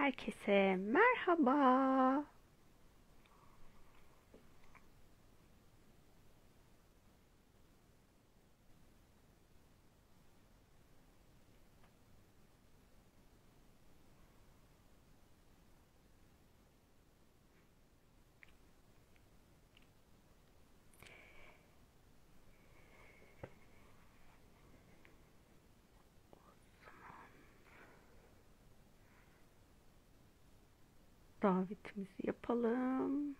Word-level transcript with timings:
Herkese 0.00 0.76
merhaba. 0.76 2.24
Davetimizi 31.42 32.26
yapalım. 32.26 33.36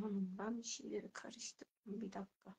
Hanım 0.00 0.34
ben 0.38 0.58
bir 0.58 0.62
şeyleri 0.66 1.08
karıştırdım. 1.12 1.72
Bir 1.86 2.12
dakika. 2.12 2.54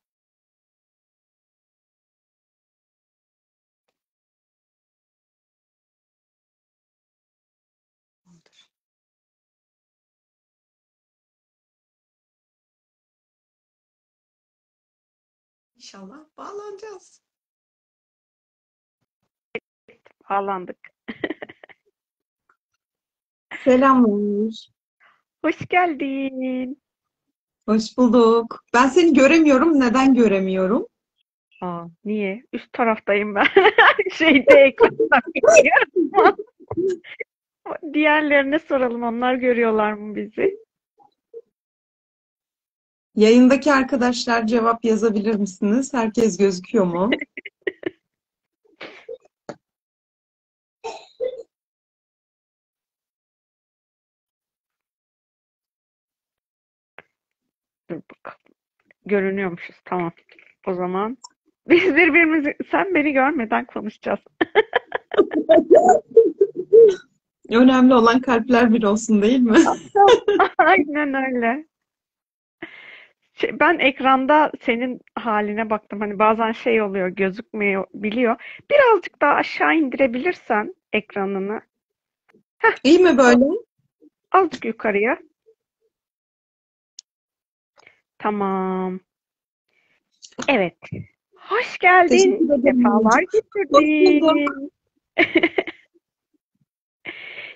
İnşallah 15.84 16.20
bağlanacağız. 16.38 17.22
Bağlandık. 20.30 20.78
Selamlar. 23.64 24.70
Hoş 25.46 25.68
geldin. 25.70 26.82
Hoş 27.68 27.98
bulduk. 27.98 28.64
Ben 28.74 28.88
seni 28.88 29.14
göremiyorum. 29.14 29.80
Neden 29.80 30.14
göremiyorum? 30.14 30.88
Aa, 31.62 31.86
niye? 32.06 32.44
Üst 32.54 32.74
taraftayım 32.74 33.36
ben. 33.36 33.48
Şeyde 34.14 34.54
ekranda. 34.54 35.22
Diğerlerine 37.94 38.60
soralım. 38.60 39.04
Onlar 39.04 39.36
görüyorlar 39.36 39.94
mı 39.94 40.16
bizi? 40.16 40.63
Yayındaki 43.16 43.74
arkadaşlar 43.74 44.48
cevap 44.48 44.86
yazabilir 44.86 45.36
misiniz? 45.36 45.94
Herkes 45.94 46.38
gözüküyor 46.38 46.86
mu? 46.86 47.10
Dur 57.90 57.96
bakalım. 57.96 58.40
Görünüyormuşuz. 59.06 59.76
Tamam. 59.86 60.12
O 60.68 60.74
zaman 60.74 61.18
biz 61.70 61.84
birbirimizi 61.84 62.56
sen 62.72 62.96
beni 62.96 63.14
görmeden 63.14 63.66
konuşacağız. 63.66 64.20
Önemli 67.50 67.94
olan 67.94 68.22
kalpler 68.22 68.74
bir 68.74 68.84
olsun 68.84 69.22
değil 69.22 69.40
mi? 69.40 69.58
Aynen 70.58 71.14
öyle. 71.14 71.73
Şey, 73.44 73.60
ben 73.60 73.80
ekranda 73.80 74.52
senin 74.62 75.02
haline 75.16 75.70
baktım. 75.70 76.00
Hani 76.00 76.20
bazen 76.20 76.52
şey 76.52 76.82
oluyor, 76.82 77.08
gözükmüyor, 77.08 77.86
biliyor. 77.94 78.36
Birazcık 78.72 79.22
daha 79.22 79.34
aşağı 79.34 79.76
indirebilirsen 79.76 80.76
ekranını. 80.94 81.62
İyi 82.84 83.00
mi 83.00 83.18
böyle? 83.18 83.46
Azıcık 84.32 84.66
yukarıya. 84.66 85.20
Tamam. 88.18 89.00
Evet. 90.48 90.78
Hoş 91.36 91.78
geldin. 91.78 92.48
Sefalar 92.48 93.24
getirdin. 93.34 94.72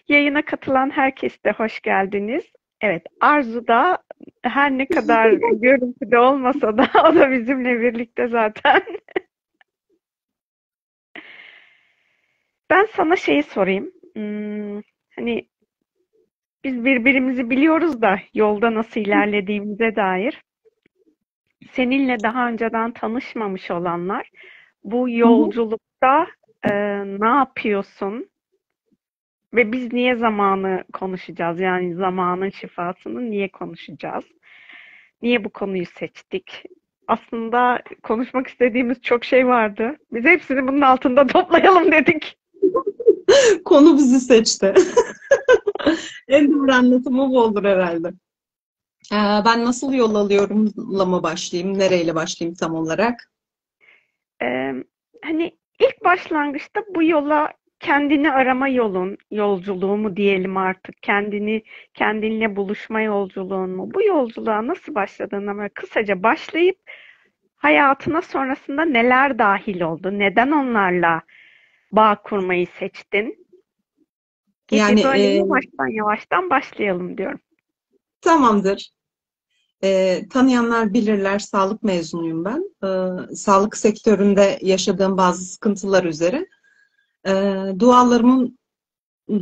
Yayına 0.07 0.45
katılan 0.45 0.89
herkes 0.89 1.43
de 1.43 1.51
hoş 1.51 1.81
geldiniz. 1.81 2.45
Evet, 2.81 3.03
Arzu 3.21 3.67
da 3.67 3.97
her 4.41 4.71
ne 4.71 4.85
kadar 4.85 5.31
görüntüde 5.61 6.19
olmasa 6.19 6.77
da 6.77 6.89
o 7.11 7.15
da 7.15 7.31
bizimle 7.31 7.81
birlikte 7.81 8.27
zaten. 8.27 8.81
Ben 12.69 12.85
sana 12.85 13.15
şeyi 13.15 13.43
sorayım. 13.43 13.91
Hmm, 14.15 14.81
hani 15.15 15.47
biz 16.63 16.85
birbirimizi 16.85 17.49
biliyoruz 17.49 18.01
da 18.01 18.19
yolda 18.33 18.73
nasıl 18.73 18.99
ilerlediğimize 18.99 19.95
dair. 19.95 20.41
Seninle 21.71 22.23
daha 22.23 22.47
önceden 22.47 22.91
tanışmamış 22.91 23.71
olanlar 23.71 24.29
bu 24.83 25.09
yolculukta 25.09 26.27
e, 26.63 26.71
ne 27.19 27.27
yapıyorsun? 27.27 28.29
Ve 29.53 29.71
biz 29.71 29.93
niye 29.93 30.15
zamanı 30.15 30.83
konuşacağız? 30.93 31.59
Yani 31.59 31.95
zamanın 31.95 32.49
şifasını 32.49 33.31
niye 33.31 33.51
konuşacağız? 33.51 34.25
Niye 35.21 35.43
bu 35.43 35.49
konuyu 35.49 35.85
seçtik? 35.85 36.63
Aslında 37.07 37.81
konuşmak 38.03 38.47
istediğimiz 38.47 39.01
çok 39.01 39.25
şey 39.25 39.47
vardı. 39.47 39.95
Biz 40.11 40.25
hepsini 40.25 40.67
bunun 40.67 40.81
altında 40.81 41.27
toplayalım 41.27 41.91
dedik. 41.91 42.37
Konu 43.65 43.97
bizi 43.97 44.19
seçti. 44.19 44.73
En 46.27 46.51
doğru 46.51 46.71
anlatımı 46.71 47.29
bu 47.29 47.39
olur 47.41 47.63
herhalde. 47.63 48.07
Ee, 49.11 49.45
ben 49.45 49.65
nasıl 49.65 49.93
yol 49.93 50.15
alıyorumla 50.15 51.05
mı 51.05 51.23
başlayayım? 51.23 51.79
Nereyle 51.79 52.15
başlayayım 52.15 52.55
tam 52.55 52.75
olarak? 52.75 53.31
Ee, 54.41 54.73
hani 55.23 55.51
ilk 55.79 56.03
başlangıçta 56.03 56.81
bu 56.95 57.03
yola 57.03 57.53
kendini 57.79 58.31
arama 58.31 58.67
yolun, 58.67 59.17
yolculuğu 59.31 59.97
mu 59.97 60.17
diyelim 60.17 60.57
artık, 60.57 61.03
kendini 61.03 61.63
kendinle 61.93 62.55
buluşma 62.55 63.01
yolculuğun 63.01 63.69
mu? 63.69 63.91
Bu 63.93 64.03
yolculuğa 64.03 64.67
nasıl 64.67 64.95
başladığına 64.95 65.57
böyle 65.57 65.69
kısaca 65.69 66.23
başlayıp 66.23 66.77
hayatına 67.55 68.21
sonrasında 68.21 68.85
neler 68.85 69.39
dahil 69.39 69.81
oldu? 69.81 70.19
Neden 70.19 70.51
onlarla 70.51 71.21
bağ 71.91 72.21
kurmayı 72.23 72.67
seçtin? 72.79 73.47
Gibi 74.67 74.79
Yani 74.79 75.03
böyle 75.03 75.23
e, 75.23 75.35
yavaştan 75.35 75.87
yavaştan 75.87 76.49
başlayalım 76.49 77.17
diyorum. 77.17 77.39
tamamdır. 78.21 78.91
Ee, 79.83 80.21
tanıyanlar 80.29 80.93
bilirler, 80.93 81.39
sağlık 81.39 81.83
mezunuyum 81.83 82.45
ben. 82.45 82.63
Ee, 82.83 83.35
sağlık 83.35 83.77
sektöründe 83.77 84.59
yaşadığım 84.61 85.17
bazı 85.17 85.45
sıkıntılar 85.45 86.03
üzere 86.03 86.47
e, 87.25 87.31
dualarımın 87.79 88.57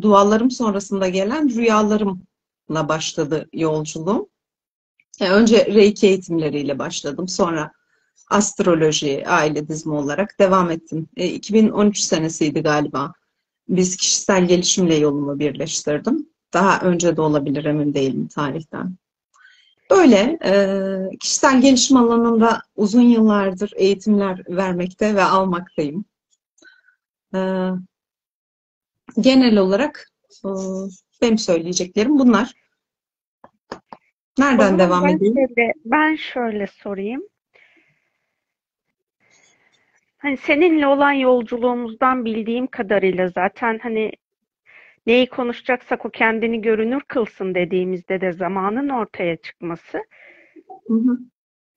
dualarım 0.02 0.52
sonrasında 0.52 1.08
gelen 1.10 1.50
rüyalarımla 1.56 2.90
başladı 2.90 3.50
yolculuğum. 3.54 4.30
Yani 5.20 5.34
önce 5.34 5.66
Reiki 5.66 6.08
eğitimleriyle 6.08 6.80
başladım. 6.80 7.28
Sonra 7.28 7.72
astroloji, 8.30 9.28
aile 9.28 9.68
dizimi 9.68 9.96
olarak 9.96 10.40
devam 10.40 10.72
ettim. 10.72 11.08
E, 11.18 11.28
2013 11.28 12.00
senesiydi 12.00 12.62
galiba. 12.62 13.14
Biz 13.70 13.98
kişisel 13.98 14.48
gelişimle 14.48 14.96
yolumu 14.96 15.40
birleştirdim. 15.40 16.30
Daha 16.54 16.80
önce 16.80 17.18
de 17.18 17.22
olabilir 17.22 17.66
emin 17.66 17.94
değilim 17.94 18.28
tarihten. 18.28 18.96
Böyle 19.92 20.40
e, 20.46 21.18
kişisel 21.20 21.62
gelişim 21.62 21.98
alanında 21.98 22.62
uzun 22.76 23.02
yıllardır 23.02 23.72
eğitimler 23.76 24.44
vermekte 24.50 25.16
ve 25.16 25.24
almaktayım. 25.24 26.06
E, 27.36 27.40
genel 29.22 29.58
olarak 29.58 30.10
e, 30.46 30.50
benim 31.22 31.38
söyleyeceklerim 31.38 32.20
bunlar. 32.20 32.54
Nereden 34.38 34.80
devam 34.80 35.04
ben 35.04 35.16
edeyim? 35.16 35.36
şöyle, 35.36 35.74
ben 35.86 36.16
şöyle 36.16 36.68
sorayım. 36.68 37.24
Hani 40.18 40.38
seninle 40.38 40.88
olan 40.88 41.12
yolculuğumuzdan 41.12 42.26
bildiğim 42.26 42.68
kadarıyla 42.68 43.28
zaten 43.28 43.80
hani 43.84 44.12
neyi 45.08 45.30
konuşacaksak 45.30 46.06
o 46.06 46.10
kendini 46.10 46.62
görünür 46.62 47.02
kılsın 47.08 47.56
dediğimizde 47.56 48.22
de 48.22 48.32
zamanın 48.32 48.90
ortaya 48.90 49.38
çıkması. 49.38 50.04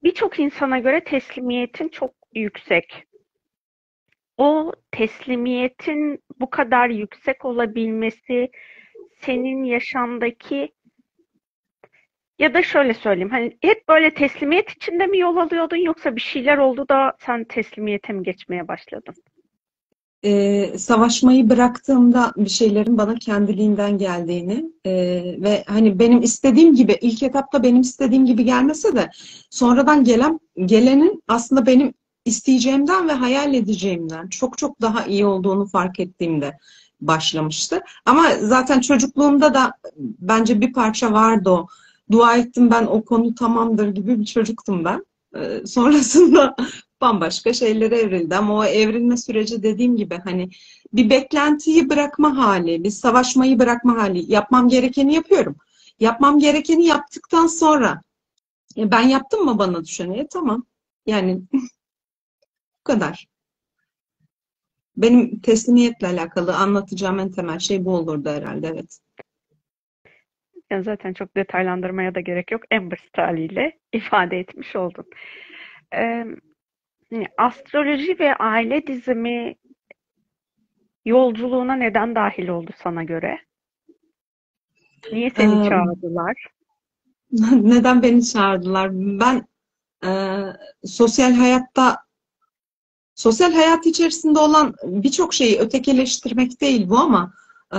Birçok 0.03 0.39
insana 0.39 0.79
göre 0.79 1.05
teslimiyetin 1.05 1.89
çok 1.89 2.15
yüksek. 2.35 3.08
O 4.38 4.73
teslimiyetin 4.90 6.23
bu 6.40 6.50
kadar 6.50 6.88
yüksek 6.88 7.44
olabilmesi 7.44 8.50
senin 9.20 9.64
yaşamdaki 9.64 10.73
Ya 12.38 12.55
da 12.55 12.62
şöyle 12.62 12.94
söyleyeyim, 12.94 13.31
hani 13.31 13.58
hep 13.62 13.88
böyle 13.88 14.14
teslimiyet 14.14 14.70
içinde 14.70 15.06
mi 15.06 15.19
yol 15.19 15.37
alıyordun 15.37 15.76
yoksa 15.76 16.17
bir 16.17 16.20
şeyler 16.20 16.58
oldu 16.58 16.88
da 16.88 17.12
sen 17.26 17.44
teslimiyete 17.44 18.12
mi 18.12 18.23
geçmeye 18.23 18.69
başladın? 18.69 19.14
Ee, 20.25 20.79
savaşmayı 20.79 21.50
bıraktığımda 21.50 22.32
bir 22.37 22.50
şeylerin 22.50 22.99
bana 22.99 23.14
kendiliğinden 23.14 23.99
geldiğini 23.99 24.64
e, 24.85 24.93
ve 25.43 25.64
hani 25.67 25.99
benim 25.99 26.23
istediğim 26.23 26.75
gibi 26.75 26.96
ilk 27.00 27.23
etapta 27.23 27.62
benim 27.62 27.81
istediğim 27.81 28.26
gibi 28.26 28.44
gelmese 28.44 28.96
de 28.96 29.11
sonradan 29.50 30.05
gelen 30.05 30.40
gelenin 30.64 31.23
aslında 31.29 31.67
benim 31.67 31.94
isteyeceğimden 32.29 33.09
ve 33.09 33.13
hayal 33.13 33.55
edeceğimden 33.55 34.29
çok 34.29 34.59
çok 34.59 34.81
daha 34.81 35.05
iyi 35.07 35.27
olduğunu 35.27 35.67
fark 35.67 36.01
ettiğimde 36.01 36.59
başlamıştı. 37.01 37.81
Ama 38.07 38.31
zaten 38.41 38.81
çocukluğumda 38.81 39.55
da 39.55 39.73
bence 39.99 40.61
bir 40.61 40.73
parça 40.73 41.13
vardı 41.13 41.51
o. 41.51 41.67
Dua 42.11 42.37
ettim 42.37 42.71
ben 42.71 42.87
o 42.87 43.05
konu 43.05 43.35
tamamdır 43.35 43.89
gibi 43.89 44.21
bir 44.21 44.25
çocuktum 44.25 44.85
ben. 44.85 45.05
Ee, 45.37 45.67
sonrasında 45.67 46.57
bambaşka 47.01 47.53
şeylere 47.53 47.99
evrildi. 47.99 48.37
Ama 48.37 48.55
o 48.55 48.65
evrilme 48.65 49.17
süreci 49.17 49.63
dediğim 49.63 49.97
gibi 49.97 50.19
hani 50.25 50.51
bir 50.93 51.11
beklentiyi 51.11 51.91
bırakma 51.91 52.37
hali, 52.37 52.85
bir 52.85 52.91
savaşmayı 52.91 53.59
bırakma 53.59 54.03
hali. 54.03 54.33
Yapmam 54.33 54.69
gerekeni 54.69 55.15
yapıyorum. 55.15 55.57
Yapmam 56.01 56.39
gerekeni 56.39 56.87
yaptıktan 56.87 57.47
sonra 57.47 58.03
e, 58.77 58.91
ben 58.91 59.09
yaptım 59.09 59.45
mı 59.45 59.59
bana 59.59 59.85
düşeni? 59.85 60.19
E, 60.19 60.27
tamam. 60.27 60.65
Yani 61.07 61.41
kadar. 62.88 63.26
Benim 64.96 65.40
teslimiyetle 65.40 66.06
alakalı 66.06 66.56
anlatacağım 66.56 67.19
en 67.19 67.31
temel 67.31 67.58
şey 67.58 67.85
bu 67.85 67.94
olurdu 67.96 68.31
herhalde, 68.31 68.67
evet. 68.67 68.99
Yani 70.70 70.85
zaten 70.85 71.12
çok 71.12 71.37
detaylandırmaya 71.37 72.14
da 72.14 72.20
gerek 72.20 72.50
yok. 72.52 72.62
En 72.70 72.90
basit 72.90 73.19
haliyle 73.19 73.79
ifade 73.93 74.38
etmiş 74.38 74.76
oldun. 74.76 75.06
Ee, 75.94 76.26
astroloji 77.38 78.19
ve 78.19 78.35
aile 78.35 78.87
dizimi 78.87 79.55
yolculuğuna 81.05 81.75
neden 81.75 82.14
dahil 82.14 82.49
oldu 82.49 82.70
sana 82.82 83.05
göre? 83.05 83.38
Niye 85.12 85.31
seni 85.31 85.64
Ee, 85.64 85.69
çağırdılar? 85.69 86.46
neden 87.52 88.02
beni 88.02 88.25
çağırdılar? 88.25 88.90
Ben 88.93 89.46
e, 90.05 90.11
sosyal 90.85 91.32
hayatta 91.32 91.96
sosyal 93.19 93.53
hayat 93.53 93.87
içerisinde 93.87 94.38
olan 94.38 94.75
birçok 94.85 95.35
şeyi 95.35 95.59
ötekileştirmek 95.59 96.61
değil 96.61 96.88
bu 96.88 96.99
ama 96.99 97.32
e, 97.73 97.79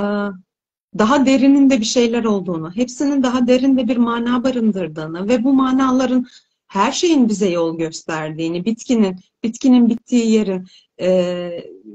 daha 0.97 1.25
derininde 1.25 1.80
bir 1.80 1.86
şeyler 1.86 2.24
olduğunu, 2.24 2.71
hepsinin 2.75 3.24
daha 3.24 3.47
derinde 3.47 3.88
bir 3.88 3.97
mana 3.97 4.44
barındırdığını 4.44 5.27
ve 5.27 5.44
bu 5.44 5.53
manaların 5.53 6.27
her 6.68 6.91
şeyin 6.91 7.30
bize 7.30 7.50
yol 7.50 7.77
gösterdiğini, 7.77 8.65
bitkinin, 8.65 9.15
bitkinin 9.44 9.89
bittiği 9.89 10.31
yerin 10.31 10.68
e, 11.01 11.09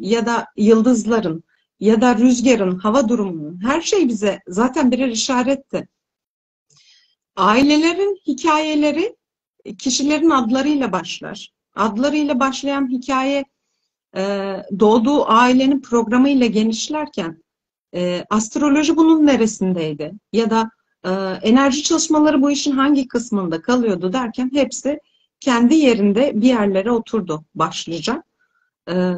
ya 0.00 0.26
da 0.26 0.46
yıldızların 0.56 1.44
ya 1.80 2.00
da 2.00 2.18
rüzgarın, 2.18 2.78
hava 2.78 3.08
durumunun 3.08 3.60
her 3.64 3.80
şey 3.80 4.08
bize 4.08 4.40
zaten 4.48 4.90
birer 4.92 5.08
işaretti. 5.08 5.88
Ailelerin 7.36 8.20
hikayeleri 8.26 9.16
kişilerin 9.78 10.30
adlarıyla 10.30 10.92
başlar. 10.92 11.53
Adlarıyla 11.74 12.40
başlayan 12.40 12.90
hikaye 12.90 13.44
e, 14.16 14.56
doğduğu 14.80 15.30
ailenin 15.30 15.80
programıyla 15.80 16.46
genişlerken 16.46 17.42
e, 17.94 18.24
astroloji 18.30 18.96
bunun 18.96 19.26
neresindeydi? 19.26 20.12
Ya 20.32 20.50
da 20.50 20.70
e, 21.04 21.10
enerji 21.42 21.82
çalışmaları 21.82 22.42
bu 22.42 22.50
işin 22.50 22.72
hangi 22.72 23.08
kısmında 23.08 23.62
kalıyordu 23.62 24.12
derken 24.12 24.50
hepsi 24.54 25.00
kendi 25.40 25.74
yerinde 25.74 26.32
bir 26.34 26.48
yerlere 26.48 26.90
oturdu 26.90 27.44
başlıca. 27.54 28.22
E, 28.90 29.14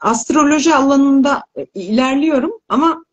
astroloji 0.00 0.74
alanında 0.74 1.42
ilerliyorum 1.74 2.52
ama 2.68 3.04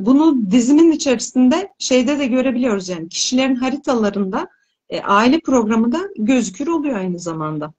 bunu 0.00 0.50
dizimin 0.50 0.92
içerisinde 0.92 1.68
şeyde 1.78 2.18
de 2.18 2.26
görebiliyoruz 2.26 2.88
yani 2.88 3.08
kişilerin 3.08 3.54
haritalarında 3.54 4.48
e, 4.90 5.00
aile 5.00 5.40
programı 5.40 5.92
da 5.92 6.00
gözükür 6.16 6.66
oluyor 6.66 6.96
aynı 6.96 7.18
zamanda. 7.18 7.72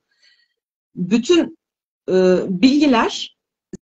Bütün 0.95 1.57
e, 2.09 2.37
bilgiler 2.49 3.37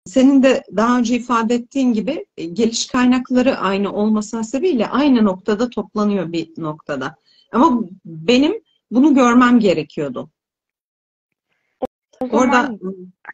senin 0.07 0.43
de 0.43 0.63
daha 0.77 0.99
önce 0.99 1.17
ifade 1.17 1.55
ettiğin 1.55 1.93
gibi 1.93 2.27
e, 2.37 2.45
geliş 2.45 2.87
kaynakları 2.87 3.57
aynı 3.57 3.93
olması 3.93 4.45
sebebiyle 4.45 4.89
aynı 4.89 5.25
noktada 5.25 5.71
toplanıyor 5.71 6.33
bir 6.33 6.49
noktada. 6.59 7.17
Ama 7.53 7.81
benim 8.05 8.61
bunu 8.91 9.15
görmem 9.15 9.61
gerekiyordu. 9.61 10.31
O 12.21 12.27
Orada 12.27 12.63
zaman 12.63 12.79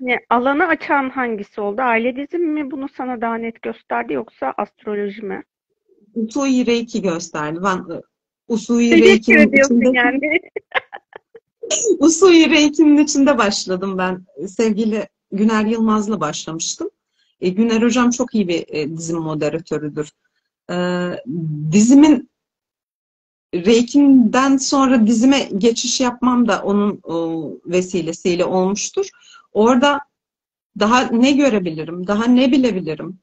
hani 0.00 0.18
alanı 0.30 0.66
açan 0.66 1.10
hangisi 1.10 1.60
oldu? 1.60 1.82
Aile 1.82 2.16
dizimi 2.16 2.46
mi 2.46 2.70
bunu 2.70 2.88
sana 2.88 3.20
daha 3.20 3.34
net 3.34 3.62
gösterdi 3.62 4.12
yoksa 4.12 4.54
astroloji 4.56 5.22
mi? 5.22 5.42
Usui 6.14 6.66
Reiki 6.66 7.02
gösterdi. 7.02 7.58
Ben 7.64 7.84
Usui 8.48 8.90
Teşekkür 8.90 9.36
ediyorsun 9.36 9.80
içinde 9.80 9.98
yani. 9.98 10.40
Usui 11.98 12.50
Reiki'nin 12.50 13.04
içinde 13.04 13.38
başladım 13.38 13.98
ben. 13.98 14.26
Sevgili 14.48 15.08
Güner 15.32 15.66
Yılmaz'la 15.66 16.20
başlamıştım. 16.20 16.90
E, 17.40 17.48
Güner 17.48 17.82
Hocam 17.82 18.10
çok 18.10 18.34
iyi 18.34 18.48
bir 18.48 18.64
e, 18.68 18.96
dizim 18.96 19.18
moderatörüdür. 19.18 20.10
E, 20.70 20.76
dizimin 21.72 22.30
Reiki'den 23.54 24.56
sonra 24.56 25.06
dizime 25.06 25.48
geçiş 25.58 26.00
yapmam 26.00 26.48
da 26.48 26.62
onun 26.62 27.00
o, 27.02 27.50
vesilesiyle 27.66 28.44
olmuştur. 28.44 29.08
Orada 29.52 30.00
daha 30.80 31.00
ne 31.00 31.32
görebilirim, 31.32 32.06
daha 32.06 32.24
ne 32.24 32.52
bilebilirim, 32.52 33.18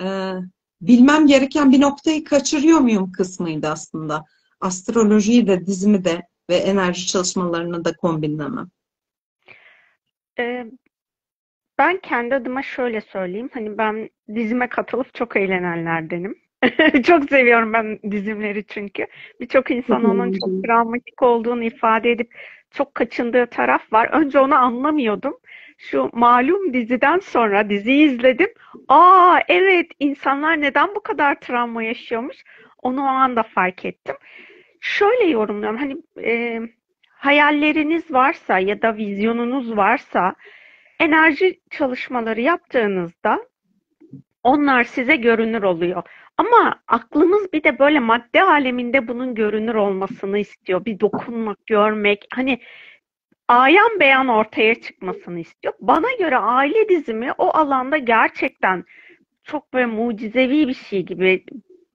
e, 0.00 0.32
bilmem 0.80 1.26
gereken 1.26 1.72
bir 1.72 1.80
noktayı 1.80 2.24
kaçırıyor 2.24 2.78
muyum 2.78 3.12
kısmıydı 3.12 3.68
aslında. 3.68 4.24
Astrolojiyi 4.64 5.46
de, 5.46 5.66
dizimi 5.66 6.04
de 6.04 6.22
ve 6.50 6.54
enerji 6.56 7.06
çalışmalarını 7.06 7.84
da 7.84 7.96
kombinlemem. 7.96 8.70
Ee, 10.38 10.66
ben 11.78 11.96
kendi 12.00 12.34
adıma 12.34 12.62
şöyle 12.62 13.00
söyleyeyim. 13.00 13.50
Hani 13.54 13.78
ben 13.78 14.10
dizime 14.34 14.68
katılıp 14.68 15.14
çok 15.14 15.36
eğlenenlerdenim. 15.36 16.38
Çok 17.04 17.24
seviyorum 17.24 17.72
ben 17.72 17.98
dizimleri 18.10 18.64
çünkü. 18.66 19.06
Birçok 19.40 19.70
insan 19.70 20.04
onun 20.04 20.32
çok 20.32 20.64
travmatik 20.64 21.22
olduğunu 21.22 21.64
ifade 21.64 22.10
edip 22.10 22.34
çok 22.70 22.94
kaçındığı 22.94 23.46
taraf 23.46 23.92
var. 23.92 24.08
Önce 24.12 24.40
onu 24.40 24.54
anlamıyordum. 24.54 25.38
Şu 25.78 26.10
malum 26.12 26.72
diziden 26.72 27.18
sonra 27.18 27.70
diziyi 27.70 28.10
izledim. 28.10 28.48
Aa 28.88 29.38
evet 29.48 29.86
insanlar 30.00 30.60
neden 30.60 30.94
bu 30.94 31.02
kadar 31.02 31.40
travma 31.40 31.82
yaşıyormuş? 31.82 32.36
Onu 32.82 33.00
o 33.00 33.06
anda 33.06 33.42
fark 33.42 33.84
ettim. 33.84 34.16
Şöyle 34.84 35.24
yorumluyorum. 35.24 35.78
Hani 35.78 35.96
e, 36.26 36.60
hayalleriniz 37.08 38.12
varsa 38.12 38.58
ya 38.58 38.82
da 38.82 38.96
vizyonunuz 38.96 39.76
varsa 39.76 40.34
enerji 41.00 41.60
çalışmaları 41.70 42.40
yaptığınızda 42.40 43.46
onlar 44.42 44.84
size 44.84 45.16
görünür 45.16 45.62
oluyor. 45.62 46.02
Ama 46.36 46.82
aklımız 46.88 47.52
bir 47.52 47.62
de 47.64 47.78
böyle 47.78 48.00
madde 48.00 48.42
aleminde 48.42 49.08
bunun 49.08 49.34
görünür 49.34 49.74
olmasını 49.74 50.38
istiyor. 50.38 50.84
Bir 50.84 51.00
dokunmak, 51.00 51.66
görmek, 51.66 52.26
hani 52.30 52.60
ayan 53.48 54.00
beyan 54.00 54.28
ortaya 54.28 54.74
çıkmasını 54.74 55.40
istiyor. 55.40 55.74
Bana 55.80 56.12
göre 56.18 56.36
aile 56.36 56.88
dizimi 56.88 57.32
o 57.38 57.56
alanda 57.56 57.96
gerçekten 57.98 58.84
çok 59.44 59.72
böyle 59.72 59.86
mucizevi 59.86 60.68
bir 60.68 60.74
şey 60.74 61.02
gibi. 61.02 61.44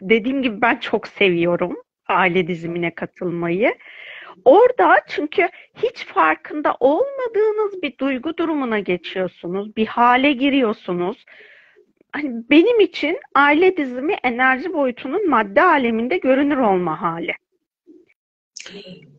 Dediğim 0.02 0.42
gibi 0.42 0.62
ben 0.62 0.76
çok 0.76 1.08
seviyorum 1.08 1.76
aile 2.10 2.48
dizimine 2.48 2.96
katılmayı. 2.96 3.76
Orada 4.46 4.96
çünkü 5.08 5.50
hiç 5.84 6.06
farkında 6.06 6.78
olmadığınız 6.80 7.82
bir 7.84 7.98
duygu 7.98 8.38
durumuna 8.38 8.80
geçiyorsunuz, 8.80 9.76
bir 9.76 9.88
hale 9.88 10.32
giriyorsunuz. 10.32 11.26
Hani 12.12 12.32
benim 12.50 12.80
için 12.80 13.18
aile 13.36 13.78
dizimi 13.78 14.14
enerji 14.24 14.74
boyutunun 14.74 15.30
madde 15.30 15.62
aleminde 15.62 16.18
görünür 16.18 16.58
olma 16.58 17.02
hali. 17.02 17.34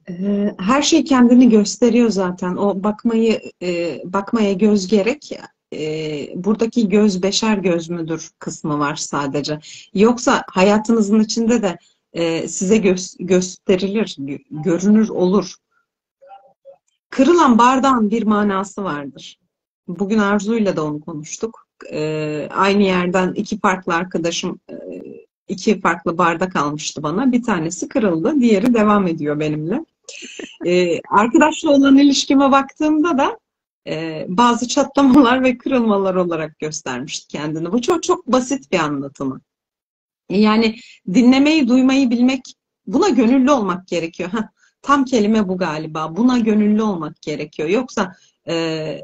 Ee, 0.08 0.54
Her 0.60 0.82
şey 0.82 1.04
kendini 1.04 1.48
gösteriyor 1.48 2.08
zaten. 2.10 2.56
O 2.56 2.84
bakmayı 2.84 3.40
e, 3.62 3.98
bakmaya 4.04 4.52
göz 4.52 4.86
gerek. 4.86 5.32
E, 5.74 5.80
buradaki 6.34 6.88
göz 6.88 7.22
beşer 7.22 7.56
göz 7.58 7.90
müdür 7.90 8.30
kısmı 8.38 8.78
var 8.78 8.96
sadece. 8.96 9.58
Yoksa 9.94 10.44
hayatınızın 10.50 11.20
içinde 11.20 11.62
de 11.62 11.78
e, 12.12 12.48
size 12.48 12.76
gö- 12.76 13.26
gösterilir, 13.26 14.16
gö- 14.18 14.62
görünür 14.62 15.08
olur. 15.08 15.54
Kırılan 17.10 17.58
bardağın 17.58 18.10
bir 18.10 18.22
manası 18.22 18.84
vardır. 18.84 19.38
Bugün 19.88 20.18
Arzu'yla 20.18 20.76
da 20.76 20.84
onu 20.84 21.00
konuştuk. 21.00 21.66
E, 21.92 22.48
aynı 22.52 22.82
yerden 22.82 23.32
iki 23.32 23.60
farklı 23.60 23.94
arkadaşım 23.94 24.60
e, 24.70 24.74
iki 25.48 25.80
farklı 25.80 26.18
bardak 26.18 26.56
almıştı 26.56 27.02
bana. 27.02 27.32
Bir 27.32 27.42
tanesi 27.42 27.88
kırıldı, 27.88 28.40
diğeri 28.40 28.74
devam 28.74 29.06
ediyor 29.06 29.40
benimle. 29.40 29.84
Ee, 30.66 31.00
arkadaşla 31.08 31.70
olan 31.70 31.98
ilişkime 31.98 32.52
baktığımda 32.52 33.18
da 33.18 33.38
e, 33.86 34.26
bazı 34.28 34.68
çatlamalar 34.68 35.44
ve 35.44 35.58
kırılmalar 35.58 36.14
olarak 36.14 36.58
göstermişti 36.58 37.28
kendini. 37.28 37.72
Bu 37.72 37.82
çok 37.82 38.02
çok 38.02 38.26
basit 38.26 38.72
bir 38.72 38.78
anlatımı. 38.78 39.40
Yani 40.30 40.76
dinlemeyi, 41.14 41.68
duymayı 41.68 42.10
bilmek, 42.10 42.40
buna 42.86 43.08
gönüllü 43.08 43.50
olmak 43.50 43.88
gerekiyor. 43.88 44.30
Heh, 44.32 44.42
tam 44.82 45.04
kelime 45.04 45.48
bu 45.48 45.58
galiba. 45.58 46.16
Buna 46.16 46.38
gönüllü 46.38 46.82
olmak 46.82 47.22
gerekiyor. 47.22 47.68
Yoksa 47.68 48.12
e, 48.48 49.00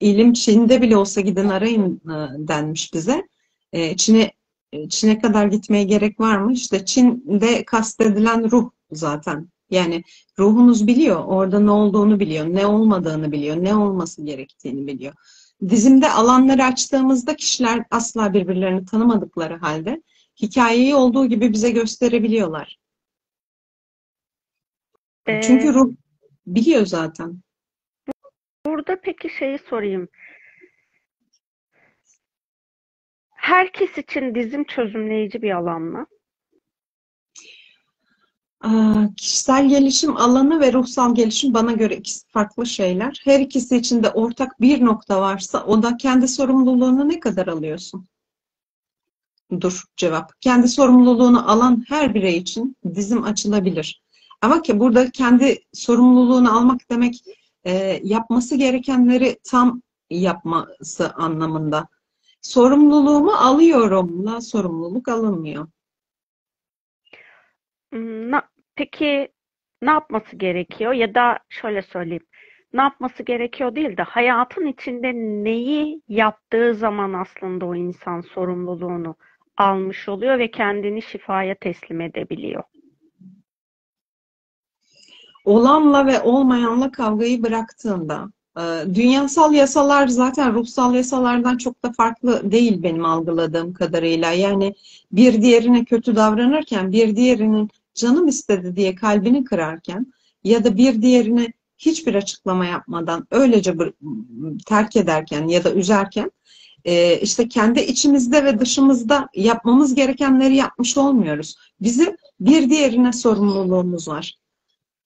ilim 0.00 0.32
Çin'de 0.32 0.82
bile 0.82 0.96
olsa 0.96 1.20
gidin 1.20 1.48
arayın 1.48 2.00
e, 2.04 2.48
denmiş 2.48 2.94
bize. 2.94 3.28
E, 3.72 3.96
Çin'e 3.96 4.32
Çin'e 4.88 5.18
kadar 5.18 5.46
gitmeye 5.46 5.84
gerek 5.84 6.20
var 6.20 6.38
mı? 6.38 6.52
İşte 6.52 6.84
Çin'de 6.84 7.64
kastedilen 7.64 8.50
ruh 8.50 8.70
zaten. 8.92 9.48
Yani 9.70 10.02
ruhunuz 10.38 10.86
biliyor, 10.86 11.24
orada 11.24 11.60
ne 11.60 11.70
olduğunu 11.70 12.20
biliyor, 12.20 12.46
ne 12.46 12.66
olmadığını 12.66 13.32
biliyor, 13.32 13.56
ne 13.56 13.74
olması 13.76 14.22
gerektiğini 14.22 14.86
biliyor. 14.86 15.14
Dizimde 15.68 16.10
alanları 16.10 16.64
açtığımızda 16.64 17.36
kişiler 17.36 17.84
asla 17.90 18.32
birbirlerini 18.34 18.84
tanımadıkları 18.84 19.56
halde 19.56 20.02
hikayeyi 20.42 20.94
olduğu 20.94 21.26
gibi 21.26 21.52
bize 21.52 21.70
gösterebiliyorlar. 21.70 22.78
Ee, 25.26 25.40
Çünkü 25.42 25.74
ruh 25.74 25.92
biliyor 26.46 26.86
zaten. 26.86 27.40
burada 28.66 29.00
peki 29.00 29.30
şeyi 29.38 29.58
sorayım. 29.58 30.08
Herkes 33.30 33.98
için 33.98 34.34
dizim 34.34 34.64
çözümleyici 34.64 35.42
bir 35.42 35.50
alan 35.50 35.82
mı? 35.82 36.06
Aa, 38.60 39.06
Kişisel 39.16 39.68
gelişim 39.68 40.16
alanı 40.16 40.60
ve 40.60 40.72
ruhsal 40.72 41.14
gelişim 41.14 41.54
bana 41.54 41.72
göre 41.72 41.96
ikisi 41.96 42.28
farklı 42.28 42.66
şeyler. 42.66 43.20
Her 43.24 43.40
ikisi 43.40 43.76
için 43.76 44.02
de 44.02 44.10
ortak 44.10 44.60
bir 44.60 44.84
nokta 44.84 45.20
varsa 45.20 45.64
o 45.64 45.82
da 45.82 45.96
kendi 45.96 46.28
sorumluluğunu 46.28 47.08
ne 47.08 47.20
kadar 47.20 47.46
alıyorsun? 47.46 48.08
Dur 49.60 49.82
cevap. 49.96 50.40
Kendi 50.40 50.68
sorumluluğunu 50.68 51.50
alan 51.50 51.84
her 51.88 52.14
birey 52.14 52.36
için 52.36 52.76
dizim 52.94 53.24
açılabilir. 53.24 54.02
Ama 54.42 54.62
ki 54.62 54.80
burada 54.80 55.10
kendi 55.10 55.58
sorumluluğunu 55.72 56.58
almak 56.58 56.80
demek 56.90 57.14
e, 57.64 58.00
yapması 58.02 58.56
gerekenleri 58.56 59.38
tam 59.50 59.82
yapması 60.10 61.12
anlamında. 61.14 61.88
Sorumluluğumu 62.42 63.32
alıyorumla 63.32 64.40
sorumluluk 64.40 65.08
alınmıyor. 65.08 65.68
Hmm, 67.92 68.30
na- 68.30 68.48
peki 68.74 69.28
ne 69.82 69.90
yapması 69.90 70.36
gerekiyor? 70.36 70.92
Ya 70.92 71.14
da 71.14 71.38
şöyle 71.48 71.82
söyleyeyim. 71.82 72.26
Ne 72.72 72.82
yapması 72.82 73.22
gerekiyor 73.22 73.74
değil 73.74 73.96
de 73.96 74.02
hayatın 74.02 74.66
içinde 74.66 75.12
neyi 75.44 76.02
yaptığı 76.08 76.74
zaman 76.74 77.12
aslında 77.12 77.66
o 77.66 77.74
insan 77.74 78.20
sorumluluğunu 78.20 79.16
almış 79.56 80.08
oluyor 80.08 80.38
ve 80.38 80.50
kendini 80.50 81.02
şifaya 81.02 81.54
teslim 81.54 82.00
edebiliyor. 82.00 82.62
Olanla 85.44 86.06
ve 86.06 86.20
olmayanla 86.20 86.92
kavgayı 86.92 87.42
bıraktığında, 87.42 88.28
e, 88.58 88.62
dünyasal 88.94 89.52
yasalar 89.52 90.08
zaten 90.08 90.54
ruhsal 90.54 90.94
yasalardan 90.94 91.56
çok 91.56 91.82
da 91.82 91.92
farklı 91.92 92.52
değil 92.52 92.82
benim 92.82 93.04
algıladığım 93.04 93.72
kadarıyla. 93.72 94.32
Yani 94.32 94.74
bir 95.12 95.42
diğerine 95.42 95.84
kötü 95.84 96.16
davranırken, 96.16 96.92
bir 96.92 97.16
diğerinin 97.16 97.70
canım 97.94 98.28
istedi 98.28 98.76
diye 98.76 98.94
kalbini 98.94 99.44
kırarken 99.44 100.12
ya 100.44 100.64
da 100.64 100.76
bir 100.76 101.02
diğerine 101.02 101.52
hiçbir 101.78 102.14
açıklama 102.14 102.66
yapmadan 102.66 103.26
öylece 103.30 103.74
terk 104.66 104.96
ederken 104.96 105.48
ya 105.48 105.64
da 105.64 105.72
üzerken 105.72 106.30
e, 106.86 107.20
işte 107.20 107.48
kendi 107.48 107.80
içimizde 107.80 108.44
ve 108.44 108.58
dışımızda 108.58 109.28
yapmamız 109.34 109.94
gerekenleri 109.94 110.56
yapmış 110.56 110.96
olmuyoruz. 110.96 111.56
Bizim 111.80 112.16
bir 112.40 112.70
diğerine 112.70 113.12
sorumluluğumuz 113.12 114.08
var. 114.08 114.34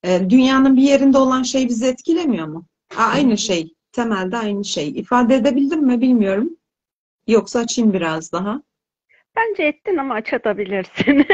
E, 0.05 0.31
dünyanın 0.31 0.77
bir 0.77 0.83
yerinde 0.83 1.19
olan 1.19 1.43
şey 1.43 1.69
bizi 1.69 1.87
etkilemiyor 1.87 2.47
mu? 2.47 2.67
Aa, 2.97 3.03
Aynı 3.03 3.39
şey. 3.39 3.75
Temelde 3.93 4.37
aynı 4.37 4.65
şey. 4.65 4.89
İfade 4.89 5.35
edebildim 5.35 5.87
mi 5.87 6.01
bilmiyorum. 6.01 6.57
Yoksa 7.27 7.59
açayım 7.59 7.93
biraz 7.93 8.33
daha. 8.33 8.63
Bence 9.37 9.63
ettin 9.63 9.97
ama 9.97 10.15
açabilirsin. 10.15 11.27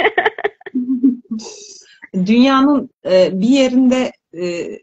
Dünyanın 2.27 2.91
e, 3.05 3.41
bir 3.41 3.49
yerinde 3.49 4.13
e, 4.35 4.79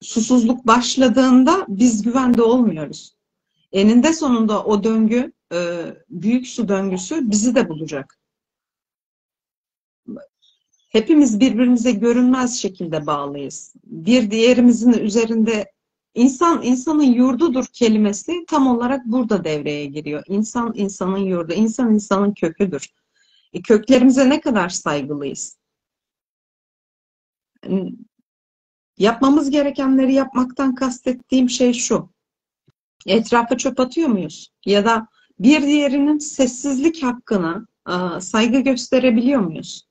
susuzluk 0.00 0.66
başladığında 0.66 1.66
biz 1.68 2.02
güvende 2.02 2.42
olmuyoruz. 2.42 3.13
Eninde 3.74 4.12
sonunda 4.12 4.64
o 4.64 4.84
döngü, 4.84 5.32
e, 5.52 5.84
büyük 6.10 6.46
su 6.46 6.68
döngüsü 6.68 7.30
bizi 7.30 7.54
de 7.54 7.68
bulacak. 7.68 8.18
Hepimiz 10.88 11.40
birbirimize 11.40 11.92
görünmez 11.92 12.60
şekilde 12.60 13.06
bağlıyız. 13.06 13.74
Bir 13.84 14.30
diğerimizin 14.30 14.92
üzerinde 14.92 15.72
insan 16.14 16.62
insanın 16.62 17.02
yurdudur 17.02 17.64
kelimesi 17.72 18.44
tam 18.46 18.66
olarak 18.66 19.06
burada 19.06 19.44
devreye 19.44 19.86
giriyor. 19.86 20.22
İnsan 20.28 20.72
insanın 20.74 21.18
yurdu, 21.18 21.52
insan 21.52 21.94
insanın 21.94 22.32
köküdür. 22.32 22.90
E, 23.52 23.62
köklerimize 23.62 24.30
ne 24.30 24.40
kadar 24.40 24.68
saygılıyız? 24.68 25.58
Yapmamız 28.98 29.50
gerekenleri 29.50 30.14
yapmaktan 30.14 30.74
kastettiğim 30.74 31.50
şey 31.50 31.72
şu. 31.72 32.13
Etrafa 33.06 33.56
çöp 33.56 33.80
atıyor 33.80 34.08
muyuz? 34.08 34.48
Ya 34.66 34.84
da 34.84 35.08
bir 35.38 35.62
diğerinin 35.62 36.18
sessizlik 36.18 37.02
hakkına 37.02 37.66
aa, 37.84 38.20
saygı 38.20 38.60
gösterebiliyor 38.60 39.40
muyuz? 39.40 39.88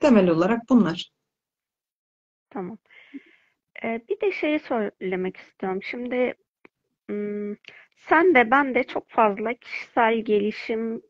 Temel 0.00 0.28
olarak 0.28 0.68
bunlar. 0.68 1.10
Tamam. 2.50 2.78
Ee, 3.84 4.00
bir 4.08 4.20
de 4.20 4.32
şeyi 4.32 4.58
söylemek 4.58 5.36
istiyorum. 5.36 5.82
Şimdi 5.82 6.34
sen 8.08 8.34
de 8.34 8.50
ben 8.50 8.74
de 8.74 8.84
çok 8.84 9.10
fazla 9.10 9.54
kişisel 9.54 10.18
gelişim 10.24 11.02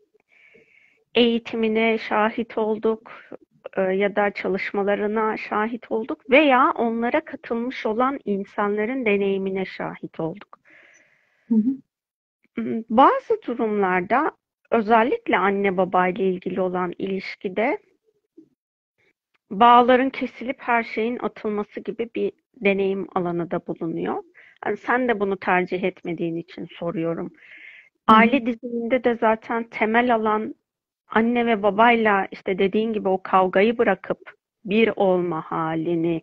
eğitimine 1.15 1.99
şahit 1.99 2.59
olduk 2.59 3.13
e, 3.77 3.83
ya 3.83 4.17
da 4.17 4.31
çalışmalarına 4.31 5.37
şahit 5.37 5.91
olduk 5.93 6.31
veya 6.31 6.73
onlara 6.77 7.21
katılmış 7.25 7.87
olan 7.87 8.19
insanların 8.25 9.07
deneyimine 9.07 9.65
şahit 9.65 10.21
olduk. 10.21 10.59
Hı 11.49 11.55
hı. 11.55 11.71
Hmm, 12.55 12.83
Bazı 12.91 13.43
durumlarda 13.47 14.31
özellikle 14.71 15.39
anne 15.39 15.77
baba 15.77 16.09
ile 16.09 16.31
ilgili 16.31 16.61
olan 16.61 16.93
ilişkide 16.99 17.79
bağların 19.51 20.11
kesilip 20.11 20.61
her 20.61 20.83
şeyin 20.83 21.19
atılması 21.19 21.81
gibi 21.81 22.11
bir 22.15 22.33
deneyim 22.57 23.07
alanı 23.15 23.51
da 23.51 23.67
bulunuyor. 23.67 24.23
Yani 24.67 24.77
sen 24.77 25.09
de 25.09 25.21
bunu 25.21 25.37
tercih 25.37 25.83
etmediğin 25.83 26.37
için 26.37 26.67
soruyorum. 26.79 27.33
Aile 28.07 28.47
diziminde 28.47 29.05
de 29.05 29.15
zaten 29.21 29.65
temel 29.71 30.15
alan 30.15 30.55
anne 31.09 31.47
ve 31.47 31.63
babayla 31.63 32.29
işte 32.31 32.59
dediğin 32.59 32.93
gibi 32.93 33.09
o 33.09 33.23
kavgayı 33.23 33.79
bırakıp 33.79 34.19
bir 34.65 34.93
olma 34.97 35.43
halini 35.43 36.23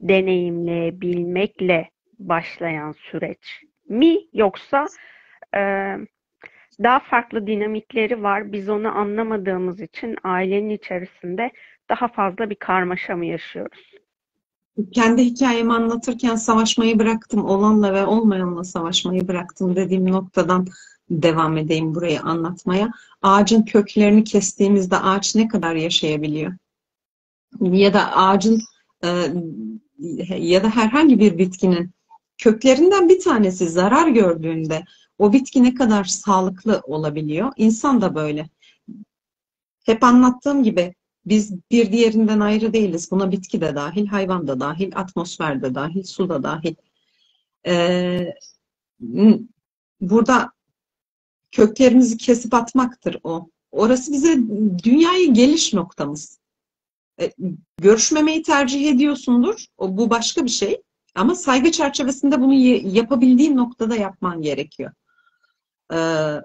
deneyimleyebilmekle 0.00 1.90
başlayan 2.18 2.92
süreç 2.92 3.62
mi 3.88 4.18
yoksa 4.32 4.86
e, 5.56 5.60
daha 6.82 7.00
farklı 7.00 7.46
dinamikleri 7.46 8.22
var. 8.22 8.52
Biz 8.52 8.68
onu 8.68 8.98
anlamadığımız 8.98 9.80
için 9.80 10.16
ailenin 10.24 10.70
içerisinde 10.70 11.50
daha 11.90 12.08
fazla 12.08 12.50
bir 12.50 12.54
karmaşa 12.54 13.16
mı 13.16 13.26
yaşıyoruz? 13.26 13.90
Kendi 14.92 15.24
hikayemi 15.24 15.72
anlatırken 15.72 16.34
savaşmayı 16.34 16.98
bıraktım. 16.98 17.44
Olanla 17.44 17.94
ve 17.94 18.06
olmayanla 18.06 18.64
savaşmayı 18.64 19.28
bıraktım 19.28 19.76
dediğim 19.76 20.12
noktadan 20.12 20.66
devam 21.10 21.56
edeyim 21.56 21.94
burayı 21.94 22.20
anlatmaya. 22.20 22.92
Ağacın 23.22 23.62
köklerini 23.62 24.24
kestiğimizde 24.24 24.98
ağaç 24.98 25.34
ne 25.34 25.48
kadar 25.48 25.74
yaşayabiliyor? 25.74 26.52
Ya 27.60 27.94
da 27.94 28.16
ağacın 28.16 28.60
e, 29.04 29.08
ya 30.38 30.64
da 30.64 30.70
herhangi 30.70 31.18
bir 31.18 31.38
bitkinin 31.38 31.90
köklerinden 32.38 33.08
bir 33.08 33.20
tanesi 33.20 33.68
zarar 33.68 34.08
gördüğünde 34.08 34.84
o 35.18 35.32
bitki 35.32 35.62
ne 35.62 35.74
kadar 35.74 36.04
sağlıklı 36.04 36.82
olabiliyor? 36.84 37.52
İnsan 37.56 38.00
da 38.00 38.14
böyle. 38.14 38.48
Hep 39.84 40.04
anlattığım 40.04 40.62
gibi 40.62 40.94
biz 41.26 41.54
bir 41.70 41.92
diğerinden 41.92 42.40
ayrı 42.40 42.72
değiliz. 42.72 43.10
Buna 43.10 43.32
bitki 43.32 43.60
de 43.60 43.74
dahil, 43.74 44.06
hayvan 44.06 44.46
da 44.46 44.60
dahil, 44.60 44.92
atmosfer 44.96 45.62
de 45.62 45.74
dahil, 45.74 46.02
su 46.02 46.28
da 46.28 46.42
dahil. 46.42 46.74
Ee, 47.66 48.34
burada 50.00 50.52
köklerimizi 51.54 52.16
kesip 52.16 52.54
atmaktır 52.54 53.18
o. 53.24 53.48
Orası 53.72 54.12
bize 54.12 54.38
dünyaya 54.84 55.24
geliş 55.24 55.72
noktamız. 55.74 56.38
E, 57.20 57.32
görüşmemeyi 57.78 58.42
tercih 58.42 58.90
ediyorsundur. 58.90 59.66
O, 59.78 59.96
bu 59.96 60.10
başka 60.10 60.44
bir 60.44 60.50
şey. 60.50 60.82
Ama 61.14 61.34
saygı 61.34 61.72
çerçevesinde 61.72 62.40
bunu 62.40 62.54
yapabildiğin 62.96 63.56
noktada 63.56 63.96
yapman 63.96 64.42
gerekiyor. 64.42 64.92
Ee, 65.92 66.36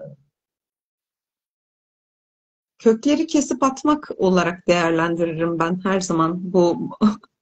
kökleri 2.78 3.26
kesip 3.26 3.62
atmak 3.62 4.10
olarak 4.16 4.68
değerlendiririm 4.68 5.58
ben 5.58 5.80
her 5.84 6.00
zaman 6.00 6.52
bu 6.52 6.90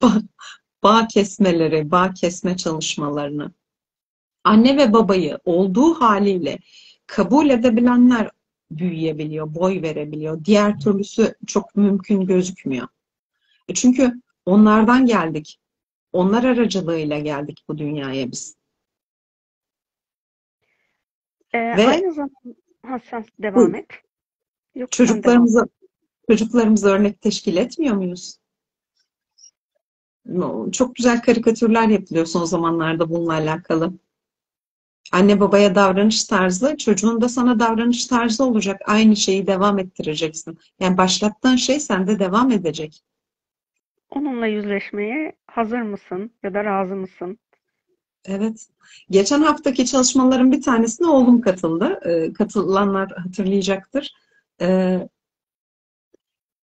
bağ 0.83 1.07
kesmeleri, 1.07 1.91
bağ 1.91 2.15
kesme 2.15 2.57
çalışmalarını. 2.57 3.53
Anne 4.45 4.77
ve 4.77 4.93
babayı 4.93 5.39
olduğu 5.45 5.95
haliyle 5.95 6.59
kabul 7.09 7.51
edebilenler 7.51 8.31
büyüyebiliyor, 8.71 9.55
boy 9.55 9.83
verebiliyor. 9.83 10.45
Diğer 10.45 10.79
türlüsü 10.81 11.35
çok 11.47 11.77
mümkün 11.77 12.27
gözükmüyor. 12.27 12.89
E 13.69 13.75
çünkü 13.75 14.13
onlardan 14.47 15.07
geldik. 15.07 15.61
Onlar 16.13 16.45
aracılığıyla 16.45 17.19
geldik 17.19 17.65
bu 17.69 17.79
dünyaya 17.79 18.33
biz. 18.33 18.57
Ee, 21.53 21.59
Ve 21.59 21.87
aynı 21.87 22.13
zamanda 22.13 22.35
Hasan 22.83 23.25
devam 23.39 23.75
et. 23.75 23.87
Yok, 24.75 24.93
çocuklarımıza 24.93 25.67
çocuklarımıza 26.31 26.89
örnek 26.89 27.21
teşkil 27.21 27.57
etmiyor 27.57 27.95
muyuz? 27.95 28.39
Çok 30.73 30.95
güzel 30.95 31.23
karikatürler 31.23 31.89
yapılıyor 31.89 32.27
son 32.27 32.45
zamanlarda 32.45 33.11
bununla 33.11 33.33
alakalı. 33.33 33.93
Anne 35.13 35.41
babaya 35.41 35.75
davranış 35.75 36.25
tarzı, 36.25 36.77
çocuğun 36.77 37.21
da 37.21 37.29
sana 37.29 37.61
davranış 37.61 38.07
tarzı 38.07 38.45
olacak. 38.45 38.81
Aynı 38.87 39.17
şeyi 39.17 39.47
devam 39.47 39.79
ettireceksin. 39.79 40.59
Yani 40.81 40.97
başlattığın 40.97 41.57
şey 41.57 41.81
sende 41.81 42.19
devam 42.19 42.51
edecek. 42.53 43.03
Onunla 44.11 44.47
yüzleşmeye 44.47 45.33
hazır 45.47 45.81
mısın 45.81 46.31
ya 46.43 46.55
da 46.55 46.65
razı 46.65 46.95
mısın? 46.97 47.39
Evet. 48.25 48.69
Geçen 49.11 49.43
haftaki 49.43 49.87
çalışmaların 49.87 50.53
bir 50.53 50.63
tanesine 50.63 51.07
oğlum 51.07 51.41
katıldı. 51.41 52.01
E, 52.05 52.33
katılanlar 52.33 53.13
hatırlayacaktır. 53.13 54.15
E, 54.61 54.99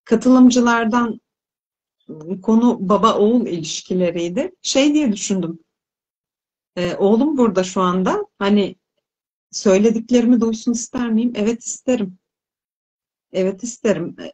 katılımcılardan 0.05 1.21
konu 2.43 2.79
baba-oğul 2.81 3.47
ilişkileriydi. 3.47 4.53
Şey 4.63 4.95
diye 4.95 5.13
düşündüm. 5.13 5.59
E, 6.77 6.95
oğlum 6.95 7.39
burada 7.39 7.65
şu 7.65 7.81
anda. 7.81 8.27
Hani 8.39 8.77
söylediklerimi 9.51 10.41
duysun 10.41 10.73
ister 10.73 11.11
miyim? 11.11 11.33
Evet 11.37 11.67
isterim. 11.67 12.19
Evet 13.33 13.65
isterim. 13.65 14.17
E, 14.21 14.33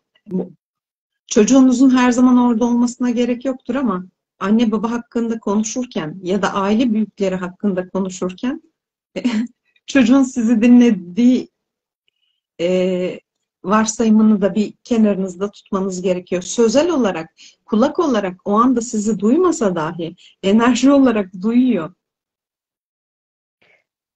çocuğunuzun 1.27 1.97
her 1.97 2.13
zaman 2.13 2.37
orada 2.37 2.65
olmasına 2.65 3.11
gerek 3.11 3.45
yoktur 3.45 3.75
ama 3.75 4.05
anne 4.39 4.73
baba 4.73 4.91
hakkında 4.91 5.39
konuşurken 5.39 6.21
ya 6.23 6.43
da 6.43 6.55
aile 6.55 6.93
büyükleri 6.93 7.35
hakkında 7.35 7.89
konuşurken 7.89 8.63
çocuğun 9.87 10.23
sizi 10.23 10.63
dinlediği 10.63 11.49
e, 12.61 13.21
varsayımını 13.65 14.43
da 14.43 14.55
bir 14.55 14.73
kenarınızda 14.85 15.51
tutmanız 15.51 16.03
gerekiyor. 16.03 16.43
Sözel 16.43 16.91
olarak, 16.91 17.31
kulak 17.65 17.99
olarak 17.99 18.41
o 18.45 18.53
anda 18.53 18.81
sizi 18.81 19.19
duymasa 19.19 19.75
dahi 19.75 20.17
enerji 20.43 20.91
olarak 20.91 21.33
duyuyor. 21.43 21.95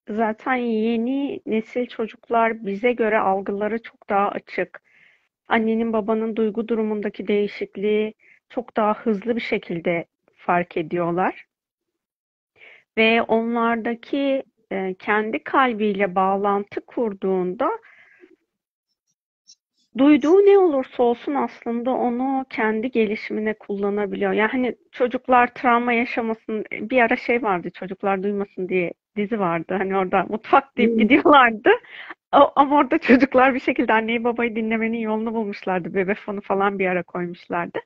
Zaten 0.08 0.54
yeni 0.54 1.40
nesil 1.46 1.86
çocuklar 1.86 2.66
bize 2.66 2.92
göre 2.92 3.18
algıları 3.18 3.82
çok 3.82 4.08
daha 4.08 4.28
açık. 4.28 4.82
Annenin 5.48 5.92
babanın 5.92 6.36
duygu 6.36 6.68
durumundaki 6.68 7.28
değişikliği 7.28 8.14
çok 8.50 8.76
daha 8.76 8.94
hızlı 8.94 9.36
bir 9.36 9.40
şekilde 9.40 10.04
fark 10.36 10.76
ediyorlar. 10.76 11.46
Ve 12.96 13.22
onlardaki 13.22 14.42
e, 14.72 14.94
kendi 14.94 15.44
kalbiyle 15.44 16.14
bağlantı 16.14 16.80
kurduğunda 16.80 17.70
duyduğu 19.98 20.46
ne 20.46 20.58
olursa 20.58 21.02
olsun 21.02 21.34
aslında 21.34 21.90
onu 21.90 22.46
kendi 22.50 22.90
gelişimine 22.90 23.54
kullanabiliyor. 23.54 24.32
Yani 24.32 24.50
hani 24.50 24.76
çocuklar 24.92 25.54
travma 25.54 25.92
yaşamasın 25.92 26.64
bir 26.72 27.00
ara 27.00 27.16
şey 27.16 27.42
vardı 27.42 27.70
çocuklar 27.70 28.22
duymasın 28.22 28.68
diye 28.68 28.92
dizi 29.16 29.40
vardı. 29.40 29.74
Hani 29.78 29.96
orada 29.96 30.26
mutfak 30.28 30.76
deyip 30.76 30.90
hmm. 30.90 30.98
gidiyorlardı. 30.98 31.70
Ama 32.32 32.76
orada 32.76 32.98
çocuklar 32.98 33.54
bir 33.54 33.60
şekilde 33.60 33.92
anneyi 33.92 34.24
babayı 34.24 34.56
dinlemenin 34.56 34.98
yolunu 34.98 35.34
bulmuşlardı. 35.34 35.94
Bebe 35.94 36.14
fonu 36.14 36.40
falan 36.40 36.78
bir 36.78 36.86
ara 36.86 37.02
koymuşlardı. 37.02 37.78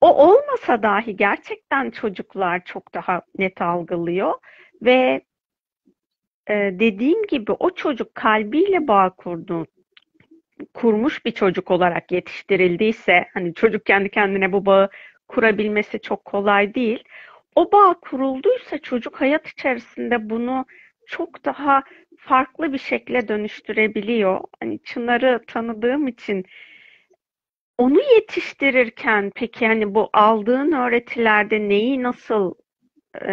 O 0.00 0.28
olmasa 0.28 0.82
dahi 0.82 1.16
gerçekten 1.16 1.90
çocuklar 1.90 2.64
çok 2.64 2.94
daha 2.94 3.22
net 3.38 3.62
algılıyor 3.62 4.34
ve 4.82 5.20
e, 6.48 6.54
dediğim 6.54 7.26
gibi 7.26 7.52
o 7.52 7.70
çocuk 7.70 8.14
kalbiyle 8.14 8.88
bağ 8.88 9.10
kurdu, 9.10 9.66
kurmuş 10.74 11.24
bir 11.24 11.30
çocuk 11.32 11.70
olarak 11.70 12.12
yetiştirildiyse 12.12 13.28
hani 13.34 13.54
çocuk 13.54 13.86
kendi 13.86 14.08
kendine 14.10 14.52
bu 14.52 14.66
bağı 14.66 14.88
kurabilmesi 15.28 16.00
çok 16.00 16.24
kolay 16.24 16.74
değil. 16.74 17.04
O 17.56 17.72
bağ 17.72 17.94
kurulduysa 18.00 18.78
çocuk 18.78 19.20
hayat 19.20 19.46
içerisinde 19.48 20.30
bunu 20.30 20.66
çok 21.06 21.44
daha 21.44 21.82
farklı 22.18 22.72
bir 22.72 22.78
şekle 22.78 23.28
dönüştürebiliyor. 23.28 24.40
Hani 24.60 24.78
Çınar'ı 24.84 25.40
tanıdığım 25.46 26.08
için 26.08 26.44
onu 27.78 28.00
yetiştirirken 28.14 29.32
peki 29.34 29.64
yani 29.64 29.94
bu 29.94 30.10
aldığın 30.12 30.72
öğretilerde 30.72 31.68
neyi 31.68 32.02
nasıl 32.02 32.54
e, 33.26 33.32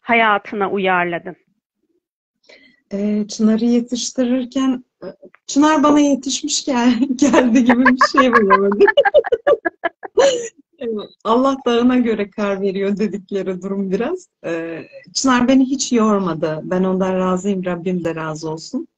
hayatına 0.00 0.70
uyarladın? 0.70 1.36
E, 2.92 3.26
Çınar'ı 3.28 3.64
yetiştirirken 3.64 4.84
Çınar 5.46 5.82
bana 5.82 6.00
yetişmiş 6.00 6.64
gel, 6.64 6.94
geldi 7.16 7.64
gibi 7.64 7.84
bir 7.86 8.20
şey 8.20 8.32
var. 8.32 8.70
Allah 11.24 11.56
dağına 11.66 11.96
göre 11.96 12.30
kar 12.30 12.60
veriyor 12.60 12.96
dedikleri 12.98 13.62
durum 13.62 13.90
biraz. 13.90 14.26
E, 14.44 14.82
Çınar 15.14 15.48
beni 15.48 15.64
hiç 15.64 15.92
yormadı. 15.92 16.60
Ben 16.64 16.84
ondan 16.84 17.14
razıyım. 17.18 17.64
Rabbim 17.64 18.04
de 18.04 18.14
razı 18.14 18.50
olsun. 18.50 18.88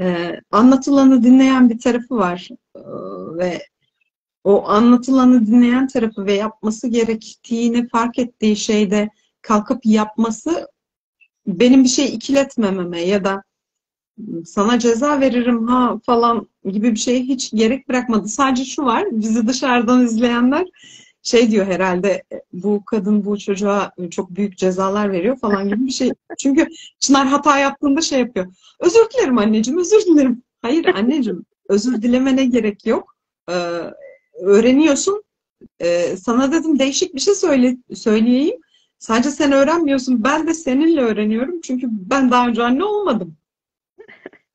Ee, 0.00 0.40
anlatılanı 0.50 1.22
dinleyen 1.22 1.70
bir 1.70 1.78
tarafı 1.78 2.16
var 2.16 2.48
ee, 2.76 2.80
ve 3.38 3.62
o 4.44 4.68
anlatılanı 4.68 5.46
dinleyen 5.46 5.88
tarafı 5.88 6.26
ve 6.26 6.32
yapması 6.32 6.88
gerektiğini 6.88 7.88
fark 7.88 8.18
ettiği 8.18 8.56
şeyde 8.56 9.08
kalkıp 9.42 9.86
yapması 9.86 10.68
benim 11.46 11.84
bir 11.84 11.88
şey 11.88 12.14
ikiletmememe 12.14 13.00
ya 13.00 13.24
da 13.24 13.42
sana 14.46 14.78
ceza 14.78 15.20
veririm 15.20 15.66
ha 15.66 16.00
falan 16.06 16.48
gibi 16.64 16.90
bir 16.90 16.98
şeye 16.98 17.20
hiç 17.20 17.50
gerek 17.50 17.88
bırakmadı. 17.88 18.28
Sadece 18.28 18.64
şu 18.64 18.82
var, 18.84 19.04
bizi 19.12 19.46
dışarıdan 19.48 20.04
izleyenler 20.04 20.66
şey 21.22 21.50
diyor 21.50 21.66
herhalde 21.66 22.22
bu 22.52 22.84
kadın 22.84 23.24
bu 23.24 23.38
çocuğa 23.38 23.92
çok 24.10 24.30
büyük 24.30 24.58
cezalar 24.58 25.12
veriyor 25.12 25.38
falan 25.38 25.68
gibi 25.68 25.86
bir 25.86 25.92
şey. 25.92 26.10
Çünkü 26.38 26.66
Çınar 26.98 27.26
hata 27.26 27.58
yaptığında 27.58 28.00
şey 28.00 28.18
yapıyor. 28.20 28.46
Özür 28.80 29.10
dilerim 29.14 29.38
anneciğim, 29.38 29.80
özür 29.80 30.00
dilerim. 30.00 30.42
Hayır 30.62 30.84
anneciğim, 30.84 31.44
özür 31.68 32.02
dilemene 32.02 32.44
gerek 32.44 32.86
yok. 32.86 33.16
Ee, 33.50 33.52
öğreniyorsun. 34.40 35.22
Ee, 35.80 36.16
sana 36.16 36.52
dedim 36.52 36.78
değişik 36.78 37.14
bir 37.14 37.20
şey 37.20 37.34
söyle, 37.34 37.76
söyleyeyim. 37.94 38.60
Sadece 38.98 39.30
sen 39.30 39.52
öğrenmiyorsun. 39.52 40.24
Ben 40.24 40.46
de 40.46 40.54
seninle 40.54 41.00
öğreniyorum. 41.00 41.60
Çünkü 41.60 41.86
ben 41.90 42.30
daha 42.30 42.48
önce 42.48 42.62
anne 42.62 42.84
olmadım. 42.84 43.36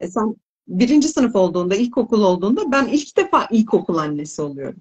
E 0.03 0.07
sen 0.07 0.35
birinci 0.67 1.07
sınıf 1.07 1.35
olduğunda, 1.35 1.75
ilkokul 1.75 2.21
olduğunda 2.21 2.71
ben 2.71 2.87
ilk 2.87 3.17
defa 3.17 3.47
ilkokul 3.51 3.97
annesi 3.97 4.41
oluyorum. 4.41 4.79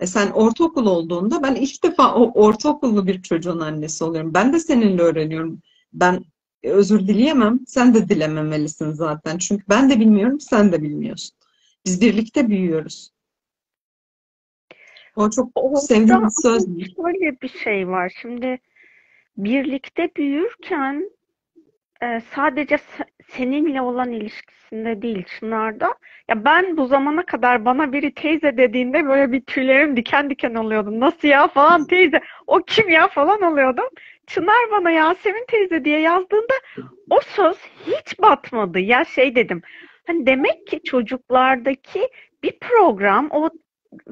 E 0.00 0.06
sen 0.06 0.30
ortaokul 0.30 0.86
olduğunda 0.86 1.42
ben 1.42 1.54
ilk 1.54 1.84
defa 1.84 2.14
o 2.14 2.44
ortaokullu 2.44 3.06
bir 3.06 3.22
çocuğun 3.22 3.60
annesi 3.60 4.04
oluyorum. 4.04 4.34
Ben 4.34 4.52
de 4.52 4.60
seninle 4.60 5.02
öğreniyorum. 5.02 5.62
Ben 5.92 6.24
özür 6.62 7.00
dileyemem. 7.00 7.60
Sen 7.66 7.94
de 7.94 8.08
dilememelisin 8.08 8.92
zaten. 8.92 9.38
Çünkü 9.38 9.64
ben 9.68 9.90
de 9.90 10.00
bilmiyorum, 10.00 10.40
sen 10.40 10.72
de 10.72 10.82
bilmiyorsun. 10.82 11.36
Biz 11.86 12.00
birlikte 12.00 12.48
büyüyoruz. 12.48 13.10
O 15.16 15.30
çok 15.30 15.50
Orada 15.54 15.80
sevdiğim 15.80 16.24
bir 16.24 16.42
söz. 16.42 16.64
Şöyle 16.96 17.40
bir 17.42 17.48
şey 17.48 17.88
var. 17.88 18.12
Şimdi 18.22 18.58
birlikte 19.36 20.10
büyürken 20.16 21.10
e, 22.02 22.20
sadece 22.34 22.78
seninle 23.28 23.80
olan 23.80 24.12
ilişkisinde 24.12 25.02
değil 25.02 25.24
Çınar'da. 25.24 25.94
Ya 26.28 26.44
ben 26.44 26.76
bu 26.76 26.86
zamana 26.86 27.26
kadar 27.26 27.64
bana 27.64 27.92
biri 27.92 28.14
teyze 28.14 28.56
dediğinde 28.56 29.06
böyle 29.08 29.32
bir 29.32 29.40
tüylerim 29.40 29.96
diken 29.96 30.30
diken 30.30 30.54
oluyordum. 30.54 31.00
Nasıl 31.00 31.28
ya 31.28 31.48
falan 31.48 31.86
teyze. 31.86 32.20
O 32.46 32.62
kim 32.62 32.88
ya 32.88 33.08
falan 33.08 33.42
oluyordum. 33.42 33.88
Çınar 34.26 34.70
bana 34.70 34.90
Yasemin 34.90 35.44
teyze 35.48 35.84
diye 35.84 36.00
yazdığında 36.00 36.54
o 37.10 37.20
söz 37.20 37.56
hiç 37.86 38.20
batmadı. 38.20 38.78
Ya 38.78 39.04
şey 39.04 39.34
dedim. 39.34 39.62
Hani 40.06 40.26
demek 40.26 40.66
ki 40.66 40.82
çocuklardaki 40.82 42.08
bir 42.42 42.58
program 42.58 43.28
o 43.30 43.50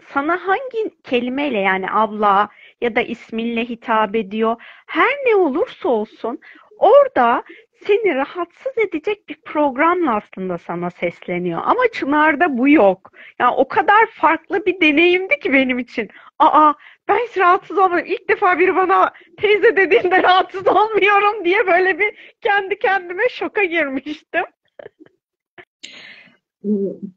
sana 0.08 0.46
hangi 0.46 1.02
kelimeyle 1.04 1.58
yani 1.58 1.86
abla 1.90 2.48
ya 2.80 2.96
da 2.96 3.00
isminle 3.00 3.64
hitap 3.64 4.16
ediyor. 4.16 4.56
Her 4.86 5.10
ne 5.26 5.34
olursa 5.34 5.88
olsun 5.88 6.40
orada 6.78 7.42
seni 7.86 8.14
rahatsız 8.14 8.78
edecek 8.78 9.28
bir 9.28 9.36
programla 9.44 10.16
aslında 10.16 10.58
sana 10.58 10.90
sesleniyor. 10.90 11.60
Ama 11.64 11.80
Çınar'da 11.92 12.58
bu 12.58 12.68
yok. 12.68 13.12
Yani 13.38 13.54
o 13.56 13.68
kadar 13.68 14.06
farklı 14.06 14.66
bir 14.66 14.80
deneyimdi 14.80 15.38
ki 15.38 15.52
benim 15.52 15.78
için. 15.78 16.08
Aa 16.38 16.72
ben 17.08 17.18
hiç 17.28 17.38
rahatsız 17.38 17.78
olmuyorum. 17.78 18.12
İlk 18.12 18.28
defa 18.28 18.58
biri 18.58 18.76
bana 18.76 19.12
teyze 19.36 19.76
dediğinde 19.76 20.22
rahatsız 20.22 20.66
olmuyorum 20.66 21.44
diye 21.44 21.66
böyle 21.66 21.98
bir 21.98 22.36
kendi 22.40 22.78
kendime 22.78 23.28
şoka 23.30 23.64
girmiştim. 23.64 24.44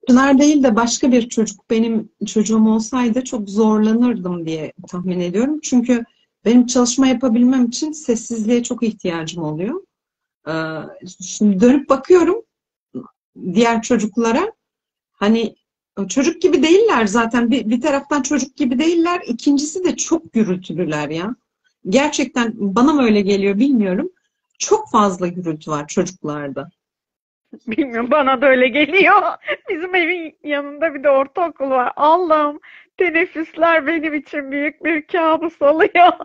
Çınar 0.07 0.39
değil 0.39 0.63
de 0.63 0.75
başka 0.75 1.11
bir 1.11 1.29
çocuk 1.29 1.69
benim 1.69 2.09
çocuğum 2.27 2.67
olsaydı 2.69 3.23
çok 3.23 3.49
zorlanırdım 3.49 4.45
diye 4.45 4.73
tahmin 4.91 5.19
ediyorum. 5.19 5.59
Çünkü 5.63 6.03
benim 6.45 6.65
çalışma 6.65 7.07
yapabilmem 7.07 7.65
için 7.65 7.91
sessizliğe 7.91 8.63
çok 8.63 8.83
ihtiyacım 8.83 9.43
oluyor. 9.43 9.81
Ee, 10.49 10.53
şimdi 11.21 11.61
dönüp 11.61 11.89
bakıyorum 11.89 12.41
diğer 13.53 13.81
çocuklara 13.81 14.51
hani 15.11 15.55
çocuk 16.09 16.41
gibi 16.41 16.63
değiller 16.63 17.05
zaten 17.05 17.51
bir, 17.51 17.69
bir 17.69 17.81
taraftan 17.81 18.21
çocuk 18.21 18.55
gibi 18.57 18.79
değiller 18.79 19.21
ikincisi 19.27 19.83
de 19.83 19.95
çok 19.95 20.33
gürültülüler 20.33 21.09
ya. 21.09 21.35
Gerçekten 21.89 22.53
bana 22.57 22.93
mı 22.93 23.03
öyle 23.03 23.21
geliyor 23.21 23.57
bilmiyorum. 23.59 24.09
Çok 24.59 24.91
fazla 24.91 25.27
gürültü 25.27 25.71
var 25.71 25.87
çocuklarda. 25.87 26.69
Bilmiyorum 27.67 28.11
bana 28.11 28.41
da 28.41 28.45
öyle 28.49 28.67
geliyor. 28.67 29.21
Bizim 29.69 29.95
evin 29.95 30.37
yanında 30.43 30.93
bir 30.93 31.03
de 31.03 31.09
ortaokul 31.09 31.69
var. 31.69 31.93
Allah'ım 31.95 32.59
teneffüsler 32.97 33.87
benim 33.87 34.13
için 34.13 34.51
büyük 34.51 34.85
bir 34.85 35.07
kabus 35.07 35.61
oluyor. 35.61 36.11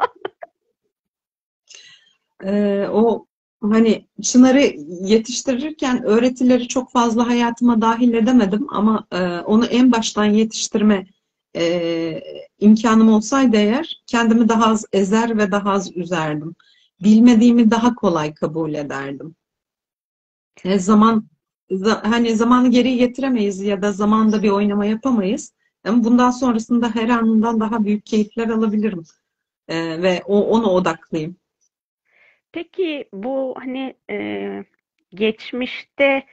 Ee, 2.44 2.87
o 2.92 3.26
hani 3.70 4.07
Çınar'ı 4.22 4.62
yetiştirirken 5.05 6.05
öğretileri 6.05 6.68
çok 6.68 6.92
fazla 6.92 7.27
hayatıma 7.27 7.81
dahil 7.81 8.12
edemedim 8.14 8.66
ama 8.70 9.07
e, 9.12 9.38
onu 9.38 9.66
en 9.66 9.92
baştan 9.92 10.24
yetiştirme 10.24 11.07
e, 11.57 12.22
imkanım 12.59 13.09
olsaydı 13.09 13.57
eğer 13.57 14.03
kendimi 14.07 14.48
daha 14.48 14.66
az 14.66 14.85
ezer 14.92 15.38
ve 15.38 15.53
daha 15.53 15.70
az 15.70 15.96
üzerdim. 15.96 16.55
Bilmediğimi 17.00 17.70
daha 17.70 17.94
kolay 17.94 18.35
kabul 18.35 18.74
ederdim. 18.74 19.35
E, 20.64 20.79
zaman 20.79 21.29
hani 22.03 22.37
zamanı 22.37 22.70
geri 22.70 22.96
getiremeyiz 22.96 23.61
ya 23.61 23.83
da 23.83 23.92
zamanda 23.92 24.42
bir 24.42 24.50
oynama 24.50 24.85
yapamayız. 24.87 25.53
Ama 25.85 26.05
bundan 26.05 26.31
sonrasında 26.31 26.94
her 26.94 27.09
anından 27.09 27.61
daha 27.61 27.85
büyük 27.85 28.07
keyifler 28.07 28.48
alabilirim. 28.48 29.05
E, 29.68 30.03
ve 30.03 30.22
o, 30.27 30.46
ona 30.46 30.70
odaklıyım. 30.70 31.37
Peki 32.55 33.09
bu 33.12 33.55
hani 33.59 33.95
e, 34.11 34.64
geçmişte 35.14 36.25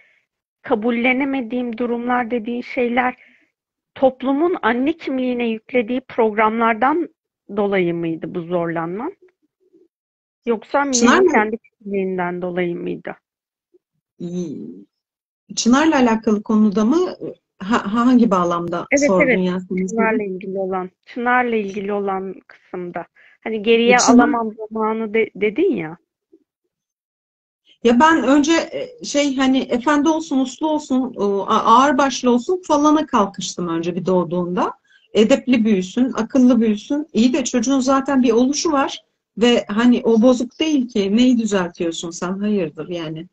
kabullenemediğim 0.61 1.77
durumlar 1.77 2.31
dediğin 2.31 2.61
şeyler 2.61 3.15
toplumun 3.95 4.57
anne 4.61 4.93
kimliğine 4.93 5.47
yüklediği 5.47 6.01
programlardan 6.01 7.09
dolayı 7.57 7.93
mıydı 7.93 8.35
bu 8.35 8.41
zorlanman? 8.41 9.15
Yoksa 10.45 10.83
Mine'nin 10.83 11.33
kendi 11.33 11.57
kimliğinden 11.57 12.41
dolayı 12.41 12.75
mıydı? 12.75 13.15
Çınar'la 15.55 15.95
alakalı 15.95 16.43
konuda 16.43 16.85
mı? 16.85 17.15
Ha, 17.57 17.93
hangi 17.93 18.31
bağlamda 18.31 18.85
evet, 18.91 19.07
sordun 19.07 19.27
evet. 19.27 19.45
Yasemin? 19.45 19.87
Çınar'la 19.87 20.23
ilgili 20.23 20.57
olan, 20.57 20.91
Çınar'la 21.05 21.55
ilgili 21.55 21.93
olan 21.93 22.35
kısımda. 22.47 23.05
Hani 23.43 23.63
geriye 23.63 23.97
Çınar... 23.97 24.13
alamam 24.13 24.51
zamanı 24.69 25.13
de, 25.13 25.29
dedin 25.35 25.75
ya. 25.75 25.97
Ya 27.83 27.99
ben 27.99 28.23
önce 28.23 28.51
e, 28.51 29.05
şey 29.05 29.35
hani 29.35 29.59
efendi 29.59 30.09
olsun, 30.09 30.39
uslu 30.39 30.67
olsun, 30.67 31.15
ağır 31.47 31.97
başlı 31.97 32.31
olsun 32.31 32.61
falana 32.67 33.05
kalkıştım 33.05 33.67
önce 33.67 33.95
bir 33.95 34.05
doğduğunda. 34.05 34.73
Edepli 35.13 35.65
büyüsün, 35.65 36.13
akıllı 36.13 36.61
büyüsün. 36.61 37.07
İyi 37.13 37.33
de 37.33 37.43
çocuğun 37.43 37.79
zaten 37.79 38.23
bir 38.23 38.31
oluşu 38.31 38.71
var 38.71 39.03
ve 39.37 39.65
hani 39.67 40.01
o 40.03 40.21
bozuk 40.21 40.59
değil 40.59 40.87
ki. 40.87 41.17
Neyi 41.17 41.37
düzeltiyorsun 41.37 42.11
sen? 42.11 42.39
Hayırdır 42.39 42.89
yani. 42.89 43.27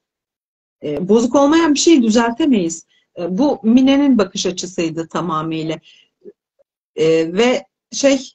E, 0.82 1.08
bozuk 1.08 1.34
olmayan 1.34 1.74
bir 1.74 1.78
şeyi 1.78 2.02
düzeltemeyiz. 2.02 2.86
E, 3.18 3.38
bu 3.38 3.60
Mine'nin 3.62 4.18
bakış 4.18 4.46
açısıydı 4.46 5.08
tamamıyla. 5.08 5.76
Ve 7.26 7.64
şey 7.92 8.32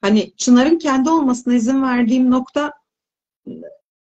hani 0.00 0.32
Çınar'ın 0.36 0.78
kendi 0.78 1.10
olmasına 1.10 1.54
izin 1.54 1.82
verdiğim 1.82 2.30
nokta 2.30 2.72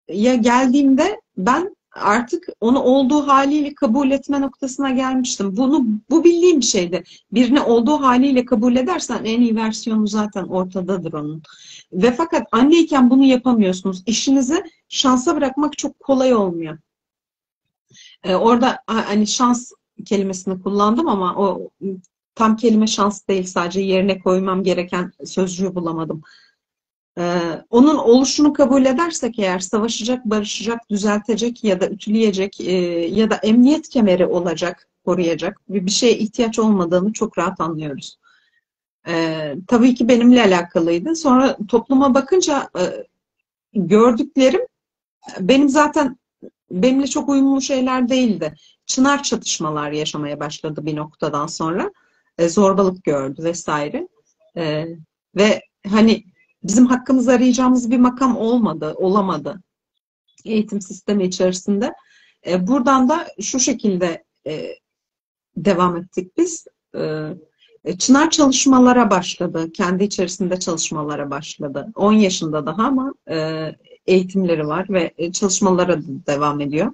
ya 0.10 0.36
geldiğimde 0.36 1.22
ben 1.40 1.76
artık 1.92 2.48
onu 2.62 2.80
olduğu 2.80 3.28
haliyle 3.28 3.76
kabul 3.76 4.12
etme 4.12 4.42
noktasına 4.42 4.90
gelmiştim. 4.90 5.58
Bunu 5.58 5.86
bu 6.10 6.24
bildiğim 6.24 6.60
bir 6.60 6.66
şeydi. 6.66 7.04
Birini 7.32 7.62
olduğu 7.62 8.02
haliyle 8.02 8.46
kabul 8.46 8.76
edersen 8.76 9.24
en 9.24 9.42
iyi 9.42 9.56
versiyonu 9.56 10.08
zaten 10.08 10.44
ortadadır 10.44 11.14
onun. 11.14 11.44
Ve 11.94 12.12
fakat 12.12 12.48
anneyken 12.52 13.10
bunu 13.10 13.24
yapamıyorsunuz. 13.24 14.04
İşinizi 14.06 14.64
şansa 14.90 15.36
bırakmak 15.36 15.78
çok 15.78 16.00
kolay 16.00 16.34
olmuyor. 16.34 16.78
Ee, 18.24 18.36
orada 18.36 18.80
hani 18.88 19.28
şans 19.28 19.72
kelimesini 20.06 20.62
kullandım 20.62 21.08
ama 21.08 21.36
o 21.36 21.70
tam 22.36 22.56
kelime 22.56 22.88
şans 22.88 23.28
değil 23.28 23.44
sadece 23.44 23.82
yerine 23.82 24.20
koymam 24.20 24.64
gereken 24.64 25.12
sözcüğü 25.26 25.76
bulamadım. 25.76 26.22
Ee, 27.20 27.42
onun 27.70 27.98
oluşunu 27.98 28.54
kabul 28.54 28.86
edersek 28.86 29.40
eğer 29.40 29.60
savaşacak, 29.60 30.26
barışacak, 30.26 30.90
düzeltecek 30.90 31.64
ya 31.64 31.82
da 31.82 31.90
ütüleyecek 31.90 32.62
e, 32.62 32.72
ya 33.08 33.30
da 33.30 33.36
emniyet 33.36 33.90
kemeri 33.90 34.26
olacak, 34.26 34.88
koruyacak 35.06 35.62
bir, 35.70 35.92
şeye 35.92 36.18
ihtiyaç 36.18 36.60
olmadığını 36.60 37.14
çok 37.14 37.38
rahat 37.38 37.60
anlıyoruz. 37.60 38.20
Ee, 39.08 39.56
tabii 39.68 39.96
ki 39.96 40.08
benimle 40.08 40.44
alakalıydı. 40.44 41.16
Sonra 41.16 41.58
topluma 41.68 42.14
bakınca 42.14 42.70
e, 42.80 42.84
gördüklerim 43.74 44.62
benim 45.40 45.70
zaten 45.70 46.18
benimle 46.72 47.08
çok 47.08 47.30
uyumlu 47.30 47.62
şeyler 47.62 48.10
değildi. 48.10 48.54
Çınar 48.86 49.24
çatışmalar 49.24 49.92
yaşamaya 49.92 50.40
başladı 50.40 50.86
bir 50.86 50.96
noktadan 50.96 51.48
sonra. 51.48 51.92
E, 52.38 52.50
zorbalık 52.50 53.04
gördü 53.04 53.44
vesaire. 53.44 54.08
Ve 55.36 55.62
hani 55.90 56.24
bizim 56.64 56.86
hakkımızı 56.86 57.32
arayacağımız 57.32 57.92
bir 57.92 57.98
makam 57.98 58.38
olmadı, 58.38 58.94
olamadı 58.98 59.62
eğitim 60.46 60.82
sistemi 60.82 61.24
içerisinde. 61.24 61.94
E, 62.48 62.68
buradan 62.68 63.10
da 63.10 63.28
şu 63.42 63.60
şekilde 63.60 64.24
e, 64.48 64.76
devam 65.58 65.98
ettik 65.98 66.38
biz. 66.38 66.66
E, 66.96 67.30
e 67.86 67.98
Çınar 67.98 68.30
çalışmalara 68.30 69.12
başladı. 69.12 69.72
Kendi 69.72 70.04
içerisinde 70.04 70.60
çalışmalara 70.60 71.30
başladı. 71.30 71.88
10 71.96 72.14
yaşında 72.14 72.66
daha 72.66 72.84
ama 72.84 73.14
e, 73.30 73.70
eğitimleri 74.06 74.68
var 74.68 74.86
ve 74.90 75.14
e, 75.18 75.32
çalışmalara 75.32 76.00
devam 76.04 76.62
ediyor. 76.62 76.94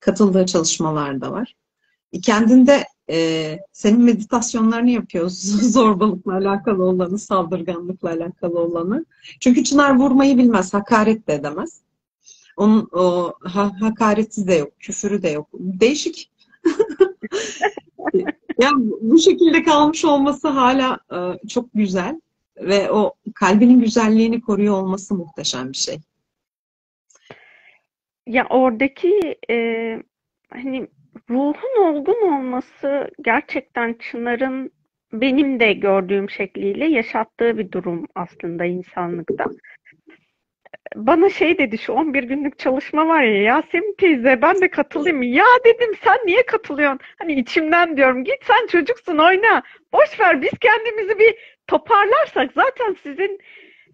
Katıldığı 0.00 0.46
çalışmalar 0.46 1.20
da 1.20 1.32
var. 1.32 1.54
E, 2.12 2.20
kendinde 2.20 2.84
e, 3.10 3.58
senin 3.72 4.00
meditasyonlarını 4.00 4.90
yapıyoruz. 4.90 5.38
Zorbalıkla 5.72 6.32
alakalı 6.32 6.84
olanı, 6.84 7.18
saldırganlıkla 7.18 8.10
alakalı 8.10 8.60
olanı. 8.60 9.04
Çünkü 9.40 9.64
Çınar 9.64 9.96
vurmayı 9.96 10.38
bilmez, 10.38 10.74
hakaret 10.74 11.28
de 11.28 11.34
edemez. 11.34 11.80
Onun 12.56 12.88
o 12.92 13.34
ha, 13.42 13.72
hakareti 13.80 14.46
de 14.46 14.54
yok, 14.54 14.72
küfürü 14.80 15.22
de 15.22 15.28
yok. 15.28 15.48
Değişik. 15.54 16.30
yani 18.60 18.92
bu 19.00 19.18
şekilde 19.18 19.62
kalmış 19.62 20.04
olması 20.04 20.48
hala 20.48 20.98
e, 21.12 21.48
çok 21.48 21.68
güzel 21.74 22.20
ve 22.56 22.90
o 22.90 23.14
kalbinin 23.34 23.80
güzelliğini 23.80 24.40
koruyor 24.40 24.74
olması 24.74 25.14
muhteşem 25.14 25.72
bir 25.72 25.76
şey. 25.76 25.98
Ya 28.26 28.46
oradaki 28.50 29.36
e, 29.50 29.56
hani 30.50 30.88
ruhun 31.30 31.82
olgun 31.82 32.32
olması 32.32 33.10
gerçekten 33.20 33.94
Çınar'ın 33.94 34.70
benim 35.12 35.60
de 35.60 35.72
gördüğüm 35.72 36.30
şekliyle 36.30 36.86
yaşattığı 36.86 37.58
bir 37.58 37.72
durum 37.72 38.06
aslında 38.14 38.64
insanlıkta. 38.64 39.44
Bana 40.96 41.30
şey 41.30 41.58
dedi 41.58 41.78
şu 41.78 41.92
11 41.92 42.22
günlük 42.22 42.58
çalışma 42.58 43.08
var 43.08 43.22
ya 43.22 43.42
Yasemin 43.42 43.94
teyze 43.98 44.42
ben 44.42 44.60
de 44.60 44.70
katılayım? 44.70 45.22
Ya 45.22 45.44
dedim 45.64 45.94
sen 46.04 46.18
niye 46.26 46.46
katılıyorsun? 46.46 47.00
Hani 47.18 47.32
içimden 47.32 47.96
diyorum 47.96 48.24
git 48.24 48.44
sen 48.44 48.66
çocuksun 48.66 49.18
oyna. 49.18 49.62
Boş 49.92 50.20
ver 50.20 50.42
biz 50.42 50.50
kendimizi 50.60 51.18
bir 51.18 51.34
toparlarsak 51.66 52.52
zaten 52.52 52.96
sizin 53.02 53.38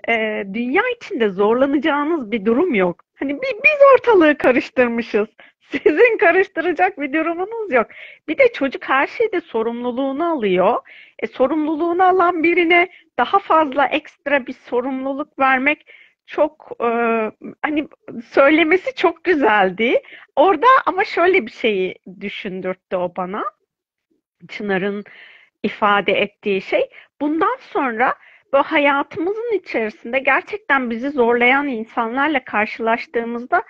e, 0.09 0.45
dünya 0.55 0.83
içinde 0.97 1.29
zorlanacağınız 1.29 2.31
bir 2.31 2.45
durum 2.45 2.75
yok. 2.75 3.05
Hani 3.15 3.43
biz 3.43 3.79
ortalığı 3.95 4.39
karıştırmışız. 4.39 5.29
Sizin 5.83 6.19
karıştıracak 6.19 7.01
bir 7.01 7.13
durumunuz 7.13 7.73
yok. 7.73 7.87
Bir 8.29 8.39
de 8.39 8.53
çocuk 8.53 8.89
her 8.89 9.07
şeyde 9.07 9.41
sorumluluğunu 9.41 10.33
alıyor. 10.33 10.79
E, 11.19 11.27
sorumluluğunu 11.27 12.05
alan 12.05 12.43
birine 12.43 12.89
daha 13.19 13.39
fazla 13.39 13.87
ekstra 13.87 14.47
bir 14.47 14.53
sorumluluk 14.53 15.39
vermek 15.39 15.87
çok 16.27 16.73
e, 16.81 16.87
hani 17.63 17.89
söylemesi 18.25 18.95
çok 18.95 19.25
güzeldi. 19.25 20.03
Orada 20.37 20.67
ama 20.87 21.05
şöyle 21.05 21.47
bir 21.47 21.51
şeyi 21.53 21.95
düşündürttü 22.21 22.97
o 22.97 23.13
bana. 23.17 23.45
Çınar'ın 24.49 25.05
ifade 25.63 26.13
ettiği 26.13 26.63
şey. 26.63 26.91
Bundan 27.21 27.57
sonra 27.61 28.15
bu 28.53 28.59
hayatımızın 28.59 29.53
içerisinde 29.53 30.19
gerçekten 30.19 30.91
bizi 30.91 31.11
zorlayan 31.11 31.69
insanlarla 31.69 32.45
karşılaştığımızda 32.45 33.63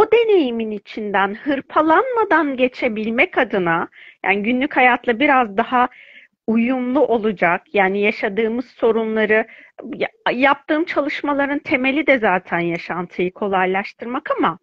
o 0.00 0.12
deneyimin 0.12 0.70
içinden 0.70 1.34
hırpalanmadan 1.34 2.56
geçebilmek 2.56 3.38
adına 3.38 3.88
yani 4.24 4.42
günlük 4.42 4.76
hayatla 4.76 5.20
biraz 5.20 5.56
daha 5.56 5.88
uyumlu 6.46 7.06
olacak. 7.06 7.62
Yani 7.72 8.00
yaşadığımız 8.00 8.66
sorunları 8.66 9.46
yaptığım 10.32 10.84
çalışmaların 10.84 11.58
temeli 11.58 12.06
de 12.06 12.18
zaten 12.18 12.58
yaşantıyı 12.58 13.32
kolaylaştırmak 13.32 14.30
ama 14.38 14.58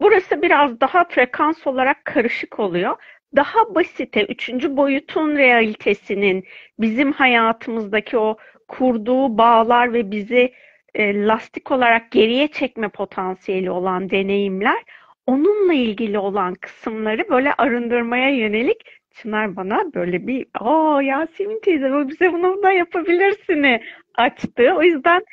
burası 0.00 0.42
biraz 0.42 0.80
daha 0.80 1.04
frekans 1.04 1.66
olarak 1.66 2.04
karışık 2.04 2.60
oluyor. 2.60 2.96
Daha 3.36 3.74
basite, 3.74 4.24
üçüncü 4.24 4.76
boyutun 4.76 5.36
realitesinin 5.36 6.44
bizim 6.78 7.12
hayatımızdaki 7.12 8.18
o 8.18 8.36
kurduğu 8.68 9.38
bağlar 9.38 9.92
ve 9.92 10.10
bizi 10.10 10.52
e, 10.94 11.26
lastik 11.26 11.70
olarak 11.70 12.10
geriye 12.10 12.48
çekme 12.48 12.88
potansiyeli 12.88 13.70
olan 13.70 14.10
deneyimler 14.10 14.82
onunla 15.26 15.74
ilgili 15.74 16.18
olan 16.18 16.54
kısımları 16.54 17.28
böyle 17.30 17.54
arındırmaya 17.54 18.30
yönelik 18.30 19.02
Çınar 19.14 19.56
bana 19.56 19.94
böyle 19.94 20.26
bir 20.26 20.46
aa 20.54 21.02
Yasemin 21.02 21.60
teyze 21.60 22.08
bize 22.08 22.32
bunu 22.32 22.62
da 22.62 22.72
yapabilirsini 22.72 23.82
açtı. 24.14 24.74
O 24.76 24.82
yüzden 24.82 25.24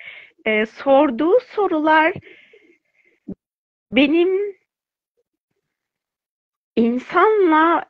e, 0.45 0.65
sorduğu 0.65 1.39
sorular 1.39 2.13
benim 3.91 4.29
insanla 6.75 7.85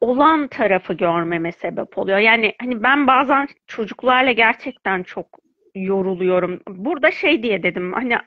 olan 0.00 0.48
tarafı 0.48 0.94
görmeme 0.94 1.52
sebep 1.52 1.98
oluyor. 1.98 2.18
Yani 2.18 2.54
hani 2.60 2.82
ben 2.82 3.06
bazen 3.06 3.48
çocuklarla 3.66 4.32
gerçekten 4.32 5.02
çok 5.02 5.45
yoruluyorum. 5.76 6.60
Burada 6.68 7.10
şey 7.10 7.42
diye 7.42 7.62
dedim 7.62 7.92
hani 7.92 8.18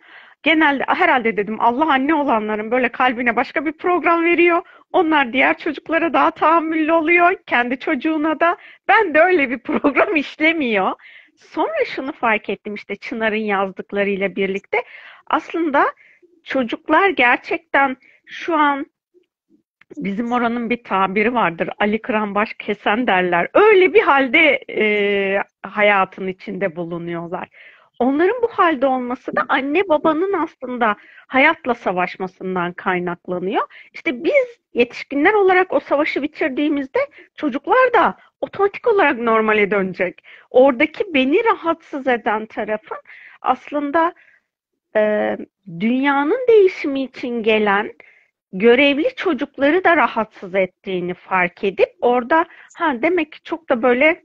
genelde 0.44 0.84
herhalde 0.88 1.38
dedim 1.38 1.62
Allah 1.62 1.92
anne 1.92 2.16
olanların 2.16 2.72
böyle 2.72 2.90
kalbine 2.90 3.36
başka 3.36 3.66
bir 3.66 3.72
program 3.72 4.26
veriyor. 4.26 4.62
Onlar 4.92 5.34
diğer 5.34 5.58
çocuklara 5.58 6.14
daha 6.14 6.32
tahammüllü 6.32 6.92
oluyor. 6.92 7.36
Kendi 7.46 7.80
çocuğuna 7.80 8.40
da. 8.40 8.58
Ben 8.88 9.14
de 9.14 9.20
öyle 9.20 9.50
bir 9.50 9.60
program 9.60 10.16
işlemiyor. 10.16 10.92
Sonra 11.38 11.86
şunu 11.86 12.12
fark 12.12 12.50
ettim 12.50 12.76
işte 12.76 12.96
Çınar'ın 12.96 13.36
yazdıklarıyla 13.36 14.36
birlikte. 14.36 14.84
Aslında 15.28 15.86
çocuklar 16.44 17.10
gerçekten 17.10 17.98
şu 18.26 18.56
an 18.56 18.86
bizim 19.97 20.32
oranın 20.32 20.69
bir 20.69 20.84
tabiri 20.84 21.34
vardır. 21.34 21.69
Ali 21.80 22.02
Kıranbaş 22.02 22.54
kesen 22.54 23.08
derler. 23.08 23.47
Öyle 23.54 23.93
bir 23.93 24.02
halde 24.02 24.63
e, 24.69 25.43
hayatın 25.63 26.28
içinde 26.28 26.75
bulunuyorlar. 26.75 27.49
Onların 27.99 28.41
bu 28.41 28.47
halde 28.47 28.86
olması 28.86 29.36
da 29.36 29.45
anne 29.49 29.89
babanın 29.89 30.34
aslında 30.34 30.95
hayatla 31.28 31.75
savaşmasından 31.75 32.73
kaynaklanıyor. 32.73 33.63
İşte 33.93 34.23
biz 34.23 34.60
yetişkinler 34.73 35.34
olarak 35.34 35.73
o 35.73 35.80
savaşı 35.80 36.21
bitirdiğimizde 36.21 36.99
çocuklar 37.36 37.93
da 37.93 38.17
otomatik 38.41 38.88
olarak 38.88 39.19
normale 39.19 39.71
dönecek. 39.71 40.23
Oradaki 40.49 41.13
beni 41.13 41.45
rahatsız 41.45 42.08
eden 42.08 42.45
tarafın 42.45 42.97
aslında 43.41 44.13
e, 44.95 45.38
dünyanın 45.80 46.45
değişimi 46.47 47.04
için 47.04 47.43
gelen 47.43 47.93
görevli 48.54 49.16
çocukları 49.16 49.84
da 49.84 49.98
rahatsız 49.98 50.56
ettiğini 50.56 51.14
fark 51.14 51.64
edip 51.64 51.90
orada 52.02 52.46
ha 52.76 53.02
demek 53.02 53.32
ki 53.32 53.40
çok 53.44 53.70
da 53.70 53.82
böyle 53.84 54.24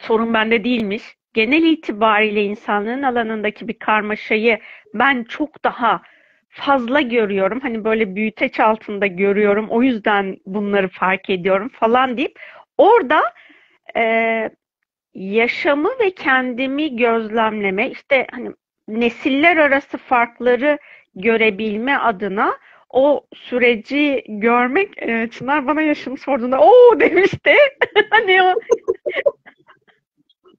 sorun 0.00 0.34
bende 0.34 0.64
değilmiş. 0.64 1.02
Genel 1.34 1.62
itibariyle 1.62 2.44
insanlığın 2.44 3.02
alanındaki 3.02 3.68
bir 3.68 3.78
karmaşayı 3.78 4.58
ben 4.94 5.24
çok 5.24 5.64
daha 5.64 6.02
fazla 6.48 7.00
görüyorum. 7.00 7.60
Hani 7.60 7.84
böyle 7.84 8.16
büyüteç 8.16 8.60
altında 8.60 9.06
görüyorum. 9.06 9.66
O 9.70 9.82
yüzden 9.82 10.36
bunları 10.46 10.88
fark 10.88 11.30
ediyorum 11.30 11.68
falan 11.68 12.16
deyip 12.16 12.40
orada 12.78 13.22
e, 13.96 14.50
yaşamı 15.14 15.90
ve 16.00 16.10
kendimi 16.10 16.96
gözlemleme 16.96 17.90
işte 17.90 18.26
hani 18.30 18.50
nesiller 18.88 19.56
arası 19.56 19.98
farkları 19.98 20.78
görebilme 21.14 21.96
adına 21.96 22.58
o 22.92 23.26
süreci 23.34 24.24
görmek 24.28 25.02
e, 25.02 25.28
Çınar 25.30 25.66
bana 25.66 25.82
yaşımı 25.82 26.18
sorduğunda 26.18 26.60
o 26.60 27.00
demişti. 27.00 27.54
hani 28.10 28.42
o 28.42 28.54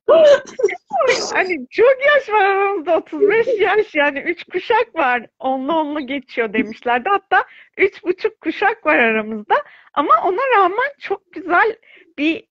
hani 1.33 1.67
çok 1.69 1.95
yaş 2.15 2.29
var 2.29 2.45
aramızda 2.45 2.97
35 2.97 3.47
yaş 3.59 3.95
yani 3.95 4.19
3 4.19 4.43
kuşak 4.43 4.95
var 4.95 5.25
onlu 5.39 5.79
onlu 5.79 6.07
geçiyor 6.07 6.53
demişlerdi 6.53 7.09
hatta 7.09 7.43
üç 7.77 8.03
buçuk 8.03 8.41
kuşak 8.41 8.85
var 8.85 8.97
aramızda 8.97 9.55
ama 9.93 10.13
ona 10.23 10.57
rağmen 10.57 10.93
çok 10.99 11.31
güzel 11.31 11.77
bir 12.17 12.43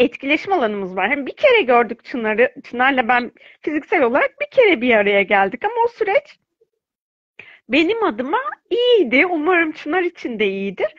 etkileşim 0.00 0.52
alanımız 0.52 0.96
var. 0.96 1.10
Hem 1.10 1.26
bir 1.26 1.36
kere 1.36 1.62
gördük 1.62 2.04
Çınar'ı, 2.04 2.54
Çınar'la 2.64 3.08
ben 3.08 3.32
fiziksel 3.60 4.02
olarak 4.02 4.40
bir 4.40 4.50
kere 4.50 4.80
bir 4.80 4.94
araya 4.94 5.22
geldik 5.22 5.64
ama 5.64 5.74
o 5.84 5.88
süreç 5.88 6.38
benim 7.72 8.04
adıma 8.04 8.38
iyiydi. 8.70 9.26
Umarım 9.26 9.72
Çınar 9.72 10.02
için 10.02 10.38
de 10.38 10.46
iyidir. 10.46 10.94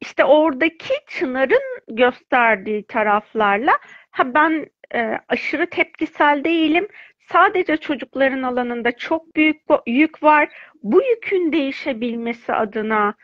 İşte 0.00 0.24
oradaki 0.24 0.94
Çınar'ın 1.06 1.96
gösterdiği 1.96 2.86
taraflarla 2.86 3.78
ha 4.10 4.34
ben 4.34 4.66
e, 4.94 5.18
aşırı 5.28 5.66
tepkisel 5.66 6.44
değilim. 6.44 6.88
Sadece 7.32 7.76
çocukların 7.76 8.42
alanında 8.42 8.92
çok 8.92 9.36
büyük 9.36 9.62
yük 9.86 10.22
var. 10.22 10.48
Bu 10.82 11.02
yükün 11.02 11.52
değişebilmesi 11.52 12.52
adına 12.52 13.14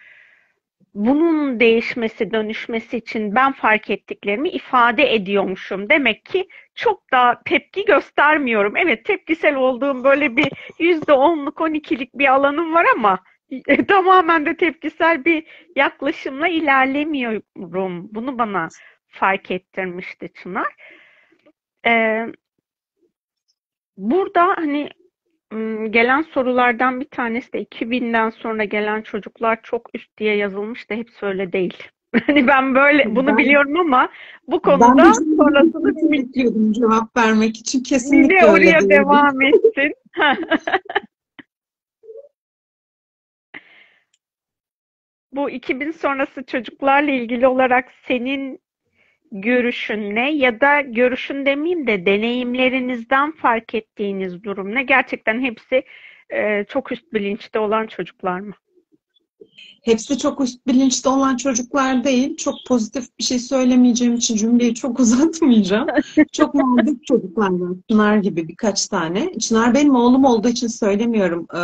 bunun 0.94 1.60
değişmesi, 1.60 2.32
dönüşmesi 2.32 2.96
için 2.96 3.34
ben 3.34 3.52
fark 3.52 3.90
ettiklerimi 3.90 4.48
ifade 4.48 5.14
ediyormuşum. 5.14 5.88
Demek 5.88 6.24
ki 6.24 6.48
çok 6.74 7.12
da 7.12 7.42
tepki 7.44 7.84
göstermiyorum. 7.84 8.76
Evet 8.76 9.04
tepkisel 9.04 9.54
olduğum 9.54 10.04
böyle 10.04 10.36
bir 10.36 10.52
yüzde 10.78 11.12
onluk, 11.12 11.60
on 11.60 11.74
ikilik 11.74 12.14
bir 12.14 12.32
alanım 12.32 12.74
var 12.74 12.86
ama 12.96 13.18
tamamen 13.88 14.46
de 14.46 14.56
tepkisel 14.56 15.24
bir 15.24 15.44
yaklaşımla 15.76 16.48
ilerlemiyorum. 16.48 18.08
Bunu 18.12 18.38
bana 18.38 18.68
fark 19.08 19.50
ettirmişti 19.50 20.28
Çınar. 20.42 20.74
Ee, 21.86 22.26
burada 23.96 24.46
hani 24.56 24.90
gelen 25.90 26.22
sorulardan 26.22 27.00
bir 27.00 27.08
tanesi 27.08 27.52
de 27.52 27.62
2000'den 27.62 28.30
sonra 28.30 28.64
gelen 28.64 29.02
çocuklar 29.02 29.58
çok 29.62 29.88
üst 29.94 30.18
diye 30.18 30.36
yazılmış 30.36 30.90
da 30.90 30.94
hepsi 30.94 31.26
öyle 31.26 31.52
değil. 31.52 31.82
Hani 32.26 32.46
ben 32.46 32.74
böyle 32.74 33.16
bunu 33.16 33.26
ben, 33.26 33.36
biliyorum 33.36 33.80
ama 33.80 34.08
bu 34.48 34.60
konuda 34.60 34.96
ben 34.96 35.12
sonrasını 35.12 36.12
bekliyordum 36.12 36.72
cevap 36.72 37.16
vermek 37.16 37.56
için 37.56 37.82
kesinlikle 37.82 38.34
bir 38.34 38.40
de 38.40 38.46
oraya 38.46 38.78
öyle 38.78 38.88
devam 38.88 39.42
etsin. 39.42 39.94
bu 45.32 45.50
2000 45.50 45.90
sonrası 45.90 46.42
çocuklarla 46.46 47.10
ilgili 47.10 47.46
olarak 47.46 47.92
senin 48.08 48.60
görüşün 49.32 50.14
ne 50.14 50.34
ya 50.34 50.60
da 50.60 50.80
görüşün 50.80 51.46
demeyeyim 51.46 51.86
de 51.86 52.06
deneyimlerinizden 52.06 53.32
fark 53.32 53.74
ettiğiniz 53.74 54.44
durum 54.44 54.74
ne? 54.74 54.82
Gerçekten 54.82 55.40
hepsi 55.40 55.82
e, 56.30 56.64
çok 56.68 56.92
üst 56.92 57.12
bilinçte 57.12 57.58
olan 57.58 57.86
çocuklar 57.86 58.40
mı? 58.40 58.52
Hepsi 59.84 60.18
çok 60.18 60.40
üst 60.40 60.66
bilinçte 60.66 61.08
olan 61.08 61.36
çocuklar 61.36 62.04
değil. 62.04 62.36
Çok 62.36 62.54
pozitif 62.68 63.18
bir 63.18 63.24
şey 63.24 63.38
söylemeyeceğim 63.38 64.14
için 64.14 64.36
cümleyi 64.36 64.74
çok 64.74 65.00
uzatmayacağım. 65.00 65.86
çok 66.32 66.54
mağdur 66.54 66.96
çocuklar 67.08 67.50
var. 67.50 67.76
Çınar 67.90 68.16
gibi 68.16 68.48
birkaç 68.48 68.88
tane. 68.88 69.38
Çınar 69.38 69.74
benim 69.74 69.94
oğlum 69.94 70.24
olduğu 70.24 70.48
için 70.48 70.66
söylemiyorum. 70.66 71.46
Ee, 71.54 71.58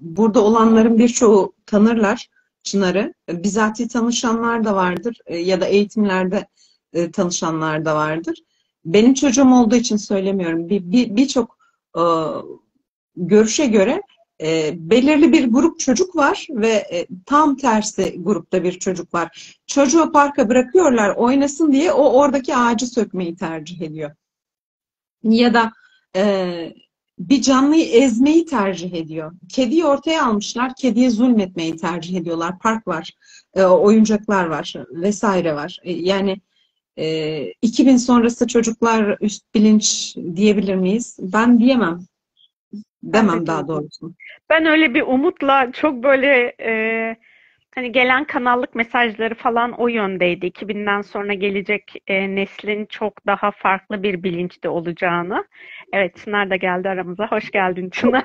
burada 0.00 0.44
olanların 0.44 0.98
birçoğu 0.98 1.52
tanırlar 1.66 2.28
Çınar'ı. 2.62 3.14
Bizatihi 3.28 3.88
tanışanlar 3.88 4.64
da 4.64 4.74
vardır 4.74 5.16
e, 5.26 5.36
ya 5.36 5.60
da 5.60 5.66
eğitimlerde 5.66 6.46
e, 6.92 7.10
tanışanlar 7.10 7.84
da 7.84 7.94
vardır. 7.94 8.38
Benim 8.84 9.14
çocuğum 9.14 9.52
olduğu 9.52 9.76
için 9.76 9.96
söylemiyorum. 9.96 10.68
Birçok 10.68 10.92
bir, 10.92 11.16
bir 11.16 11.36
e, 12.00 12.04
görüşe 13.16 13.66
göre 13.66 14.02
e, 14.42 14.74
belirli 14.90 15.32
bir 15.32 15.48
grup 15.48 15.80
çocuk 15.80 16.16
var 16.16 16.46
ve 16.50 16.72
e, 16.72 17.06
tam 17.26 17.56
tersi 17.56 18.14
grupta 18.18 18.64
bir 18.64 18.78
çocuk 18.78 19.14
var. 19.14 19.56
Çocuğu 19.66 20.12
parka 20.12 20.48
bırakıyorlar 20.48 21.14
oynasın 21.16 21.72
diye 21.72 21.92
o 21.92 22.20
oradaki 22.20 22.56
ağacı 22.56 22.86
sökmeyi 22.86 23.36
tercih 23.36 23.80
ediyor. 23.80 24.10
Ya 25.22 25.54
da 25.54 25.72
e, 26.16 26.74
bir 27.18 27.42
canlıyı 27.42 27.84
ezmeyi 27.84 28.46
tercih 28.46 28.92
ediyor. 28.92 29.32
Kediyi 29.48 29.84
ortaya 29.84 30.26
almışlar, 30.26 30.74
kediye 30.74 31.10
zulmetmeyi 31.10 31.76
tercih 31.76 32.16
ediyorlar. 32.16 32.58
Park 32.58 32.88
var, 32.88 33.12
e, 33.54 33.64
oyuncaklar 33.64 34.46
var 34.46 34.74
vesaire 34.90 35.54
var. 35.54 35.78
E, 35.82 35.92
yani 35.92 36.40
e, 36.98 37.52
2000 37.62 37.96
sonrası 37.96 38.46
çocuklar 38.46 39.16
üst 39.20 39.54
bilinç 39.54 40.16
diyebilir 40.36 40.74
miyiz? 40.74 41.18
Ben 41.20 41.60
diyemem. 41.60 41.98
Demem 43.02 43.46
daha 43.46 43.68
doğrusu. 43.68 44.14
Ben 44.50 44.66
öyle 44.66 44.94
bir 44.94 45.02
umutla 45.02 45.72
çok 45.72 46.02
böyle 46.02 46.54
e, 46.60 46.70
hani 47.74 47.92
gelen 47.92 48.24
kanallık 48.24 48.74
mesajları 48.74 49.34
falan 49.34 49.72
o 49.72 49.88
yöndeydi. 49.88 50.46
2000'den 50.46 51.02
sonra 51.02 51.34
gelecek 51.34 51.92
e, 52.06 52.34
neslin 52.34 52.86
çok 52.86 53.26
daha 53.26 53.50
farklı 53.50 54.02
bir 54.02 54.22
bilinçte 54.22 54.68
olacağını. 54.68 55.44
Evet, 55.92 56.16
Çınar 56.16 56.50
da 56.50 56.56
geldi 56.56 56.88
aramıza. 56.88 57.26
Hoş 57.26 57.50
geldin 57.50 57.90
Çınar. 57.90 58.24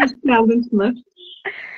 Hoş 0.00 0.10
geldin 0.24 0.62
Çınar. 0.70 0.94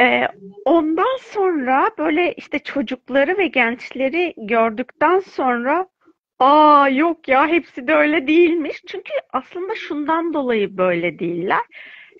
Ee, 0.00 0.28
ondan 0.64 1.16
sonra 1.20 1.90
böyle 1.98 2.32
işte 2.32 2.58
çocukları 2.58 3.38
ve 3.38 3.46
gençleri 3.46 4.34
gördükten 4.36 5.18
sonra 5.20 5.86
aa 6.38 6.88
yok 6.88 7.28
ya 7.28 7.46
hepsi 7.48 7.86
de 7.86 7.94
öyle 7.94 8.26
değilmiş. 8.26 8.82
Çünkü 8.86 9.12
aslında 9.32 9.74
şundan 9.74 10.34
dolayı 10.34 10.76
böyle 10.76 11.18
değiller. 11.18 11.60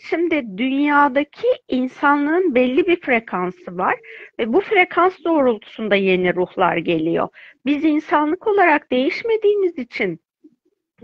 Şimdi 0.00 0.58
dünyadaki 0.58 1.46
insanlığın 1.68 2.54
belli 2.54 2.86
bir 2.86 3.00
frekansı 3.00 3.78
var 3.78 3.94
ve 4.38 4.52
bu 4.52 4.60
frekans 4.60 5.24
doğrultusunda 5.24 5.96
yeni 5.96 6.34
ruhlar 6.34 6.76
geliyor. 6.76 7.28
Biz 7.66 7.84
insanlık 7.84 8.46
olarak 8.46 8.92
değişmediğimiz 8.92 9.78
için 9.78 10.20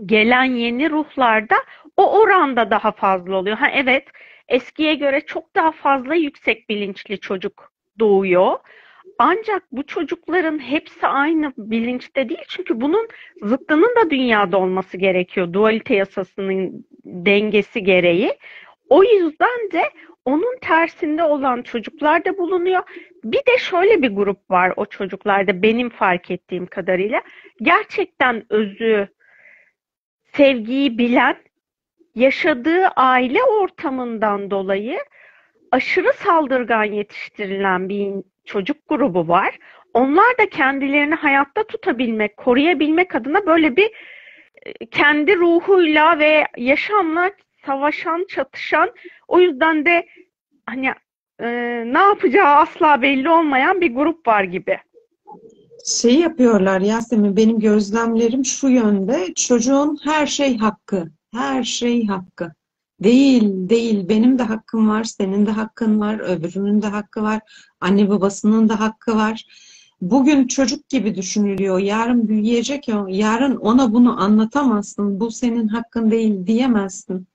gelen 0.05 0.43
yeni 0.43 0.89
ruhlarda 0.89 1.55
o 1.97 2.19
oranda 2.19 2.71
daha 2.71 2.91
fazla 2.91 3.35
oluyor. 3.35 3.57
Ha 3.57 3.69
evet, 3.73 4.07
eskiye 4.49 4.95
göre 4.95 5.21
çok 5.21 5.55
daha 5.55 5.71
fazla 5.71 6.15
yüksek 6.15 6.69
bilinçli 6.69 7.19
çocuk 7.19 7.71
doğuyor. 7.99 8.57
Ancak 9.19 9.63
bu 9.71 9.85
çocukların 9.85 10.59
hepsi 10.59 11.07
aynı 11.07 11.53
bilinçte 11.57 12.29
değil. 12.29 12.43
Çünkü 12.47 12.81
bunun 12.81 13.07
zıttının 13.43 13.95
da 13.95 14.09
dünyada 14.09 14.57
olması 14.57 14.97
gerekiyor. 14.97 15.53
Dualite 15.53 15.95
yasasının 15.95 16.85
dengesi 17.05 17.83
gereği. 17.83 18.37
O 18.89 19.03
yüzden 19.03 19.71
de 19.73 19.83
onun 20.25 20.57
tersinde 20.61 21.23
olan 21.23 21.61
çocuklar 21.61 22.25
da 22.25 22.37
bulunuyor. 22.37 22.83
Bir 23.23 23.39
de 23.39 23.57
şöyle 23.59 24.01
bir 24.01 24.09
grup 24.09 24.51
var 24.51 24.73
o 24.75 24.85
çocuklarda 24.85 25.61
benim 25.61 25.89
fark 25.89 26.31
ettiğim 26.31 26.65
kadarıyla. 26.65 27.21
Gerçekten 27.61 28.45
özü, 28.49 29.07
sevgiyi 30.33 30.97
bilen, 30.97 31.37
yaşadığı 32.17 32.87
aile 32.87 33.43
ortamından 33.43 34.51
dolayı 34.51 34.99
aşırı 35.71 36.13
saldırgan 36.13 36.83
yetiştirilen 36.83 37.89
bir 37.89 38.13
çocuk 38.45 38.77
grubu 38.89 39.27
var. 39.27 39.59
Onlar 39.93 40.37
da 40.39 40.49
kendilerini 40.49 41.15
hayatta 41.15 41.63
tutabilmek, 41.63 42.37
koruyabilmek 42.37 43.15
adına 43.15 43.45
böyle 43.45 43.75
bir 43.75 43.91
e, 44.65 44.85
kendi 44.85 45.35
ruhuyla 45.35 46.19
ve 46.19 46.45
yaşamla 46.57 47.31
savaşan, 47.65 48.25
çatışan, 48.29 48.91
o 49.27 49.39
yüzden 49.39 49.85
de 49.85 50.07
hani 50.65 50.91
e, 51.39 51.47
ne 51.85 51.99
yapacağı 51.99 52.55
asla 52.55 53.01
belli 53.01 53.29
olmayan 53.29 53.81
bir 53.81 53.95
grup 53.95 54.27
var 54.27 54.43
gibi. 54.43 54.77
Şey 55.85 56.19
yapıyorlar 56.19 56.81
Yasemin, 56.81 57.37
benim 57.37 57.59
gözlemlerim 57.59 58.45
şu 58.45 58.67
yönde. 58.67 59.33
Çocuğun 59.33 59.97
her 60.03 60.25
şey 60.25 60.57
hakkı. 60.57 61.16
Her 61.33 61.63
şey 61.63 62.07
hakkı. 62.07 62.53
Değil, 63.03 63.69
değil. 63.69 64.09
Benim 64.09 64.39
de 64.39 64.43
hakkım 64.43 64.89
var, 64.89 65.03
senin 65.03 65.45
de 65.45 65.51
hakkın 65.51 65.99
var, 65.99 66.19
öbürünün 66.19 66.81
de 66.81 66.87
hakkı 66.87 67.21
var, 67.21 67.41
anne 67.81 68.09
babasının 68.09 68.69
da 68.69 68.79
hakkı 68.79 69.15
var. 69.15 69.45
Bugün 70.01 70.47
çocuk 70.47 70.89
gibi 70.89 71.15
düşünülüyor. 71.15 71.79
Yarın 71.79 72.27
büyüyecek 72.27 72.89
o. 72.89 73.07
Yarın 73.09 73.55
ona 73.55 73.93
bunu 73.93 74.21
anlatamazsın. 74.21 75.19
Bu 75.19 75.31
senin 75.31 75.67
hakkın 75.67 76.11
değil 76.11 76.47
diyemezsin. 76.47 77.27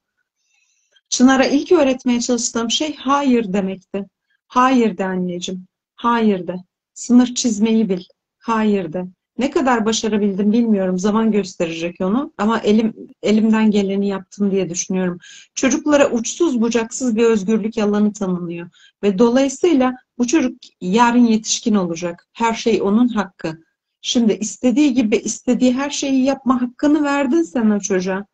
Çınar'a 1.08 1.44
ilk 1.44 1.72
öğretmeye 1.72 2.20
çalıştığım 2.20 2.70
şey 2.70 2.96
hayır 2.96 3.52
demekti. 3.52 4.06
Hayır 4.46 4.98
de 4.98 5.04
anneciğim. 5.04 5.66
Hayır 5.94 6.46
de. 6.46 6.56
Sınır 6.94 7.34
çizmeyi 7.34 7.88
bil. 7.88 8.02
Hayır 8.38 8.92
de. 8.92 9.06
Ne 9.38 9.50
kadar 9.50 9.84
başarabildim 9.84 10.52
bilmiyorum. 10.52 10.98
Zaman 10.98 11.32
gösterecek 11.32 11.96
onu. 12.00 12.32
Ama 12.38 12.58
elim 12.58 12.94
elimden 13.22 13.70
geleni 13.70 14.08
yaptım 14.08 14.50
diye 14.50 14.70
düşünüyorum. 14.70 15.18
Çocuklara 15.54 16.10
uçsuz 16.10 16.60
bucaksız 16.60 17.16
bir 17.16 17.24
özgürlük 17.24 17.78
alanı 17.78 18.12
tanınıyor. 18.12 18.70
Ve 19.02 19.18
dolayısıyla 19.18 19.94
bu 20.18 20.26
çocuk 20.26 20.58
yarın 20.80 21.26
yetişkin 21.26 21.74
olacak. 21.74 22.28
Her 22.32 22.54
şey 22.54 22.82
onun 22.82 23.08
hakkı. 23.08 23.62
Şimdi 24.02 24.32
istediği 24.32 24.94
gibi 24.94 25.16
istediği 25.16 25.72
her 25.72 25.90
şeyi 25.90 26.24
yapma 26.24 26.62
hakkını 26.62 27.04
verdin 27.04 27.42
sen 27.42 27.70
o 27.70 27.80
çocuğa. 27.80 28.26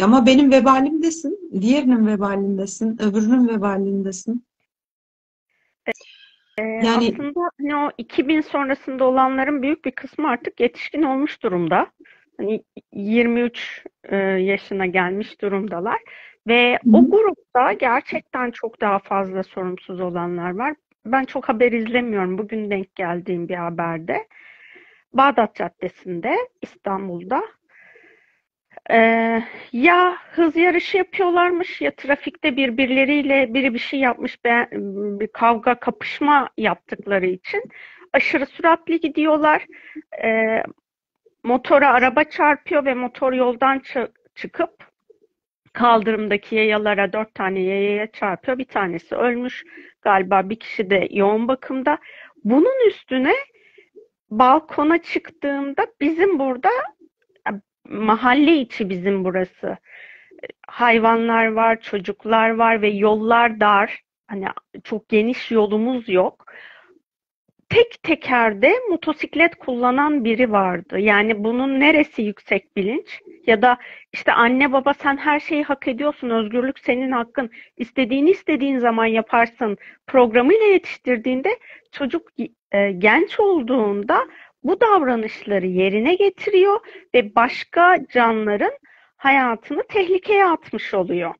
Ama 0.00 0.26
benim 0.26 0.52
vebalimdesin, 0.52 1.50
diğerinin 1.60 2.06
vebalindesin, 2.06 3.02
öbürünün 3.02 3.48
vebalindesin. 3.48 4.44
Ee, 6.60 6.62
Yani 6.62 7.12
aslında 7.12 7.40
hani 7.60 7.76
o 7.76 7.90
2000 7.98 8.40
sonrasında 8.40 9.04
olanların 9.04 9.62
büyük 9.62 9.84
bir 9.84 9.90
kısmı 9.90 10.28
artık 10.28 10.60
yetişkin 10.60 11.02
olmuş 11.02 11.42
durumda. 11.42 11.86
Hani 12.36 12.62
23 12.92 13.84
e, 14.04 14.16
yaşına 14.16 14.86
gelmiş 14.86 15.40
durumdalar 15.40 15.98
ve 16.48 16.78
Hı 16.84 16.96
o 16.96 17.10
grupta 17.10 17.72
gerçekten 17.72 18.50
çok 18.50 18.80
daha 18.80 18.98
fazla 18.98 19.42
sorumsuz 19.42 20.00
olanlar 20.00 20.50
var. 20.50 20.74
Ben 21.06 21.24
çok 21.24 21.48
haber 21.48 21.72
izlemiyorum. 21.72 22.38
Bugün 22.38 22.70
denk 22.70 22.94
geldiğim 22.94 23.48
bir 23.48 23.54
haberde. 23.54 24.26
Bağdat 25.12 25.54
Caddesi'nde 25.54 26.36
İstanbul'da 26.62 27.42
ee, 28.90 29.42
ya 29.72 30.16
hız 30.32 30.56
yarışı 30.56 30.96
yapıyorlarmış 30.96 31.80
ya 31.80 31.90
trafikte 31.96 32.56
birbirleriyle 32.56 33.54
biri 33.54 33.74
bir 33.74 33.78
şey 33.78 34.00
yapmış 34.00 34.44
be- 34.44 34.68
bir 35.20 35.26
kavga 35.26 35.74
kapışma 35.74 36.48
yaptıkları 36.56 37.26
için 37.26 37.62
aşırı 38.12 38.46
süratli 38.46 39.00
gidiyorlar. 39.00 39.66
Ee, 40.24 40.62
motora 41.44 41.92
araba 41.92 42.24
çarpıyor 42.24 42.84
ve 42.84 42.94
motor 42.94 43.32
yoldan 43.32 43.78
çı- 43.78 44.12
çıkıp 44.34 44.70
kaldırımdaki 45.72 46.56
yayalara 46.56 47.12
dört 47.12 47.34
tane 47.34 47.60
yayaya 47.60 48.12
çarpıyor. 48.12 48.58
Bir 48.58 48.64
tanesi 48.64 49.14
ölmüş. 49.16 49.64
Galiba 50.02 50.50
bir 50.50 50.56
kişi 50.56 50.90
de 50.90 51.08
yoğun 51.10 51.48
bakımda. 51.48 51.98
Bunun 52.44 52.88
üstüne 52.88 53.34
balkona 54.30 55.02
çıktığımda 55.02 55.86
bizim 56.00 56.38
burada 56.38 56.70
mahalle 57.90 58.56
içi 58.56 58.90
bizim 58.90 59.24
burası. 59.24 59.76
Hayvanlar 60.66 61.46
var, 61.46 61.80
çocuklar 61.80 62.50
var 62.50 62.82
ve 62.82 62.88
yollar 62.88 63.60
dar. 63.60 64.00
Hani 64.26 64.46
çok 64.84 65.08
geniş 65.08 65.50
yolumuz 65.50 66.08
yok. 66.08 66.46
Tek 67.68 68.02
tekerde 68.02 68.74
motosiklet 68.90 69.54
kullanan 69.54 70.24
biri 70.24 70.52
vardı. 70.52 70.98
Yani 70.98 71.44
bunun 71.44 71.80
neresi 71.80 72.22
yüksek 72.22 72.76
bilinç? 72.76 73.20
Ya 73.46 73.62
da 73.62 73.78
işte 74.12 74.32
anne 74.32 74.72
baba 74.72 74.94
sen 74.94 75.16
her 75.16 75.40
şeyi 75.40 75.62
hak 75.62 75.88
ediyorsun, 75.88 76.30
özgürlük 76.30 76.78
senin 76.78 77.12
hakkın. 77.12 77.50
İstediğini 77.76 78.30
istediğin 78.30 78.78
zaman 78.78 79.06
yaparsın 79.06 79.76
programıyla 80.06 80.66
yetiştirdiğinde 80.66 81.58
çocuk 81.92 82.28
e, 82.72 82.92
genç 82.92 83.40
olduğunda 83.40 84.26
bu 84.64 84.80
davranışları 84.80 85.66
yerine 85.66 86.14
getiriyor 86.14 86.80
ve 87.14 87.34
başka 87.34 87.96
canlıların 88.14 88.72
hayatını 89.16 89.82
tehlikeye 89.88 90.46
atmış 90.46 90.94
oluyor. 90.94 91.34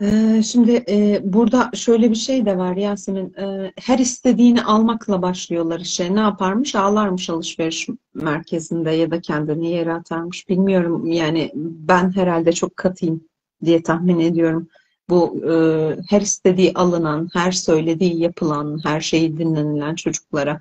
Ee, 0.00 0.42
şimdi 0.42 0.84
e, 0.88 1.20
burada 1.24 1.70
şöyle 1.74 2.10
bir 2.10 2.16
şey 2.16 2.46
de 2.46 2.58
var 2.58 2.76
Yasemin. 2.76 3.34
Ee, 3.34 3.72
her 3.80 3.98
istediğini 3.98 4.62
almakla 4.62 5.22
başlıyorlar 5.22 5.80
işe. 5.80 6.14
Ne 6.14 6.20
yaparmış? 6.20 6.74
Ağlarmış 6.74 7.30
alışveriş 7.30 7.88
merkezinde 8.14 8.90
ya 8.90 9.10
da 9.10 9.20
kendini 9.20 9.70
yere 9.70 9.92
atarmış. 9.92 10.48
Bilmiyorum 10.48 11.06
yani 11.06 11.50
ben 11.54 12.16
herhalde 12.16 12.52
çok 12.52 12.76
katıyım 12.76 13.24
diye 13.64 13.82
tahmin 13.82 14.18
ediyorum. 14.18 14.68
Bu 15.10 15.44
e, 15.50 15.54
her 16.10 16.20
istediği 16.20 16.72
alınan, 16.74 17.28
her 17.32 17.52
söylediği 17.52 18.20
yapılan, 18.20 18.80
her 18.84 19.00
şeyi 19.00 19.38
dinlenilen 19.38 19.94
çocuklara. 19.94 20.60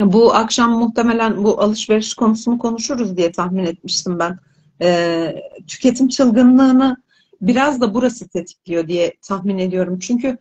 Bu 0.00 0.34
akşam 0.34 0.70
muhtemelen 0.70 1.44
bu 1.44 1.60
alışveriş 1.60 2.14
konusunu 2.14 2.58
konuşuruz 2.58 3.16
diye 3.16 3.32
tahmin 3.32 3.64
etmiştim 3.64 4.18
ben. 4.18 4.38
Ee, 4.82 5.36
tüketim 5.66 6.08
çılgınlığını 6.08 6.96
biraz 7.40 7.80
da 7.80 7.94
burası 7.94 8.28
tetikliyor 8.28 8.88
diye 8.88 9.16
tahmin 9.22 9.58
ediyorum. 9.58 9.98
Çünkü 9.98 10.38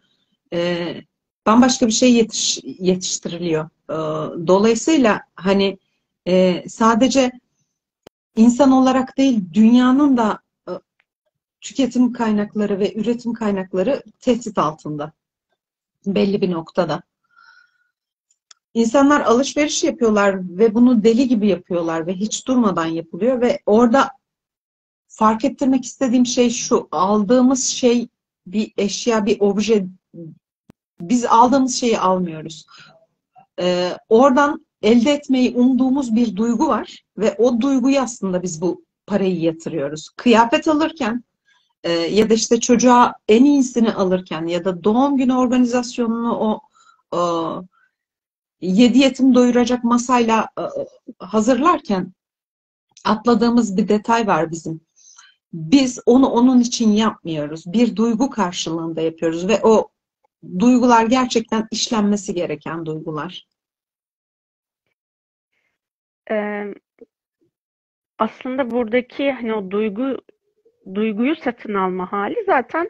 e, 0.54 0.96
bambaşka 1.48 1.88
bir 1.88 1.92
şey 1.92 2.14
yetiş, 2.14 2.60
yetiştiriliyor. 2.64 3.70
Ee, 3.90 3.94
dolayısıyla 4.48 5.22
hani 5.36 5.78
e, 6.28 6.64
sadece 6.70 7.32
insan 8.36 8.72
olarak 8.72 9.18
değil 9.18 9.42
dünyanın 9.54 10.18
da 10.18 10.32
e, 10.32 10.49
tüketim 11.62 12.14
kaynakları 12.14 12.80
ve 12.80 12.96
üretim 12.96 13.34
kaynakları 13.34 14.04
tehdit 14.20 14.58
altında 14.58 15.12
belli 16.06 16.42
bir 16.42 16.52
noktada. 16.52 17.02
İnsanlar 18.74 19.22
alışveriş 19.22 19.84
yapıyorlar 19.84 20.58
ve 20.58 20.76
bunu 20.76 21.04
deli 21.04 21.28
gibi 21.28 21.48
yapıyorlar 21.48 22.08
ve 22.08 22.14
hiç 22.14 22.48
durmadan 22.48 22.86
yapılıyor 22.86 23.42
ve 23.42 23.60
orada 23.66 24.10
fark 25.08 25.46
ettirmek 25.46 25.86
istediğim 25.86 26.26
şey 26.26 26.50
şu 26.50 26.88
aldığımız 26.92 27.66
şey 27.66 28.08
bir 28.48 28.74
eşya 28.78 29.26
bir 29.26 29.40
obje 29.40 29.86
biz 31.02 31.26
aldığımız 31.26 31.76
şeyi 31.76 32.00
almıyoruz. 32.00 32.66
Ee, 33.60 33.98
oradan 34.10 34.66
elde 34.82 35.14
etmeyi 35.14 35.56
umduğumuz 35.56 36.16
bir 36.16 36.36
duygu 36.36 36.68
var 36.68 37.06
ve 37.18 37.36
o 37.38 37.62
duyguyu 37.62 38.00
aslında 38.00 38.44
biz 38.44 38.62
bu 38.62 38.86
parayı 39.08 39.40
yatırıyoruz. 39.40 40.10
Kıyafet 40.10 40.68
alırken 40.68 41.24
e, 41.84 41.92
ya 41.92 42.30
da 42.30 42.34
işte 42.34 42.60
çocuğa 42.60 43.14
en 43.28 43.46
iyisini 43.46 43.94
alırken 43.94 44.48
ya 44.48 44.66
da 44.66 44.84
doğum 44.84 45.18
günü 45.18 45.34
organizasyonunu 45.34 46.38
o, 46.38 46.62
o 47.18 47.64
yedi 48.62 49.00
yetim 49.00 49.36
doyuracak 49.36 49.84
masayla 49.84 50.48
e, 50.60 50.64
hazırlarken 51.20 52.14
atladığımız 53.06 53.78
bir 53.78 53.88
detay 53.88 54.28
var 54.28 54.52
bizim. 54.52 54.82
Biz 55.54 56.00
onu 56.06 56.30
onun 56.30 56.60
için 56.60 56.92
yapmıyoruz. 56.92 57.64
Bir 57.74 57.96
duygu 57.96 58.30
karşılığında 58.30 59.02
yapıyoruz 59.02 59.48
ve 59.48 59.60
o 59.64 59.90
duygular 60.60 61.06
gerçekten 61.06 61.68
işlenmesi 61.72 62.34
gereken 62.34 62.86
duygular. 62.86 63.48
Ee, 66.32 66.74
aslında 68.18 68.72
buradaki 68.72 69.32
hani 69.32 69.54
o 69.54 69.72
duygu 69.72 70.18
duyguyu 70.96 71.36
satın 71.36 71.74
alma 71.74 72.12
hali 72.12 72.44
zaten 72.46 72.90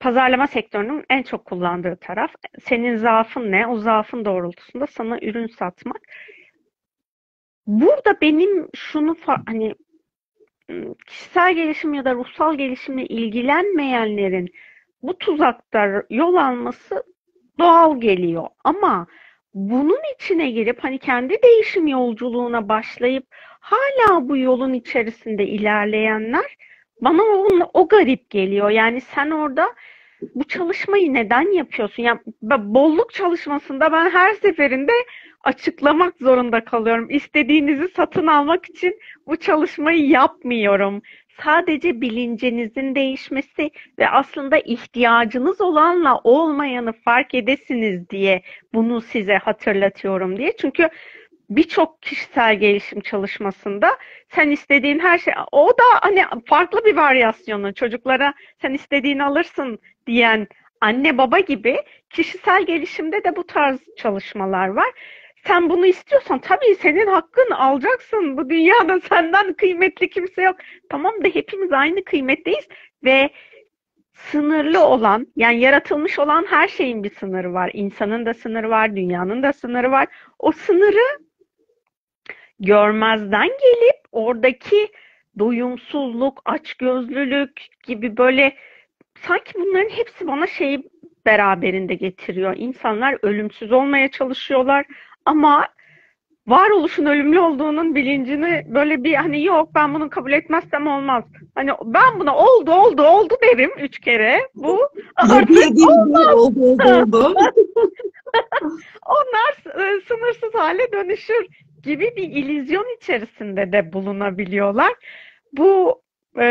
pazarlama 0.00 0.46
sektörünün 0.46 1.04
en 1.10 1.22
çok 1.22 1.44
kullandığı 1.44 1.96
taraf. 1.96 2.30
Senin 2.60 2.96
zaafın 2.96 3.52
ne? 3.52 3.66
O 3.66 3.78
zaafın 3.78 4.24
doğrultusunda 4.24 4.86
sana 4.86 5.18
ürün 5.22 5.46
satmak. 5.46 6.00
Burada 7.66 8.20
benim 8.20 8.68
şunu 8.74 9.16
hani 9.46 9.74
kişisel 11.06 11.54
gelişim 11.54 11.94
ya 11.94 12.04
da 12.04 12.14
ruhsal 12.14 12.54
gelişimle 12.54 13.06
ilgilenmeyenlerin 13.06 14.48
bu 15.02 15.18
tuzakta 15.18 16.02
yol 16.10 16.34
alması 16.34 17.02
doğal 17.58 18.00
geliyor. 18.00 18.48
Ama 18.64 19.06
bunun 19.54 20.00
içine 20.14 20.50
girip 20.50 20.84
hani 20.84 20.98
kendi 20.98 21.42
değişim 21.42 21.86
yolculuğuna 21.86 22.68
başlayıp 22.68 23.26
hala 23.66 24.28
bu 24.28 24.36
yolun 24.36 24.72
içerisinde 24.72 25.46
ilerleyenler 25.46 26.56
bana 27.00 27.22
o, 27.22 27.48
o 27.74 27.88
garip 27.88 28.30
geliyor. 28.30 28.70
Yani 28.70 29.00
sen 29.00 29.30
orada 29.30 29.74
bu 30.34 30.44
çalışmayı 30.44 31.14
neden 31.14 31.52
yapıyorsun? 31.52 32.02
Yani 32.02 32.20
bolluk 32.42 33.12
çalışmasında 33.14 33.92
ben 33.92 34.10
her 34.10 34.34
seferinde 34.34 34.92
açıklamak 35.44 36.14
zorunda 36.20 36.64
kalıyorum. 36.64 37.10
İstediğinizi 37.10 37.88
satın 37.88 38.26
almak 38.26 38.70
için 38.70 39.00
bu 39.26 39.36
çalışmayı 39.36 40.08
yapmıyorum. 40.08 41.02
Sadece 41.42 42.00
bilincinizin 42.00 42.94
değişmesi 42.94 43.70
ve 43.98 44.08
aslında 44.08 44.58
ihtiyacınız 44.58 45.60
olanla 45.60 46.20
olmayanı 46.24 46.92
fark 46.92 47.34
edesiniz 47.34 48.10
diye 48.10 48.42
bunu 48.74 49.00
size 49.00 49.36
hatırlatıyorum 49.36 50.36
diye. 50.36 50.56
Çünkü 50.56 50.88
birçok 51.50 52.02
kişisel 52.02 52.58
gelişim 52.58 53.00
çalışmasında 53.00 53.98
sen 54.28 54.50
istediğin 54.50 54.98
her 54.98 55.18
şey 55.18 55.34
o 55.52 55.68
da 55.68 55.84
hani 56.00 56.24
farklı 56.46 56.84
bir 56.84 56.96
varyasyonu 56.96 57.74
çocuklara 57.74 58.34
sen 58.62 58.72
istediğini 58.72 59.24
alırsın 59.24 59.78
diyen 60.06 60.48
anne 60.80 61.18
baba 61.18 61.38
gibi 61.38 61.76
kişisel 62.10 62.66
gelişimde 62.66 63.24
de 63.24 63.36
bu 63.36 63.46
tarz 63.46 63.80
çalışmalar 63.96 64.68
var. 64.68 64.92
Sen 65.46 65.70
bunu 65.70 65.86
istiyorsan 65.86 66.38
tabii 66.38 66.74
senin 66.74 67.06
hakkın 67.06 67.50
alacaksın. 67.50 68.36
Bu 68.36 68.50
dünyada 68.50 69.00
senden 69.08 69.52
kıymetli 69.52 70.10
kimse 70.10 70.42
yok. 70.42 70.56
Tamam 70.90 71.24
da 71.24 71.28
hepimiz 71.28 71.72
aynı 71.72 72.04
kıymetteyiz 72.04 72.68
ve 73.04 73.30
sınırlı 74.12 74.84
olan 74.84 75.26
yani 75.36 75.60
yaratılmış 75.60 76.18
olan 76.18 76.46
her 76.48 76.68
şeyin 76.68 77.04
bir 77.04 77.14
sınırı 77.14 77.52
var. 77.54 77.70
İnsanın 77.74 78.26
da 78.26 78.34
sınırı 78.34 78.70
var, 78.70 78.96
dünyanın 78.96 79.42
da 79.42 79.52
sınırı 79.52 79.90
var. 79.90 80.06
O 80.38 80.52
sınırı 80.52 81.25
görmezden 82.60 83.48
gelip 83.48 84.00
oradaki 84.12 84.88
doyumsuzluk, 85.38 86.42
açgözlülük 86.44 87.66
gibi 87.86 88.16
böyle 88.16 88.56
sanki 89.26 89.54
bunların 89.54 89.88
hepsi 89.88 90.26
bana 90.26 90.46
şeyi 90.46 90.90
beraberinde 91.26 91.94
getiriyor. 91.94 92.54
İnsanlar 92.56 93.18
ölümsüz 93.22 93.72
olmaya 93.72 94.10
çalışıyorlar 94.10 94.86
ama 95.24 95.68
varoluşun 96.46 97.06
ölümlü 97.06 97.38
olduğunun 97.38 97.94
bilincini 97.94 98.66
böyle 98.68 99.04
bir 99.04 99.14
hani 99.14 99.44
yok 99.44 99.68
ben 99.74 99.94
bunu 99.94 100.10
kabul 100.10 100.32
etmezsem 100.32 100.86
olmaz. 100.86 101.24
Hani 101.54 101.70
ben 101.84 102.20
buna 102.20 102.36
oldu 102.36 102.72
oldu 102.72 103.02
oldu 103.02 103.34
derim 103.42 103.70
üç 103.78 103.98
kere. 103.98 104.48
Bu 104.54 104.88
artık 105.16 105.88
olmaz. 105.88 106.34
Oldu, 106.34 106.60
oldu, 106.60 106.82
oldu. 106.86 107.34
Onlar 109.06 109.76
e, 109.82 110.00
sınırsız 110.00 110.54
hale 110.54 110.92
dönüşür 110.92 111.46
gibi 111.82 112.12
bir 112.16 112.30
illüzyon 112.30 112.96
içerisinde 112.96 113.72
de 113.72 113.92
bulunabiliyorlar. 113.92 114.92
Bu 115.52 116.02
e, 116.40 116.44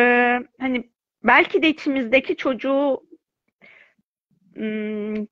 hani 0.59 0.89
belki 1.23 1.61
de 1.61 1.69
içimizdeki 1.69 2.36
çocuğu 2.36 3.01
hmm, 4.55 5.26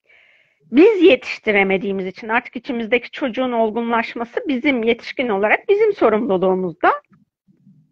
biz 0.71 1.01
yetiştiremediğimiz 1.01 2.05
için 2.05 2.27
artık 2.27 2.55
içimizdeki 2.55 3.11
çocuğun 3.11 3.51
olgunlaşması 3.51 4.39
bizim 4.47 4.83
yetişkin 4.83 5.29
olarak 5.29 5.69
bizim 5.69 5.93
sorumluluğumuzda. 5.93 6.93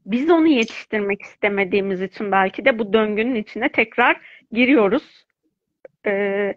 Biz 0.05 0.29
onu 0.29 0.47
yetiştirmek 0.47 1.21
istemediğimiz 1.21 2.01
için 2.01 2.31
belki 2.31 2.65
de 2.65 2.79
bu 2.79 2.93
döngünün 2.93 3.35
içine 3.35 3.69
tekrar 3.69 4.21
giriyoruz. 4.51 5.25
Ee, 6.05 6.55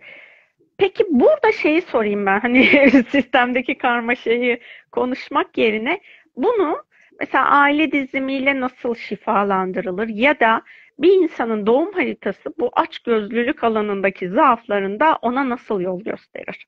peki 0.78 1.04
burada 1.10 1.52
şeyi 1.52 1.82
sorayım 1.82 2.26
ben 2.26 2.40
hani 2.40 2.66
sistemdeki 3.10 3.78
karma 3.78 4.14
şeyi 4.14 4.60
konuşmak 4.92 5.58
yerine 5.58 6.00
bunu 6.36 6.82
mesela 7.20 7.44
aile 7.44 7.92
dizimiyle 7.92 8.60
nasıl 8.60 8.94
şifalandırılır 8.94 10.08
ya 10.08 10.40
da 10.40 10.62
bir 10.98 11.12
insanın 11.12 11.66
doğum 11.66 11.92
haritası 11.92 12.54
bu 12.58 12.70
açgözlülük 12.72 13.64
alanındaki 13.64 14.28
zaaflarında 14.28 15.18
ona 15.22 15.48
nasıl 15.48 15.80
yol 15.80 16.00
gösterir? 16.00 16.66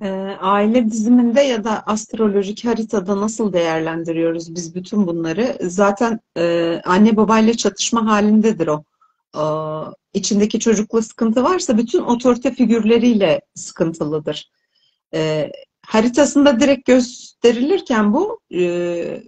E, 0.00 0.08
aile 0.40 0.84
diziminde 0.84 1.40
ya 1.40 1.64
da 1.64 1.82
astrolojik 1.86 2.64
haritada 2.64 3.20
nasıl 3.20 3.52
değerlendiriyoruz 3.52 4.54
biz 4.54 4.74
bütün 4.74 5.06
bunları? 5.06 5.56
Zaten 5.60 6.20
e, 6.36 6.76
anne 6.84 7.16
babayla 7.16 7.52
çatışma 7.52 8.06
halindedir 8.06 8.66
o. 8.66 8.84
E, 9.36 9.42
içindeki 10.12 10.60
çocukla 10.60 11.02
sıkıntı 11.02 11.44
varsa 11.44 11.78
bütün 11.78 12.00
otorite 12.00 12.54
figürleriyle 12.54 13.40
sıkıntılıdır. 13.54 14.50
E, 15.14 15.50
haritasında 15.86 16.60
direkt 16.60 16.86
gösterilirken 16.86 18.12
bu 18.14 18.40
e, 18.54 19.22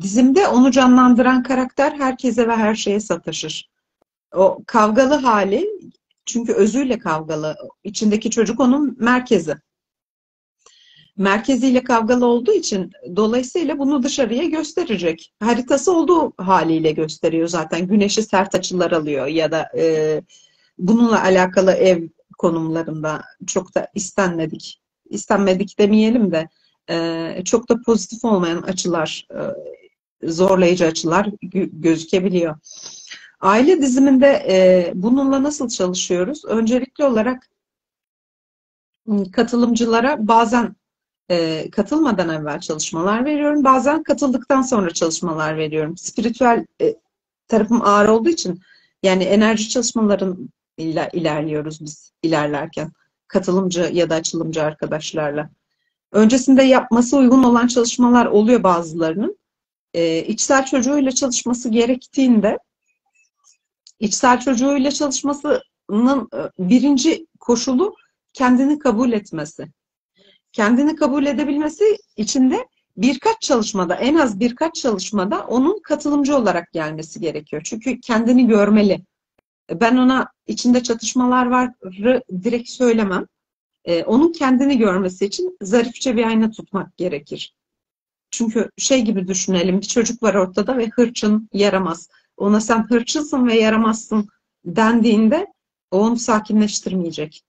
dizimde 0.00 0.48
onu 0.48 0.70
canlandıran 0.70 1.42
karakter 1.42 1.92
herkese 1.92 2.48
ve 2.48 2.56
her 2.56 2.74
şeye 2.74 3.00
sataşır. 3.00 3.70
O 4.34 4.58
kavgalı 4.66 5.14
hali 5.14 5.66
çünkü 6.26 6.52
özüyle 6.52 6.98
kavgalı. 6.98 7.56
İçindeki 7.84 8.30
çocuk 8.30 8.60
onun 8.60 8.96
merkezi. 9.00 9.56
Merkeziyle 11.16 11.84
kavgalı 11.84 12.26
olduğu 12.26 12.52
için 12.52 12.92
dolayısıyla 13.16 13.78
bunu 13.78 14.02
dışarıya 14.02 14.44
gösterecek. 14.44 15.32
Haritası 15.40 15.96
olduğu 15.96 16.32
haliyle 16.36 16.92
gösteriyor 16.92 17.48
zaten. 17.48 17.86
Güneşi 17.86 18.22
sert 18.22 18.54
açılar 18.54 18.90
alıyor 18.92 19.26
ya 19.26 19.52
da 19.52 19.70
e, 19.78 20.22
bununla 20.78 21.22
alakalı 21.22 21.72
ev 21.72 22.08
konumlarında 22.38 23.22
çok 23.46 23.74
da 23.74 23.88
istenmedik. 23.94 24.80
İstenmedik 25.10 25.78
demeyelim 25.78 26.32
de 26.32 26.48
e, 26.90 27.44
çok 27.44 27.68
da 27.68 27.82
pozitif 27.86 28.24
olmayan 28.24 28.62
açılar, 28.62 29.26
e, 30.22 30.28
zorlayıcı 30.28 30.86
açılar 30.86 31.28
gözükebiliyor. 31.72 32.56
Aile 33.40 33.82
diziminde 33.82 34.44
e, 34.48 34.92
bununla 34.94 35.42
nasıl 35.42 35.68
çalışıyoruz? 35.68 36.44
Öncelikli 36.44 37.04
olarak 37.04 37.50
katılımcılara 39.32 40.28
bazen 40.28 40.76
e, 41.30 41.70
katılmadan 41.70 42.28
evvel 42.28 42.60
çalışmalar 42.60 43.24
veriyorum. 43.24 43.64
Bazen 43.64 44.02
katıldıktan 44.02 44.62
sonra 44.62 44.90
çalışmalar 44.90 45.56
veriyorum. 45.56 45.96
Spiritüel 45.96 46.66
e, 46.80 46.94
tarafım 47.48 47.82
ağır 47.82 48.08
olduğu 48.08 48.28
için 48.28 48.60
yani 49.02 49.24
enerji 49.24 49.68
çalışmaların 49.68 50.48
ile 50.78 51.10
ilerliyoruz 51.12 51.80
biz 51.80 52.12
ilerlerken. 52.22 52.92
Katılımcı 53.28 53.90
ya 53.92 54.10
da 54.10 54.14
açılımcı 54.14 54.62
arkadaşlarla. 54.62 55.50
Öncesinde 56.12 56.62
yapması 56.62 57.16
uygun 57.16 57.42
olan 57.42 57.66
çalışmalar 57.66 58.26
oluyor 58.26 58.62
bazılarının. 58.62 59.38
E, 59.94 60.18
içsel 60.18 60.66
çocuğuyla 60.66 61.12
çalışması 61.12 61.68
gerektiğinde 61.68 62.58
içsel 64.00 64.40
çocuğuyla 64.40 64.90
çalışmasının 64.90 66.28
e, 66.34 66.38
birinci 66.58 67.26
koşulu 67.40 67.94
kendini 68.32 68.78
kabul 68.78 69.12
etmesi. 69.12 69.68
Kendini 70.54 70.96
kabul 70.96 71.26
edebilmesi 71.26 71.84
için 72.16 72.50
de 72.50 72.68
birkaç 72.96 73.40
çalışmada, 73.40 73.94
en 73.94 74.14
az 74.14 74.40
birkaç 74.40 74.74
çalışmada 74.74 75.46
onun 75.46 75.80
katılımcı 75.82 76.36
olarak 76.36 76.72
gelmesi 76.72 77.20
gerekiyor. 77.20 77.62
Çünkü 77.64 78.00
kendini 78.00 78.46
görmeli. 78.46 79.04
Ben 79.70 79.96
ona 79.96 80.28
içinde 80.46 80.82
çatışmalar 80.82 81.46
var 81.46 81.70
direkt 82.42 82.68
söylemem. 82.68 83.26
Ee, 83.84 84.04
onun 84.04 84.32
kendini 84.32 84.78
görmesi 84.78 85.26
için 85.26 85.56
zarifçe 85.62 86.16
bir 86.16 86.24
ayna 86.24 86.50
tutmak 86.50 86.96
gerekir. 86.96 87.54
Çünkü 88.30 88.70
şey 88.78 89.02
gibi 89.02 89.28
düşünelim, 89.28 89.80
bir 89.80 89.86
çocuk 89.86 90.22
var 90.22 90.34
ortada 90.34 90.78
ve 90.78 90.88
hırçın, 90.88 91.48
yaramaz. 91.52 92.08
Ona 92.36 92.60
sen 92.60 92.86
hırçınsın 92.88 93.46
ve 93.46 93.54
yaramazsın 93.54 94.28
dendiğinde 94.64 95.46
o 95.90 95.98
onu 95.98 96.16
sakinleştirmeyecek 96.16 97.44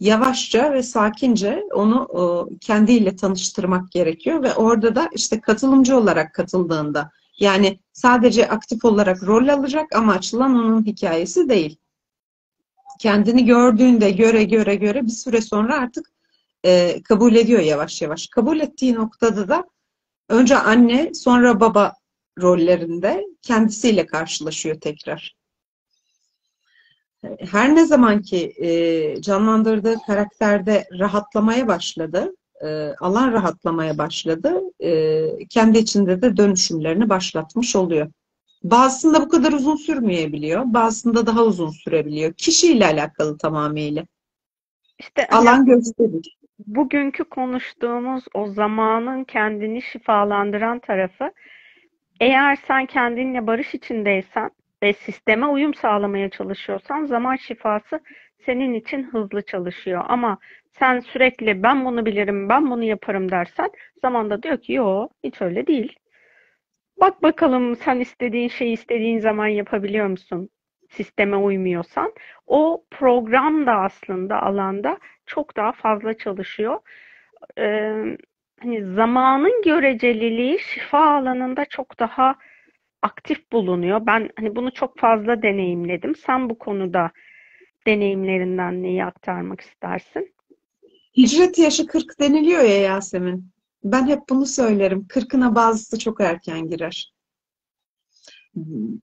yavaşça 0.00 0.72
ve 0.72 0.82
sakince 0.82 1.64
onu 1.74 2.08
kendiyle 2.60 3.16
tanıştırmak 3.16 3.92
gerekiyor 3.92 4.42
ve 4.42 4.54
orada 4.54 4.94
da 4.94 5.10
işte 5.14 5.40
katılımcı 5.40 5.96
olarak 5.96 6.34
katıldığında 6.34 7.10
yani 7.40 7.80
sadece 7.92 8.48
aktif 8.48 8.84
olarak 8.84 9.22
rol 9.22 9.48
alacak 9.48 9.94
ama 9.94 10.12
açılan 10.12 10.54
onun 10.54 10.86
hikayesi 10.86 11.48
değil. 11.48 11.76
Kendini 13.00 13.44
gördüğünde 13.44 14.10
göre 14.10 14.44
göre 14.44 14.74
göre 14.74 15.04
bir 15.06 15.12
süre 15.12 15.40
sonra 15.40 15.78
artık 15.78 16.10
e, 16.64 17.02
kabul 17.02 17.34
ediyor 17.34 17.60
yavaş 17.60 18.02
yavaş. 18.02 18.26
Kabul 18.26 18.60
ettiği 18.60 18.94
noktada 18.94 19.48
da 19.48 19.64
önce 20.28 20.56
anne 20.56 21.14
sonra 21.14 21.60
baba 21.60 21.92
rollerinde 22.42 23.24
kendisiyle 23.42 24.06
karşılaşıyor 24.06 24.80
tekrar 24.80 25.39
her 27.50 27.74
ne 27.74 27.84
zaman 27.84 28.22
ki 28.22 28.52
e, 28.56 29.22
canlandırdığı 29.22 29.94
karakterde 30.06 30.84
rahatlamaya 30.98 31.68
başladı, 31.68 32.34
e, 32.64 32.68
alan 33.00 33.32
rahatlamaya 33.32 33.98
başladı, 33.98 34.60
e, 34.80 35.26
kendi 35.48 35.78
içinde 35.78 36.22
de 36.22 36.36
dönüşümlerini 36.36 37.08
başlatmış 37.08 37.76
oluyor. 37.76 38.10
Bazısında 38.62 39.22
bu 39.22 39.28
kadar 39.28 39.52
uzun 39.52 39.76
sürmeyebiliyor, 39.76 40.64
bazısında 40.66 41.26
daha 41.26 41.44
uzun 41.44 41.70
sürebiliyor. 41.70 42.32
Kişiyle 42.32 42.86
alakalı 42.86 43.38
tamamıyla. 43.38 44.04
İşte 44.98 45.28
alan 45.28 45.66
gösterir. 45.66 46.36
Bugünkü 46.66 47.24
konuştuğumuz 47.24 48.24
o 48.34 48.46
zamanın 48.46 49.24
kendini 49.24 49.82
şifalandıran 49.82 50.78
tarafı 50.78 51.32
eğer 52.20 52.58
sen 52.66 52.86
kendinle 52.86 53.46
barış 53.46 53.74
içindeysen 53.74 54.50
ve 54.82 54.92
sisteme 54.92 55.46
uyum 55.46 55.74
sağlamaya 55.74 56.30
çalışıyorsan 56.30 57.04
zaman 57.04 57.36
şifası 57.36 58.00
senin 58.46 58.74
için 58.74 59.02
hızlı 59.02 59.42
çalışıyor. 59.42 60.04
Ama 60.08 60.38
sen 60.78 61.00
sürekli 61.00 61.62
ben 61.62 61.84
bunu 61.84 62.06
bilirim, 62.06 62.48
ben 62.48 62.70
bunu 62.70 62.84
yaparım 62.84 63.30
dersen 63.30 63.70
zamanda 64.02 64.42
diyor 64.42 64.58
ki 64.58 64.72
yo 64.72 65.08
hiç 65.24 65.42
öyle 65.42 65.66
değil. 65.66 65.96
Bak 67.00 67.22
bakalım 67.22 67.76
sen 67.76 68.00
istediğin 68.00 68.48
şeyi 68.48 68.72
istediğin 68.72 69.18
zaman 69.18 69.46
yapabiliyor 69.46 70.06
musun? 70.06 70.48
Sisteme 70.90 71.36
uymuyorsan. 71.36 72.12
O 72.46 72.84
program 72.90 73.66
da 73.66 73.72
aslında 73.72 74.42
alanda 74.42 74.98
çok 75.26 75.56
daha 75.56 75.72
fazla 75.72 76.14
çalışıyor. 76.14 76.80
Ee, 77.58 77.92
hani 78.62 78.84
zamanın 78.94 79.62
göreceliliği 79.64 80.58
şifa 80.58 81.14
alanında 81.16 81.64
çok 81.64 81.98
daha 81.98 82.36
aktif 83.02 83.52
bulunuyor. 83.52 84.06
Ben 84.06 84.30
hani 84.36 84.56
bunu 84.56 84.72
çok 84.74 84.98
fazla 84.98 85.42
deneyimledim. 85.42 86.14
Sen 86.14 86.50
bu 86.50 86.58
konuda 86.58 87.10
deneyimlerinden 87.86 88.82
neyi 88.82 89.04
aktarmak 89.04 89.60
istersin? 89.60 90.34
Hicret 91.16 91.58
yaşı 91.58 91.86
40 91.86 92.20
deniliyor 92.20 92.62
ya 92.62 92.80
Yasemin. 92.80 93.50
Ben 93.84 94.06
hep 94.06 94.20
bunu 94.28 94.46
söylerim. 94.46 95.06
Kırkına 95.08 95.54
bazısı 95.54 95.98
çok 95.98 96.20
erken 96.20 96.68
girer. 96.68 97.12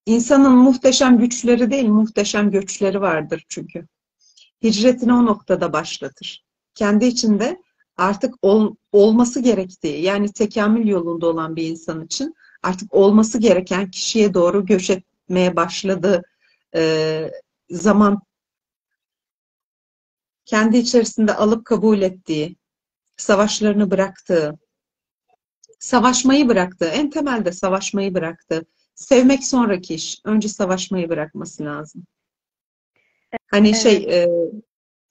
İnsanın 0.05 0.51
muhteşem 0.51 1.17
güçleri 1.17 1.71
değil, 1.71 1.89
muhteşem 1.89 2.51
göçleri 2.51 3.01
vardır 3.01 3.45
çünkü. 3.49 3.87
Hicretini 4.63 5.13
o 5.13 5.25
noktada 5.25 5.73
başlatır. 5.73 6.45
Kendi 6.75 7.05
içinde 7.05 7.61
artık 7.97 8.35
ol, 8.41 8.75
olması 8.91 9.39
gerektiği, 9.39 10.01
yani 10.01 10.33
tekamül 10.33 10.87
yolunda 10.87 11.27
olan 11.27 11.55
bir 11.55 11.67
insan 11.67 12.05
için 12.05 12.33
artık 12.67 12.93
olması 12.93 13.39
gereken 13.39 13.91
kişiye 13.91 14.33
doğru 14.33 14.65
göç 14.65 14.89
etmeye 14.89 15.55
başladığı 15.55 16.23
e, 16.75 17.31
zaman 17.69 18.21
kendi 20.45 20.77
içerisinde 20.77 21.33
alıp 21.33 21.65
kabul 21.65 22.01
ettiği, 22.01 22.55
savaşlarını 23.17 23.91
bıraktığı, 23.91 24.59
savaşmayı 25.79 26.47
bıraktığı, 26.47 26.85
en 26.85 27.09
temelde 27.09 27.51
savaşmayı 27.51 28.13
bıraktığı, 28.13 28.65
sevmek 28.95 29.43
sonraki 29.43 29.93
iş, 29.95 30.21
önce 30.25 30.49
savaşmayı 30.49 31.09
bırakması 31.09 31.65
lazım. 31.65 32.03
Hani 33.47 33.75
şey, 33.75 33.95
evet. 33.95 34.29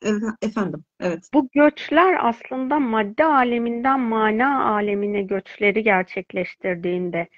şey, 0.02 0.12
e, 0.12 0.12
efendim, 0.42 0.84
evet. 1.00 1.28
Bu 1.34 1.48
göçler 1.52 2.28
aslında 2.28 2.78
madde 2.78 3.24
aleminden 3.24 4.00
mana 4.00 4.74
alemine 4.74 5.22
göçleri 5.22 5.82
gerçekleştirdiğinde 5.82 7.28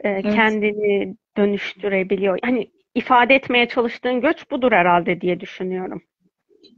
e, 0.00 0.08
evet. 0.08 0.34
kendini 0.34 1.16
dönüştürebiliyor. 1.36 2.38
Hani 2.42 2.70
ifade 2.94 3.34
etmeye 3.34 3.68
çalıştığın 3.68 4.20
göç 4.20 4.50
budur 4.50 4.72
herhalde 4.72 5.20
diye 5.20 5.40
düşünüyorum. 5.40 6.02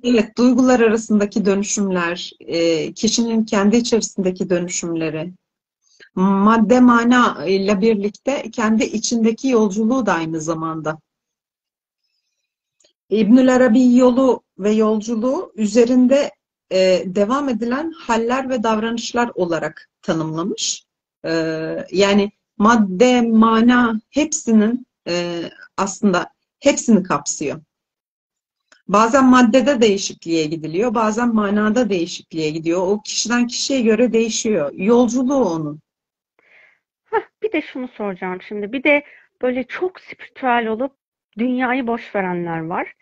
Evet, 0.05 0.39
duygular 0.39 0.81
arasındaki 0.81 1.45
dönüşümler, 1.47 2.31
e, 2.41 2.93
kişinin 2.93 3.45
kendi 3.45 3.77
içerisindeki 3.77 4.51
dönüşümleri, 4.51 5.33
madde 6.15 6.81
mana 6.81 7.47
ile 7.47 7.81
birlikte 7.81 8.51
kendi 8.51 8.85
içindeki 8.85 9.49
yolculuğu 9.49 10.07
da 10.07 10.13
aynı 10.13 10.41
zamanda. 10.41 10.99
İbnül 13.11 13.55
Arabi 13.55 13.97
yolu 13.97 14.43
ve 14.59 14.71
yolculuğu 14.71 15.53
üzerinde 15.57 16.31
e, 16.73 17.03
devam 17.07 17.49
edilen 17.49 17.91
haller 17.91 18.49
ve 18.49 18.63
davranışlar 18.63 19.31
olarak 19.35 19.91
tanımlamış. 20.03 20.85
E, 21.25 21.33
yani 21.93 22.31
madde, 22.59 23.23
mana 23.23 24.01
hepsinin 24.11 24.87
e, 25.09 25.43
aslında 25.77 26.31
hepsini 26.61 27.03
kapsıyor. 27.03 27.61
Bazen 28.89 29.25
maddede 29.25 29.81
değişikliğe 29.81 30.45
gidiliyor, 30.47 30.95
bazen 30.95 31.35
manada 31.35 31.91
değişikliğe 31.91 32.51
gidiyor. 32.51 32.81
O 32.87 33.03
kişiden 33.03 33.47
kişiye 33.47 33.83
göre 33.83 34.13
değişiyor. 34.13 34.73
Yolculuğu 34.75 35.45
onun. 35.45 35.81
Heh, 37.05 37.23
bir 37.43 37.53
de 37.53 37.63
şunu 37.63 37.89
soracağım 37.89 38.43
şimdi. 38.43 38.73
Bir 38.73 38.85
de 38.85 39.05
böyle 39.43 39.65
çok 39.65 40.01
spiritüel 40.01 40.67
olup 40.67 40.93
dünyayı 41.39 41.87
boş 41.87 42.15
verenler 42.15 42.61
var. 42.61 42.95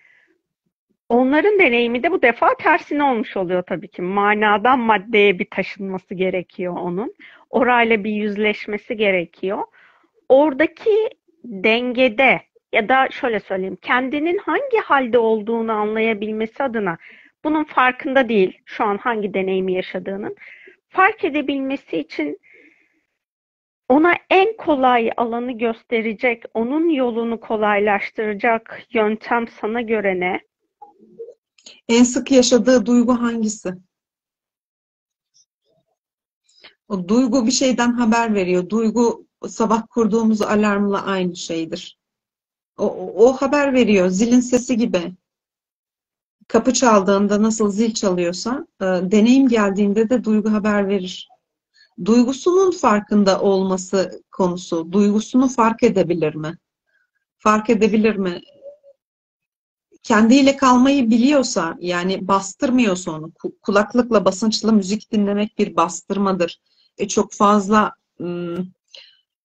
Onların 1.09 1.59
deneyimi 1.59 2.02
de 2.02 2.11
bu 2.11 2.22
defa 2.22 2.54
tersine 2.54 3.04
olmuş 3.04 3.36
oluyor 3.36 3.62
tabii 3.62 3.88
ki. 3.88 4.02
Manadan 4.02 4.78
maddeye 4.78 5.38
bir 5.38 5.46
taşınması 5.50 6.14
gerekiyor 6.14 6.76
onun. 6.76 7.14
Orayla 7.57 8.04
bir 8.04 8.11
yüzleşmesi 8.11 8.96
gerekiyor. 8.96 9.64
Oradaki 10.28 11.11
dengede 11.44 12.42
ya 12.72 12.88
da 12.88 13.09
şöyle 13.11 13.40
söyleyeyim, 13.40 13.78
kendinin 13.82 14.38
hangi 14.38 14.76
halde 14.84 15.18
olduğunu 15.18 15.72
anlayabilmesi 15.72 16.62
adına 16.62 16.96
bunun 17.44 17.64
farkında 17.64 18.28
değil 18.28 18.59
şu 18.64 18.84
an 18.84 18.98
hangi 18.98 19.34
deneyimi 19.34 19.72
yaşadığının. 19.72 20.36
Fark 20.88 21.24
edebilmesi 21.24 21.98
için 21.98 22.38
ona 23.88 24.14
en 24.30 24.57
kolay 24.57 25.11
alanı 25.16 25.52
gösterecek, 25.52 26.42
onun 26.54 26.88
yolunu 26.88 27.40
kolaylaştıracak 27.40 28.82
yöntem 28.90 29.48
sana 29.48 29.80
göre 29.80 30.20
ne? 30.20 30.40
En 31.88 32.02
sık 32.02 32.32
yaşadığı 32.32 32.86
duygu 32.86 33.20
hangisi? 33.20 33.86
O 36.89 37.09
duygu 37.09 37.47
bir 37.47 37.53
şeyden 37.53 37.93
haber 37.93 38.34
veriyor. 38.34 38.68
Duygu 38.68 39.26
sabah 39.49 39.82
kurduğumuz 39.91 40.43
alarmla 40.43 41.03
aynı 41.03 41.37
şeydir. 41.37 41.99
O, 42.78 42.84
o, 42.87 43.26
o 43.26 43.32
haber 43.32 43.74
veriyor. 43.74 44.09
Zilin 44.09 44.41
sesi 44.41 44.76
gibi. 44.76 45.12
kapı 46.49 46.72
çaldığında 46.72 47.43
nasıl 47.43 47.70
zil 47.70 47.95
çalıyorsa, 47.95 48.66
e, 48.80 48.84
deneyim 48.84 49.49
geldiğinde 49.49 50.11
de 50.11 50.24
duygu 50.24 50.53
haber 50.53 50.89
verir. 50.89 51.28
Duygusunun 52.05 52.70
farkında 52.70 53.41
olması 53.41 54.22
konusu, 54.32 54.93
duygusunu 54.93 55.49
fark 55.49 55.82
edebilir 55.82 56.34
mi? 56.34 56.59
Fark 57.39 57.70
edebilir 57.70 58.16
mi? 58.16 58.41
Kendiyle 60.03 60.57
kalmayı 60.57 61.11
biliyorsa, 61.11 61.76
yani 61.80 62.28
bastırmıyorsa 62.28 63.12
onu, 63.12 63.32
kulaklıkla 63.62 64.24
basınçlı 64.24 64.72
müzik 64.72 65.12
dinlemek 65.12 65.59
bir 65.59 65.76
bastırmadır. 65.76 66.61
E, 66.99 67.09
çok 67.09 67.32
fazla 67.32 67.92
ım, 68.20 68.72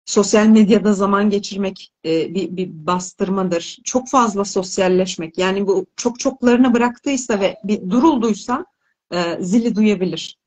sosyal 0.05 0.47
medyada 0.47 0.93
zaman 0.93 1.29
geçirmek 1.29 1.91
e, 2.05 2.35
bir, 2.35 2.57
bir 2.57 2.69
bastırmadır. 2.69 3.77
Çok 3.83 4.09
fazla 4.09 4.45
sosyalleşmek, 4.45 5.37
yani 5.37 5.67
bu 5.67 5.85
çok 5.95 6.19
çoklarına 6.19 6.73
bıraktıysa 6.73 7.39
ve 7.39 7.55
bir 7.63 7.89
durulduysa 7.89 8.65
e, 9.13 9.37
zili 9.39 9.75
duyabilir. 9.75 10.37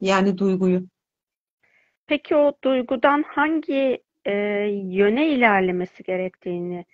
Yani 0.00 0.38
duyguyu. 0.38 0.86
Peki 2.06 2.36
o 2.36 2.52
duygudan 2.64 3.24
hangi 3.28 4.02
e, 4.24 4.32
yöne 4.84 5.28
ilerlemesi 5.28 6.02
gerektiğini, 6.02 6.84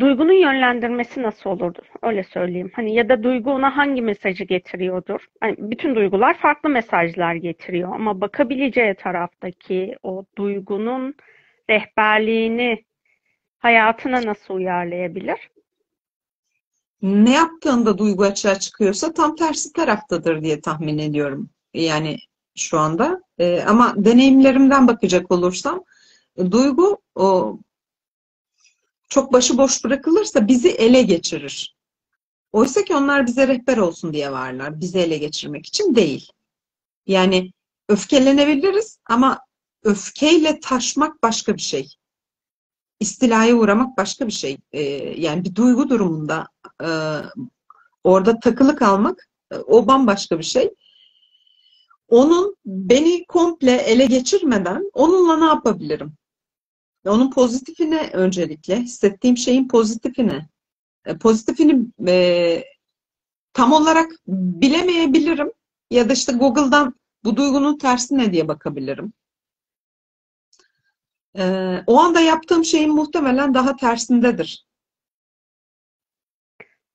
duygunun 0.00 0.32
yönlendirmesi 0.32 1.22
nasıl 1.22 1.50
olurdu? 1.50 1.82
Öyle 2.02 2.24
söyleyeyim. 2.24 2.70
Hani 2.74 2.94
ya 2.94 3.08
da 3.08 3.22
duygu 3.22 3.50
ona 3.50 3.76
hangi 3.76 4.02
mesajı 4.02 4.44
getiriyordur? 4.44 5.20
Hani 5.40 5.56
bütün 5.58 5.94
duygular 5.94 6.38
farklı 6.38 6.68
mesajlar 6.68 7.34
getiriyor 7.34 7.94
ama 7.94 8.20
bakabileceği 8.20 8.94
taraftaki 8.94 9.96
o 10.02 10.24
duygunun 10.38 11.14
rehberliğini 11.70 12.84
hayatına 13.58 14.26
nasıl 14.26 14.54
uyarlayabilir? 14.54 15.50
Ne 17.02 17.32
yaptığında 17.32 17.98
duygu 17.98 18.24
açığa 18.24 18.58
çıkıyorsa 18.58 19.12
tam 19.12 19.36
tersi 19.36 19.72
taraftadır 19.72 20.42
diye 20.42 20.60
tahmin 20.60 20.98
ediyorum. 20.98 21.50
Yani 21.74 22.16
şu 22.56 22.78
anda. 22.78 23.22
E, 23.38 23.62
ama 23.62 23.94
deneyimlerimden 23.96 24.88
bakacak 24.88 25.30
olursam 25.30 25.84
duygu 26.50 26.98
o 27.14 27.58
çok 29.08 29.32
başıboş 29.32 29.84
bırakılırsa 29.84 30.48
bizi 30.48 30.68
ele 30.68 31.02
geçirir. 31.02 31.76
Oysa 32.52 32.84
ki 32.84 32.94
onlar 32.94 33.26
bize 33.26 33.48
rehber 33.48 33.76
olsun 33.76 34.12
diye 34.12 34.32
varlar. 34.32 34.80
Bizi 34.80 34.98
ele 34.98 35.18
geçirmek 35.18 35.66
için 35.66 35.94
değil. 35.94 36.32
Yani 37.06 37.52
öfkelenebiliriz 37.88 38.98
ama 39.06 39.40
öfkeyle 39.82 40.60
taşmak 40.60 41.22
başka 41.22 41.54
bir 41.54 41.60
şey. 41.60 41.88
İstilaya 43.00 43.56
uğramak 43.56 43.96
başka 43.98 44.26
bir 44.26 44.32
şey. 44.32 44.58
Ee, 44.72 44.80
yani 45.20 45.44
bir 45.44 45.54
duygu 45.54 45.90
durumunda 45.90 46.48
e, 46.82 46.88
orada 48.04 48.40
takılı 48.40 48.76
kalmak 48.76 49.28
e, 49.52 49.56
o 49.56 49.86
bambaşka 49.86 50.38
bir 50.38 50.44
şey 50.44 50.74
onun 52.08 52.56
beni 52.66 53.24
komple 53.26 53.72
ele 53.72 54.06
geçirmeden 54.06 54.90
onunla 54.92 55.36
ne 55.36 55.44
yapabilirim? 55.44 56.12
Onun 57.06 57.30
pozitifine 57.30 58.10
öncelikle, 58.12 58.80
hissettiğim 58.80 59.36
şeyin 59.36 59.68
pozitifine. 59.68 60.48
E, 61.04 61.18
pozitifini 61.18 61.86
e, 62.08 62.64
tam 63.52 63.72
olarak 63.72 64.12
bilemeyebilirim. 64.26 65.52
Ya 65.90 66.08
da 66.08 66.12
işte 66.12 66.32
Google'dan 66.32 66.94
bu 67.24 67.36
duygunun 67.36 67.78
tersi 67.78 68.18
ne 68.18 68.32
diye 68.32 68.48
bakabilirim. 68.48 69.12
E, 71.38 71.74
o 71.86 71.98
anda 71.98 72.20
yaptığım 72.20 72.64
şeyin 72.64 72.94
muhtemelen 72.94 73.54
daha 73.54 73.76
tersindedir. 73.76 74.66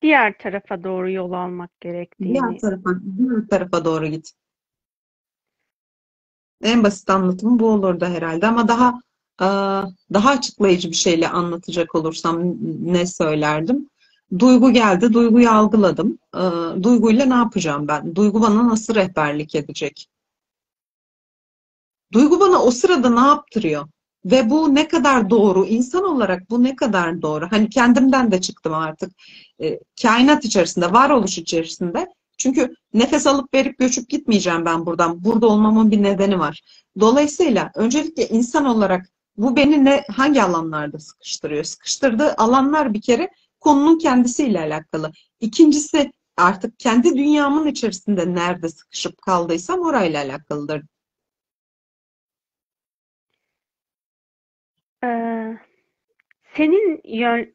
Diğer 0.01 0.37
tarafa 0.37 0.83
doğru 0.83 1.11
yol 1.11 1.31
almak 1.31 1.81
gerektiğini. 1.81 2.33
Diğer 2.33 2.59
tarafa, 2.59 2.89
diğer 3.17 3.47
tarafa 3.49 3.85
doğru 3.85 4.07
git. 4.07 4.31
En 6.61 6.83
basit 6.83 7.09
anlatımı 7.09 7.59
bu 7.59 7.69
olurdu 7.69 8.05
herhalde 8.05 8.47
ama 8.47 8.67
daha 8.67 9.01
daha 10.13 10.29
açıklayıcı 10.29 10.89
bir 10.89 10.95
şeyle 10.95 11.29
anlatacak 11.29 11.95
olursam 11.95 12.41
ne 12.79 13.05
söylerdim? 13.07 13.89
Duygu 14.39 14.73
geldi, 14.73 15.13
duyguyu 15.13 15.49
algıladım. 15.49 16.17
E, 16.35 16.43
duyguyla 16.83 17.25
ne 17.25 17.33
yapacağım 17.33 17.87
ben? 17.87 18.15
Duygu 18.15 18.41
bana 18.41 18.69
nasıl 18.69 18.95
rehberlik 18.95 19.55
edecek? 19.55 20.07
Duygu 22.13 22.39
bana 22.39 22.63
o 22.63 22.71
sırada 22.71 23.09
ne 23.09 23.27
yaptırıyor? 23.27 23.87
Ve 24.25 24.49
bu 24.49 24.75
ne 24.75 24.87
kadar 24.87 25.29
doğru? 25.29 25.65
İnsan 25.65 26.03
olarak 26.03 26.49
bu 26.49 26.63
ne 26.63 26.75
kadar 26.75 27.21
doğru? 27.21 27.47
Hani 27.51 27.69
kendimden 27.69 28.31
de 28.31 28.41
çıktım 28.41 28.73
artık. 28.73 29.11
E, 29.61 29.79
kainat 30.01 30.45
içerisinde, 30.45 30.93
varoluş 30.93 31.37
içerisinde 31.37 32.07
çünkü 32.37 32.75
nefes 32.93 33.27
alıp 33.27 33.53
verip 33.53 33.77
göçüp 33.77 34.09
gitmeyeceğim 34.09 34.65
ben 34.65 34.85
buradan. 34.85 35.23
Burada 35.23 35.47
olmamın 35.47 35.91
bir 35.91 36.03
nedeni 36.03 36.39
var. 36.39 36.61
Dolayısıyla 36.99 37.71
öncelikle 37.75 38.27
insan 38.27 38.65
olarak 38.65 39.09
bu 39.37 39.55
beni 39.55 39.85
ne 39.85 40.03
hangi 40.11 40.43
alanlarda 40.43 40.99
sıkıştırıyor? 40.99 41.63
Sıkıştırdığı 41.63 42.33
alanlar 42.33 42.93
bir 42.93 43.01
kere 43.01 43.29
konunun 43.59 43.97
kendisiyle 43.97 44.59
alakalı. 44.59 45.11
İkincisi 45.39 46.11
artık 46.37 46.79
kendi 46.79 47.17
dünyamın 47.17 47.67
içerisinde 47.67 48.35
nerede 48.35 48.69
sıkışıp 48.69 49.21
kaldıysam 49.21 49.79
orayla 49.79 50.23
alakalıdır. 50.23 50.81
Ee, 55.03 55.57
senin 56.55 57.01
yön, 57.05 57.53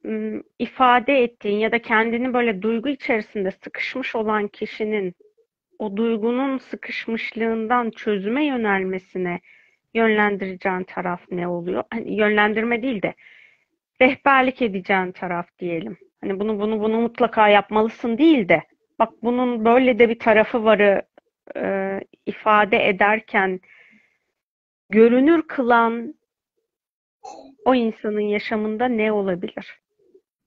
ifade 0.59 1.23
ettiğin 1.23 1.59
ya 1.59 1.73
da 1.73 1.83
kendini 1.83 2.35
böyle 2.35 2.63
duygu 2.63 2.89
içerisinde 2.89 3.51
sıkışmış 3.51 4.15
olan 4.17 4.49
kişinin 4.49 5.15
o 5.79 5.97
duygunun 5.97 6.59
sıkışmışlığından 6.59 7.91
çözüme 7.91 8.47
yönelmesine 8.47 9.41
yönlendireceğin 9.95 10.85
taraf 10.85 11.21
ne 11.31 11.49
oluyor? 11.49 11.85
Hani 11.91 12.17
yönlendirme 12.17 12.83
değil 12.83 13.03
de 13.03 13.15
rehberlik 14.01 14.63
edeceğin 14.63 15.13
taraf 15.13 15.47
diyelim. 15.59 15.97
Hani 16.21 16.41
bunu 16.41 16.61
bunu 16.61 16.81
bunu 16.81 17.01
mutlaka 17.01 17.49
yapmalısın 17.49 18.19
değil 18.19 18.49
de 18.49 18.63
bak 18.99 19.13
bunun 19.23 19.65
böyle 19.65 19.99
de 19.99 20.09
bir 20.09 20.19
tarafı 20.19 20.65
varı 20.65 21.03
e, 21.57 22.01
ifade 22.27 22.89
ederken 22.89 23.61
görünür 24.91 25.43
kılan 25.43 26.15
o 27.65 27.75
insanın 27.75 28.21
yaşamında 28.21 28.89
ne 28.89 29.13
olabilir? 29.13 29.81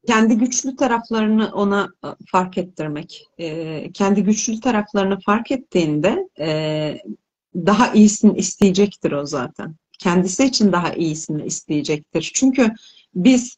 Kendi 0.08 0.38
güçlü 0.38 0.76
taraflarını 0.76 1.52
ona 1.54 1.90
e, 2.06 2.08
fark 2.32 2.58
ettirmek. 2.58 3.24
E, 3.38 3.92
kendi 3.92 4.24
güçlü 4.24 4.60
taraflarını 4.60 5.20
fark 5.26 5.52
ettiğinde 5.52 6.30
e, 6.40 6.98
daha 7.56 7.94
iyisini 7.94 8.38
isteyecektir 8.38 9.12
o 9.12 9.26
zaten. 9.26 9.76
Kendisi 10.00 10.44
için 10.44 10.72
daha 10.72 10.94
iyisini 10.94 11.46
isteyecektir. 11.46 12.32
Çünkü 12.34 12.72
biz 13.16 13.58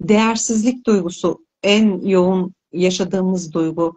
değersizlik 0.00 0.86
duygusu 0.86 1.44
en 1.62 2.00
yoğun 2.06 2.54
yaşadığımız 2.72 3.52
duygu 3.52 3.96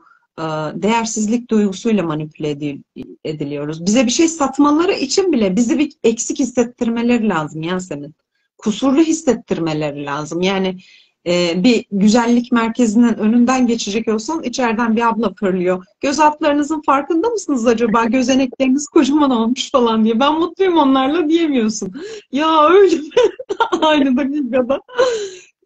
değersizlik 0.74 1.50
duygusuyla 1.50 2.04
manipüle 2.04 2.80
ediliyoruz. 3.26 3.86
Bize 3.86 4.06
bir 4.06 4.12
şey 4.12 4.28
satmaları 4.28 4.94
için 4.94 5.32
bile 5.32 5.56
bizi 5.56 5.80
bir 5.80 5.94
eksik 6.04 6.40
hissettirmeleri 6.40 7.30
lazım 7.30 7.62
Yasemin 7.62 8.16
kusurlu 8.58 9.02
hissettirmeleri 9.02 10.06
lazım. 10.06 10.42
Yani 10.42 10.78
e, 11.28 11.64
bir 11.64 11.86
güzellik 11.92 12.52
merkezinden 12.52 13.20
önünden 13.20 13.68
geçecek 13.68 14.08
olsan 14.08 14.44
içeriden 14.44 14.96
bir 14.96 15.08
abla 15.08 15.34
fırlıyor. 15.34 15.86
Göz 16.02 16.20
altlarınızın 16.20 16.82
farkında 16.82 17.30
mısınız 17.30 17.68
acaba? 17.68 18.06
Gözenekleriniz 18.06 18.88
kocaman 18.88 19.32
olmuş 19.32 19.72
falan 19.72 20.06
diye. 20.06 20.20
Ben 20.20 20.34
mutluyum 20.34 20.78
onlarla 20.78 21.30
diyemiyorsun. 21.30 21.94
Ya 22.32 22.70
öyle 22.70 22.96
mi? 22.96 23.10
Aynı 23.82 24.18
dakikada. 24.18 24.82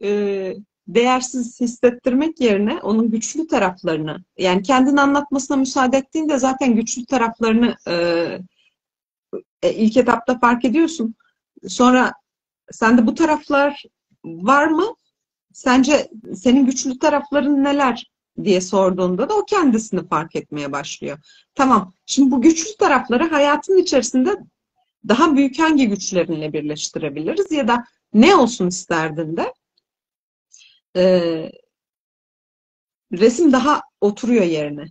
E, 0.03 0.53
değersiz 0.87 1.61
hissettirmek 1.61 2.41
yerine 2.41 2.79
onun 2.83 3.11
güçlü 3.11 3.47
taraflarını 3.47 4.23
yani 4.37 4.63
kendini 4.63 5.01
anlatmasına 5.01 5.57
müsaade 5.57 5.97
ettiğinde 5.97 6.37
zaten 6.37 6.75
güçlü 6.75 7.05
taraflarını 7.05 7.75
e, 7.87 7.93
e 9.63 9.73
ilk 9.73 9.97
etapta 9.97 10.39
fark 10.39 10.65
ediyorsun. 10.65 11.15
Sonra 11.67 12.13
Sende 12.71 13.07
bu 13.07 13.15
taraflar 13.15 13.83
var 14.25 14.67
mı? 14.67 14.85
Sence 15.53 16.11
senin 16.35 16.65
güçlü 16.65 16.99
tarafların 16.99 17.63
neler 17.63 18.11
diye 18.43 18.61
sorduğunda 18.61 19.29
da 19.29 19.33
o 19.33 19.45
kendisini 19.45 20.07
fark 20.07 20.35
etmeye 20.35 20.71
başlıyor. 20.71 21.17
Tamam. 21.55 21.93
Şimdi 22.05 22.31
bu 22.31 22.41
güçlü 22.41 22.77
tarafları 22.79 23.29
hayatın 23.29 23.77
içerisinde 23.77 24.37
daha 25.07 25.35
büyük 25.35 25.59
hangi 25.59 25.89
güçlerinle 25.89 26.53
birleştirebiliriz 26.53 27.51
ya 27.51 27.67
da 27.67 27.85
ne 28.13 28.35
olsun 28.35 28.67
isterdin 28.67 29.37
de 29.37 29.53
ee, 30.95 31.51
resim 33.11 33.51
daha 33.51 33.81
oturuyor 34.01 34.43
yerine 34.43 34.85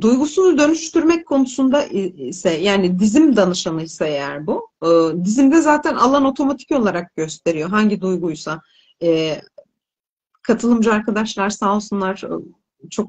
duygusunu 0.00 0.58
dönüştürmek 0.58 1.26
konusunda 1.26 1.84
ise 1.84 2.50
yani 2.50 2.98
dizim 2.98 3.36
danışanı 3.36 3.82
ise 3.82 4.06
eğer 4.08 4.46
bu 4.46 4.68
e, 4.82 4.88
dizimde 5.24 5.60
zaten 5.60 5.94
alan 5.94 6.24
otomatik 6.24 6.70
olarak 6.70 7.16
gösteriyor 7.16 7.70
hangi 7.70 8.00
duyguysa 8.00 8.60
e, 9.02 9.40
katılımcı 10.42 10.92
arkadaşlar 10.92 11.50
sağ 11.50 11.76
olsunlar 11.76 12.22
çok 12.90 13.08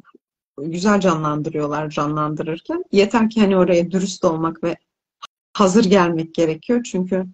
güzel 0.58 1.00
canlandırıyorlar 1.00 1.90
canlandırırken. 1.90 2.84
Yeter 2.92 3.30
ki 3.30 3.42
hani 3.42 3.58
oraya 3.58 3.92
dürüst 3.92 4.26
olmak 4.26 4.64
ve 4.64 4.76
hazır 5.54 5.86
gelmek 5.86 6.34
gerekiyor. 6.34 6.84
Çünkü 6.84 7.26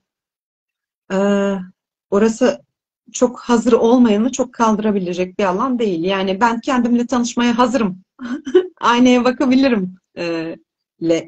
e, 1.12 1.18
orası 2.10 2.62
çok 3.14 3.40
hazır 3.40 3.74
olmayanı 3.74 4.32
çok 4.32 4.54
kaldırabilecek 4.54 5.40
bir 5.40 5.44
alan 5.44 5.80
değil. 5.80 6.04
Yani 6.04 6.42
ben 6.42 6.60
kendimle 6.60 7.08
tanışmaya 7.08 7.58
hazırım. 7.58 8.04
Aynaya 8.82 9.26
bakabilirim 9.26 9.96
e, 10.18 10.56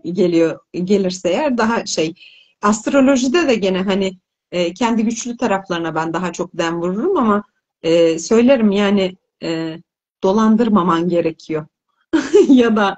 geliyor 0.04 0.60
gelirse 0.74 1.30
eğer 1.30 1.58
daha 1.58 1.86
şey 1.86 2.14
astrolojide 2.62 3.48
de 3.48 3.56
gene 3.56 3.82
hani 3.82 4.18
e, 4.52 4.74
kendi 4.74 5.04
güçlü 5.04 5.38
taraflarına 5.38 5.96
ben 5.96 6.14
daha 6.14 6.34
çok 6.34 6.58
dem 6.58 6.82
vururum 6.82 7.18
ama 7.18 7.44
e, 7.84 8.20
söylerim 8.20 8.72
yani 8.72 9.16
e, 9.44 9.78
dolandırmaman 10.24 11.10
gerekiyor. 11.10 11.66
ya 12.50 12.76
da 12.76 12.96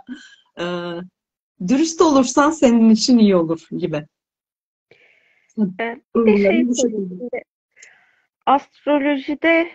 e, 0.59 0.65
dürüst 1.67 2.01
olursan 2.01 2.51
senin 2.51 2.89
için 2.89 3.17
iyi 3.17 3.35
olur 3.35 3.67
gibi. 3.71 4.05
Bir 5.57 5.77
de 5.77 6.37
şey 6.37 6.73
söyleyeyim. 6.73 7.29
Astrolojide 8.45 9.71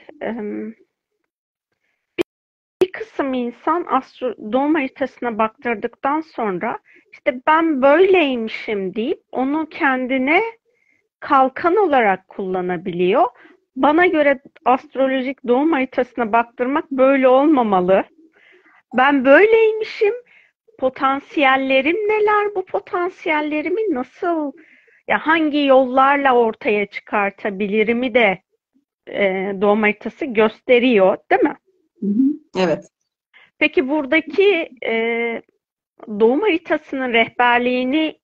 bir 2.82 2.92
kısım 2.92 3.34
insan 3.34 3.86
astro 3.88 4.34
doğum 4.52 4.74
haritasına 4.74 5.38
baktırdıktan 5.38 6.20
sonra 6.20 6.78
işte 7.12 7.40
ben 7.46 7.82
böyleymişim 7.82 8.94
deyip 8.94 9.22
onu 9.32 9.68
kendine 9.68 10.42
kalkan 11.26 11.76
olarak 11.76 12.28
kullanabiliyor. 12.28 13.26
Bana 13.76 14.06
göre 14.06 14.40
astrolojik 14.64 15.46
doğum 15.46 15.72
haritasına 15.72 16.32
baktırmak 16.32 16.90
böyle 16.90 17.28
olmamalı. 17.28 18.04
Ben 18.96 19.24
böyleymişim. 19.24 20.14
Potansiyellerim 20.78 21.96
neler? 21.96 22.54
Bu 22.54 22.64
potansiyellerimi 22.64 23.94
nasıl 23.94 24.52
ya 25.08 25.18
hangi 25.26 25.64
yollarla 25.64 26.36
ortaya 26.36 26.86
çıkartabilirimi 26.86 28.14
de 28.14 28.42
e, 29.08 29.52
doğum 29.60 29.82
haritası 29.82 30.24
gösteriyor, 30.24 31.16
değil 31.30 31.42
mi? 31.42 31.56
Evet. 32.58 32.84
Peki 33.58 33.88
buradaki 33.88 34.70
e, 34.86 34.92
doğum 36.20 36.40
haritasının 36.40 37.12
rehberliğini 37.12 38.18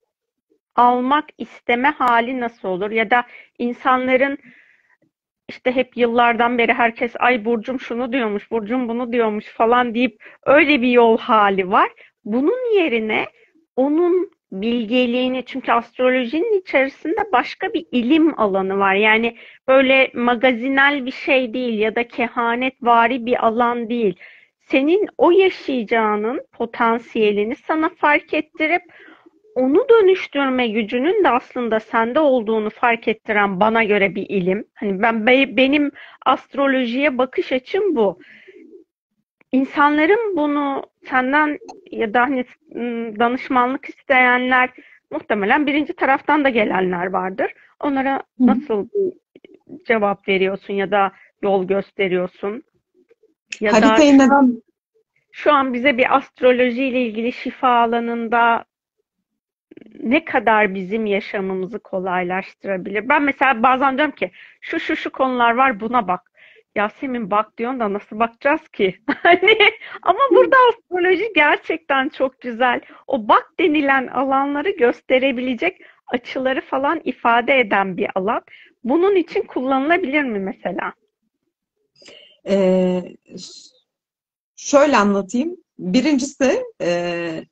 almak 0.77 1.25
isteme 1.39 1.89
hali 1.89 2.41
nasıl 2.41 2.68
olur? 2.68 2.91
Ya 2.91 3.11
da 3.11 3.25
insanların 3.59 4.39
işte 5.49 5.73
hep 5.73 5.97
yıllardan 5.97 6.59
beri 6.59 6.73
herkes 6.73 7.12
ay 7.18 7.45
Burcum 7.45 7.81
şunu 7.81 8.12
diyormuş, 8.12 8.51
Burcum 8.51 8.89
bunu 8.89 9.12
diyormuş 9.12 9.47
falan 9.47 9.95
deyip 9.95 10.25
öyle 10.47 10.83
bir 10.83 10.91
yol 10.91 11.18
hali 11.18 11.70
var. 11.70 11.91
Bunun 12.25 12.77
yerine 12.77 13.27
onun 13.77 14.31
bilgeliğini 14.53 15.45
çünkü 15.45 15.73
astrolojinin 15.73 16.61
içerisinde 16.61 17.33
başka 17.33 17.73
bir 17.75 17.87
ilim 17.93 18.41
alanı 18.41 18.79
var. 18.79 18.95
Yani 18.95 19.37
böyle 19.68 20.11
magazinel 20.14 21.07
bir 21.07 21.12
şey 21.12 21.55
değil 21.55 21.79
ya 21.79 21.95
da 21.97 22.09
kehanetvari 22.09 23.27
bir 23.27 23.47
alan 23.47 23.91
değil. 23.91 24.14
Senin 24.61 25.09
o 25.18 25.31
yaşayacağının 25.31 26.41
potansiyelini 26.53 27.57
sana 27.57 27.89
fark 27.89 28.35
ettirip 28.35 28.83
onu 29.55 29.87
dönüştürme 29.89 30.69
gücünün 30.69 31.25
de 31.25 31.31
aslında 31.31 31.81
sende 31.81 32.21
olduğunu 32.21 32.71
fark 32.71 33.09
ettiren 33.09 33.61
bana 33.61 33.85
göre 33.85 34.15
bir 34.15 34.27
ilim. 34.29 34.65
Hani 34.75 35.03
ben 35.03 35.27
benim 35.27 35.91
astrolojiye 36.27 37.19
bakış 37.19 37.53
açım 37.53 37.97
bu. 37.97 38.19
İnsanların 39.53 40.37
bunu 40.37 40.85
senden 41.09 41.59
ya 41.91 42.15
da 42.15 42.21
hani 42.21 42.45
danışmanlık 43.19 43.89
isteyenler 43.89 44.71
muhtemelen 45.11 45.67
birinci 45.67 45.93
taraftan 45.93 46.45
da 46.45 46.49
gelenler 46.49 47.07
vardır. 47.07 47.55
Onlara 47.81 48.23
nasıl 48.39 48.89
bir 48.89 49.13
cevap 49.85 50.29
veriyorsun 50.29 50.75
ya 50.75 50.91
da 50.91 51.13
yol 51.43 51.65
gösteriyorsun? 51.67 52.63
Ya 53.61 53.73
Haritayı 53.73 54.19
da 54.19 54.25
neden 54.25 54.63
şu 55.33 55.53
an 55.53 55.75
bize 55.75 55.99
bir 55.99 56.17
astroloji 56.17 56.85
ile 56.85 57.03
ilgili 57.03 57.33
şifa 57.33 57.69
alanında 57.69 58.65
ne 60.03 60.24
kadar 60.24 60.74
bizim 60.74 61.07
yaşamımızı 61.07 61.78
kolaylaştırabilir? 61.78 63.09
Ben 63.09 63.22
mesela 63.22 63.62
bazen 63.62 63.99
diyorum 63.99 64.14
ki 64.14 64.30
şu 64.61 64.80
şu 64.80 64.97
şu 64.97 65.11
konular 65.11 65.55
var 65.55 65.80
buna 65.80 66.09
bak. 66.09 66.32
Yasemin 66.74 67.30
bak 67.30 67.59
diyorsun 67.59 67.80
da 67.80 67.93
nasıl 67.93 68.18
bakacağız 68.18 68.68
ki? 68.68 68.97
Hani 69.22 69.59
ama 70.03 70.20
burada 70.30 70.57
astroloji 70.68 71.32
gerçekten 71.34 72.09
çok 72.09 72.40
güzel. 72.40 72.80
O 73.07 73.28
bak 73.28 73.53
denilen 73.61 74.07
alanları 74.07 74.70
gösterebilecek 74.70 75.80
açıları 76.07 76.61
falan 76.61 77.01
ifade 77.05 77.61
eden 77.61 77.97
bir 77.97 78.09
alan. 78.14 78.43
Bunun 78.84 79.16
için 79.16 79.43
kullanılabilir 79.43 80.22
mi 80.22 80.38
mesela? 80.38 80.93
Ee, 82.49 83.03
şöyle 84.57 84.97
anlatayım. 84.97 85.57
Birincisi 85.78 86.62
e, 86.80 87.45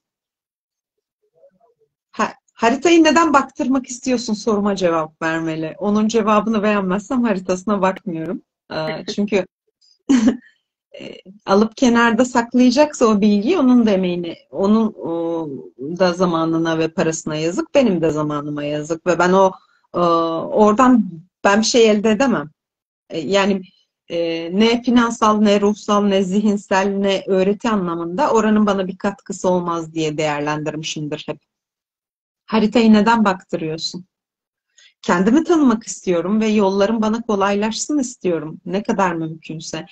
ha, 2.13 2.33
haritayı 2.55 3.05
neden 3.05 3.33
baktırmak 3.33 3.87
istiyorsun 3.87 4.35
soruma 4.35 4.77
cevap 4.77 5.23
vermeli. 5.23 5.75
Onun 5.79 6.09
cevabını 6.09 6.63
beğenmezsem 6.63 7.25
haritasına 7.25 7.83
bakmıyorum. 7.83 8.43
Ee, 8.73 9.05
çünkü 9.15 9.47
e, 11.01 11.17
alıp 11.47 11.77
kenarda 11.77 12.25
saklayacaksa 12.25 13.07
o 13.07 13.21
bilgiyi 13.21 13.59
onun 13.59 13.87
da 13.87 13.91
emeğini, 13.91 14.37
onun 14.51 14.95
da 15.99 16.13
zamanına 16.13 16.79
ve 16.79 16.89
parasına 16.89 17.37
yazık, 17.37 17.75
benim 17.75 18.03
de 18.03 18.11
zamanıma 18.11 18.65
yazık 18.65 19.07
ve 19.07 19.19
ben 19.19 19.33
o 19.33 19.53
oradan 19.93 21.11
ben 21.45 21.61
bir 21.61 21.67
şey 21.67 21.91
elde 21.91 22.11
edemem. 22.11 22.51
E, 23.11 23.21
yani 23.21 23.63
e, 24.09 24.51
ne 24.59 24.83
finansal, 24.83 25.41
ne 25.41 25.61
ruhsal, 25.61 26.05
ne 26.05 26.23
zihinsel, 26.23 26.89
ne 26.89 27.25
öğreti 27.27 27.69
anlamında 27.69 28.31
oranın 28.31 28.67
bana 28.67 28.89
bir 28.89 28.99
katkısı 28.99 29.49
olmaz 29.49 29.95
diye 29.95 30.19
değerlendirmişimdir 30.19 31.25
hep. 31.29 31.50
Haritayı 32.51 32.93
neden 32.93 33.25
baktırıyorsun? 33.25 34.07
kendimi 35.03 35.45
tanımak 35.45 35.85
istiyorum 35.87 36.41
ve 36.41 36.47
yollarım 36.47 37.03
bana 37.03 37.23
kolaylaşsın 37.23 37.99
istiyorum. 37.99 38.61
Ne 38.67 38.83
kadar 38.83 39.15
mümkünse. 39.15 39.87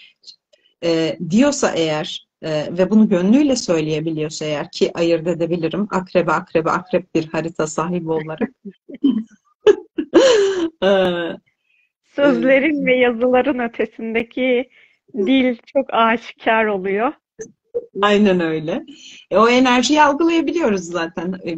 E, 0.85 1.19
diyorsa 1.31 1.73
eğer 1.75 2.29
e, 2.43 2.51
ve 2.79 2.91
bunu 2.91 3.09
gönlüyle 3.09 3.57
söyleyebiliyorsa 3.57 4.45
eğer 4.45 4.71
ki 4.71 4.91
ayırt 4.95 5.27
edebilirim. 5.27 5.89
Akrebe 5.91 6.33
akrebe 6.33 6.71
akrep 6.71 7.15
bir 7.15 7.27
harita 7.27 7.67
sahibi 7.67 8.11
olarak. 8.11 8.49
e, 10.83 10.91
Sözlerin 12.05 12.83
e, 12.83 12.87
ve 12.87 12.97
yazıların 12.97 13.59
ötesindeki 13.59 14.69
dil 15.15 15.57
çok 15.67 15.95
aşikar 15.95 16.65
oluyor. 16.65 17.13
Aynen 18.03 18.41
öyle. 18.41 18.85
E, 19.31 19.39
o 19.39 19.49
enerjiyi 19.49 20.03
algılayabiliyoruz 20.03 20.85
zaten. 20.85 21.33
E, 21.47 21.57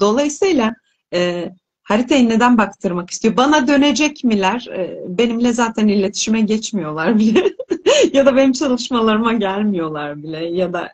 dolayısıyla 0.00 0.74
e, 1.12 1.50
haritayı 1.84 2.28
neden 2.28 2.58
baktırmak 2.58 3.10
istiyor? 3.10 3.36
Bana 3.36 3.68
dönecek 3.68 4.24
miler? 4.24 4.68
Ee, 4.72 5.00
benimle 5.08 5.52
zaten 5.52 5.88
iletişime 5.88 6.40
geçmiyorlar 6.40 7.18
bile. 7.18 7.44
ya 8.12 8.26
da 8.26 8.36
benim 8.36 8.52
çalışmalarıma 8.52 9.32
gelmiyorlar 9.32 10.22
bile. 10.22 10.44
Ya 10.44 10.72
da 10.72 10.92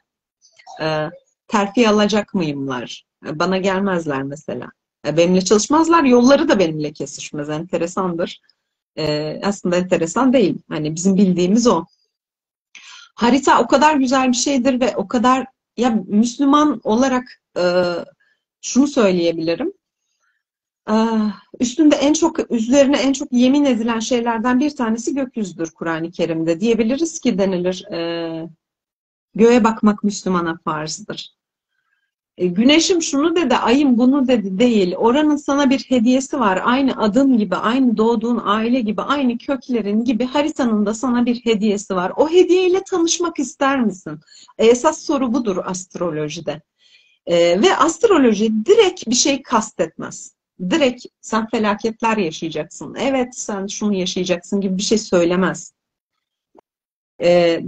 e, 0.82 1.10
terfi 1.48 1.88
alacak 1.88 2.34
mıyımlar? 2.34 3.04
E, 3.26 3.38
bana 3.38 3.58
gelmezler 3.58 4.22
mesela. 4.22 4.66
E, 5.06 5.16
benimle 5.16 5.40
çalışmazlar. 5.40 6.04
Yolları 6.04 6.48
da 6.48 6.58
benimle 6.58 6.92
kesişmez. 6.92 7.50
Enteresandır. 7.50 8.40
E, 8.98 9.36
aslında 9.44 9.76
enteresan 9.76 10.32
değil. 10.32 10.58
Hani 10.68 10.94
bizim 10.94 11.16
bildiğimiz 11.16 11.66
o. 11.66 11.84
Harita 13.20 13.60
o 13.60 13.66
kadar 13.66 13.96
güzel 13.96 14.28
bir 14.28 14.36
şeydir 14.36 14.80
ve 14.80 14.96
o 14.96 15.08
kadar 15.08 15.46
ya 15.76 15.90
Müslüman 16.06 16.80
olarak 16.84 17.42
e, 17.56 17.64
şunu 18.60 18.86
söyleyebilirim 18.86 19.72
üstünde 21.60 21.96
en 21.96 22.12
çok 22.12 22.50
üzerine 22.50 22.96
en 22.96 23.12
çok 23.12 23.32
yemin 23.32 23.64
edilen 23.64 24.00
şeylerden 24.00 24.60
bir 24.60 24.76
tanesi 24.76 25.14
gökyüzüdür 25.14 25.70
Kur'an-ı 25.70 26.10
Kerim'de. 26.10 26.60
Diyebiliriz 26.60 27.20
ki 27.20 27.38
denilir 27.38 27.84
e, 27.92 28.48
göğe 29.34 29.64
bakmak 29.64 30.04
Müslümana 30.04 30.58
farzdır. 30.64 31.39
E, 32.40 32.46
güneşim 32.46 33.02
şunu 33.02 33.36
dedi, 33.36 33.56
ayım 33.56 33.98
bunu 33.98 34.28
dedi 34.28 34.58
değil. 34.58 34.94
Oranın 34.96 35.36
sana 35.36 35.70
bir 35.70 35.78
hediyesi 35.78 36.40
var. 36.40 36.62
Aynı 36.64 37.02
adın 37.02 37.38
gibi, 37.38 37.56
aynı 37.56 37.96
doğduğun 37.96 38.40
aile 38.44 38.80
gibi, 38.80 39.02
aynı 39.02 39.38
köklerin 39.38 40.04
gibi 40.04 40.24
haritanın 40.24 40.86
da 40.86 40.94
sana 40.94 41.26
bir 41.26 41.44
hediyesi 41.44 41.96
var. 41.96 42.12
O 42.16 42.30
hediyeyle 42.30 42.82
tanışmak 42.90 43.38
ister 43.38 43.80
misin? 43.80 44.20
E, 44.58 44.66
esas 44.66 45.02
soru 45.02 45.34
budur 45.34 45.56
astrolojide. 45.64 46.62
E, 47.26 47.62
ve 47.62 47.76
astroloji 47.76 48.66
direkt 48.66 49.06
bir 49.08 49.14
şey 49.14 49.42
kastetmez 49.42 50.34
direkt 50.70 51.04
sen 51.20 51.46
felaketler 51.48 52.16
yaşayacaksın. 52.16 52.96
Evet 53.00 53.28
sen 53.36 53.66
şunu 53.66 53.94
yaşayacaksın 53.94 54.60
gibi 54.60 54.76
bir 54.78 54.82
şey 54.82 54.98
söylemez. 54.98 55.72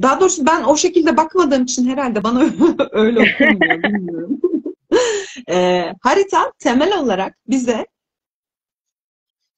Daha 0.02 0.20
doğrusu 0.20 0.46
ben 0.46 0.62
o 0.62 0.76
şekilde 0.76 1.16
bakmadığım 1.16 1.62
için 1.62 1.86
herhalde 1.86 2.24
bana 2.24 2.40
öyle 2.92 3.20
okunmuyor, 3.20 3.82
bilmiyorum. 3.82 4.40
Ee, 5.48 5.94
harita 6.02 6.52
temel 6.58 6.98
olarak 6.98 7.38
bize 7.48 7.86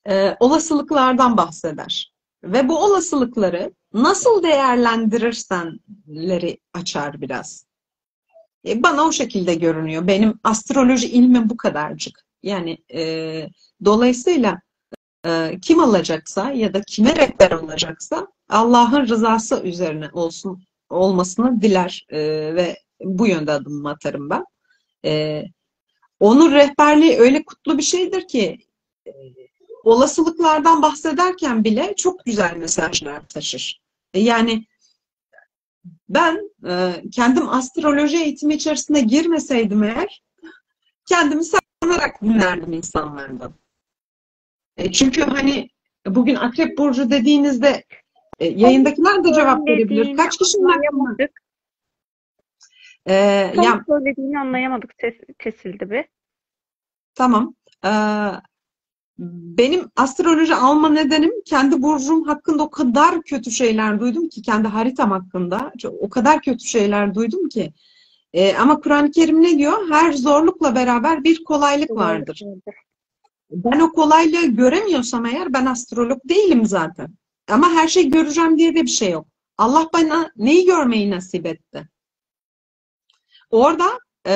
e, 0.09 0.36
olasılıklardan 0.40 1.36
bahseder. 1.36 2.14
Ve 2.45 2.68
bu 2.68 2.78
olasılıkları 2.78 3.74
nasıl 3.92 4.42
değerlendirirsenleri 4.42 6.59
açar 6.74 7.20
biraz. 7.20 7.66
E, 8.66 8.82
bana 8.82 9.03
o 9.03 9.12
şekilde 9.12 9.55
görünüyor. 9.55 10.07
Benim 10.07 10.40
astroloji 10.45 11.09
ilmim 11.09 11.51
bu 11.51 11.57
kadarcık. 11.57 12.24
Yani 12.42 12.78
e, 12.95 13.49
dolayısıyla 13.84 14.61
e, 15.26 15.59
kim 15.62 15.80
alacaksa 15.80 16.51
ya 16.51 16.74
da 16.74 16.82
kime 16.82 17.16
rehber 17.16 17.51
olacaksa 17.51 18.26
Allah'ın 18.49 19.09
rızası 19.09 19.62
üzerine 19.62 20.11
olsun 20.12 20.64
olmasını 20.90 21.62
diler 21.62 22.07
e, 22.09 22.18
ve 22.55 22.78
bu 23.01 23.26
yönde 23.26 23.53
adım 23.53 23.86
atarım 23.86 24.30
ben. 24.30 24.45
E, 25.05 25.44
onun 26.20 26.52
rehberliği 26.52 27.18
öyle 27.18 27.44
kutlu 27.44 27.78
bir 27.78 27.82
şeydir 27.82 28.28
ki 28.28 28.59
e, 29.07 29.12
olasılıklardan 29.84 30.82
bahsederken 30.82 31.64
bile 31.64 31.94
çok 31.96 32.24
güzel 32.24 32.57
mesajlar 32.57 33.26
taşır. 33.28 33.80
E, 34.14 34.20
yani 34.20 34.66
ben 36.09 36.50
e, 36.68 37.02
kendim 37.12 37.48
astroloji 37.48 38.16
eğitimi 38.16 38.55
içerisine 38.55 39.00
girmeseydim 39.00 39.82
eğer 39.82 40.22
kendimi 41.07 41.42
sanarak 41.44 42.22
dinlerdim 42.22 42.72
insanlardan. 42.72 43.55
E, 44.76 44.92
çünkü 44.92 45.22
hani 45.22 45.68
bugün 46.07 46.34
Akrep 46.34 46.78
Burcu 46.78 47.11
dediğinizde 47.11 47.84
e, 48.38 48.46
yayındakiler 48.46 49.24
de 49.24 49.32
cevap 49.32 49.68
verebilir. 49.68 50.16
Kaç 50.16 50.38
kişinin 50.38 50.68
anlayamadık. 53.07 53.59
E, 53.59 53.62
ya, 53.64 53.84
söylediğini 53.88 54.38
anlayamadık. 54.38 54.90
Ses, 55.00 55.14
kesildi 55.38 55.90
bir. 55.90 56.05
Tamam. 57.14 57.55
Ee, 57.84 57.90
benim 59.18 59.90
astroloji 59.96 60.55
alma 60.55 60.88
nedenim 60.88 61.32
kendi 61.44 61.82
burcum 61.82 62.24
hakkında 62.24 62.62
o 62.62 62.70
kadar 62.70 63.22
kötü 63.22 63.50
şeyler 63.50 64.00
duydum 64.00 64.28
ki 64.28 64.42
kendi 64.42 64.68
haritam 64.68 65.11
hakkında 65.11 65.72
o 66.00 66.11
kadar 66.11 66.42
kötü 66.42 66.66
şeyler 66.66 67.14
duydum 67.14 67.48
ki 67.48 67.72
ee, 68.34 68.57
ama 68.57 68.80
Kur'an-ı 68.80 69.11
Kerim 69.11 69.42
ne 69.42 69.59
diyor? 69.59 69.90
Her 69.90 70.12
zorlukla 70.12 70.74
beraber 70.74 71.24
bir 71.24 71.44
kolaylık 71.44 71.90
vardır. 71.90 72.42
Ben 73.50 73.80
o 73.80 73.92
kolaylığı 73.92 74.46
göremiyorsam 74.46 75.26
eğer 75.26 75.52
ben 75.52 75.66
astrolog 75.66 76.18
değilim 76.28 76.66
zaten. 76.66 77.09
Ama 77.50 77.70
her 77.70 77.88
şey 77.88 78.11
göreceğim 78.11 78.59
diye 78.59 78.74
de 78.74 78.82
bir 78.82 78.88
şey 78.88 79.11
yok. 79.11 79.26
Allah 79.59 79.88
bana 79.92 80.32
neyi 80.36 80.66
görmeyi 80.66 81.11
nasip 81.11 81.46
etti? 81.46 81.88
Orada 83.55 83.98
e, 84.26 84.34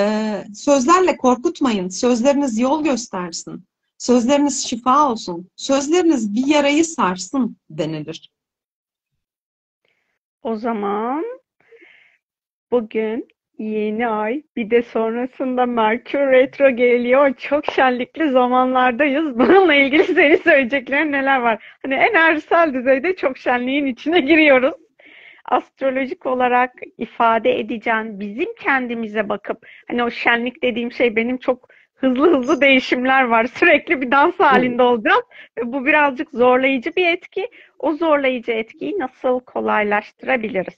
sözlerle 0.54 1.16
korkutmayın. 1.16 1.88
Sözleriniz 1.88 2.58
yol 2.58 2.84
göstersin. 2.84 3.64
Sözleriniz 3.98 4.66
şifa 4.66 5.10
olsun. 5.10 5.48
Sözleriniz 5.56 6.34
bir 6.34 6.46
yarayı 6.46 6.84
sarsın 6.84 7.56
denilir. 7.70 8.30
O 10.42 10.56
zaman 10.56 11.24
bugün 12.70 13.28
yeni 13.58 14.08
ay 14.08 14.42
bir 14.56 14.70
de 14.70 14.82
sonrasında 14.82 15.66
Merkür 15.66 16.18
Retro 16.18 16.70
geliyor. 16.70 17.34
Çok 17.34 17.66
şenlikli 17.66 18.30
zamanlardayız. 18.30 19.24
Bununla 19.38 19.74
ilgili 19.74 20.04
senin 20.04 20.36
söyleyeceklerin 20.36 21.12
neler 21.12 21.40
var? 21.40 21.78
Hani 21.82 21.94
enerjisel 21.94 22.74
düzeyde 22.74 23.16
çok 23.16 23.38
şenliğin 23.38 23.86
içine 23.86 24.20
giriyoruz 24.20 24.87
astrolojik 25.48 26.26
olarak 26.26 26.72
ifade 26.98 27.60
edeceğin, 27.60 28.20
bizim 28.20 28.54
kendimize 28.60 29.28
bakıp 29.28 29.66
hani 29.88 30.04
o 30.04 30.10
şenlik 30.10 30.62
dediğim 30.62 30.92
şey 30.92 31.16
benim 31.16 31.38
çok 31.38 31.68
hızlı 31.94 32.38
hızlı 32.38 32.60
değişimler 32.60 33.22
var. 33.22 33.46
Sürekli 33.54 34.00
bir 34.00 34.10
dans 34.10 34.34
halinde 34.38 34.82
olacağız 34.82 35.22
ve 35.58 35.72
bu 35.72 35.86
birazcık 35.86 36.30
zorlayıcı 36.30 36.96
bir 36.96 37.06
etki. 37.06 37.48
O 37.78 37.92
zorlayıcı 37.92 38.52
etkiyi 38.52 38.98
nasıl 38.98 39.40
kolaylaştırabiliriz? 39.40 40.74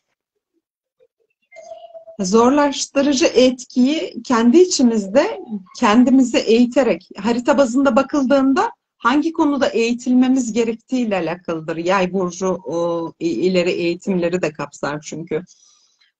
Zorlaştırıcı 2.19 3.27
etkiyi 3.27 4.23
kendi 4.23 4.59
içimizde 4.59 5.41
kendimizi 5.81 6.39
eğiterek 6.39 7.09
harita 7.17 7.59
bazında 7.59 7.97
bakıldığında 7.97 8.71
hangi 9.01 9.33
konuda 9.33 9.69
eğitilmemiz 9.69 10.53
gerektiğiyle 10.53 11.17
alakalıdır. 11.17 11.77
Yay 11.77 12.13
burcu 12.13 12.47
o, 12.65 13.13
ileri 13.21 13.71
eğitimleri 13.71 14.43
de 14.43 14.53
kapsar 14.53 15.01
çünkü. 15.01 15.43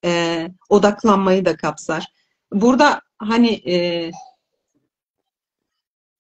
E, 0.05 0.49
odaklanmayı 0.69 1.45
da 1.45 1.57
kapsar. 1.57 2.07
Burada 2.53 3.01
hani 3.19 3.51
e, 3.51 4.11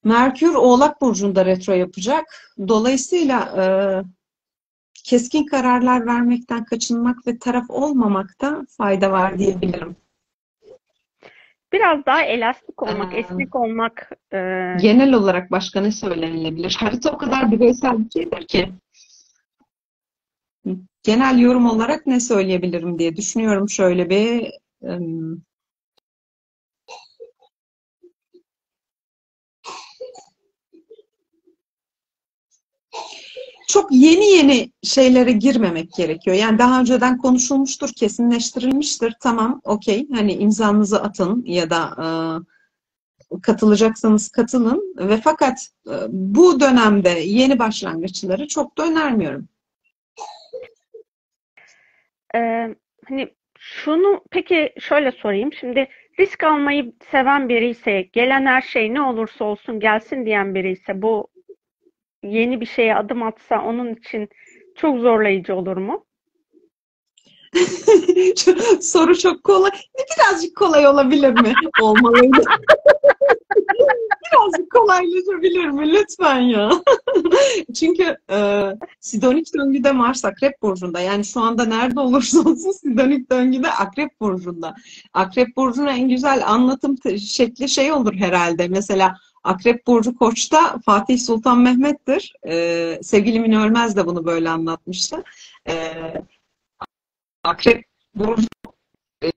Merkür 0.04 0.54
Oğlak 0.54 1.00
Burcu'nda 1.00 1.44
retro 1.46 1.72
yapacak. 1.72 2.54
Dolayısıyla 2.68 3.40
e, 3.62 3.64
keskin 5.04 5.46
kararlar 5.46 6.06
vermekten 6.06 6.64
kaçınmak 6.64 7.26
ve 7.26 7.38
taraf 7.38 7.64
olmamakta 7.68 8.66
fayda 8.76 9.12
var 9.12 9.38
diyebilirim. 9.38 9.96
Biraz 11.72 12.06
daha 12.06 12.22
elastik 12.22 12.82
olmak, 12.82 13.14
Aa, 13.14 13.16
esnek 13.16 13.56
olmak. 13.56 14.10
E... 14.32 14.36
Genel 14.80 15.12
olarak 15.12 15.50
başka 15.50 15.80
ne 15.80 15.92
söylenilebilir? 15.92 16.76
Harita 16.80 17.10
o 17.10 17.18
kadar 17.18 17.50
bireysel 17.52 17.98
bir 17.98 18.10
şeydir 18.10 18.46
ki. 18.46 18.72
Genel 21.02 21.38
yorum 21.38 21.66
olarak 21.66 22.06
ne 22.06 22.20
söyleyebilirim 22.20 22.98
diye 22.98 23.16
düşünüyorum 23.16 23.68
şöyle 23.68 24.10
bir 24.10 24.50
um, 24.80 25.42
çok 33.72 33.92
yeni 33.92 34.26
yeni 34.26 34.70
şeylere 34.82 35.32
girmemek 35.32 35.92
gerekiyor. 35.92 36.36
Yani 36.36 36.58
daha 36.58 36.80
önceden 36.80 37.18
konuşulmuştur, 37.18 37.88
kesinleştirilmiştir. 37.96 39.14
Tamam, 39.20 39.60
okey. 39.64 40.06
Hani 40.14 40.32
imzanızı 40.32 41.02
atın 41.02 41.44
ya 41.46 41.70
da 41.70 41.82
e, 41.98 42.06
katılacaksanız 43.42 44.28
katılın. 44.28 44.94
Ve 44.98 45.16
fakat 45.16 45.68
e, 45.86 45.94
bu 46.08 46.60
dönemde 46.60 47.10
yeni 47.10 47.58
başlangıçları 47.58 48.48
çok 48.48 48.78
da 48.78 48.86
önermiyorum. 48.86 49.48
Ee, 52.34 52.74
hani 53.08 53.28
şunu 53.58 54.24
peki 54.30 54.72
şöyle 54.80 55.12
sorayım. 55.12 55.52
Şimdi 55.52 55.88
risk 56.20 56.44
almayı 56.44 56.92
seven 57.10 57.48
biri 57.48 57.68
ise, 57.68 58.02
gelen 58.02 58.46
her 58.46 58.62
şey 58.62 58.94
ne 58.94 59.02
olursa 59.02 59.44
olsun 59.44 59.80
gelsin 59.80 60.26
diyen 60.26 60.54
biri 60.54 60.72
ise 60.72 61.02
bu 61.02 61.28
yeni 62.22 62.60
bir 62.60 62.66
şeye 62.66 62.96
adım 62.96 63.22
atsa 63.22 63.62
onun 63.64 63.94
için 63.94 64.28
çok 64.76 64.98
zorlayıcı 64.98 65.54
olur 65.54 65.76
mu? 65.76 66.04
Soru 68.80 69.18
çok 69.18 69.44
kolay. 69.44 69.70
Birazcık 70.16 70.56
kolay 70.56 70.86
olabilir 70.86 71.40
mi? 71.40 71.52
Olmalıydı. 71.82 72.38
Birazcık 74.32 74.72
kolaylaşabilir 74.72 75.66
mi? 75.66 75.92
Lütfen 75.92 76.40
ya. 76.40 76.70
Çünkü 77.74 78.16
e, 78.30 78.66
Sidonik 79.00 79.54
döngüde 79.54 79.92
Mars 79.92 80.24
Akrep 80.24 80.62
Burcu'nda. 80.62 81.00
Yani 81.00 81.24
şu 81.24 81.40
anda 81.40 81.64
nerede 81.64 82.00
olursa 82.00 82.40
olsun 82.40 82.72
Sidonik 82.72 83.30
döngüde 83.30 83.70
Akrep 83.70 84.20
Burcu'nda. 84.20 84.74
Akrep 85.14 85.56
Burcu'nun 85.56 85.86
en 85.86 86.08
güzel 86.08 86.42
anlatım 86.46 86.96
şekli 87.18 87.68
şey 87.68 87.92
olur 87.92 88.14
herhalde. 88.14 88.68
Mesela 88.68 89.16
Akrep 89.44 89.86
Burcu 89.86 90.16
Koç'ta 90.16 90.78
Fatih 90.84 91.18
Sultan 91.18 91.60
Mehmet'tir. 91.60 92.32
Ee, 92.46 92.98
sevgili 93.02 93.40
Mine 93.40 93.58
Ölmez 93.58 93.96
de 93.96 94.06
bunu 94.06 94.26
böyle 94.26 94.50
anlatmıştı. 94.50 95.24
Ee, 95.68 96.14
Akrep 97.44 97.84
Burcu 98.14 98.48
e, 99.24 99.30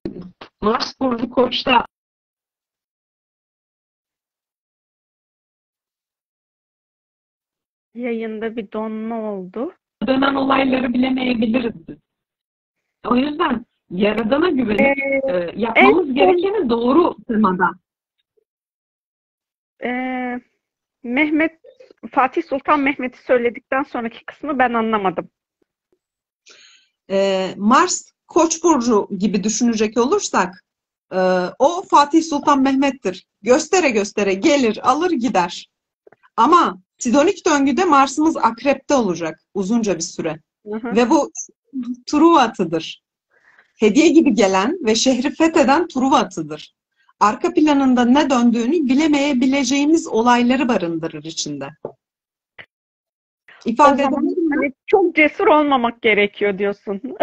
Mars 0.61 0.99
Burcu 0.99 1.29
Koç'ta 1.29 1.85
Yayında 7.95 8.55
bir 8.55 8.71
donma 8.71 9.31
oldu. 9.31 9.73
Dönen 10.07 10.35
olayları 10.35 10.93
bilemeyebiliriz 10.93 11.73
O 13.07 13.15
yüzden 13.15 13.65
Yaradan'a 13.89 14.49
güvenip 14.49 14.79
ee, 14.79 15.21
e, 15.27 15.53
yapmamız 15.55 16.09
en 16.09 16.15
gerekeni 16.15 16.69
doğru 16.69 17.15
temada 17.27 17.71
e, 19.83 19.89
Mehmet 21.03 21.59
Fatih 22.11 22.43
Sultan 22.43 22.79
Mehmet'i 22.79 23.23
söyledikten 23.23 23.83
sonraki 23.83 24.25
kısmı 24.25 24.59
ben 24.59 24.73
anlamadım. 24.73 25.29
E, 27.09 27.49
Mars 27.57 28.13
Koç 28.27 28.63
burcu 28.63 29.07
gibi 29.17 29.43
düşünecek 29.43 29.97
olursak 29.97 30.63
e, 31.13 31.19
o 31.59 31.83
Fatih 31.89 32.23
Sultan 32.23 32.61
Mehmet'tir. 32.61 33.25
Göstere 33.41 33.89
göstere 33.89 34.33
gelir, 34.33 34.89
alır 34.91 35.11
gider. 35.11 35.69
Ama 36.37 36.77
Sidonik 36.97 37.45
döngüde 37.45 37.85
Mars'ımız 37.85 38.37
akrepte 38.37 38.95
olacak 38.95 39.39
uzunca 39.53 39.95
bir 39.95 40.01
süre. 40.01 40.39
Hı 40.65 40.75
hı. 40.75 40.95
Ve 40.95 41.09
bu 41.09 41.31
Truva 42.05 42.41
atıdır. 42.41 43.03
Hediye 43.79 44.07
gibi 44.07 44.33
gelen 44.33 44.77
ve 44.85 44.95
şehri 44.95 45.29
fetheden 45.29 45.87
Truva 45.87 46.17
atıdır. 46.17 46.73
Arka 47.19 47.53
planında 47.53 48.05
ne 48.05 48.29
döndüğünü 48.29 48.89
bilemeyebileceğimiz 48.89 50.07
olayları 50.07 50.67
barındırır 50.67 51.23
içinde. 51.23 51.69
İfade 53.65 54.03
zaman 54.03 54.35
hani 54.55 54.73
çok 54.87 55.15
cesur 55.15 55.47
olmamak 55.47 56.01
gerekiyor 56.01 56.57
diyorsun. 56.57 57.01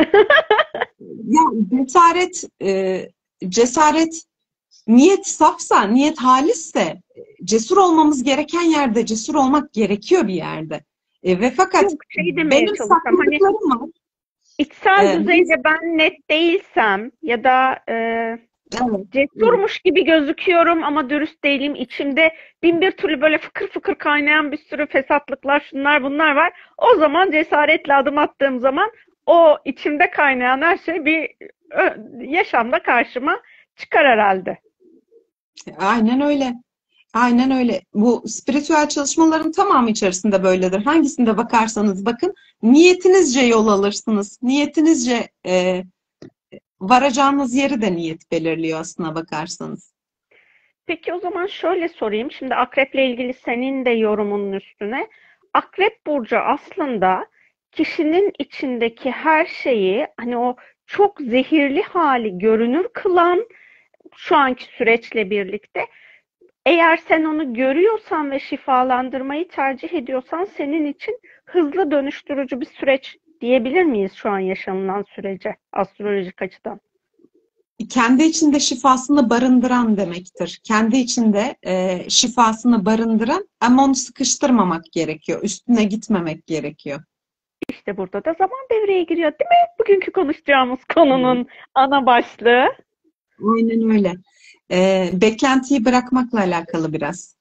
ya 1.26 1.42
cesaret 1.70 2.44
e, 2.62 3.02
cesaret 3.48 4.22
niyet 4.86 5.26
safsa, 5.26 5.82
niyet 5.82 6.18
halisse 6.18 7.02
cesur 7.44 7.76
olmamız 7.76 8.22
gereken 8.22 8.62
yerde 8.62 9.06
cesur 9.06 9.34
olmak 9.34 9.72
gerekiyor 9.72 10.28
bir 10.28 10.34
yerde. 10.34 10.84
E, 11.22 11.40
ve 11.40 11.50
fakat 11.50 11.82
Yok, 11.82 11.92
şey 12.08 12.36
benim 12.36 12.76
saklıklarım 12.76 13.70
hani, 13.70 13.80
var. 13.80 13.88
İçsel 14.58 15.06
ee, 15.06 15.20
düzeyde 15.20 15.64
ben 15.64 15.98
net 15.98 16.30
değilsem 16.30 17.10
ya 17.22 17.44
da 17.44 17.78
e, 17.88 17.94
evet, 18.72 19.12
cesurmuş 19.12 19.78
gibi 19.78 20.04
gözüküyorum 20.04 20.84
ama 20.84 21.10
dürüst 21.10 21.44
değilim. 21.44 21.74
İçimde 21.74 22.34
bin 22.62 22.80
bir 22.80 22.90
türlü 22.90 23.20
böyle 23.20 23.38
fıkır 23.38 23.68
fıkır 23.68 23.94
kaynayan 23.94 24.52
bir 24.52 24.58
sürü 24.58 24.86
fesatlıklar, 24.86 25.66
şunlar 25.70 26.02
bunlar 26.02 26.34
var. 26.34 26.52
O 26.78 26.98
zaman 26.98 27.30
cesaretle 27.30 27.94
adım 27.94 28.18
attığım 28.18 28.60
zaman 28.60 28.90
o 29.26 29.56
içimde 29.64 30.10
kaynayan 30.10 30.62
her 30.62 30.78
şey 30.78 31.04
bir 31.04 31.30
yaşamda 32.20 32.82
karşıma 32.82 33.40
çıkar 33.76 34.06
herhalde. 34.06 34.58
Aynen 35.78 36.20
öyle. 36.20 36.54
Aynen 37.14 37.50
öyle. 37.50 37.82
Bu 37.94 38.22
spiritüel 38.26 38.88
çalışmaların 38.88 39.52
tamamı 39.52 39.90
içerisinde 39.90 40.42
böyledir. 40.42 40.84
Hangisinde 40.84 41.36
bakarsanız 41.36 42.06
bakın 42.06 42.34
niyetinizce 42.62 43.40
yol 43.40 43.66
alırsınız. 43.66 44.38
Niyetinizce 44.42 45.28
e, 45.46 45.84
varacağınız 46.80 47.54
yeri 47.54 47.82
de 47.82 47.94
niyet 47.94 48.32
belirliyor 48.32 48.80
aslına 48.80 49.14
bakarsanız. 49.14 49.94
Peki 50.86 51.12
o 51.12 51.18
zaman 51.18 51.46
şöyle 51.46 51.88
sorayım. 51.88 52.30
Şimdi 52.30 52.54
akreple 52.54 53.06
ilgili 53.06 53.34
senin 53.34 53.84
de 53.84 53.90
yorumunun 53.90 54.52
üstüne. 54.52 55.08
Akrep 55.54 56.06
burcu 56.06 56.38
aslında 56.38 57.26
kişinin 57.72 58.32
içindeki 58.38 59.10
her 59.10 59.46
şeyi 59.46 60.06
hani 60.16 60.38
o 60.38 60.56
çok 60.86 61.20
zehirli 61.20 61.82
hali 61.82 62.38
görünür 62.38 62.88
kılan 62.92 63.48
şu 64.16 64.36
anki 64.36 64.64
süreçle 64.64 65.30
birlikte 65.30 65.86
eğer 66.66 66.96
sen 66.96 67.24
onu 67.24 67.54
görüyorsan 67.54 68.30
ve 68.30 68.40
şifalandırmayı 68.40 69.48
tercih 69.48 69.92
ediyorsan 69.92 70.44
senin 70.44 70.86
için 70.86 71.20
hızlı 71.44 71.90
dönüştürücü 71.90 72.60
bir 72.60 72.66
süreç 72.66 73.16
diyebilir 73.40 73.82
miyiz 73.82 74.12
şu 74.12 74.30
an 74.30 74.38
yaşanılan 74.38 75.04
sürece 75.14 75.56
astrolojik 75.72 76.42
açıdan? 76.42 76.80
Kendi 77.88 78.24
içinde 78.24 78.60
şifasını 78.60 79.30
barındıran 79.30 79.96
demektir. 79.96 80.60
Kendi 80.64 80.96
içinde 80.96 81.56
e, 81.66 82.04
şifasını 82.10 82.86
barındıran 82.86 83.48
ama 83.60 83.84
onu 83.84 83.94
sıkıştırmamak 83.94 84.84
gerekiyor. 84.92 85.42
Üstüne 85.42 85.84
gitmemek 85.84 86.46
gerekiyor. 86.46 87.00
İşte 87.70 87.96
burada 87.96 88.24
da 88.24 88.34
zaman 88.38 88.58
devreye 88.70 89.02
giriyor 89.02 89.32
değil 89.32 89.48
mi? 89.48 89.68
Bugünkü 89.80 90.12
konuşacağımız 90.12 90.78
konunun 90.94 91.46
ana 91.74 92.06
başlığı. 92.06 92.66
Aynen 93.54 93.90
öyle. 93.90 94.12
Ee, 94.70 95.10
beklentiyi 95.12 95.84
bırakmakla 95.84 96.38
alakalı 96.38 96.92
biraz. 96.92 97.39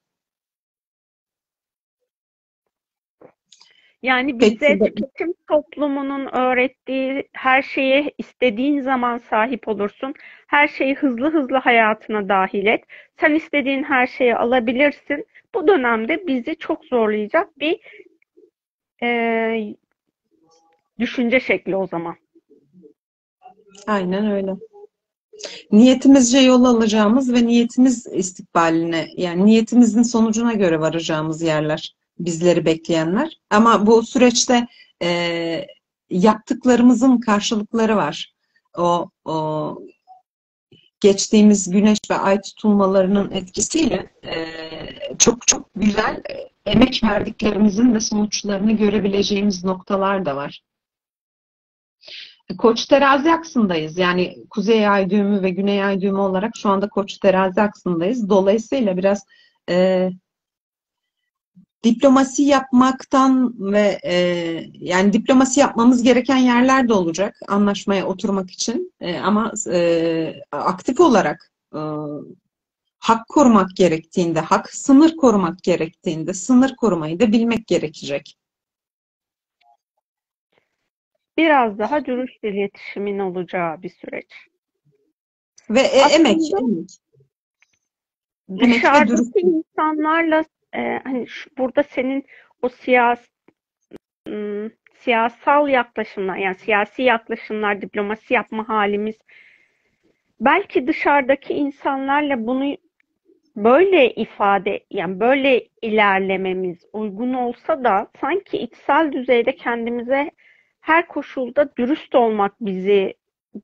Yani 4.04 4.40
bize 4.40 4.80
tüketim 4.80 5.34
toplumunun 5.50 6.26
öğrettiği 6.26 7.30
her 7.34 7.62
şeye 7.62 8.12
istediğin 8.18 8.82
zaman 8.82 9.18
sahip 9.18 9.68
olursun. 9.68 10.14
Her 10.48 10.68
şeyi 10.68 10.96
hızlı 10.96 11.34
hızlı 11.34 11.58
hayatına 11.58 12.30
dahil 12.30 12.66
et. 12.66 12.84
Sen 13.20 13.34
istediğin 13.34 13.84
her 13.84 14.08
şeyi 14.08 14.36
alabilirsin. 14.36 15.26
Bu 15.56 15.68
dönemde 15.68 16.28
bizi 16.28 16.56
çok 16.56 16.86
zorlayacak 16.86 17.60
bir 17.60 17.80
e, 19.04 19.76
düşünce 21.00 21.40
şekli 21.40 21.76
o 21.76 21.88
zaman. 21.88 22.16
Aynen 23.88 24.32
öyle 24.32 24.52
niyetimizce 25.72 26.40
yol 26.40 26.66
alacağımız 26.66 27.34
ve 27.34 27.48
niyetimiz 27.48 28.08
istikbaline 28.08 29.08
yani 29.18 29.46
niyetimizin 29.46 30.02
sonucuna 30.02 30.54
göre 30.54 30.80
varacağımız 30.80 31.42
yerler 31.42 31.96
bizleri 32.20 32.66
bekleyenler. 32.66 33.40
Ama 33.50 33.86
bu 33.86 34.04
süreçte 34.04 34.68
e, 35.04 35.66
yaptıklarımızın 36.10 37.18
karşılıkları 37.18 37.96
var. 37.96 38.34
O, 38.78 39.10
o 39.26 39.78
geçtiğimiz 41.00 41.70
güneş 41.70 42.00
ve 42.12 42.16
ay 42.16 42.42
tutulmalarının 42.42 43.32
etkisiyle 43.32 44.12
e, 44.24 44.48
çok 45.18 45.48
çok 45.48 45.70
güzel 45.76 46.24
emek 46.66 47.04
verdiklerimizin 47.04 47.96
de 47.96 48.00
sonuçlarını 48.00 48.72
görebileceğimiz 48.72 49.64
noktalar 49.64 50.26
da 50.26 50.36
var. 50.36 50.62
Koç 52.58 52.86
terazi 52.86 53.32
aksındayız. 53.32 53.98
Yani 53.98 54.38
kuzey 54.50 54.88
ay 54.88 55.10
düğümü 55.10 55.42
ve 55.42 55.50
güney 55.50 55.84
ay 55.84 56.02
düğümü 56.02 56.20
olarak 56.20 56.58
şu 56.58 56.70
anda 56.70 56.90
koç 56.90 57.18
terazi 57.18 57.62
aksındayız. 57.62 58.30
Dolayısıyla 58.30 58.98
biraz 58.98 59.26
e, 59.70 60.10
diplomasi 61.84 62.44
yapmaktan 62.44 63.54
ve 63.60 64.00
e, 64.04 64.14
yani 64.74 65.14
diplomasi 65.14 65.60
yapmamız 65.60 66.04
gereken 66.04 66.38
yerler 66.38 66.90
de 66.90 66.94
olacak 66.94 67.36
anlaşmaya 67.48 68.08
oturmak 68.08 68.52
için. 68.52 68.94
E, 69.00 69.20
ama 69.20 69.52
e, 69.72 70.34
aktif 70.52 71.00
olarak 71.00 71.52
e, 71.74 71.80
hak 73.00 73.28
korumak 73.28 73.70
gerektiğinde, 73.76 74.40
hak 74.40 74.74
sınır 74.74 75.16
korumak 75.16 75.64
gerektiğinde 75.64 76.34
sınır 76.34 76.76
korumayı 76.76 77.20
da 77.20 77.32
bilmek 77.32 77.68
gerekecek 77.68 78.40
biraz 81.40 81.80
daha 81.80 82.06
dürüst 82.06 82.44
iletişimin 82.44 83.20
olacağı 83.20 83.82
bir 83.82 83.90
süreç. 83.90 84.34
Ve 85.70 85.80
e, 85.80 86.00
emek, 86.00 86.38
emek. 86.54 86.90
Dışarıdaki 88.60 89.40
insanlarla 89.40 90.44
e, 90.76 91.00
hani 91.04 91.28
şu, 91.28 91.50
burada 91.58 91.84
senin 91.84 92.26
o 92.62 92.70
siyas 92.70 93.28
siyasal 94.96 95.70
yaklaşımlar 95.70 96.38
yani 96.38 96.56
siyasi 96.56 97.02
yaklaşımlar, 97.02 97.82
diplomasi 97.82 98.34
yapma 98.34 98.70
halimiz 98.70 99.16
belki 100.40 100.88
dışarıdaki 100.88 101.54
insanlarla 101.54 102.48
bunu 102.48 102.78
böyle 103.56 104.14
ifade 104.14 104.86
yani 104.92 105.20
böyle 105.20 105.68
ilerlememiz 105.82 106.86
uygun 106.94 107.34
olsa 107.34 107.84
da 107.84 108.08
sanki 108.22 108.58
içsel 108.58 109.12
düzeyde 109.12 109.56
kendimize 109.56 110.32
her 110.82 111.08
koşulda 111.08 111.76
dürüst 111.78 112.16
olmak 112.16 112.56
bizi 112.62 113.14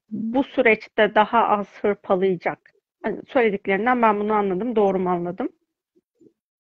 bu 0.10 0.44
süreçte 0.44 1.16
daha 1.16 1.48
az 1.48 1.68
hırpalayacak. 1.82 2.72
Yani 3.06 3.22
söylediklerinden 3.28 4.02
ben 4.02 4.20
bunu 4.20 4.34
anladım. 4.34 4.76
Doğru 4.76 5.00
mu 5.00 5.10
anladım? 5.10 5.50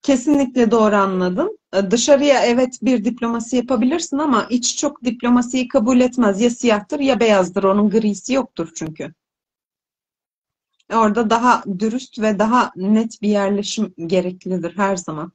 Kesinlikle 0.06 0.72
doğru 0.72 0.95
anladım. 0.95 1.49
Ee, 1.74 1.91
dışarıya 1.91 2.45
evet 2.45 2.80
bir 2.82 3.06
diplomasi 3.06 3.56
yapabilirsin 3.56 4.18
ama 4.18 4.47
iç 4.49 4.78
çok 4.78 5.03
diplomasiyi 5.03 5.68
kabul 5.68 5.99
etmez. 5.99 6.41
Ya 6.41 6.49
siyahtır 6.49 6.99
ya 6.99 7.20
beyazdır. 7.20 7.64
Onun 7.64 7.89
grisi 7.89 8.34
yoktur 8.34 8.72
çünkü. 8.76 9.14
Orada 10.93 11.30
daha 11.30 11.64
dürüst 11.80 12.22
ve 12.22 12.39
daha 12.39 12.72
net 12.76 13.22
bir 13.22 13.30
yerleşim 13.30 13.93
gereklidir 14.08 14.78
her 14.78 14.95
zaman 14.95 15.32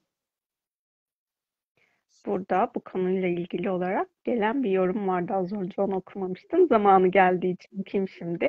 burada 2.27 2.71
bu 2.75 2.81
konuyla 2.81 3.29
ilgili 3.29 3.71
olarak 3.71 4.09
gelen 4.25 4.63
bir 4.63 4.71
yorum 4.71 5.09
vardı 5.09 5.33
az 5.33 5.53
önce 5.53 5.83
onu 5.83 5.97
okumamıştım. 5.97 6.69
Zamanı 6.69 7.09
geldiği 7.09 7.55
için 7.55 7.83
kim 7.83 8.09
şimdi? 8.09 8.49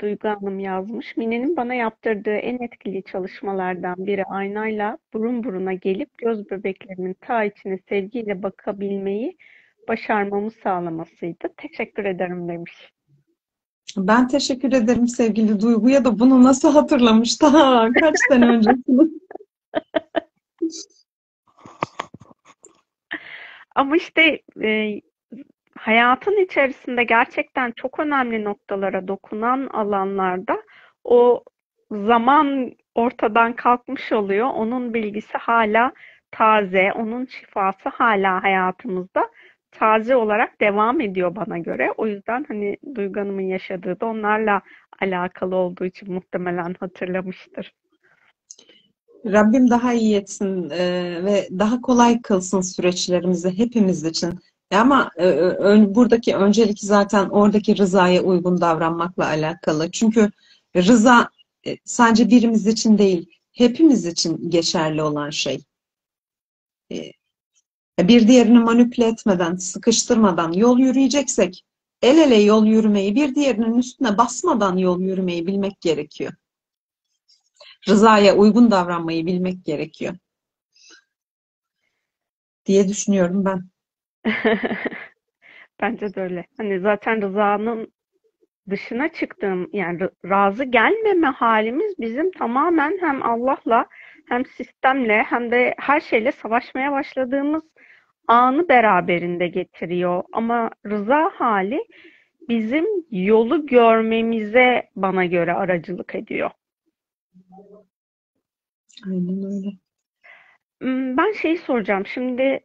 Duygu 0.00 0.28
Hanım 0.28 0.58
yazmış. 0.58 1.16
Mine'nin 1.16 1.56
bana 1.56 1.74
yaptırdığı 1.74 2.36
en 2.36 2.58
etkili 2.58 3.02
çalışmalardan 3.02 4.06
biri 4.06 4.24
aynayla 4.24 4.98
burun 5.12 5.44
buruna 5.44 5.72
gelip 5.72 6.18
göz 6.18 6.50
bebeklerimin 6.50 7.16
ta 7.20 7.44
içine 7.44 7.78
sevgiyle 7.88 8.42
bakabilmeyi 8.42 9.36
başarmamı 9.88 10.50
sağlamasıydı. 10.50 11.48
Teşekkür 11.56 12.04
ederim 12.04 12.48
demiş. 12.48 12.92
Ben 13.96 14.28
teşekkür 14.28 14.72
ederim 14.72 15.08
sevgili 15.08 15.60
Duygu'ya 15.60 16.04
da 16.04 16.18
bunu 16.18 16.42
nasıl 16.42 16.72
hatırlamış 16.72 17.42
daha 17.42 17.92
kaç 17.92 18.14
sene 18.28 18.46
öncesini. 18.46 19.10
Ama 23.74 23.96
işte 23.96 24.42
e, 24.62 25.00
hayatın 25.84 26.44
içerisinde 26.44 27.04
gerçekten 27.04 27.72
çok 27.76 28.00
önemli 28.00 28.44
noktalara 28.44 29.08
dokunan 29.08 29.66
alanlarda 29.66 30.62
o 31.04 31.44
zaman 31.90 32.72
ortadan 32.94 33.52
kalkmış 33.56 34.12
oluyor. 34.12 34.46
Onun 34.46 34.94
bilgisi 34.94 35.38
hala 35.38 35.92
taze, 36.30 36.92
onun 36.92 37.26
şifası 37.26 37.88
hala 37.88 38.42
hayatımızda 38.42 39.30
taze 39.70 40.16
olarak 40.16 40.60
devam 40.60 41.00
ediyor 41.00 41.36
bana 41.36 41.58
göre. 41.58 41.92
O 41.96 42.06
yüzden 42.06 42.44
hani 42.48 42.76
Duygu 42.94 43.20
Hanım'ın 43.20 43.48
yaşadığı 43.48 44.00
da 44.00 44.06
onlarla 44.06 44.62
alakalı 45.00 45.56
olduğu 45.56 45.84
için 45.84 46.12
muhtemelen 46.12 46.74
hatırlamıştır. 46.80 47.72
Rabbim 49.26 49.70
daha 49.70 49.92
iyi 49.92 50.16
etsin 50.16 50.70
e, 50.70 50.78
ve 51.24 51.48
daha 51.58 51.80
kolay 51.80 52.22
kılsın 52.22 52.60
süreçlerimizi 52.60 53.58
hepimiz 53.58 54.04
için. 54.04 54.38
E 54.74 54.76
ama 54.76 55.10
e, 55.16 55.24
ön, 55.24 55.94
buradaki 55.94 56.36
öncelik 56.36 56.80
zaten 56.80 57.28
oradaki 57.28 57.78
rızaya 57.78 58.22
uygun 58.22 58.60
davranmakla 58.60 59.26
alakalı. 59.26 59.90
Çünkü 59.90 60.30
rıza 60.76 61.30
e, 61.66 61.76
sadece 61.84 62.30
birimiz 62.30 62.66
için 62.66 62.98
değil, 62.98 63.30
hepimiz 63.52 64.06
için 64.06 64.50
geçerli 64.50 65.02
olan 65.02 65.30
şey. 65.30 65.64
E, 66.92 67.12
bir 67.98 68.28
diğerini 68.28 68.58
manipüle 68.58 69.06
etmeden, 69.06 69.56
sıkıştırmadan 69.56 70.52
yol 70.52 70.78
yürüyeceksek, 70.78 71.64
el 72.02 72.18
ele 72.18 72.36
yol 72.36 72.66
yürümeyi, 72.66 73.14
bir 73.14 73.34
diğerinin 73.34 73.78
üstüne 73.78 74.18
basmadan 74.18 74.76
yol 74.76 75.00
yürümeyi 75.00 75.46
bilmek 75.46 75.80
gerekiyor. 75.80 76.32
Rızaya 77.88 78.36
uygun 78.36 78.70
davranmayı 78.70 79.26
bilmek 79.26 79.64
gerekiyor. 79.64 80.16
Diye 82.66 82.88
düşünüyorum 82.88 83.44
ben. 83.44 83.73
Bence 85.80 86.14
de 86.14 86.20
öyle. 86.20 86.46
Hani 86.56 86.80
zaten 86.80 87.22
rızanın 87.22 87.92
dışına 88.70 89.08
çıktığım 89.12 89.70
yani 89.72 90.00
razı 90.24 90.64
gelmeme 90.64 91.26
halimiz 91.26 91.94
bizim 91.98 92.30
tamamen 92.32 92.98
hem 93.00 93.22
Allah'la 93.22 93.86
hem 94.28 94.46
sistemle 94.46 95.22
hem 95.22 95.50
de 95.50 95.74
her 95.78 96.00
şeyle 96.00 96.32
savaşmaya 96.32 96.92
başladığımız 96.92 97.62
anı 98.28 98.68
beraberinde 98.68 99.48
getiriyor. 99.48 100.22
Ama 100.32 100.70
rıza 100.86 101.30
hali 101.34 101.80
bizim 102.48 102.86
yolu 103.10 103.66
görmemize 103.66 104.90
bana 104.96 105.24
göre 105.24 105.52
aracılık 105.52 106.14
ediyor. 106.14 106.50
Aynen 109.06 109.44
öyle. 109.44 109.68
Hmm, 110.82 111.16
ben 111.16 111.32
şeyi 111.32 111.58
soracağım. 111.58 112.06
Şimdi 112.06 112.60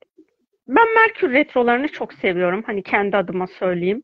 ben 0.69 0.93
Merkür 0.93 1.33
retrolarını 1.33 1.87
çok 1.87 2.13
seviyorum. 2.13 2.63
Hani 2.65 2.83
kendi 2.83 3.17
adıma 3.17 3.47
söyleyeyim. 3.59 4.03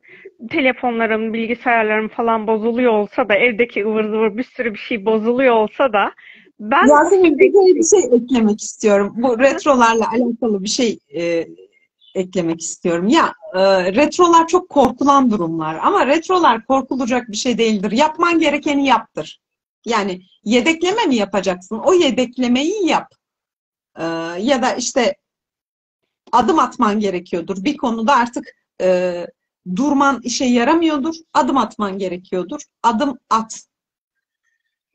Telefonlarım, 0.51 1.33
bilgisayarlarım 1.33 2.07
falan 2.07 2.47
bozuluyor 2.47 2.93
olsa 2.93 3.29
da 3.29 3.35
evdeki 3.35 3.85
ıvır 3.85 4.03
zıvır 4.03 4.37
bir 4.37 4.43
sürü 4.43 4.73
bir 4.73 4.79
şey 4.79 5.05
bozuluyor 5.05 5.55
olsa 5.55 5.93
da 5.93 6.11
ben 6.59 6.87
Yasemin 6.87 7.39
bir 7.39 7.53
de 7.53 7.75
bir 7.75 7.83
şey 7.83 8.17
eklemek 8.17 8.61
istiyorum. 8.61 9.13
Bu 9.15 9.39
retrolarla 9.39 10.11
alakalı 10.11 10.63
bir 10.63 10.69
şey 10.69 10.99
e, 11.15 11.47
eklemek 12.15 12.61
istiyorum. 12.61 13.07
Ya 13.07 13.33
e, 13.53 13.59
retrolar 13.93 14.47
çok 14.47 14.69
korkulan 14.69 15.31
durumlar 15.31 15.79
ama 15.81 16.07
retrolar 16.07 16.65
korkulacak 16.65 17.29
bir 17.29 17.37
şey 17.37 17.57
değildir. 17.57 17.91
Yapman 17.91 18.39
gerekeni 18.39 18.85
yaptır. 18.87 19.41
Yani 19.85 20.21
yedekleme 20.43 21.05
mi 21.05 21.15
yapacaksın? 21.15 21.79
O 21.85 21.93
yedeklemeyi 21.93 22.87
yap. 22.87 23.07
E, 23.99 24.03
ya 24.39 24.61
da 24.61 24.73
işte 24.75 25.15
adım 26.31 26.59
atman 26.59 26.99
gerekiyordur. 26.99 27.63
Bir 27.63 27.77
konuda 27.77 28.15
artık 28.15 28.47
e, 28.81 29.27
durman 29.75 30.21
işe 30.23 30.45
yaramıyordur. 30.45 31.15
Adım 31.33 31.57
atman 31.57 31.97
gerekiyordur. 31.97 32.61
Adım 32.83 33.17
at. 33.29 33.65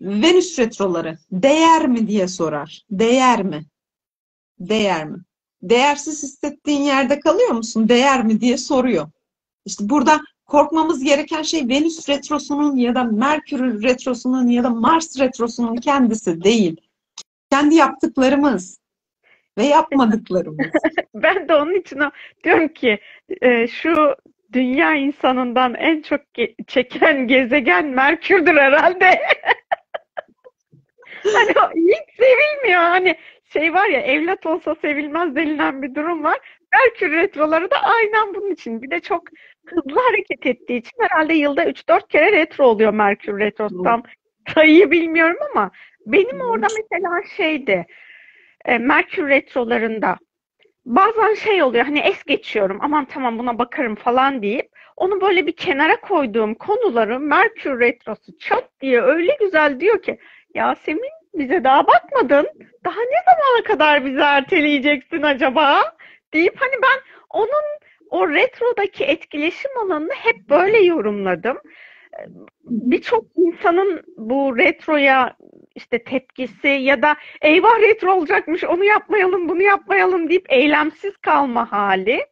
Venüs 0.01 0.59
retroları 0.59 1.19
değer 1.33 1.89
mi 1.89 2.09
diye 2.09 2.29
sorar. 2.29 2.83
Değer 2.91 3.43
mi? 3.43 3.65
Değer 4.59 5.05
mi? 5.05 5.19
Değersiz 5.63 6.23
hissettiğin 6.23 6.83
yerde 6.83 7.21
kalıyor 7.21 7.51
musun? 7.51 7.89
Değer 7.89 8.25
mi 8.25 8.41
diye 8.41 8.59
soruyor. 8.59 9.11
İşte 9.65 9.89
burada 9.89 10.21
korkmamız 10.47 11.05
gereken 11.05 11.43
şey 11.43 11.69
Venüs 11.69 12.09
retrosunun 12.09 12.77
ya 12.77 12.95
da 12.95 13.05
Merkür 13.05 13.83
retrosunun 13.83 14.47
ya 14.49 14.65
da 14.65 14.71
Mars 14.71 15.19
retrosunun 15.19 15.77
kendisi 15.77 16.45
değil. 16.45 16.77
Kendi 17.51 17.75
yaptıklarımız 17.75 18.80
ve 19.59 19.65
yapmadıklarımız. 19.65 20.67
ben 21.15 21.49
de 21.49 21.55
onun 21.55 21.75
için 21.75 22.01
diyorum 22.45 22.69
ki 22.69 22.99
e, 23.43 23.67
şu 23.67 24.17
dünya 24.53 24.95
insanından 24.95 25.75
en 25.75 26.03
çok 26.03 26.21
çeken 26.67 27.27
gezegen 27.27 27.87
Merkür'dür 27.87 28.57
herhalde. 28.57 29.05
hani 31.55 31.75
hiç 31.77 32.17
sevilmiyor. 32.17 32.81
Hani 32.81 33.17
şey 33.53 33.75
var 33.75 33.89
ya 33.89 34.01
evlat 34.01 34.47
olsa 34.47 34.75
sevilmez 34.75 35.37
denilen 35.37 35.83
bir 35.83 35.95
durum 35.95 36.25
var. 36.25 36.39
Merkür 36.73 37.13
retroları 37.13 37.71
da 37.71 37.77
aynen 37.83 38.35
bunun 38.35 38.51
için. 38.51 38.83
Bir 38.83 38.91
de 38.91 39.01
çok 39.01 39.23
hızlı 39.67 40.01
hareket 40.01 40.47
ettiği 40.47 40.79
için 40.79 40.97
herhalde 41.01 41.35
yılda 41.35 41.65
3-4 41.65 42.09
kere 42.09 42.33
retro 42.33 42.65
oluyor 42.65 42.93
Merkür 42.93 43.39
retrosu. 43.39 43.83
Tam 43.83 44.03
sayıyı 44.55 44.91
bilmiyorum 44.91 45.39
ama 45.51 45.71
benim 46.07 46.41
orada 46.41 46.67
mesela 46.77 47.23
şeydi 47.37 47.87
e, 48.65 48.79
Merkür 48.79 49.29
retrolarında 49.29 50.17
bazen 50.85 51.35
şey 51.35 51.63
oluyor 51.63 51.85
hani 51.85 51.99
es 51.99 52.25
geçiyorum 52.25 52.79
aman 52.81 53.05
tamam 53.05 53.39
buna 53.39 53.59
bakarım 53.59 53.95
falan 53.95 54.43
deyip 54.43 54.69
onu 54.97 55.21
böyle 55.21 55.47
bir 55.47 55.57
kenara 55.57 56.01
koyduğum 56.01 56.55
konuları 56.55 57.21
Merkür 57.21 57.81
retrosu 57.81 58.39
çat 58.39 58.65
diye 58.81 59.03
öyle 59.03 59.37
güzel 59.41 59.81
diyor 59.81 60.03
ki 60.03 60.19
Yasemin 60.55 61.11
bize 61.35 61.65
daha 61.65 61.87
bakmadın. 61.87 62.49
Daha 62.85 63.01
ne 63.01 63.17
zamana 63.27 63.65
kadar 63.65 64.05
bizi 64.05 64.21
erteleyeceksin 64.21 65.23
acaba? 65.23 65.97
Deyip 66.33 66.61
hani 66.61 66.83
ben 66.83 67.01
onun 67.31 67.65
o 68.11 68.29
retrodaki 68.29 69.05
etkileşim 69.05 69.71
alanını 69.85 70.13
hep 70.13 70.49
böyle 70.49 70.79
yorumladım. 70.79 71.59
Birçok 72.65 73.25
insanın 73.37 74.03
bu 74.17 74.57
retroya 74.57 75.37
işte 75.75 76.05
tepkisi 76.05 76.69
ya 76.69 77.03
da 77.03 77.17
eyvah 77.43 77.81
retro 77.81 78.13
olacakmış 78.15 78.65
onu 78.65 78.85
yapmayalım 78.85 79.49
bunu 79.49 79.63
yapmayalım 79.63 80.29
deyip 80.29 80.53
eylemsiz 80.53 81.17
kalma 81.17 81.73
hali. 81.73 82.27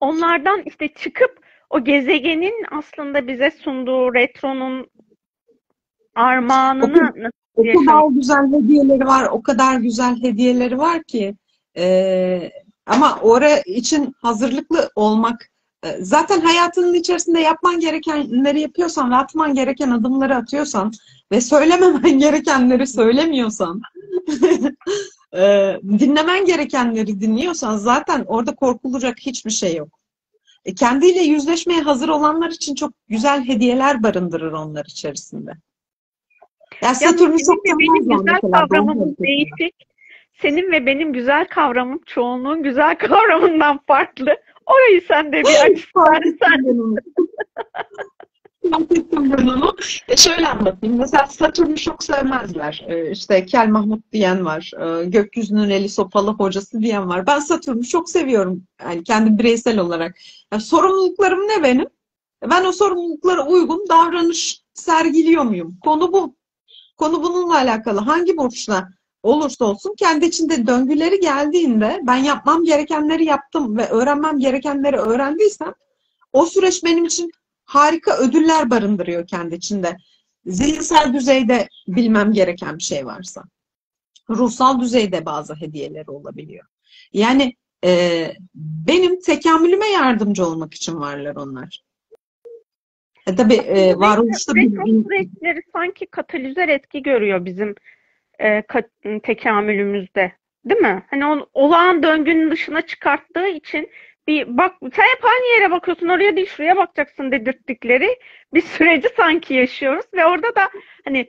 Onlardan 0.00 0.62
işte 0.66 0.88
çıkıp 0.88 1.46
o 1.70 1.84
gezegenin 1.84 2.66
aslında 2.70 3.26
bize 3.26 3.50
sunduğu 3.50 4.14
retronun 4.14 4.90
armağanını 6.14 7.30
o 7.56 7.62
kadar 7.62 8.08
güzel 8.10 8.52
hediyeleri 8.52 9.06
var, 9.06 9.28
o 9.32 9.42
kadar 9.42 9.76
güzel 9.80 10.22
hediyeleri 10.22 10.78
var 10.78 11.02
ki 11.02 11.34
e, 11.76 12.50
ama 12.86 13.18
oraya 13.22 13.60
için 13.60 14.14
hazırlıklı 14.22 14.90
olmak 14.94 15.50
zaten 16.00 16.40
hayatının 16.40 16.94
içerisinde 16.94 17.40
yapman 17.40 17.80
gerekenleri 17.80 18.60
yapıyorsan 18.60 19.10
ve 19.10 19.14
atman 19.14 19.54
gereken 19.54 19.90
adımları 19.90 20.36
atıyorsan 20.36 20.92
ve 21.32 21.40
söylememen 21.40 22.18
gerekenleri 22.18 22.86
söylemiyorsan 22.86 23.80
e, 25.34 25.74
dinlemen 25.82 26.44
gerekenleri 26.44 27.20
dinliyorsan 27.20 27.76
zaten 27.76 28.24
orada 28.26 28.54
korkulacak 28.54 29.18
hiçbir 29.18 29.50
şey 29.50 29.76
yok. 29.76 29.88
E, 30.64 30.74
kendiyle 30.74 31.20
yüzleşmeye 31.20 31.80
hazır 31.80 32.08
olanlar 32.08 32.50
için 32.50 32.74
çok 32.74 32.92
güzel 33.08 33.44
hediyeler 33.44 34.02
barındırır 34.02 34.52
onlar 34.52 34.84
içerisinde. 34.84 35.52
Ya 36.82 36.94
Satürn'ü 36.94 37.38
çok 37.38 37.64
benim 37.64 38.08
güzel 38.08 38.40
kavramım 38.40 39.16
değişik. 39.20 39.74
Senin 40.42 40.72
ve 40.72 40.86
benim 40.86 41.12
güzel 41.12 41.48
kavramım 41.48 42.00
çoğunluğun 42.06 42.62
güzel 42.62 42.94
kavramından 42.98 43.80
farklı. 43.86 44.36
Orayı 44.68 45.02
sen 45.08 45.32
de 45.32 45.42
bir 45.42 45.72
açıklarsan. 45.72 46.96
Fark 48.70 48.92
ettim 48.92 49.32
ben 49.32 49.46
onu. 49.46 49.76
E 50.08 50.16
şöyle 50.16 50.48
anlatayım. 50.48 50.98
Mesela 50.98 51.26
Satürn'ü 51.26 51.76
çok 51.76 52.02
sevmezler. 52.02 52.84
E 52.88 53.10
işte 53.10 53.46
Kel 53.46 53.68
Mahmut 53.68 54.12
diyen 54.12 54.44
var. 54.44 54.72
E 54.80 55.04
gökyüzünün 55.04 55.70
eli 55.70 55.88
sopalı 55.88 56.30
hocası 56.30 56.80
diyen 56.80 57.08
var. 57.08 57.26
Ben 57.26 57.38
Satürn'ü 57.38 57.84
çok 57.84 58.10
seviyorum. 58.10 58.62
Yani 58.82 59.04
kendi 59.04 59.38
bireysel 59.38 59.78
olarak. 59.78 60.16
Yani 60.52 60.62
sorumluluklarım 60.62 61.40
ne 61.40 61.62
benim? 61.62 61.86
Ben 62.50 62.64
o 62.64 62.72
sorumluluklara 62.72 63.46
uygun 63.46 63.86
davranış 63.88 64.62
sergiliyor 64.74 65.42
muyum? 65.44 65.78
Konu 65.84 66.12
bu. 66.12 66.36
Konu 66.96 67.22
bununla 67.22 67.54
alakalı. 67.54 68.00
Hangi 68.00 68.36
burçla 68.36 68.88
olursa 69.28 69.64
olsun 69.64 69.94
kendi 69.98 70.26
içinde 70.26 70.66
döngüleri 70.66 71.20
geldiğinde 71.20 72.00
ben 72.02 72.16
yapmam 72.16 72.64
gerekenleri 72.64 73.24
yaptım 73.24 73.76
ve 73.76 73.86
öğrenmem 73.86 74.38
gerekenleri 74.38 74.96
öğrendiysem 74.96 75.74
o 76.32 76.46
süreç 76.46 76.84
benim 76.84 77.04
için 77.04 77.30
harika 77.64 78.18
ödüller 78.18 78.70
barındırıyor 78.70 79.26
kendi 79.26 79.54
içinde. 79.54 79.96
Zihinsel 80.46 81.12
düzeyde 81.14 81.68
bilmem 81.88 82.32
gereken 82.32 82.78
bir 82.78 82.82
şey 82.82 83.06
varsa. 83.06 83.44
Ruhsal 84.30 84.80
düzeyde 84.80 85.26
bazı 85.26 85.54
hediyeleri 85.54 86.10
olabiliyor. 86.10 86.66
Yani 87.12 87.54
e, 87.84 88.32
benim 88.54 89.20
tekamülüme 89.20 89.88
yardımcı 89.88 90.46
olmak 90.46 90.74
için 90.74 91.00
varlar 91.00 91.36
onlar. 91.36 91.82
E, 93.26 93.36
tabii 93.36 93.54
e, 93.54 93.96
varoluşta 93.96 94.54
bir... 94.54 94.70
süreçleri 94.70 95.62
sanki 95.72 96.06
katalizör 96.06 96.68
etki 96.68 97.02
görüyor 97.02 97.44
bizim 97.44 97.74
e, 98.40 98.62
tekamülümüzde. 99.22 100.32
Değil 100.64 100.80
mi? 100.80 101.02
Hani 101.10 101.26
on, 101.26 101.50
olağan 101.54 102.02
döngünün 102.02 102.50
dışına 102.50 102.82
çıkarttığı 102.82 103.48
için 103.48 103.90
bir 104.26 104.56
bak 104.58 104.74
sen 104.80 105.02
hep 105.02 105.24
aynı 105.24 105.46
yere 105.54 105.70
bakıyorsun 105.70 106.08
oraya 106.08 106.36
değil 106.36 106.46
şuraya 106.46 106.76
bakacaksın 106.76 107.32
dedirttikleri 107.32 108.18
bir 108.54 108.60
süreci 108.60 109.08
sanki 109.16 109.54
yaşıyoruz 109.54 110.06
ve 110.14 110.26
orada 110.26 110.54
da 110.54 110.70
hani 111.04 111.28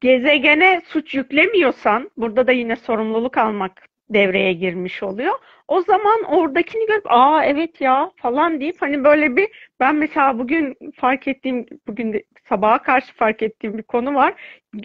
gezegene 0.00 0.82
suç 0.86 1.14
yüklemiyorsan 1.14 2.10
burada 2.16 2.46
da 2.46 2.52
yine 2.52 2.76
sorumluluk 2.76 3.38
almak 3.38 3.89
devreye 4.10 4.52
girmiş 4.52 5.02
oluyor. 5.02 5.34
O 5.68 5.80
zaman 5.80 6.22
oradakini 6.24 6.86
görüp 6.86 7.06
aa 7.06 7.44
evet 7.44 7.80
ya 7.80 8.10
falan 8.16 8.60
deyip 8.60 8.82
hani 8.82 9.04
böyle 9.04 9.36
bir 9.36 9.48
ben 9.80 9.94
mesela 9.94 10.38
bugün 10.38 10.76
fark 10.96 11.28
ettiğim 11.28 11.66
bugün 11.86 12.12
de 12.12 12.24
sabaha 12.48 12.82
karşı 12.82 13.14
fark 13.14 13.42
ettiğim 13.42 13.78
bir 13.78 13.82
konu 13.82 14.14
var. 14.14 14.34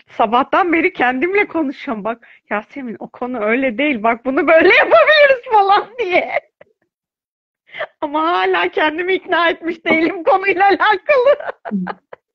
Sabahtan 0.10 0.74
beri 0.74 0.94
kendimle 0.94 1.48
konuşuyorum. 1.48 2.04
Bak 2.04 2.28
Yasemin 2.50 2.96
o 3.00 3.08
konu 3.08 3.40
öyle 3.44 3.78
değil. 3.78 4.04
Bak 4.04 4.26
bunu 4.26 4.48
böyle 4.48 4.76
yapabiliriz 4.76 5.46
falan 5.52 5.88
diye. 6.00 6.40
Ama 8.02 8.24
hala 8.24 8.68
kendimi 8.70 9.14
ikna 9.14 9.50
etmiş 9.50 9.86
değilim 9.86 10.24
konuyla 10.24 10.66
alakalı. 10.66 11.38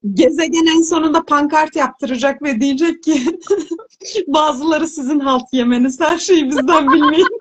Gezegen 0.04 0.66
en 0.66 0.82
sonunda 0.82 1.24
pankart 1.24 1.76
yaptıracak 1.76 2.42
ve 2.42 2.60
diyecek 2.60 3.02
ki 3.02 3.22
bazıları 4.26 4.88
sizin 4.88 5.20
halt 5.20 5.52
yemeniz 5.52 6.00
her 6.00 6.18
şeyi 6.18 6.48
bizden 6.48 6.92
bilmeyin. 6.92 7.26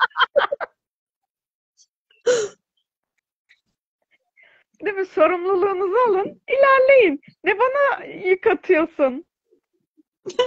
Değil 4.85 4.95
mi? 4.95 5.05
Sorumluluğunuzu 5.05 5.95
alın, 6.09 6.41
ilerleyin. 6.49 7.21
Ne 7.43 7.59
bana 7.59 8.05
yık 8.05 8.47
atıyorsun? 8.47 9.25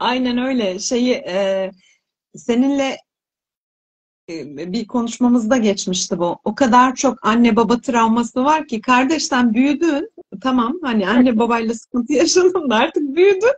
Aynen 0.00 0.38
öyle. 0.38 0.78
Şeyi 0.78 1.12
e, 1.12 1.70
seninle 2.36 2.98
e, 4.30 4.72
bir 4.72 4.86
konuşmamızda 4.86 5.56
geçmişti 5.56 6.18
bu. 6.18 6.38
O 6.44 6.54
kadar 6.54 6.94
çok 6.94 7.26
anne 7.26 7.56
baba 7.56 7.80
travması 7.80 8.44
var 8.44 8.66
ki 8.66 8.80
kardeşten 8.80 9.54
büyüdün. 9.54 10.10
Tamam 10.40 10.78
hani 10.82 11.08
anne 11.08 11.38
babayla 11.38 11.74
sıkıntı 11.74 12.12
yaşadın 12.12 12.70
da 12.70 12.74
artık 12.74 13.16
büyüdün. 13.16 13.54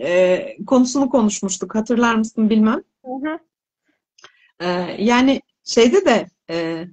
E, 0.00 0.56
konusunu 0.66 1.10
konuşmuştuk. 1.10 1.74
Hatırlar 1.74 2.14
mısın 2.14 2.50
bilmem. 2.50 2.82
Hı 3.04 3.12
hı. 3.12 3.38
E, 4.60 4.66
yani 4.98 5.42
şeyde 5.64 6.04
de 6.04 6.26
e, 6.50 6.84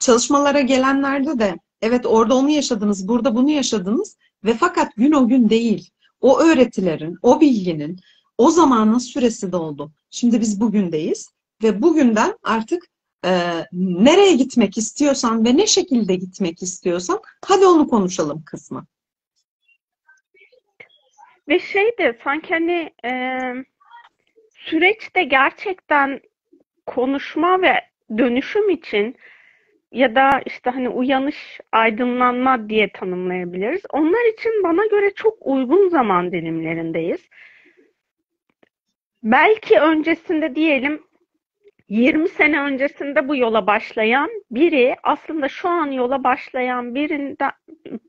çalışmalara 0.00 0.60
gelenlerde 0.60 1.38
de 1.38 1.56
evet 1.82 2.06
orada 2.06 2.36
onu 2.36 2.50
yaşadınız, 2.50 3.08
burada 3.08 3.36
bunu 3.36 3.50
yaşadınız 3.50 4.16
ve 4.44 4.54
fakat 4.54 4.96
gün 4.96 5.12
o 5.12 5.28
gün 5.28 5.50
değil. 5.50 5.90
O 6.20 6.40
öğretilerin, 6.40 7.16
o 7.22 7.40
bilginin 7.40 8.00
o 8.38 8.50
zamanın 8.50 8.98
süresi 8.98 9.52
doldu. 9.52 9.92
Şimdi 10.10 10.40
biz 10.40 10.60
bugündeyiz 10.60 11.28
ve 11.62 11.82
bugünden 11.82 12.38
artık 12.42 12.86
e, 13.24 13.30
nereye 13.72 14.36
gitmek 14.36 14.78
istiyorsan 14.78 15.44
ve 15.44 15.56
ne 15.56 15.66
şekilde 15.66 16.14
gitmek 16.14 16.62
istiyorsan 16.62 17.20
hadi 17.44 17.66
onu 17.66 17.88
konuşalım 17.88 18.42
kısmı. 18.46 18.86
Ve 21.48 21.58
şey 21.58 21.98
de 21.98 22.18
sanki 22.24 22.48
hani 22.54 22.90
e, 23.04 23.40
süreçte 24.54 25.24
gerçekten 25.24 26.20
konuşma 26.86 27.62
ve 27.62 27.74
dönüşüm 28.18 28.70
için 28.70 29.16
ya 29.92 30.14
da 30.14 30.42
işte 30.46 30.70
hani 30.70 30.88
uyanış, 30.88 31.60
aydınlanma 31.72 32.68
diye 32.68 32.92
tanımlayabiliriz. 32.92 33.80
Onlar 33.92 34.32
için 34.32 34.62
bana 34.62 34.86
göre 34.86 35.14
çok 35.14 35.38
uygun 35.40 35.88
zaman 35.88 36.32
dilimlerindeyiz. 36.32 37.20
Belki 39.22 39.80
öncesinde 39.80 40.54
diyelim 40.54 41.02
20 41.90 42.28
sene 42.28 42.60
öncesinde 42.60 43.28
bu 43.28 43.36
yola 43.36 43.66
başlayan 43.66 44.30
biri 44.50 44.96
aslında 45.02 45.48
şu 45.48 45.68
an 45.68 45.86
yola 45.86 46.24
başlayan 46.24 46.94
birinden 46.94 47.50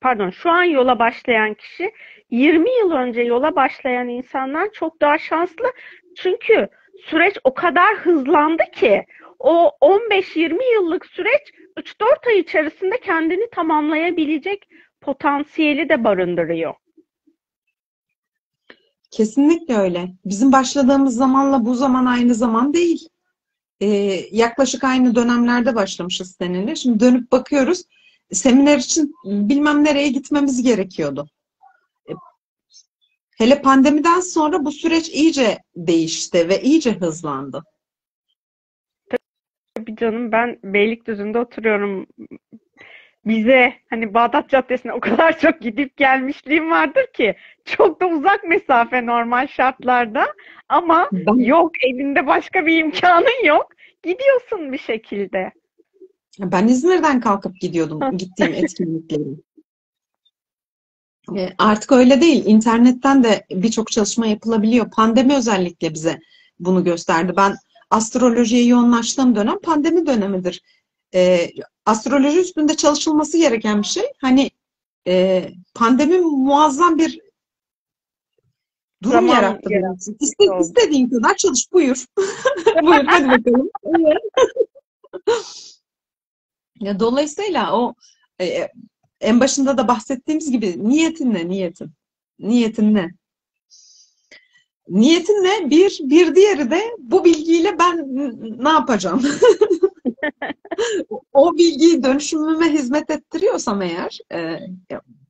pardon 0.01 0.29
şu 0.29 0.49
an 0.49 0.63
yola 0.63 0.99
başlayan 0.99 1.53
kişi 1.53 1.91
20 2.31 2.69
yıl 2.69 2.91
önce 2.91 3.21
yola 3.21 3.55
başlayan 3.55 4.07
insanlar 4.07 4.71
çok 4.71 5.01
daha 5.01 5.17
şanslı. 5.17 5.65
Çünkü 6.17 6.67
süreç 7.05 7.37
o 7.43 7.53
kadar 7.53 7.95
hızlandı 7.95 8.63
ki 8.73 9.05
o 9.39 9.71
15-20 9.81 10.73
yıllık 10.73 11.05
süreç 11.05 11.41
3-4 11.77 12.27
ay 12.27 12.39
içerisinde 12.39 12.99
kendini 12.99 13.49
tamamlayabilecek 13.49 14.67
potansiyeli 15.01 15.89
de 15.89 16.03
barındırıyor. 16.03 16.73
Kesinlikle 19.11 19.77
öyle. 19.77 20.07
Bizim 20.25 20.51
başladığımız 20.51 21.15
zamanla 21.15 21.65
bu 21.65 21.75
zaman 21.75 22.05
aynı 22.05 22.33
zaman 22.35 22.73
değil. 22.73 23.07
Ee, 23.81 23.87
yaklaşık 24.31 24.83
aynı 24.83 25.15
dönemlerde 25.15 25.75
başlamışız 25.75 26.35
seninle. 26.37 26.75
Şimdi 26.75 26.99
dönüp 26.99 27.31
bakıyoruz. 27.31 27.83
Seminer 28.31 28.77
için 28.77 29.15
bilmem 29.23 29.83
nereye 29.83 30.07
gitmemiz 30.07 30.63
gerekiyordu. 30.63 31.27
E, 32.09 32.13
hele 33.37 33.61
pandemiden 33.61 34.19
sonra 34.19 34.65
bu 34.65 34.71
süreç 34.71 35.09
iyice 35.09 35.57
değişti 35.75 36.49
ve 36.49 36.61
iyice 36.61 36.91
hızlandı. 36.91 37.63
Tabii 39.75 39.95
canım 39.95 40.31
ben 40.31 40.59
Beylikdüzü'nde 40.63 41.39
oturuyorum. 41.39 42.07
Bize 43.25 43.73
hani 43.89 44.13
Bağdat 44.13 44.49
Caddesi'ne 44.49 44.93
o 44.93 44.99
kadar 44.99 45.39
çok 45.39 45.61
gidip 45.61 45.97
gelmişliğim 45.97 46.71
vardır 46.71 47.05
ki 47.13 47.35
çok 47.65 48.01
da 48.01 48.07
uzak 48.07 48.43
mesafe 48.43 49.05
normal 49.05 49.47
şartlarda 49.47 50.25
ama 50.69 51.09
yok 51.35 51.71
elinde 51.83 52.27
başka 52.27 52.65
bir 52.65 52.77
imkanın 52.77 53.45
yok. 53.45 53.67
Gidiyorsun 54.03 54.73
bir 54.73 54.77
şekilde. 54.77 55.51
ben 56.39 56.67
İzmir'den 56.67 57.19
kalkıp 57.19 57.55
gidiyordum 57.61 58.17
gittiğim 58.17 58.53
etkinlikleri. 58.53 59.23
E, 61.37 61.49
Artık 61.57 61.91
öyle 61.91 62.21
değil. 62.21 62.45
İnternetten 62.45 63.23
de 63.23 63.45
birçok 63.51 63.91
çalışma 63.91 64.27
yapılabiliyor. 64.27 64.91
Pandemi 64.91 65.35
özellikle 65.35 65.93
bize 65.93 66.19
bunu 66.59 66.83
gösterdi. 66.83 67.33
Ben 67.37 67.55
astrolojiye 67.89 68.65
yoğunlaştığım 68.65 69.35
dönem 69.35 69.59
pandemi 69.59 70.07
dönemidir. 70.07 70.61
E, 71.15 71.49
astroloji 71.85 72.39
üstünde 72.39 72.75
çalışılması 72.75 73.37
gereken 73.37 73.81
bir 73.81 73.87
şey. 73.87 74.03
Hani 74.21 74.51
e, 75.07 75.47
pandemi 75.73 76.17
muazzam 76.17 76.97
bir 76.97 77.19
durum 79.03 79.13
Zaman 79.13 79.35
yarattı 79.35 79.73
yarattı. 79.73 80.15
İste, 80.19 80.45
istediğin 80.61 81.09
kadar 81.09 81.37
çalış. 81.37 81.71
Buyur. 81.73 82.05
Buyur 82.83 83.05
hadi 83.05 83.27
bakalım. 83.27 83.69
Ya 86.81 86.99
dolayısıyla 86.99 87.77
o 87.77 87.95
e, 88.41 88.67
en 89.19 89.39
başında 89.39 89.77
da 89.77 89.87
bahsettiğimiz 89.87 90.51
gibi 90.51 90.89
niyetin 90.89 91.33
ne 91.33 91.49
niyetin? 91.49 91.91
Niyetin 92.39 92.93
ne? 92.93 93.09
Niyetin 94.87 95.33
ne? 95.33 95.69
Bir, 95.69 95.99
bir 96.03 96.35
diğeri 96.35 96.71
de 96.71 96.81
bu 96.99 97.25
bilgiyle 97.25 97.79
ben 97.79 98.07
ne 98.63 98.69
yapacağım? 98.69 99.21
O 101.33 101.57
bilgiyi 101.57 102.03
dönüşümüme 102.03 102.73
hizmet 102.73 103.09
ettiriyorsam 103.09 103.81
eğer, 103.81 104.19
e, 104.33 104.59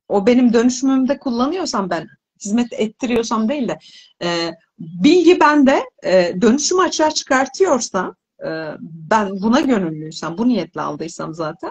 o 0.08 0.26
benim 0.26 0.52
dönüşümümde 0.52 1.18
kullanıyorsam 1.18 1.90
ben, 1.90 2.08
hizmet 2.44 2.72
ettiriyorsam 2.72 3.48
değil 3.48 3.68
de, 3.68 3.78
e, 4.22 4.50
bilgi 4.78 5.40
bende 5.40 5.84
e, 6.04 6.34
dönüşümü 6.40 6.82
açığa 6.82 7.10
çıkartıyorsa, 7.10 8.14
e, 8.44 8.48
ben 8.80 9.30
buna 9.30 9.60
gönüllüysem, 9.60 10.38
bu 10.38 10.48
niyetle 10.48 10.80
aldıysam 10.80 11.34
zaten, 11.34 11.70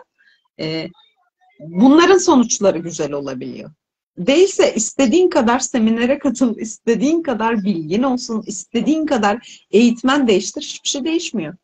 e, 0.60 0.88
bunların 1.60 2.18
sonuçları 2.18 2.78
güzel 2.78 3.12
olabiliyor. 3.12 3.72
Değilse 4.18 4.76
istediğin 4.76 5.30
kadar 5.30 5.60
seminere 5.60 6.20
katıl, 6.20 6.58
istediğin 6.58 7.24
kadar 7.24 7.64
bilgin 7.64 8.04
olsun, 8.04 8.44
istediğin 8.48 9.06
kadar 9.06 9.66
eğitmen 9.72 10.28
değiştir, 10.28 10.62
hiçbir 10.62 10.90
şey 10.90 11.06
değişmiyor. 11.06 11.56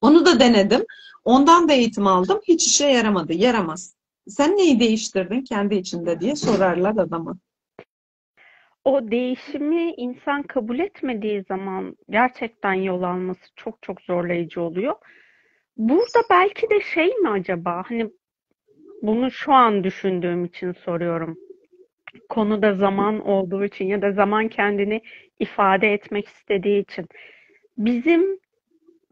Onu 0.00 0.26
da 0.26 0.40
denedim. 0.40 0.84
Ondan 1.24 1.68
da 1.68 1.72
eğitim 1.72 2.06
aldım. 2.06 2.40
Hiç 2.48 2.66
işe 2.66 2.86
yaramadı. 2.86 3.32
Yaramaz. 3.32 3.94
Sen 4.28 4.56
neyi 4.56 4.80
değiştirdin 4.80 5.40
kendi 5.40 5.74
içinde 5.74 6.20
diye 6.20 6.36
sorarlar 6.36 6.90
adama. 6.90 7.36
O 8.84 9.10
değişimi 9.10 9.92
insan 9.92 10.42
kabul 10.42 10.78
etmediği 10.78 11.44
zaman 11.48 11.96
gerçekten 12.10 12.72
yol 12.72 13.02
alması 13.02 13.40
çok 13.56 13.82
çok 13.82 14.00
zorlayıcı 14.00 14.60
oluyor. 14.60 14.94
Burada 15.76 16.20
belki 16.30 16.70
de 16.70 16.80
şey 16.80 17.08
mi 17.08 17.28
acaba? 17.28 17.82
Hani 17.86 18.10
bunu 19.02 19.30
şu 19.30 19.52
an 19.52 19.84
düşündüğüm 19.84 20.44
için 20.44 20.72
soruyorum. 20.72 21.38
Konuda 22.28 22.74
zaman 22.74 23.26
olduğu 23.26 23.64
için 23.64 23.84
ya 23.84 24.02
da 24.02 24.12
zaman 24.12 24.48
kendini 24.48 25.02
ifade 25.40 25.92
etmek 25.92 26.28
istediği 26.28 26.82
için. 26.82 27.06
Bizim 27.78 28.38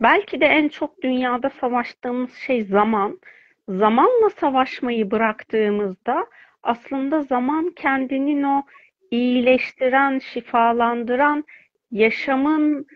belki 0.01 0.41
de 0.41 0.47
en 0.47 0.69
çok 0.69 1.03
dünyada 1.03 1.51
savaştığımız 1.51 2.35
şey 2.35 2.65
zaman. 2.65 3.20
Zamanla 3.69 4.31
savaşmayı 4.31 5.11
bıraktığımızda 5.11 6.27
aslında 6.62 7.23
zaman 7.23 7.73
kendinin 7.77 8.43
o 8.43 8.62
iyileştiren, 9.11 10.19
şifalandıran, 10.19 11.45
yaşamın 11.91 12.87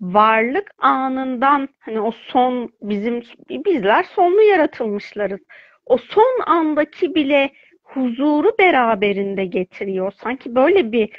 varlık 0.00 0.70
anından 0.78 1.68
hani 1.78 2.00
o 2.00 2.10
son 2.10 2.72
bizim 2.82 3.22
bizler 3.50 4.02
sonlu 4.02 4.42
yaratılmışlarız. 4.42 5.40
O 5.86 5.96
son 5.98 6.42
andaki 6.46 7.14
bile 7.14 7.50
huzuru 7.82 8.52
beraberinde 8.58 9.44
getiriyor. 9.44 10.12
Sanki 10.12 10.54
böyle 10.54 10.92
bir 10.92 11.10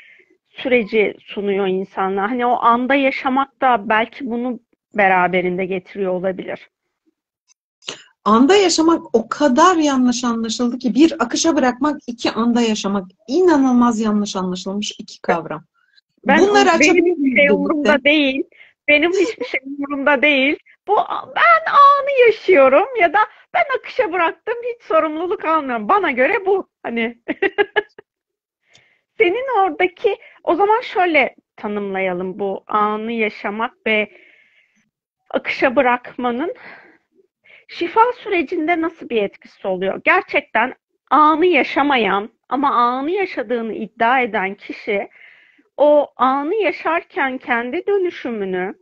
süreci 0.49 1.15
sunuyor 1.19 1.67
insanlar. 1.67 2.29
Hani 2.29 2.45
o 2.45 2.57
anda 2.61 2.95
yaşamak 2.95 3.61
da 3.61 3.89
belki 3.89 4.29
bunu 4.29 4.59
beraberinde 4.93 5.65
getiriyor 5.65 6.11
olabilir. 6.11 6.69
Anda 8.25 8.55
yaşamak 8.55 9.15
o 9.15 9.29
kadar 9.29 9.75
yanlış 9.75 10.23
anlaşıldı 10.23 10.77
ki 10.77 10.95
bir 10.95 11.23
akışa 11.23 11.55
bırakmak, 11.55 12.01
iki 12.07 12.31
anda 12.31 12.61
yaşamak 12.61 13.07
inanılmaz 13.27 13.99
yanlış 13.99 14.35
anlaşılmış 14.35 14.91
iki 14.99 15.21
kavram. 15.21 15.63
Ben 16.27 16.39
Bunları 16.39 16.79
benim 16.79 17.05
hiçbir 17.05 17.35
şey 17.35 17.49
umurumda 17.49 18.03
değil. 18.03 18.43
Benim 18.87 19.11
hiçbir 19.11 19.45
şey 19.45 19.59
umurumda 19.65 20.21
değil. 20.21 20.57
Bu 20.87 20.95
ben 21.35 21.71
anı 21.71 22.27
yaşıyorum 22.27 22.87
ya 22.99 23.13
da 23.13 23.19
ben 23.53 23.63
akışa 23.77 24.13
bıraktım 24.13 24.55
hiç 24.73 24.83
sorumluluk 24.83 25.45
almıyorum. 25.45 25.89
Bana 25.89 26.11
göre 26.11 26.45
bu 26.45 26.69
hani. 26.83 27.17
Senin 29.17 29.59
oradaki 29.59 30.17
o 30.43 30.55
zaman 30.55 30.81
şöyle 30.81 31.35
tanımlayalım 31.55 32.39
bu 32.39 32.63
anı 32.67 33.11
yaşamak 33.11 33.73
ve 33.87 34.11
akışa 35.33 35.75
bırakmanın 35.75 36.53
şifa 37.67 38.01
sürecinde 38.17 38.81
nasıl 38.81 39.09
bir 39.09 39.23
etkisi 39.23 39.67
oluyor? 39.67 40.01
Gerçekten 40.03 40.73
anı 41.09 41.45
yaşamayan 41.45 42.29
ama 42.49 42.69
anı 42.71 43.11
yaşadığını 43.11 43.73
iddia 43.73 44.21
eden 44.21 44.55
kişi 44.55 45.09
o 45.77 46.07
anı 46.15 46.55
yaşarken 46.55 47.37
kendi 47.37 47.87
dönüşümünü, 47.87 48.75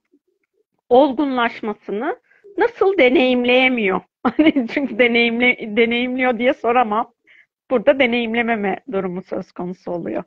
olgunlaşmasını 0.90 2.20
nasıl 2.58 2.98
deneyimleyemiyor? 2.98 4.02
Çünkü 4.74 5.00
deneyimle, 5.00 5.76
deneyimliyor 5.78 6.40
diye 6.40 6.54
soramam. 6.54 7.14
Burada 7.72 8.00
deneyimlememe 8.00 8.80
durumu 8.92 9.22
söz 9.22 9.52
konusu 9.52 9.92
oluyor. 9.92 10.24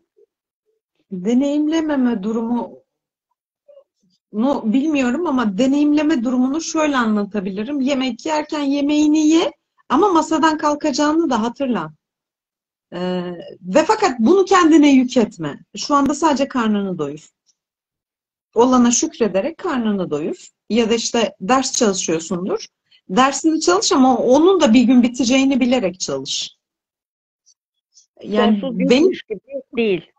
Deneyimlememe 1.11 2.23
durumu 2.23 2.82
no, 4.33 4.63
bilmiyorum 4.73 5.27
ama 5.27 5.59
deneyimleme 5.59 6.25
durumunu 6.25 6.61
şöyle 6.61 6.97
anlatabilirim. 6.97 7.81
Yemek 7.81 8.27
yerken 8.27 8.63
yemeğini 8.63 9.27
ye 9.27 9.53
ama 9.89 10.09
masadan 10.09 10.59
kalkacağını 10.59 11.31
da 11.31 11.43
hatırla. 11.43 11.93
Ee, 12.93 13.23
ve 13.63 13.85
fakat 13.85 14.19
bunu 14.19 14.45
kendine 14.45 14.93
yük 14.93 15.17
etme. 15.17 15.61
Şu 15.77 15.95
anda 15.95 16.15
sadece 16.15 16.49
karnını 16.49 16.99
doyur. 16.99 17.29
Olana 18.55 18.91
şükrederek 18.91 19.59
karnını 19.59 20.11
doyur. 20.11 20.49
Ya 20.71 20.91
da 20.91 20.95
işte 20.95 21.35
ders 21.41 21.73
çalışıyorsundur. 21.73 22.67
Dersini 23.09 23.61
çalış 23.61 23.93
ama 23.93 24.17
onun 24.17 24.61
da 24.61 24.75
bir 24.75 24.83
gün 24.83 25.03
biteceğini 25.03 25.61
bilerek 25.61 26.01
çalış. 26.01 26.57
Yani 28.23 28.63
benim 28.63 29.11
gibi 29.11 29.41
değil. 29.77 30.12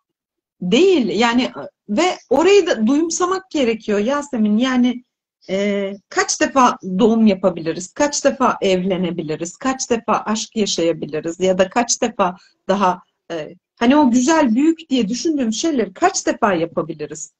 Değil. 0.72 1.20
Yani 1.20 1.52
ve 1.90 2.18
orayı 2.30 2.68
da 2.68 2.88
duyumsamak 2.88 3.50
gerekiyor 3.50 4.00
Yasemin. 4.00 4.58
Yani 4.58 5.04
e, 5.50 5.94
kaç 6.10 6.42
defa 6.42 6.78
doğum 7.00 7.28
yapabiliriz? 7.28 7.94
Kaç 7.94 8.26
defa 8.26 8.58
evlenebiliriz? 8.62 9.58
Kaç 9.58 9.90
defa 9.90 10.24
aşk 10.26 10.56
yaşayabiliriz? 10.56 11.40
Ya 11.40 11.58
da 11.58 11.70
kaç 11.70 12.02
defa 12.02 12.38
daha 12.68 13.02
e, 13.32 13.56
hani 13.80 13.96
o 13.96 14.12
güzel 14.12 14.56
büyük 14.56 14.90
diye 14.90 15.10
düşündüğüm 15.10 15.54
şeyleri 15.54 15.94
kaç 15.94 16.28
defa 16.28 16.54
yapabiliriz? 16.54 17.34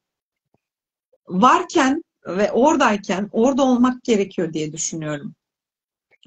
Varken 1.28 2.04
ve 2.28 2.52
oradayken 2.52 3.30
orada 3.32 3.64
olmak 3.64 4.04
gerekiyor 4.04 4.54
diye 4.54 4.74
düşünüyorum. 4.74 5.36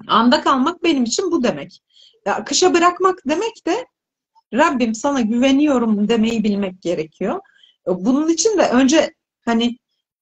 Anda 0.07 0.41
kalmak 0.41 0.83
benim 0.83 1.03
için 1.03 1.31
bu 1.31 1.43
demek. 1.43 1.81
Ya, 2.25 2.35
akışa 2.35 2.73
bırakmak 2.73 3.19
demek 3.27 3.65
de 3.65 3.85
Rabbim 4.53 4.95
sana 4.95 5.21
güveniyorum 5.21 6.09
demeyi 6.09 6.43
bilmek 6.43 6.81
gerekiyor. 6.81 7.39
Bunun 7.87 8.29
için 8.29 8.57
de 8.57 8.69
önce 8.69 9.13
hani 9.45 9.77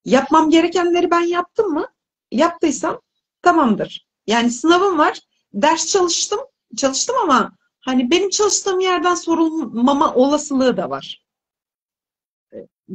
yapmam 0.05 0.49
gerekenleri 0.49 1.11
ben 1.11 1.21
yaptım 1.21 1.73
mı? 1.73 1.87
Yaptıysam 2.31 3.01
tamamdır. 3.41 4.07
Yani 4.27 4.51
sınavım 4.51 4.97
var. 4.97 5.19
Ders 5.53 5.87
çalıştım. 5.87 6.39
Çalıştım 6.77 7.15
ama 7.23 7.51
hani 7.79 8.11
benim 8.11 8.29
çalıştığım 8.29 8.79
yerden 8.79 9.15
sorulmama 9.15 10.13
olasılığı 10.13 10.77
da 10.77 10.89
var. 10.89 11.25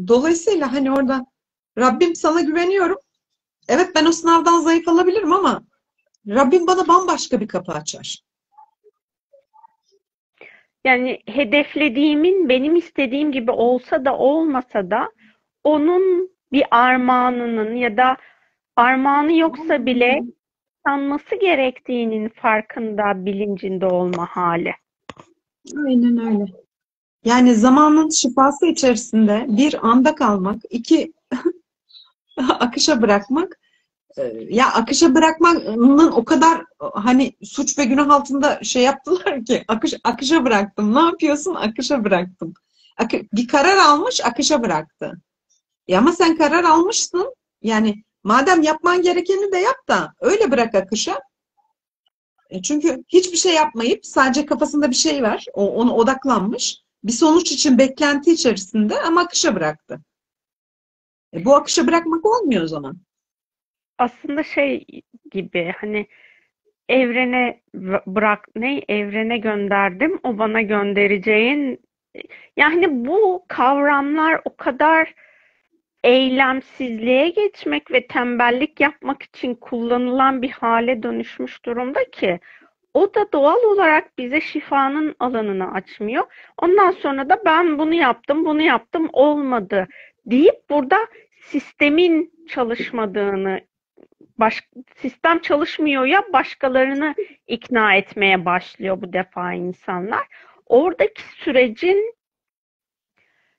Dolayısıyla 0.08 0.72
hani 0.72 0.92
orada 0.92 1.26
Rabbim 1.78 2.14
sana 2.14 2.40
güveniyorum. 2.40 2.98
Evet 3.68 3.94
ben 3.94 4.04
o 4.04 4.12
sınavdan 4.12 4.60
zayıf 4.60 4.88
alabilirim 4.88 5.32
ama 5.32 5.62
Rabbim 6.28 6.66
bana 6.66 6.88
bambaşka 6.88 7.40
bir 7.40 7.48
kapı 7.48 7.72
açar. 7.72 8.18
Yani 10.84 11.18
hedeflediğimin 11.26 12.48
benim 12.48 12.76
istediğim 12.76 13.32
gibi 13.32 13.50
olsa 13.50 14.04
da 14.04 14.18
olmasa 14.18 14.90
da 14.90 15.10
onun 15.64 16.30
bir 16.52 16.64
armağanının 16.70 17.74
ya 17.74 17.96
da 17.96 18.16
armağanı 18.76 19.32
yoksa 19.32 19.86
bile 19.86 20.22
sanması 20.86 21.36
gerektiğinin 21.40 22.28
farkında, 22.28 23.26
bilincinde 23.26 23.86
olma 23.86 24.26
hali. 24.26 24.74
Aynen 25.86 26.18
öyle. 26.18 26.44
Yani 27.24 27.54
zamanın 27.54 28.08
şifası 28.08 28.66
içerisinde 28.66 29.46
bir 29.48 29.88
anda 29.88 30.14
kalmak, 30.14 30.62
iki 30.70 31.12
akışa 32.36 33.02
bırakmak 33.02 33.59
ya 34.48 34.72
akışa 34.72 35.14
bırakmanın 35.14 36.12
o 36.12 36.24
kadar 36.24 36.64
hani 36.78 37.32
suç 37.42 37.78
ve 37.78 37.84
günah 37.84 38.10
altında 38.10 38.64
şey 38.64 38.82
yaptılar 38.82 39.44
ki 39.44 39.64
akış 39.68 39.94
akışa 40.04 40.44
bıraktım. 40.44 40.94
Ne 40.94 41.00
yapıyorsun? 41.00 41.54
Akışa 41.54 42.04
bıraktım. 42.04 42.54
Akı, 42.96 43.16
bir 43.32 43.48
karar 43.48 43.76
almış, 43.76 44.20
akışa 44.24 44.62
bıraktı. 44.62 45.12
Ya 45.88 45.98
ama 45.98 46.12
sen 46.12 46.36
karar 46.36 46.64
almıştın. 46.64 47.34
Yani 47.62 48.04
madem 48.24 48.62
yapman 48.62 49.02
gerekeni 49.02 49.52
de 49.52 49.58
yap 49.58 49.88
da 49.88 50.14
öyle 50.20 50.50
bırak 50.50 50.74
akışa. 50.74 51.20
E 52.50 52.62
çünkü 52.62 53.04
hiçbir 53.08 53.36
şey 53.36 53.54
yapmayıp 53.54 54.06
sadece 54.06 54.46
kafasında 54.46 54.90
bir 54.90 54.96
şey 54.96 55.22
var. 55.22 55.44
O, 55.52 55.74
onu 55.74 55.92
odaklanmış. 55.92 56.78
Bir 57.04 57.12
sonuç 57.12 57.52
için 57.52 57.78
beklenti 57.78 58.32
içerisinde 58.32 59.02
ama 59.02 59.20
akışa 59.20 59.54
bıraktı. 59.54 60.00
E 61.34 61.44
bu 61.44 61.54
akışa 61.54 61.86
bırakmak 61.86 62.26
olmuyor 62.26 62.62
o 62.62 62.68
zaman 62.68 63.00
aslında 64.00 64.42
şey 64.42 64.86
gibi 65.30 65.74
hani 65.80 66.06
evrene 66.88 67.60
bırak 68.06 68.48
ne 68.56 68.82
evrene 68.88 69.38
gönderdim 69.38 70.20
o 70.22 70.38
bana 70.38 70.62
göndereceğin 70.62 71.80
yani 72.56 73.06
bu 73.06 73.44
kavramlar 73.48 74.40
o 74.44 74.56
kadar 74.56 75.14
eylemsizliğe 76.04 77.28
geçmek 77.28 77.90
ve 77.90 78.06
tembellik 78.06 78.80
yapmak 78.80 79.22
için 79.22 79.54
kullanılan 79.54 80.42
bir 80.42 80.50
hale 80.50 81.02
dönüşmüş 81.02 81.64
durumda 81.64 82.10
ki 82.10 82.40
o 82.94 83.14
da 83.14 83.32
doğal 83.32 83.62
olarak 83.62 84.18
bize 84.18 84.40
şifanın 84.40 85.14
alanını 85.18 85.72
açmıyor. 85.72 86.24
Ondan 86.62 86.90
sonra 86.90 87.28
da 87.28 87.42
ben 87.44 87.78
bunu 87.78 87.94
yaptım, 87.94 88.44
bunu 88.44 88.62
yaptım 88.62 89.08
olmadı 89.12 89.88
deyip 90.26 90.70
burada 90.70 90.98
sistemin 91.40 92.32
çalışmadığını 92.48 93.60
baş, 94.40 94.68
sistem 94.96 95.38
çalışmıyor 95.38 96.04
ya 96.04 96.24
başkalarını 96.32 97.14
ikna 97.46 97.94
etmeye 97.94 98.44
başlıyor 98.44 99.02
bu 99.02 99.12
defa 99.12 99.52
insanlar. 99.52 100.26
Oradaki 100.66 101.22
sürecin 101.22 102.14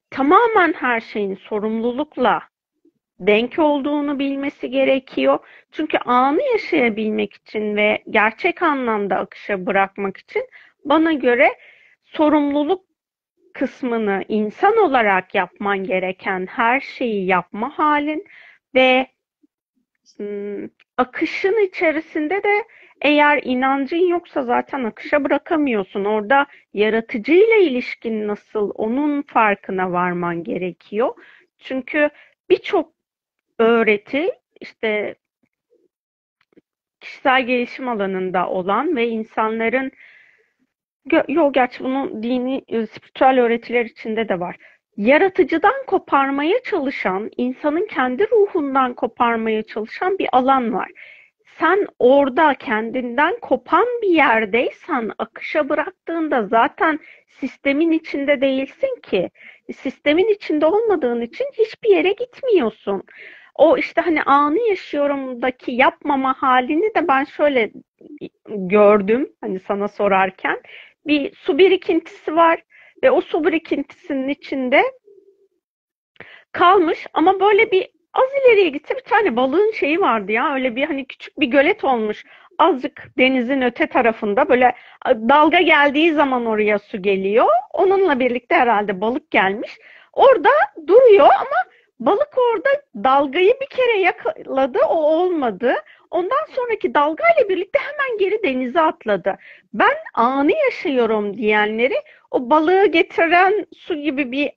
tamamen 0.10 0.74
her 0.74 1.00
şeyin 1.00 1.36
sorumlulukla 1.36 2.42
denk 3.20 3.60
olduğunu 3.60 4.20
bilmesi 4.20 4.70
gerekiyor. 4.70 5.40
Çünkü 5.72 5.98
anı 5.98 6.42
yaşayabilmek 6.52 7.34
için 7.34 7.76
ve 7.76 8.04
gerçek 8.10 8.62
anlamda 8.62 9.16
akışa 9.16 9.66
bırakmak 9.66 10.18
için 10.18 10.50
bana 10.86 11.14
göre 11.14 11.58
sorumluluk 12.04 12.86
kısmını 13.54 14.24
insan 14.28 14.78
olarak 14.78 15.36
yapman 15.36 15.84
gereken 15.84 16.46
her 16.46 16.80
şeyi 16.80 17.26
yapma 17.26 17.78
halin 17.78 18.26
ve 18.76 19.08
akışın 20.98 21.68
içerisinde 21.68 22.44
de 22.44 22.64
eğer 23.02 23.42
inancın 23.44 24.08
yoksa 24.08 24.44
zaten 24.44 24.84
akışa 24.84 25.24
bırakamıyorsun. 25.24 26.06
Orada 26.06 26.46
yaratıcıyla 26.74 27.56
ilişkin 27.56 28.28
nasıl 28.28 28.72
onun 28.76 29.22
farkına 29.22 29.92
varman 29.92 30.44
gerekiyor. 30.44 31.16
Çünkü 31.60 32.10
birçok 32.50 32.94
öğreti 33.60 34.32
işte 34.62 35.16
kişisel 37.00 37.46
gelişim 37.46 37.90
alanında 37.90 38.50
olan 38.50 38.96
ve 38.96 39.08
insanların 39.08 39.92
yok 41.28 41.54
gerçi 41.54 41.84
bunun 41.84 42.24
dini, 42.24 42.62
spiritüel 42.88 43.40
öğretiler 43.40 43.86
içinde 43.86 44.30
de 44.30 44.40
var. 44.40 44.56
Yaratıcıdan 44.98 45.86
koparmaya 45.88 46.64
çalışan, 46.64 47.30
insanın 47.38 47.88
kendi 47.88 48.32
ruhundan 48.32 48.94
koparmaya 48.94 49.64
çalışan 49.64 50.20
bir 50.20 50.28
alan 50.32 50.74
var. 50.74 50.92
Sen 51.60 51.88
orada 52.00 52.54
kendinden 52.54 53.40
kopan 53.40 53.86
bir 54.02 54.10
yerdeysen, 54.10 55.12
akışa 55.18 55.70
bıraktığında 55.70 56.48
zaten 56.48 57.00
sistemin 57.28 57.92
içinde 57.92 58.42
değilsin 58.42 59.02
ki. 59.04 59.30
Sistemin 59.76 60.34
içinde 60.34 60.66
olmadığın 60.66 61.22
için 61.22 61.46
hiçbir 61.54 61.90
yere 61.90 62.12
gitmiyorsun. 62.12 63.04
O 63.56 63.78
işte 63.78 64.02
hani 64.02 64.24
anı 64.24 64.60
yaşıyorumdaki 64.70 65.72
yapmama 65.72 66.34
halini 66.38 66.96
de 66.96 67.08
ben 67.08 67.24
şöyle 67.24 67.72
gördüm 68.48 69.30
hani 69.42 69.60
sana 69.60 69.88
sorarken. 69.88 70.62
Bir 71.08 71.36
su 71.36 71.58
birikintisi 71.58 72.36
var 72.36 72.64
ve 73.04 73.12
o 73.12 73.22
su 73.22 73.44
birikintisinin 73.44 74.30
içinde 74.30 74.84
kalmış. 76.52 77.08
Ama 77.14 77.40
böyle 77.40 77.72
bir 77.72 77.88
az 78.14 78.30
ileriye 78.46 78.70
gitse 78.70 78.96
bir 78.96 79.04
tane 79.04 79.36
balığın 79.36 79.72
şeyi 79.72 80.02
vardı 80.02 80.32
ya. 80.32 80.54
Öyle 80.54 80.76
bir 80.76 80.86
hani 80.86 81.06
küçük 81.06 81.40
bir 81.40 81.48
gölet 81.48 81.84
olmuş. 81.84 82.26
Azıcık 82.58 83.12
denizin 83.18 83.62
öte 83.62 83.88
tarafında 83.88 84.50
böyle 84.50 84.76
dalga 85.06 85.62
geldiği 85.62 86.14
zaman 86.14 86.46
oraya 86.46 86.80
su 86.80 87.02
geliyor. 87.02 87.48
Onunla 87.74 88.20
birlikte 88.20 88.56
herhalde 88.56 89.02
balık 89.02 89.32
gelmiş. 89.32 89.78
Orada 90.14 90.50
duruyor 90.88 91.30
ama 91.40 91.72
balık 92.00 92.38
orada 92.38 92.70
dalgayı 92.96 93.54
bir 93.62 93.68
kere 93.68 94.00
yakaladı. 94.00 94.80
O 94.90 94.96
olmadı 94.96 95.76
ondan 96.12 96.46
sonraki 96.56 96.94
dalgayla 96.94 97.50
birlikte 97.50 97.80
hemen 97.80 98.18
geri 98.18 98.44
denize 98.44 98.82
atladı 98.82 99.38
ben 99.74 99.96
anı 100.14 100.52
yaşıyorum 100.66 101.38
diyenleri 101.38 101.96
o 102.32 102.50
balığı 102.50 102.86
getiren 102.86 103.66
su 103.78 103.96
gibi 103.96 104.32
bir 104.32 104.52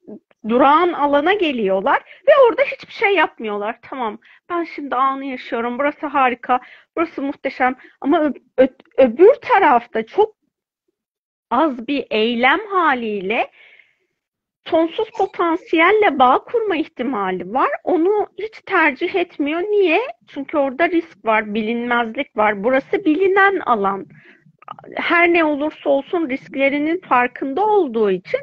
durağan 0.48 0.92
alana 0.92 1.32
geliyorlar 1.32 2.02
ve 2.28 2.32
orada 2.48 2.62
hiçbir 2.62 2.92
şey 2.92 3.14
yapmıyorlar. 3.14 3.78
Tamam 3.82 4.18
ben 4.50 4.64
şimdi 4.64 4.96
anı 4.96 5.24
yaşıyorum. 5.24 5.78
Burası 5.78 6.06
harika. 6.06 6.60
Burası 6.96 7.22
muhteşem. 7.22 7.76
Ama 8.00 8.32
öbür 8.98 9.34
tarafta 9.34 10.06
çok 10.06 10.34
az 11.50 11.88
bir 11.88 12.06
eylem 12.10 12.60
haliyle 12.66 13.50
sonsuz 14.66 15.10
potansiyelle 15.18 16.18
bağ 16.18 16.38
kurma 16.44 16.76
ihtimali 16.76 17.54
var. 17.54 17.68
Onu 17.84 18.26
hiç 18.38 18.60
tercih 18.66 19.14
etmiyor. 19.14 19.60
Niye? 19.60 20.00
Çünkü 20.28 20.58
orada 20.58 20.88
risk 20.88 21.24
var, 21.24 21.54
bilinmezlik 21.54 22.36
var. 22.36 22.64
Burası 22.64 23.04
bilinen 23.04 23.60
alan. 23.60 24.06
Her 24.96 25.32
ne 25.32 25.44
olursa 25.44 25.90
olsun 25.90 26.28
risklerinin 26.28 27.00
farkında 27.00 27.66
olduğu 27.66 28.10
için 28.10 28.40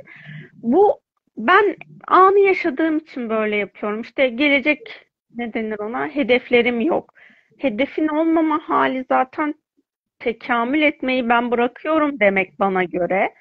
bu 0.55 1.01
ben 1.37 1.75
anı 2.07 2.39
yaşadığım 2.39 2.97
için 2.97 3.29
böyle 3.29 3.55
yapıyorum. 3.55 4.01
İşte 4.01 4.27
gelecek 4.27 5.05
ne 5.35 5.53
denir 5.53 5.79
ona? 5.79 6.07
Hedeflerim 6.07 6.81
yok. 6.81 7.13
Hedefin 7.57 8.07
olmama 8.07 8.59
hali 8.63 9.05
zaten 9.09 9.55
tekamül 10.19 10.81
etmeyi 10.81 11.29
ben 11.29 11.51
bırakıyorum 11.51 12.19
demek 12.19 12.59
bana 12.59 12.83
göre. 12.83 13.33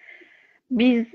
Biz 0.70 1.06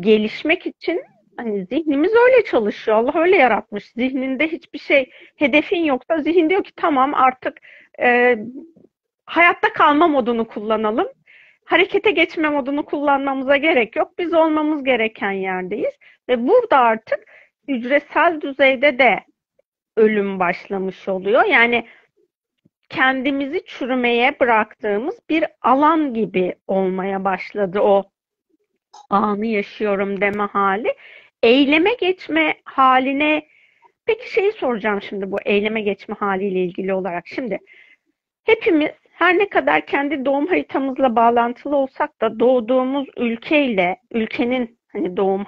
gelişmek 0.00 0.66
için 0.66 1.02
hani 1.36 1.66
zihnimiz 1.66 2.12
öyle 2.26 2.44
çalışıyor. 2.44 2.96
Allah 2.96 3.20
öyle 3.20 3.36
yaratmış. 3.36 3.84
Zihninde 3.84 4.48
hiçbir 4.48 4.78
şey, 4.78 5.10
hedefin 5.36 5.84
yoksa 5.84 6.18
zihin 6.18 6.50
diyor 6.50 6.64
ki 6.64 6.72
tamam 6.76 7.14
artık 7.14 7.58
e, 8.00 8.38
hayatta 9.24 9.72
kalma 9.72 10.08
modunu 10.08 10.48
kullanalım. 10.48 11.08
Harekete 11.64 12.10
geçme 12.10 12.48
modunu 12.48 12.84
kullanmamıza 12.84 13.56
gerek 13.56 13.96
yok. 13.96 14.18
Biz 14.18 14.34
olmamız 14.34 14.84
gereken 14.84 15.30
yerdeyiz. 15.32 15.94
Ve 16.28 16.48
burada 16.48 16.78
artık 16.78 17.18
hücresel 17.68 18.40
düzeyde 18.40 18.98
de 18.98 19.24
ölüm 19.96 20.40
başlamış 20.40 21.08
oluyor. 21.08 21.44
Yani 21.44 21.86
kendimizi 22.88 23.64
çürümeye 23.66 24.40
bıraktığımız 24.40 25.18
bir 25.30 25.44
alan 25.62 26.14
gibi 26.14 26.54
olmaya 26.66 27.24
başladı 27.24 27.80
o 27.80 28.04
anı 29.10 29.46
yaşıyorum 29.46 30.20
deme 30.20 30.42
hali. 30.42 30.94
Eyleme 31.44 31.94
geçme 31.94 32.54
haline 32.64 33.46
peki 34.06 34.32
şeyi 34.32 34.52
soracağım 34.52 35.02
şimdi 35.02 35.32
bu 35.32 35.36
eyleme 35.44 35.80
geçme 35.80 36.14
haliyle 36.14 36.64
ilgili 36.64 36.94
olarak. 36.94 37.26
Şimdi 37.26 37.58
hepimiz 38.44 38.90
her 39.10 39.38
ne 39.38 39.48
kadar 39.48 39.86
kendi 39.86 40.24
doğum 40.24 40.46
haritamızla 40.46 41.16
bağlantılı 41.16 41.76
olsak 41.76 42.20
da 42.20 42.40
doğduğumuz 42.40 43.08
ülkeyle, 43.16 43.96
ülkenin 44.12 44.78
hani 44.92 45.16
doğum 45.16 45.46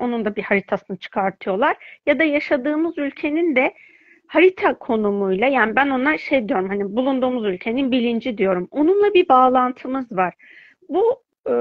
onun 0.00 0.24
da 0.24 0.36
bir 0.36 0.42
haritasını 0.42 0.96
çıkartıyorlar. 0.96 1.76
Ya 2.06 2.18
da 2.18 2.24
yaşadığımız 2.24 2.98
ülkenin 2.98 3.56
de 3.56 3.74
harita 4.26 4.74
konumuyla 4.74 5.46
yani 5.46 5.76
ben 5.76 5.90
ona 5.90 6.18
şey 6.18 6.48
diyorum 6.48 6.68
hani 6.68 6.96
bulunduğumuz 6.96 7.44
ülkenin 7.44 7.92
bilinci 7.92 8.38
diyorum. 8.38 8.68
Onunla 8.70 9.14
bir 9.14 9.28
bağlantımız 9.28 10.12
var. 10.12 10.34
Bu 10.88 11.22
e, 11.50 11.54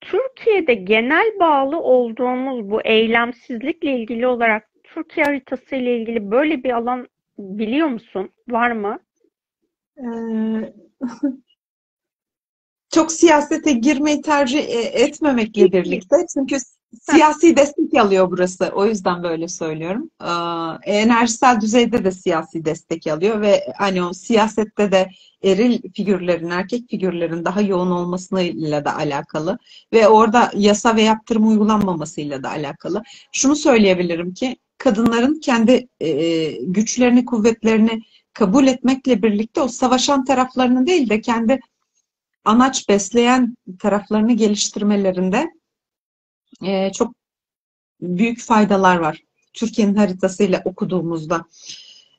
Türkiye'de 0.00 0.74
genel 0.74 1.38
bağlı 1.40 1.80
olduğumuz 1.80 2.70
bu 2.70 2.82
eylemsizlikle 2.82 3.98
ilgili 3.98 4.26
olarak 4.26 4.70
Türkiye 4.84 5.26
haritası 5.26 5.76
ile 5.76 5.98
ilgili 5.98 6.30
böyle 6.30 6.64
bir 6.64 6.70
alan 6.70 7.08
biliyor 7.38 7.88
musun? 7.88 8.30
Var 8.48 8.70
mı? 8.70 8.98
Ee, 9.98 10.72
çok 12.90 13.12
siyasete 13.12 13.72
girmeyi 13.72 14.22
tercih 14.22 14.68
e, 14.68 14.80
etmemekle 14.80 15.72
birlikte 15.72 16.16
çünkü 16.34 16.56
siyasi 17.02 17.56
destek 17.56 17.94
alıyor 17.94 18.30
burası. 18.30 18.70
O 18.74 18.86
yüzden 18.86 19.22
böyle 19.22 19.48
söylüyorum. 19.48 20.10
Ee, 20.22 20.92
enerjisel 20.92 21.60
düzeyde 21.60 22.04
de 22.04 22.10
siyasi 22.10 22.64
destek 22.64 23.06
alıyor 23.06 23.40
ve 23.40 23.72
hani 23.78 24.02
o 24.02 24.12
siyasette 24.12 24.92
de 24.92 25.10
eril 25.44 25.82
figürlerin, 25.94 26.50
erkek 26.50 26.90
figürlerin 26.90 27.44
daha 27.44 27.60
yoğun 27.60 27.90
olmasıyla 27.90 28.84
da 28.84 28.96
alakalı 28.96 29.58
ve 29.92 30.08
orada 30.08 30.50
yasa 30.54 30.96
ve 30.96 31.02
yaptırım 31.02 31.48
uygulanmamasıyla 31.48 32.42
da 32.42 32.50
alakalı. 32.50 33.02
Şunu 33.32 33.56
söyleyebilirim 33.56 34.34
ki 34.34 34.56
kadınların 34.78 35.40
kendi 35.40 35.88
e, 36.00 36.50
güçlerini, 36.62 37.24
kuvvetlerini 37.24 38.02
kabul 38.32 38.66
etmekle 38.66 39.22
birlikte 39.22 39.60
o 39.60 39.68
savaşan 39.68 40.24
taraflarını 40.24 40.86
değil 40.86 41.10
de 41.10 41.20
kendi 41.20 41.60
anaç 42.44 42.88
besleyen 42.88 43.56
taraflarını 43.78 44.32
geliştirmelerinde 44.32 45.50
e, 46.64 46.92
çok 46.92 47.14
büyük 48.00 48.40
faydalar 48.40 48.96
var. 48.96 49.22
Türkiye'nin 49.54 49.94
haritasıyla 49.94 50.62
okuduğumuzda. 50.64 51.44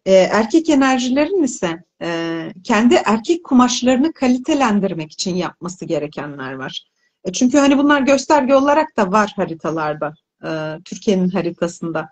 E, 0.05 0.13
erkek 0.13 0.69
enerjilerin 0.69 1.43
ise 1.43 1.83
e, 2.01 2.47
kendi 2.63 2.95
erkek 3.05 3.43
kumaşlarını 3.43 4.13
kalitelendirmek 4.13 5.11
için 5.11 5.35
yapması 5.35 5.85
gerekenler 5.85 6.53
var. 6.53 6.85
E, 7.23 7.31
çünkü 7.31 7.57
hani 7.57 7.77
bunlar 7.77 8.01
gösterge 8.01 8.55
olarak 8.55 8.97
da 8.97 9.11
var 9.11 9.33
haritalarda. 9.35 10.13
E, 10.45 10.49
Türkiye'nin 10.85 11.29
haritasında. 11.29 12.09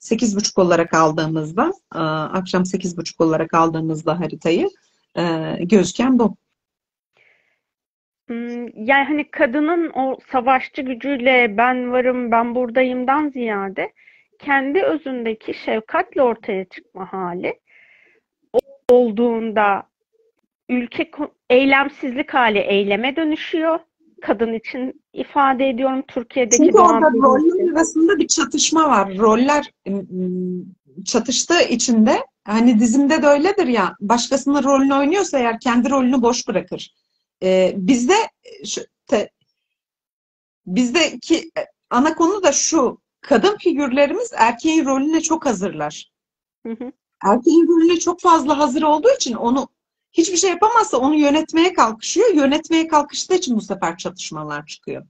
8.5 0.00 0.60
olarak 0.60 0.94
aldığımızda, 0.94 1.72
e, 1.94 1.98
akşam 1.98 2.62
8.5 2.62 3.24
olarak 3.24 3.54
aldığımızda 3.54 4.20
haritayı 4.20 4.70
e, 5.18 5.22
bu. 6.10 6.36
Hmm, 8.26 8.86
yani 8.86 9.04
hani 9.04 9.30
kadının 9.30 9.90
o 9.94 10.18
savaşçı 10.32 10.82
gücüyle 10.82 11.56
ben 11.56 11.92
varım, 11.92 12.30
ben 12.30 12.54
buradayımdan 12.54 13.28
ziyade 13.28 13.92
kendi 14.38 14.82
özündeki 14.82 15.54
şefkatle 15.54 16.22
ortaya 16.22 16.64
çıkma 16.64 17.12
hali 17.12 17.60
olduğunda 18.88 19.82
ülke 20.68 21.10
eylemsizlik 21.50 22.34
hali 22.34 22.58
eyleme 22.58 23.16
dönüşüyor. 23.16 23.78
Kadın 24.22 24.54
için 24.54 25.02
ifade 25.12 25.68
ediyorum 25.68 26.02
Türkiye'deki 26.08 26.56
Çünkü 26.56 26.78
orada 26.78 27.10
roller 27.10 27.72
arasında 27.72 28.18
bir 28.18 28.26
çatışma 28.26 28.88
var. 28.88 29.18
Roller 29.18 29.70
çatıştığı 31.04 31.62
içinde 31.62 32.16
hani 32.44 32.80
dizimde 32.80 33.22
de 33.22 33.26
öyledir 33.26 33.66
ya 33.66 33.96
başkasının 34.00 34.62
rolünü 34.62 34.94
oynuyorsa 34.94 35.38
eğer 35.38 35.60
kendi 35.60 35.90
rolünü 35.90 36.22
boş 36.22 36.48
bırakır. 36.48 36.94
Ee, 37.42 37.74
bizde 37.76 38.14
şu, 38.66 38.80
te, 39.06 39.30
bizdeki 40.66 41.50
ana 41.90 42.14
konu 42.14 42.42
da 42.42 42.52
şu 42.52 42.98
kadın 43.20 43.56
figürlerimiz 43.56 44.32
erkeğin 44.36 44.84
rolüne 44.84 45.20
çok 45.20 45.46
hazırlar. 45.46 46.10
Hı 46.66 46.72
hı. 46.72 46.92
Erkeğin 47.24 47.68
rolüne 47.68 47.98
çok 47.98 48.20
fazla 48.20 48.58
hazır 48.58 48.82
olduğu 48.82 49.14
için 49.16 49.34
onu 49.34 49.68
hiçbir 50.12 50.36
şey 50.36 50.50
yapamazsa 50.50 50.96
onu 50.96 51.14
yönetmeye 51.14 51.72
kalkışıyor. 51.72 52.34
Yönetmeye 52.34 52.88
kalkıştığı 52.88 53.34
için 53.34 53.56
bu 53.56 53.60
sefer 53.60 53.96
çatışmalar 53.96 54.66
çıkıyor. 54.66 55.06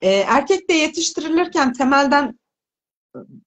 Ee, 0.00 0.10
erkek 0.10 0.68
de 0.68 0.72
yetiştirilirken 0.72 1.72
temelden 1.72 2.38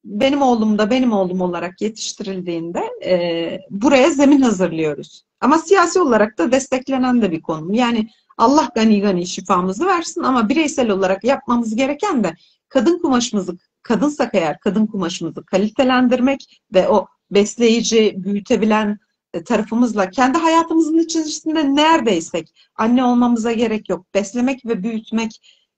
benim 0.05 0.41
oğlum 0.41 0.77
da 0.77 0.89
benim 0.89 1.11
oğlum 1.11 1.41
olarak 1.41 1.81
yetiştirildiğinde 1.81 2.83
e, 3.05 3.59
buraya 3.69 4.09
zemin 4.09 4.41
hazırlıyoruz. 4.41 5.23
Ama 5.41 5.57
siyasi 5.57 5.99
olarak 5.99 6.37
da 6.37 6.51
desteklenen 6.51 7.21
de 7.21 7.31
bir 7.31 7.41
konum. 7.41 7.73
Yani 7.73 8.09
Allah 8.37 8.69
gani 8.75 9.01
gani 9.01 9.27
şifamızı 9.27 9.85
versin 9.85 10.23
ama 10.23 10.49
bireysel 10.49 10.89
olarak 10.89 11.23
yapmamız 11.23 11.75
gereken 11.75 12.23
de 12.23 12.35
kadın 12.69 12.99
kumaşımızı, 12.99 13.57
kadınsak 13.81 14.35
eğer 14.35 14.59
kadın 14.59 14.85
kumaşımızı 14.85 15.45
kalitelendirmek 15.45 16.61
ve 16.73 16.89
o 16.89 17.07
besleyici, 17.31 18.13
büyütebilen 18.17 18.99
e, 19.33 19.43
tarafımızla 19.43 20.09
kendi 20.09 20.37
hayatımızın 20.37 20.97
içerisinde 20.97 21.75
neredeysek 21.75 22.53
anne 22.75 23.03
olmamıza 23.03 23.51
gerek 23.51 23.89
yok. 23.89 24.05
Beslemek 24.13 24.65
ve 24.65 24.83
büyütmek 24.83 25.31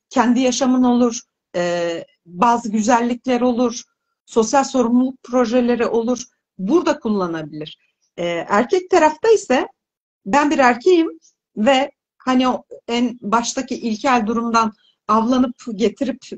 kendi 0.09 0.39
yaşamın 0.39 0.83
olur, 0.83 1.19
e, 1.55 2.05
bazı 2.33 2.71
güzellikler 2.71 3.41
olur, 3.41 3.81
sosyal 4.25 4.63
sorumluluk 4.63 5.23
projeleri 5.23 5.85
olur. 5.85 6.23
Burada 6.57 6.99
kullanabilir. 6.99 7.77
E, 8.17 8.25
erkek 8.25 8.89
tarafta 8.89 9.29
ise 9.29 9.67
ben 10.25 10.51
bir 10.51 10.59
erkeğim 10.59 11.19
ve 11.57 11.91
hani 12.17 12.49
o 12.49 12.63
en 12.87 13.17
baştaki 13.21 13.75
ilkel 13.75 14.23
durumdan 14.27 14.73
avlanıp 15.07 15.55
getirip 15.75 16.33
e, 16.33 16.37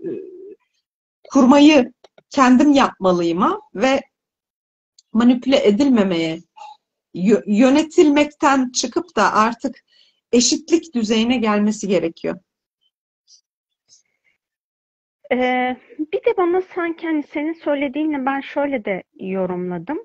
kurmayı 1.31 1.93
kendim 2.29 2.73
yapmalıyım 2.73 3.43
ve 3.75 4.01
manipüle 5.13 5.67
edilmemeye, 5.67 6.41
yönetilmekten 7.45 8.71
çıkıp 8.71 9.15
da 9.15 9.33
artık 9.33 9.83
eşitlik 10.31 10.95
düzeyine 10.95 11.37
gelmesi 11.37 11.87
gerekiyor. 11.87 12.39
Ee, 15.33 15.77
bir 15.99 16.25
de 16.25 16.37
bana 16.37 16.61
sanki 16.61 17.07
hani 17.07 17.23
senin 17.23 17.53
söylediğinle 17.53 18.25
ben 18.25 18.41
şöyle 18.41 18.85
de 18.85 19.03
yorumladım. 19.19 19.99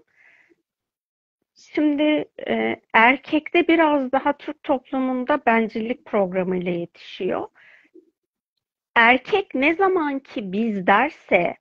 Şimdi 1.55 2.25
e, 2.49 2.77
erkekte 2.95 3.69
biraz 3.69 4.13
daha 4.13 4.33
Türk 4.33 4.63
toplumunda 4.63 5.41
bencillik 5.47 6.05
programı 6.05 6.57
ile 6.57 6.71
yetişiyor. 6.71 7.49
Erkek 8.95 9.55
ne 9.55 9.75
zaman 9.75 10.19
ki 10.19 10.53
biz 10.53 10.87
derse 10.87 11.57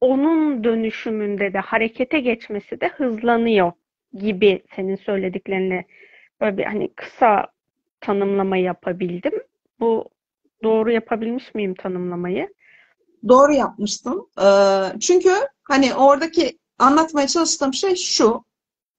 onun 0.00 0.64
dönüşümünde 0.64 1.52
de 1.52 1.58
harekete 1.58 2.20
geçmesi 2.20 2.80
de 2.80 2.88
hızlanıyor 2.88 3.72
gibi 4.12 4.62
senin 4.76 4.96
söylediklerine 4.96 5.84
böyle 6.40 6.58
bir 6.58 6.64
hani 6.64 6.94
kısa 6.94 7.46
tanımlama 8.00 8.56
yapabildim. 8.56 9.32
Bu 9.80 10.08
doğru 10.62 10.90
yapabilmiş 10.90 11.54
miyim 11.54 11.74
tanımlamayı? 11.74 12.48
Doğru 13.28 13.52
yapmıştım. 13.52 14.26
Ee, 14.42 15.00
çünkü 15.00 15.30
hani 15.62 15.94
oradaki 15.94 16.58
anlatmaya 16.78 17.26
çalıştığım 17.26 17.74
şey 17.74 17.96
şu. 17.96 18.44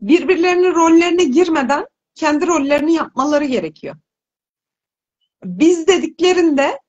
Birbirlerinin 0.01 0.75
rollerine 0.75 1.23
girmeden 1.23 1.87
kendi 2.15 2.47
rollerini 2.47 2.93
yapmaları 2.93 3.45
gerekiyor. 3.45 3.95
Biz 5.43 5.87
dediklerinde 5.87 6.79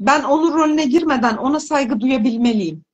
ben 0.00 0.22
onun 0.22 0.58
rolüne 0.58 0.84
girmeden 0.84 1.36
ona 1.36 1.60
saygı 1.60 2.00
duyabilmeliyim. 2.00 2.84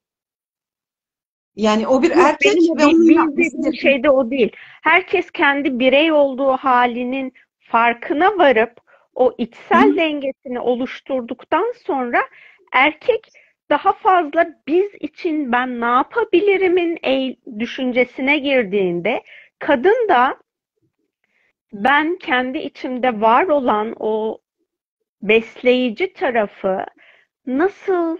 Yani 1.56 1.86
o 1.86 2.02
bir 2.02 2.10
Yok, 2.10 2.19
erkek 2.19 2.52
benim 2.52 2.78
ve 2.78 2.86
onun 2.86 3.36
dediğim 3.36 3.74
şey 3.74 4.02
de 4.02 4.10
o 4.10 4.31
değil. 4.31 4.52
Herkes 4.82 5.31
kendi 5.31 5.78
birey 5.78 6.12
olduğu 6.12 6.51
halinin 6.52 7.32
farkına 7.59 8.39
varıp 8.39 8.81
o 9.14 9.35
içsel 9.39 9.93
Hı. 9.93 9.97
dengesini 9.97 10.60
oluşturduktan 10.60 11.74
sonra 11.86 12.23
erkek 12.73 13.28
daha 13.73 13.93
fazla 13.93 14.47
biz 14.66 14.94
için 15.01 15.53
ben 15.53 15.81
ne 15.81 15.85
yapabilirimin 15.85 16.99
düşüncesine 17.59 18.39
girdiğinde 18.39 19.23
kadın 19.59 20.09
da 20.09 20.36
ben 21.73 22.16
kendi 22.16 22.59
içimde 22.59 23.20
var 23.20 23.47
olan 23.47 23.97
o 23.99 24.39
besleyici 25.23 26.12
tarafı 26.12 26.86
nasıl 27.47 28.19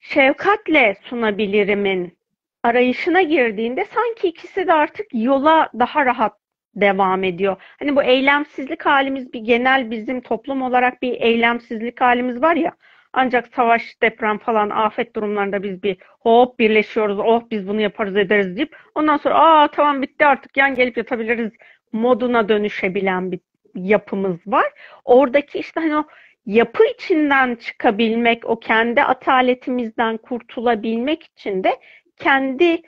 şefkatle 0.00 0.96
sunabilirimin 1.02 2.18
arayışına 2.62 3.22
girdiğinde 3.22 3.84
sanki 3.84 4.28
ikisi 4.28 4.66
de 4.66 4.72
artık 4.72 5.06
yola 5.12 5.70
daha 5.78 6.06
rahat 6.06 6.38
devam 6.74 7.24
ediyor. 7.24 7.56
Hani 7.78 7.96
bu 7.96 8.02
eylemsizlik 8.02 8.86
halimiz 8.86 9.32
bir 9.32 9.40
genel 9.40 9.90
bizim 9.90 10.20
toplum 10.20 10.62
olarak 10.62 11.02
bir 11.02 11.12
eylemsizlik 11.20 12.00
halimiz 12.00 12.42
var 12.42 12.56
ya. 12.56 12.72
Ancak 13.12 13.48
savaş, 13.54 14.02
deprem 14.02 14.38
falan 14.38 14.70
afet 14.70 15.16
durumlarında 15.16 15.62
biz 15.62 15.82
bir 15.82 15.96
hop 16.20 16.58
birleşiyoruz. 16.58 17.18
Oh 17.18 17.42
biz 17.50 17.68
bunu 17.68 17.80
yaparız 17.80 18.16
ederiz 18.16 18.56
deyip 18.56 18.76
ondan 18.94 19.16
sonra 19.16 19.34
aa 19.34 19.68
tamam 19.68 20.02
bitti 20.02 20.26
artık 20.26 20.56
yan 20.56 20.74
gelip 20.74 20.96
yatabiliriz 20.96 21.52
moduna 21.92 22.48
dönüşebilen 22.48 23.32
bir 23.32 23.40
yapımız 23.74 24.36
var. 24.46 24.66
Oradaki 25.04 25.58
işte 25.58 25.80
hani 25.80 25.96
o 25.96 26.04
yapı 26.46 26.84
içinden 26.84 27.54
çıkabilmek, 27.54 28.50
o 28.50 28.60
kendi 28.60 29.02
ataletimizden 29.02 30.16
kurtulabilmek 30.16 31.22
için 31.22 31.64
de 31.64 31.78
kendi 32.16 32.82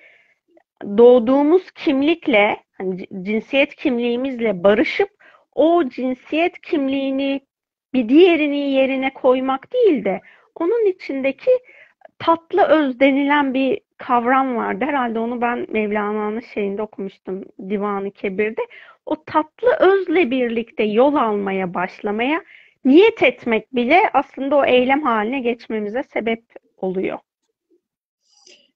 doğduğumuz 0.99 1.71
kimlikle, 1.71 2.57
hani 2.79 3.07
cinsiyet 3.23 3.75
kimliğimizle 3.75 4.65
barışıp 4.65 5.09
o 5.55 5.89
cinsiyet 5.89 6.61
kimliğini 6.61 7.41
bir 7.95 8.09
diğerini 8.09 8.71
yerine 8.71 9.15
koymak 9.15 9.73
değil 9.73 10.05
de 10.05 10.21
onun 10.55 10.87
içindeki 10.87 11.51
tatlı 12.19 12.63
öz 12.63 13.01
denilen 13.01 13.55
bir 13.55 13.81
kavram 13.99 14.57
vardı. 14.57 14.85
Herhalde 14.85 15.19
onu 15.19 15.41
ben 15.41 15.67
Mevlana'nın 15.71 16.41
şeyinde 16.41 16.83
okumuştum 16.83 17.45
Divan-ı 17.69 18.11
Kebir'de. 18.11 18.63
O 19.07 19.25
tatlı 19.25 19.77
özle 19.81 20.31
birlikte 20.31 20.85
yol 20.85 21.15
almaya 21.15 21.75
başlamaya 21.75 22.43
niyet 22.85 23.23
etmek 23.23 23.75
bile 23.75 24.11
aslında 24.13 24.57
o 24.57 24.65
eylem 24.65 25.03
haline 25.03 25.41
geçmemize 25.41 26.03
sebep 26.03 26.45
oluyor. 26.77 27.19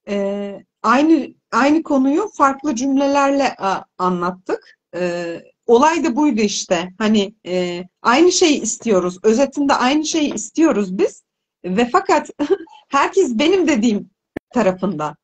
Ee, 0.09 0.63
aynı 0.83 1.29
aynı 1.53 1.83
konuyu 1.83 2.29
farklı 2.37 2.75
cümlelerle 2.75 3.55
a, 3.59 3.83
anlattık. 3.99 4.79
Ee, 4.95 5.43
olay 5.69 6.05
da 6.05 6.17
buydu 6.17 6.41
işte. 6.41 6.93
Hani 6.99 7.35
e, 7.47 7.85
aynı 8.03 8.33
şeyi 8.33 8.63
istiyoruz. 8.63 9.19
Özetinde 9.23 9.75
aynı 9.75 10.05
şeyi 10.05 10.35
istiyoruz 10.35 10.99
biz. 10.99 11.23
Ve 11.65 11.89
fakat 11.93 12.31
herkes 12.89 13.39
benim 13.39 13.69
dediğim 13.69 14.11
tarafında. 14.55 15.17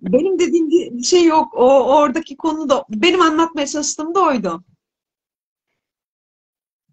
benim 0.00 0.38
dediğim 0.38 1.04
şey 1.04 1.24
yok. 1.24 1.54
O 1.54 1.96
oradaki 1.96 2.36
konu 2.36 2.68
da 2.68 2.84
benim 2.90 3.20
anlatmaya 3.20 3.66
çalıştığım 3.66 4.14
da 4.14 4.20
oydu. 4.20 4.64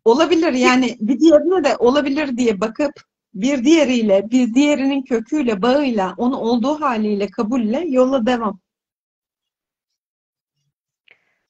Olabilir 0.05 0.53
yani 0.53 0.97
bir 0.99 1.19
diğerine 1.19 1.63
de 1.63 1.77
olabilir 1.77 2.37
diye 2.37 2.61
bakıp 2.61 2.93
bir 3.33 3.63
diğeriyle, 3.63 4.31
bir 4.31 4.53
diğerinin 4.53 5.01
köküyle, 5.01 5.61
bağıyla, 5.61 6.13
onu 6.17 6.37
olduğu 6.37 6.81
haliyle, 6.81 7.27
kabulle 7.27 7.85
yola 7.87 8.25
devam. 8.25 8.59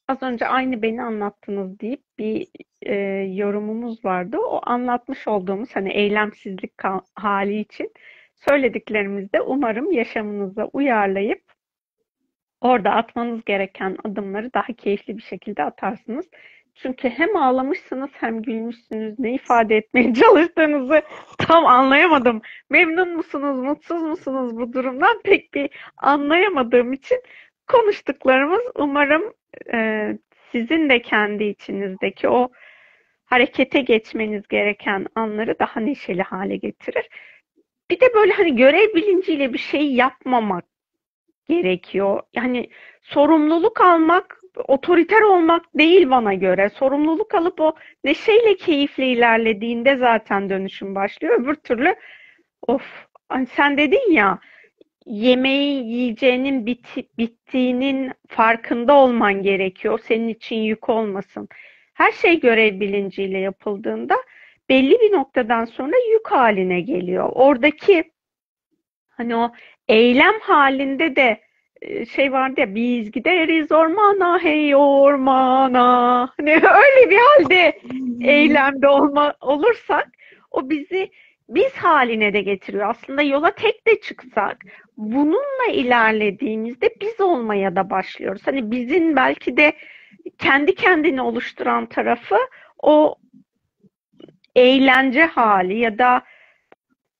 Az 0.07 0.23
önce 0.23 0.47
aynı 0.47 0.81
beni 0.81 1.03
anlattınız 1.03 1.79
deyip 1.79 2.01
bir 2.19 2.47
e, 2.81 2.95
yorumumuz 3.35 4.05
vardı. 4.05 4.37
O 4.37 4.61
anlatmış 4.63 5.27
olduğumuz 5.27 5.75
hani 5.75 5.89
eylemsizlik 5.89 6.73
hali 7.15 7.59
için 7.59 7.91
söylediklerimizde 8.35 9.41
umarım 9.41 9.91
yaşamınıza 9.91 10.65
uyarlayıp 10.65 11.41
orada 12.61 12.91
atmanız 12.91 13.45
gereken 13.45 13.97
adımları 14.03 14.53
daha 14.53 14.73
keyifli 14.73 15.17
bir 15.17 15.23
şekilde 15.23 15.63
atarsınız. 15.63 16.29
Çünkü 16.75 17.09
hem 17.09 17.35
ağlamışsınız 17.35 18.09
hem 18.13 18.41
gülmüşsünüz. 18.41 19.19
Ne 19.19 19.33
ifade 19.33 19.77
etmeye 19.77 20.13
çalıştığınızı 20.13 21.01
tam 21.37 21.65
anlayamadım. 21.65 22.41
Memnun 22.69 23.15
musunuz, 23.15 23.57
mutsuz 23.57 24.01
musunuz 24.01 24.57
bu 24.57 24.73
durumdan 24.73 25.21
pek 25.23 25.53
bir 25.53 25.69
anlayamadığım 25.97 26.93
için 26.93 27.21
konuştuklarımız 27.67 28.61
umarım 28.75 29.33
e, 29.73 30.07
sizin 30.51 30.89
de 30.89 31.01
kendi 31.01 31.43
içinizdeki 31.43 32.29
o 32.29 32.49
harekete 33.25 33.81
geçmeniz 33.81 34.47
gereken 34.47 35.07
anları 35.15 35.59
daha 35.59 35.79
neşeli 35.79 36.21
hale 36.21 36.55
getirir. 36.57 37.09
Bir 37.89 37.99
de 37.99 38.05
böyle 38.15 38.33
hani 38.33 38.55
görev 38.55 38.93
bilinciyle 38.95 39.53
bir 39.53 39.57
şey 39.57 39.93
yapmamak 39.93 40.65
gerekiyor. 41.49 42.21
Yani 42.33 42.69
sorumluluk 43.01 43.81
almak 43.81 44.41
otoriter 44.67 45.21
olmak 45.21 45.65
değil 45.77 46.09
bana 46.09 46.33
göre. 46.33 46.69
Sorumluluk 46.69 47.35
alıp 47.35 47.61
o 47.61 47.75
neşeyle 48.03 48.55
keyifle 48.55 49.07
ilerlediğinde 49.07 49.95
zaten 49.95 50.49
dönüşüm 50.49 50.95
başlıyor. 50.95 51.41
Öbür 51.41 51.55
türlü 51.55 51.95
of 52.67 52.83
hani 53.29 53.45
sen 53.45 53.77
dedin 53.77 54.11
ya 54.11 54.39
yemeği 55.07 55.85
yiyeceğinin 55.85 56.65
bit, 56.65 57.17
bittiğinin 57.17 58.11
farkında 58.27 58.93
olman 58.93 59.43
gerekiyor. 59.43 59.99
Senin 60.07 60.27
için 60.27 60.55
yük 60.55 60.89
olmasın. 60.89 61.49
Her 61.93 62.11
şey 62.11 62.39
görev 62.39 62.79
bilinciyle 62.79 63.37
yapıldığında 63.37 64.17
belli 64.69 64.91
bir 64.91 65.11
noktadan 65.11 65.65
sonra 65.65 65.95
yük 66.11 66.27
haline 66.31 66.81
geliyor. 66.81 67.29
Oradaki 67.31 68.11
hani 69.09 69.35
o 69.35 69.51
eylem 69.87 70.39
halinde 70.41 71.15
de 71.15 71.41
e, 71.81 72.05
şey 72.05 72.31
vardı 72.31 72.59
ya 72.59 72.75
biz 72.75 73.11
gideriz 73.11 73.71
ormana 73.71 74.39
hey 74.43 74.75
ormana 74.75 76.29
hani 76.37 76.51
öyle 76.55 77.09
bir 77.09 77.17
halde 77.17 77.79
eylemde 78.31 78.87
olma, 78.87 79.35
olursak 79.41 80.07
o 80.51 80.69
bizi 80.69 81.11
biz 81.49 81.73
haline 81.73 82.33
de 82.33 82.41
getiriyor. 82.41 82.89
Aslında 82.89 83.21
yola 83.21 83.51
tek 83.51 83.87
de 83.87 84.01
çıksak 84.01 84.57
bununla 84.97 85.71
ilerlediğimizde 85.73 86.89
biz 87.01 87.21
olmaya 87.21 87.75
da 87.75 87.89
başlıyoruz. 87.89 88.41
Hani 88.45 88.71
bizim 88.71 89.15
belki 89.15 89.57
de 89.57 89.73
kendi 90.37 90.75
kendini 90.75 91.21
oluşturan 91.21 91.85
tarafı 91.85 92.37
o 92.79 93.15
eğlence 94.55 95.25
hali 95.25 95.79
ya 95.79 95.97
da 95.97 96.21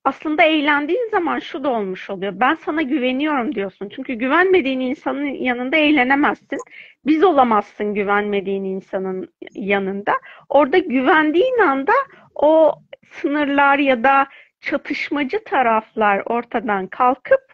aslında 0.04 0.42
eğlendiğin 0.42 1.08
zaman 1.10 1.38
şu 1.38 1.64
da 1.64 1.70
olmuş 1.70 2.10
oluyor. 2.10 2.32
Ben 2.40 2.54
sana 2.54 2.82
güveniyorum 2.82 3.54
diyorsun. 3.54 3.88
Çünkü 3.88 4.14
güvenmediğin 4.14 4.80
insanın 4.80 5.26
yanında 5.26 5.76
eğlenemezsin. 5.76 6.58
Biz 7.06 7.24
olamazsın 7.24 7.94
güvenmediğin 7.94 8.64
insanın 8.64 9.28
yanında. 9.52 10.12
Orada 10.48 10.78
güvendiğin 10.78 11.58
anda 11.58 11.92
o 12.34 12.74
sınırlar 13.10 13.78
ya 13.78 14.04
da 14.04 14.28
çatışmacı 14.60 15.44
taraflar 15.44 16.22
ortadan 16.26 16.86
kalkıp 16.86 17.48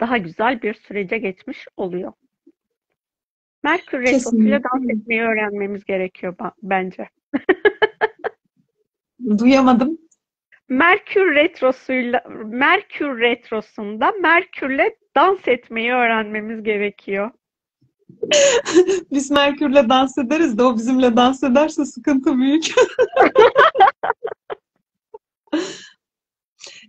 daha 0.00 0.18
güzel 0.18 0.62
bir 0.62 0.74
sürece 0.74 1.18
geçmiş 1.18 1.66
oluyor. 1.76 2.12
Merkür 3.62 4.00
Retrosu'yla 4.00 4.60
dans 4.62 4.90
etmeyi 4.90 5.22
öğrenmemiz 5.22 5.84
gerekiyor 5.84 6.34
bence. 6.62 7.08
Duyamadım. 9.38 9.98
Merkür 10.68 11.34
retrosuyla 11.34 12.24
Merkür 12.44 13.20
retrosunda 13.20 14.12
Merkürle 14.22 14.96
dans 15.16 15.48
etmeyi 15.48 15.92
öğrenmemiz 15.92 16.62
gerekiyor. 16.62 17.30
Biz 19.12 19.30
Merkürle 19.30 19.88
dans 19.88 20.18
ederiz 20.18 20.58
de 20.58 20.62
o 20.62 20.76
bizimle 20.76 21.16
dans 21.16 21.42
ederse 21.42 21.84
sıkıntı 21.84 22.38
büyük. 22.38 22.64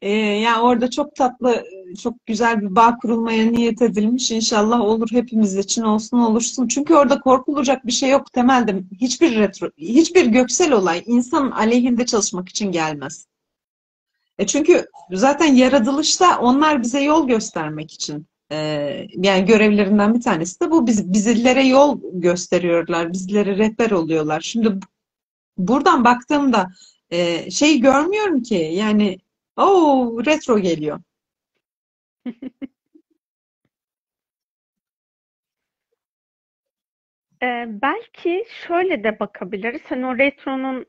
ee, 0.02 0.10
yani 0.18 0.62
orada 0.62 0.90
çok 0.90 1.16
tatlı, 1.16 1.64
çok 2.04 2.26
güzel 2.26 2.62
bir 2.62 2.76
bağ 2.76 2.98
kurulmaya 2.98 3.46
niyet 3.46 3.82
edilmiş. 3.82 4.32
İnşallah 4.32 4.82
olur 4.82 5.08
hepimiz 5.12 5.58
için 5.58 5.82
olsun 5.82 6.18
olursun. 6.18 6.68
Çünkü 6.68 6.94
orada 6.94 7.20
korkulacak 7.20 7.86
bir 7.86 7.92
şey 7.92 8.10
yok 8.10 8.34
temelde. 8.34 8.84
Hiçbir 9.02 9.36
retro, 9.36 9.70
hiçbir 9.78 10.26
göksel 10.26 10.72
olay 10.72 11.04
insanın 11.06 11.52
aleyhinde 11.52 12.06
çalışmak 12.06 12.50
için 12.50 12.72
gelmez. 12.72 13.28
E 14.38 14.48
çünkü 14.48 14.86
zaten 15.12 15.54
yaratılışta 15.54 16.40
onlar 16.40 16.82
bize 16.82 17.02
yol 17.02 17.28
göstermek 17.28 17.94
için 17.94 18.28
e, 18.52 18.58
yani 19.16 19.46
görevlerinden 19.46 20.14
bir 20.14 20.22
tanesi 20.22 20.60
de 20.60 20.72
bu 20.72 20.88
biz 20.88 21.14
bizlere 21.14 21.64
yol 21.64 22.00
gösteriyorlar, 22.14 23.14
bizlere 23.14 23.58
rehber 23.58 23.92
oluyorlar. 23.92 24.42
Şimdi 24.42 24.80
buradan 25.58 26.04
baktığımda 26.04 26.68
e, 27.12 27.52
şey 27.52 27.80
görmüyorum 27.82 28.42
ki 28.42 28.56
yani 28.56 29.18
o 29.58 30.22
retro 30.26 30.60
geliyor. 30.60 31.00
Ee, 37.44 37.66
belki 37.68 38.46
şöyle 38.68 39.04
de 39.04 39.20
bakabiliriz. 39.20 39.82
Hani 39.86 40.06
o 40.06 40.18
retronun 40.18 40.86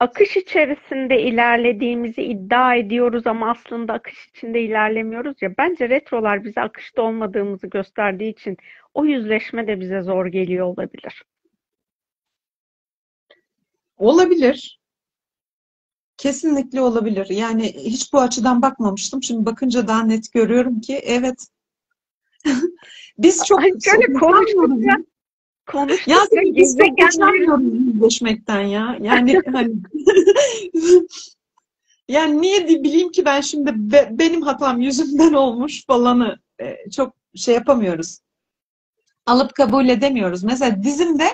akış 0.00 0.36
içerisinde 0.36 1.22
ilerlediğimizi 1.22 2.22
iddia 2.22 2.74
ediyoruz 2.74 3.26
ama 3.26 3.50
aslında 3.50 3.92
akış 3.92 4.28
içinde 4.28 4.62
ilerlemiyoruz 4.62 5.42
ya. 5.42 5.56
Bence 5.58 5.88
retrolar 5.88 6.44
bize 6.44 6.60
akışta 6.60 7.02
olmadığımızı 7.02 7.66
gösterdiği 7.66 8.30
için 8.30 8.56
o 8.94 9.04
yüzleşme 9.04 9.66
de 9.66 9.80
bize 9.80 10.00
zor 10.02 10.26
geliyor 10.26 10.66
olabilir. 10.66 11.22
Olabilir. 14.00 14.80
Kesinlikle 16.16 16.80
olabilir. 16.80 17.26
Yani 17.30 17.72
hiç 17.72 18.12
bu 18.12 18.20
açıdan 18.20 18.62
bakmamıştım. 18.62 19.22
Şimdi 19.22 19.46
bakınca 19.46 19.88
daha 19.88 20.02
net 20.02 20.32
görüyorum 20.32 20.80
ki 20.80 20.96
evet. 20.96 21.46
Biz 23.18 23.44
çok 23.44 23.60
Ay 23.60 23.70
şöyle 23.84 24.12
konuştukça 24.12 24.96
konuştukça 25.66 26.12
ya 26.12 26.18
hoşlanmıyoruz 27.06 27.86
yüzleşmekten 27.86 28.60
ya. 28.60 28.98
Yani 29.00 29.40
hani 29.52 29.72
yani 32.08 32.42
niye 32.42 32.68
bileyim 32.68 33.10
ki 33.10 33.24
ben 33.24 33.40
şimdi 33.40 33.72
be, 33.74 34.08
benim 34.12 34.42
hatam 34.42 34.80
yüzümden 34.80 35.32
olmuş 35.32 35.86
falanı 35.86 36.38
e, 36.60 36.90
çok 36.90 37.14
şey 37.34 37.54
yapamıyoruz. 37.54 38.18
Alıp 39.26 39.54
kabul 39.54 39.88
edemiyoruz. 39.88 40.44
Mesela 40.44 40.82
dizimde 40.82 41.28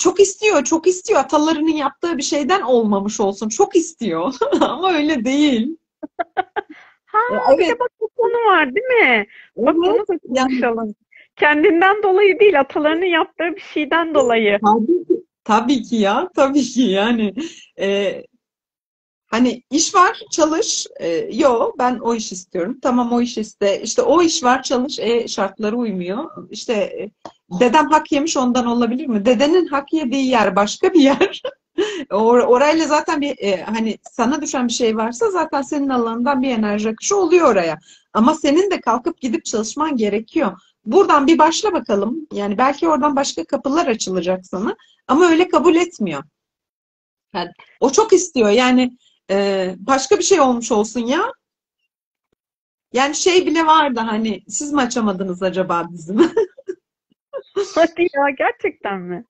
çok 0.00 0.20
istiyor, 0.20 0.64
çok 0.64 0.86
istiyor. 0.86 1.20
Atalarının 1.20 1.76
yaptığı 1.76 2.18
bir 2.18 2.22
şeyden 2.22 2.60
olmamış 2.60 3.20
olsun. 3.20 3.48
Çok 3.48 3.76
istiyor. 3.76 4.34
Ama 4.60 4.92
öyle 4.92 5.24
değil. 5.24 5.76
ha, 7.04 7.18
evet. 7.48 7.58
bir 7.58 7.68
de 7.68 7.78
bak 7.78 7.90
bu 8.00 8.08
konu 8.16 8.46
var 8.46 8.74
değil 8.74 8.86
mi? 8.86 9.26
Bak 9.56 9.74
evet. 9.78 10.08
bunu 10.08 10.18
konuşalım. 10.34 10.86
Yani, 10.86 10.94
Kendinden 11.36 12.02
dolayı 12.02 12.40
değil, 12.40 12.60
atalarının 12.60 13.06
yaptığı 13.06 13.56
bir 13.56 13.60
şeyden 13.60 14.14
dolayı. 14.14 14.58
Tabii 14.64 15.06
ki, 15.06 15.24
tabii 15.44 15.82
ki 15.82 15.96
ya, 15.96 16.28
tabii 16.36 16.62
ki 16.62 16.82
yani. 16.82 17.34
E, 17.80 18.22
hani 19.26 19.62
iş 19.70 19.94
var, 19.94 20.20
çalış. 20.30 20.86
E, 21.00 21.08
yo, 21.32 21.72
ben 21.78 21.98
o 21.98 22.14
iş 22.14 22.32
istiyorum. 22.32 22.78
Tamam 22.82 23.12
o 23.12 23.20
iş 23.20 23.38
iste. 23.38 23.82
İşte 23.82 24.02
o 24.02 24.22
iş 24.22 24.44
var, 24.44 24.62
çalış. 24.62 24.98
E, 24.98 25.28
şartları 25.28 25.76
uymuyor. 25.76 26.48
İşte 26.50 26.72
e, 26.72 27.10
dedem 27.60 27.90
hak 27.90 28.12
yemiş 28.12 28.36
ondan 28.36 28.66
olabilir 28.66 29.06
mi? 29.06 29.24
Dedenin 29.24 29.66
hak 29.66 29.92
yediği 29.92 30.26
yer 30.26 30.56
başka 30.56 30.92
bir 30.92 31.00
yer. 31.00 31.42
Or 32.10 32.38
orayla 32.38 32.86
zaten 32.86 33.20
bir 33.20 33.38
e, 33.38 33.62
hani 33.62 33.98
sana 34.10 34.42
düşen 34.42 34.68
bir 34.68 34.72
şey 34.72 34.96
varsa 34.96 35.30
zaten 35.30 35.62
senin 35.62 35.88
alanından 35.88 36.42
bir 36.42 36.50
enerji 36.50 36.88
akışı 36.88 37.16
oluyor 37.16 37.50
oraya. 37.50 37.78
Ama 38.12 38.34
senin 38.34 38.70
de 38.70 38.80
kalkıp 38.80 39.20
gidip 39.20 39.44
çalışman 39.44 39.96
gerekiyor. 39.96 40.60
Buradan 40.84 41.26
bir 41.26 41.38
başla 41.38 41.72
bakalım. 41.72 42.26
Yani 42.32 42.58
belki 42.58 42.88
oradan 42.88 43.16
başka 43.16 43.44
kapılar 43.44 43.86
açılacak 43.86 44.46
sana. 44.46 44.76
Ama 45.08 45.26
öyle 45.26 45.48
kabul 45.48 45.74
etmiyor. 45.74 46.22
Yani, 47.34 47.50
o 47.80 47.92
çok 47.92 48.12
istiyor. 48.12 48.50
Yani 48.50 48.90
e, 49.30 49.74
başka 49.78 50.18
bir 50.18 50.22
şey 50.22 50.40
olmuş 50.40 50.72
olsun 50.72 51.00
ya. 51.00 51.32
Yani 52.92 53.14
şey 53.14 53.46
bile 53.46 53.66
vardı 53.66 54.00
hani 54.00 54.42
siz 54.48 54.72
mi 54.72 54.80
açamadınız 54.80 55.42
acaba 55.42 55.88
dizimi? 55.92 56.30
Hadi 57.74 58.02
ya 58.02 58.30
gerçekten 58.38 59.00
mi? 59.00 59.24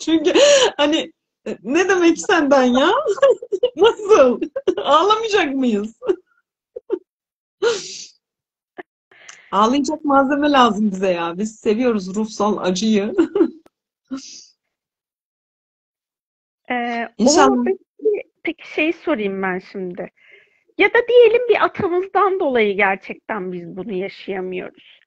Çünkü 0.00 0.32
hani 0.76 1.12
ne 1.62 1.88
demek 1.88 2.18
senden 2.18 2.62
ya? 2.62 2.90
Nasıl? 3.76 4.40
Ağlamayacak 4.76 5.54
mıyız? 5.54 5.94
Ağlayacak 9.50 10.04
malzeme 10.04 10.50
lazım 10.50 10.90
bize 10.90 11.10
ya. 11.10 11.38
Biz 11.38 11.56
seviyoruz 11.60 12.14
ruhsal 12.16 12.58
acıyı. 12.58 13.14
ee, 16.70 17.08
İnşallah. 17.18 17.64
Peki, 17.64 18.22
peki 18.42 18.72
şey 18.74 18.92
sorayım 18.92 19.42
ben 19.42 19.58
şimdi. 19.72 20.10
Ya 20.78 20.88
da 20.88 20.98
diyelim 21.08 21.42
bir 21.48 21.64
atamızdan 21.64 22.40
dolayı 22.40 22.76
gerçekten 22.76 23.52
biz 23.52 23.76
bunu 23.76 23.92
yaşayamıyoruz. 23.92 25.00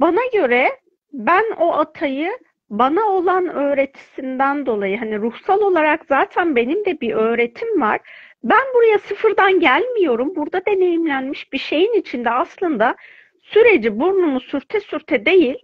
Bana 0.00 0.26
göre 0.32 0.80
ben 1.12 1.44
o 1.58 1.72
atayı 1.72 2.38
bana 2.70 3.08
olan 3.08 3.48
öğretisinden 3.48 4.66
dolayı 4.66 4.98
hani 4.98 5.18
ruhsal 5.18 5.60
olarak 5.60 6.04
zaten 6.08 6.56
benim 6.56 6.84
de 6.84 7.00
bir 7.00 7.14
öğretim 7.14 7.80
var. 7.80 8.00
Ben 8.44 8.62
buraya 8.74 8.98
sıfırdan 8.98 9.60
gelmiyorum. 9.60 10.36
Burada 10.36 10.66
deneyimlenmiş 10.66 11.52
bir 11.52 11.58
şeyin 11.58 11.92
içinde 11.92 12.30
aslında 12.30 12.96
süreci 13.42 14.00
burnumu 14.00 14.40
sürte 14.40 14.80
sürte 14.80 15.26
değil, 15.26 15.58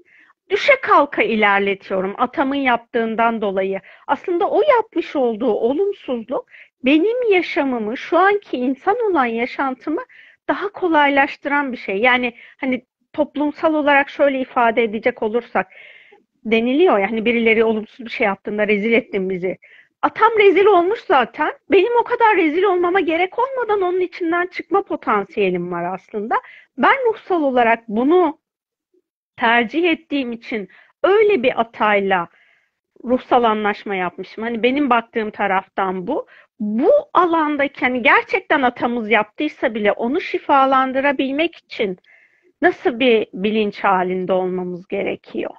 düşe 0.50 0.80
kalka 0.80 1.22
ilerletiyorum 1.22 2.14
atamın 2.18 2.54
yaptığından 2.54 3.40
dolayı. 3.40 3.80
Aslında 4.06 4.50
o 4.50 4.62
yapmış 4.62 5.16
olduğu 5.16 5.52
olumsuzluk 5.52 6.46
benim 6.84 7.32
yaşamımı, 7.32 7.96
şu 7.96 8.18
anki 8.18 8.56
insan 8.56 8.96
olan 9.10 9.26
yaşantımı 9.26 10.02
daha 10.48 10.68
kolaylaştıran 10.68 11.72
bir 11.72 11.76
şey. 11.76 11.96
Yani 11.96 12.34
hani 12.56 12.84
toplumsal 13.16 13.74
olarak 13.74 14.10
şöyle 14.10 14.40
ifade 14.40 14.82
edecek 14.82 15.22
olursak 15.22 15.66
deniliyor 16.44 16.98
yani 16.98 17.24
birileri 17.24 17.64
olumsuz 17.64 18.06
bir 18.06 18.10
şey 18.10 18.26
yaptığında 18.26 18.68
rezil 18.68 18.92
ettin 18.92 19.30
bizi. 19.30 19.58
Atam 20.02 20.30
rezil 20.38 20.66
olmuş 20.66 21.00
zaten. 21.00 21.52
Benim 21.70 21.92
o 22.00 22.04
kadar 22.04 22.36
rezil 22.36 22.62
olmama 22.62 23.00
gerek 23.00 23.38
olmadan 23.38 23.82
onun 23.82 24.00
içinden 24.00 24.46
çıkma 24.46 24.82
potansiyelim 24.82 25.72
var 25.72 25.94
aslında. 25.94 26.34
Ben 26.78 26.96
ruhsal 27.06 27.42
olarak 27.42 27.88
bunu 27.88 28.38
tercih 29.36 29.90
ettiğim 29.90 30.32
için 30.32 30.68
öyle 31.02 31.42
bir 31.42 31.60
atayla 31.60 32.28
ruhsal 33.04 33.44
anlaşma 33.44 33.94
yapmışım. 33.94 34.44
Hani 34.44 34.62
benim 34.62 34.90
baktığım 34.90 35.30
taraftan 35.30 36.06
bu. 36.06 36.26
Bu 36.60 36.90
alandaki 37.14 37.80
hani 37.80 38.02
gerçekten 38.02 38.62
atamız 38.62 39.10
yaptıysa 39.10 39.74
bile 39.74 39.92
onu 39.92 40.20
şifalandırabilmek 40.20 41.56
için 41.56 41.98
Nasıl 42.62 43.00
bir 43.00 43.28
bilinç 43.32 43.78
halinde 43.78 44.32
olmamız 44.32 44.86
gerekiyor? 44.86 45.50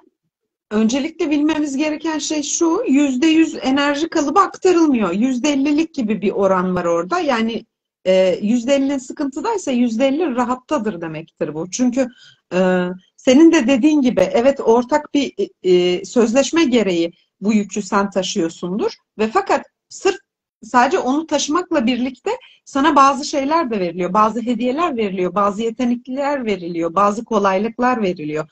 Öncelikle 0.70 1.30
bilmemiz 1.30 1.76
gereken 1.76 2.18
şey 2.18 2.42
şu, 2.42 2.82
yüzde 2.88 3.26
yüz 3.26 3.58
enerji 3.62 4.08
kalıbı 4.08 4.40
aktarılmıyor. 4.40 5.12
Yüzde 5.12 5.48
ellilik 5.48 5.94
gibi 5.94 6.22
bir 6.22 6.30
oran 6.30 6.74
var 6.74 6.84
orada. 6.84 7.20
Yani 7.20 7.66
e, 8.06 8.38
yüzde 8.42 8.74
ellinin 8.74 8.98
sıkıntıdaysa 8.98 9.70
yüzde 9.70 10.06
elli 10.06 10.36
rahattadır 10.36 11.00
demektir 11.00 11.54
bu. 11.54 11.70
Çünkü 11.70 12.08
e, 12.54 12.88
senin 13.16 13.52
de 13.52 13.66
dediğin 13.66 14.02
gibi 14.02 14.20
evet 14.20 14.60
ortak 14.60 15.14
bir 15.14 15.32
e, 15.62 16.04
sözleşme 16.04 16.64
gereği 16.64 17.12
bu 17.40 17.52
yükü 17.52 17.82
sen 17.82 18.10
taşıyorsundur 18.10 18.92
ve 19.18 19.28
fakat 19.28 19.66
sırf 19.88 20.18
sadece 20.62 20.98
onu 20.98 21.26
taşımakla 21.26 21.86
birlikte 21.86 22.30
sana 22.64 22.96
bazı 22.96 23.24
şeyler 23.24 23.70
de 23.70 23.80
veriliyor. 23.80 24.14
Bazı 24.14 24.40
hediyeler 24.40 24.96
veriliyor, 24.96 25.34
bazı 25.34 25.62
yetenekler 25.62 26.46
veriliyor, 26.46 26.94
bazı 26.94 27.24
kolaylıklar 27.24 28.02
veriliyor. 28.02 28.48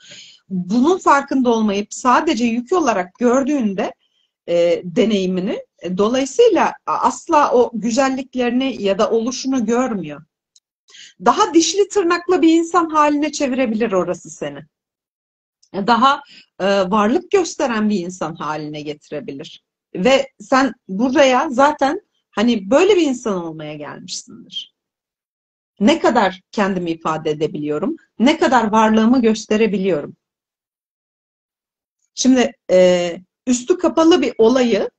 Bunun 0.49 0.99
farkında 0.99 1.51
olmayıp 1.51 1.95
sadece 1.95 2.45
yük 2.45 2.73
olarak 2.73 3.15
gördüğünde 3.15 3.95
e, 4.49 4.83
deneyimini 4.85 5.59
e, 5.83 5.99
dolayısıyla 5.99 6.73
asla 6.87 7.53
o 7.53 7.71
güzelliklerini 7.75 8.83
ya 8.83 8.99
da 8.99 9.11
oluşunu 9.11 9.67
görmüyor. 9.67 10.23
Daha 11.25 11.55
dişli 11.55 11.89
tırnaklı 11.89 12.43
bir 12.43 12.59
insan 12.59 12.89
haline 12.91 13.33
çevirebilir 13.33 13.93
orası 13.93 14.31
seni. 14.31 14.59
Daha 15.75 16.23
e, 16.61 16.67
varlık 16.67 17.31
gösteren 17.31 17.91
bir 17.91 18.01
insan 18.01 18.35
haline 18.35 18.81
getirebilir. 18.81 19.66
Ve 20.05 20.29
sen 20.41 20.73
buraya 20.89 21.51
zaten 21.51 22.01
hani 22.31 22.71
böyle 22.71 22.97
bir 22.97 23.07
insan 23.07 23.45
olmaya 23.45 23.75
gelmişsindir. 23.75 24.77
Ne 25.81 25.99
kadar 25.99 26.41
kendimi 26.53 26.91
ifade 26.91 27.31
edebiliyorum? 27.31 27.97
Ne 28.19 28.39
kadar 28.39 28.73
varlığımı 28.73 29.23
gösterebiliyorum? 29.23 30.17
Şimdi 32.15 32.53
e, 32.71 33.17
üstü 33.47 33.79
kapalı 33.79 34.23
bir 34.23 34.35
olayı 34.39 34.91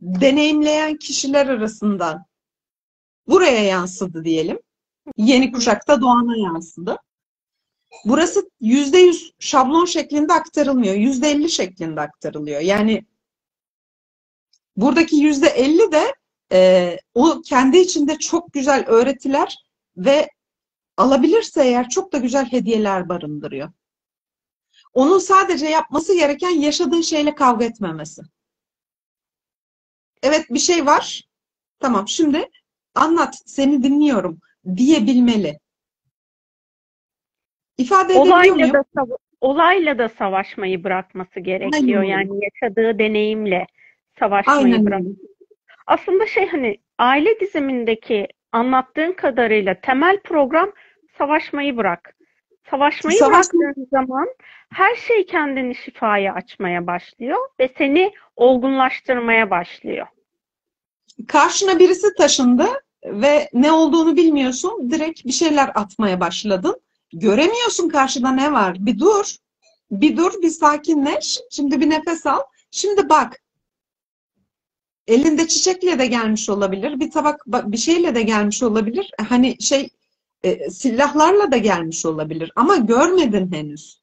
deneyimleyen 0.00 0.96
kişiler 0.96 1.46
arasından 1.46 2.24
buraya 3.28 3.64
yansıdı 3.64 4.24
diyelim. 4.24 4.58
Yeni 5.16 5.52
kuşakta 5.52 6.00
doğana 6.00 6.36
yansıdı. 6.36 6.96
Burası 8.04 8.50
yüzde 8.60 8.98
yüz 8.98 9.32
şablon 9.38 9.84
şeklinde 9.84 10.32
aktarılmıyor. 10.32 10.94
Yüzde 10.94 11.30
elli 11.30 11.50
şeklinde 11.50 12.00
aktarılıyor. 12.00 12.60
Yani 12.60 13.06
buradaki 14.76 15.16
yüzde 15.16 15.46
elli 15.46 15.92
de 15.92 16.14
e, 16.52 16.98
o 17.14 17.42
kendi 17.46 17.78
içinde 17.78 18.18
çok 18.18 18.52
güzel 18.52 18.84
öğretiler 18.86 19.56
ve 19.96 20.28
alabilirse 20.96 21.64
eğer 21.64 21.88
çok 21.88 22.12
da 22.12 22.18
güzel 22.18 22.52
hediyeler 22.52 23.08
barındırıyor. 23.08 23.72
Onun 24.94 25.18
sadece 25.18 25.66
yapması 25.66 26.14
gereken 26.14 26.50
yaşadığı 26.50 27.02
şeyle 27.02 27.34
kavga 27.34 27.64
etmemesi. 27.64 28.22
Evet 30.22 30.46
bir 30.50 30.58
şey 30.58 30.86
var. 30.86 31.22
Tamam 31.78 32.08
şimdi 32.08 32.50
anlat 32.94 33.34
seni 33.46 33.82
dinliyorum 33.82 34.40
diyebilmeli. 34.76 35.58
İfade 37.78 38.12
edebiliyor 38.12 38.36
Olayla 38.36 38.54
muyum? 38.54 38.72
da, 38.72 38.84
olayla 39.40 39.98
da 39.98 40.08
savaşmayı 40.08 40.84
bırakması 40.84 41.40
gerekiyor. 41.40 42.00
Aynen. 42.00 42.10
Yani 42.10 42.30
yaşadığı 42.44 42.98
deneyimle 42.98 43.66
savaşmayı 44.18 44.64
Aynen 44.64 44.86
bırak. 44.86 45.02
Aslında 45.86 46.26
şey 46.26 46.48
hani 46.48 46.76
aile 46.98 47.40
dizimindeki 47.40 48.28
anlattığın 48.52 49.12
kadarıyla 49.12 49.80
temel 49.80 50.20
program 50.20 50.72
savaşmayı 51.18 51.76
bırak. 51.76 52.16
Savaşmayı 52.70 53.18
Savaşma- 53.18 53.30
bıraktığın 53.60 53.88
zaman 53.90 54.28
her 54.70 54.94
şey 54.94 55.26
kendini 55.26 55.74
şifaya 55.74 56.34
açmaya 56.34 56.86
başlıyor 56.86 57.38
ve 57.60 57.70
seni 57.78 58.12
olgunlaştırmaya 58.36 59.50
başlıyor. 59.50 60.06
Karşına 61.28 61.78
birisi 61.78 62.14
taşındı 62.14 62.66
ve 63.04 63.48
ne 63.52 63.72
olduğunu 63.72 64.16
bilmiyorsun. 64.16 64.90
Direkt 64.90 65.24
bir 65.24 65.32
şeyler 65.32 65.70
atmaya 65.74 66.20
başladın. 66.20 66.80
Göremiyorsun 67.12 67.88
karşıda 67.88 68.32
ne 68.32 68.52
var. 68.52 68.76
Bir 68.78 68.98
dur. 68.98 69.36
Bir 69.90 70.16
dur, 70.16 70.32
bir 70.42 70.50
sakinleş. 70.50 71.38
Şimdi 71.50 71.80
bir 71.80 71.90
nefes 71.90 72.26
al. 72.26 72.40
Şimdi 72.70 73.08
bak. 73.08 73.40
Elinde 75.06 75.48
çiçekle 75.48 75.98
de 75.98 76.06
gelmiş 76.06 76.48
olabilir. 76.48 77.00
Bir 77.00 77.10
tabak 77.10 77.40
ba- 77.40 77.72
bir 77.72 77.76
şeyle 77.76 78.14
de 78.14 78.22
gelmiş 78.22 78.62
olabilir. 78.62 79.10
Hani 79.28 79.62
şey 79.62 79.88
e, 80.42 80.70
silahlarla 80.70 81.52
da 81.52 81.56
gelmiş 81.56 82.06
olabilir. 82.06 82.52
Ama 82.56 82.76
görmedin 82.76 83.52
henüz. 83.52 84.02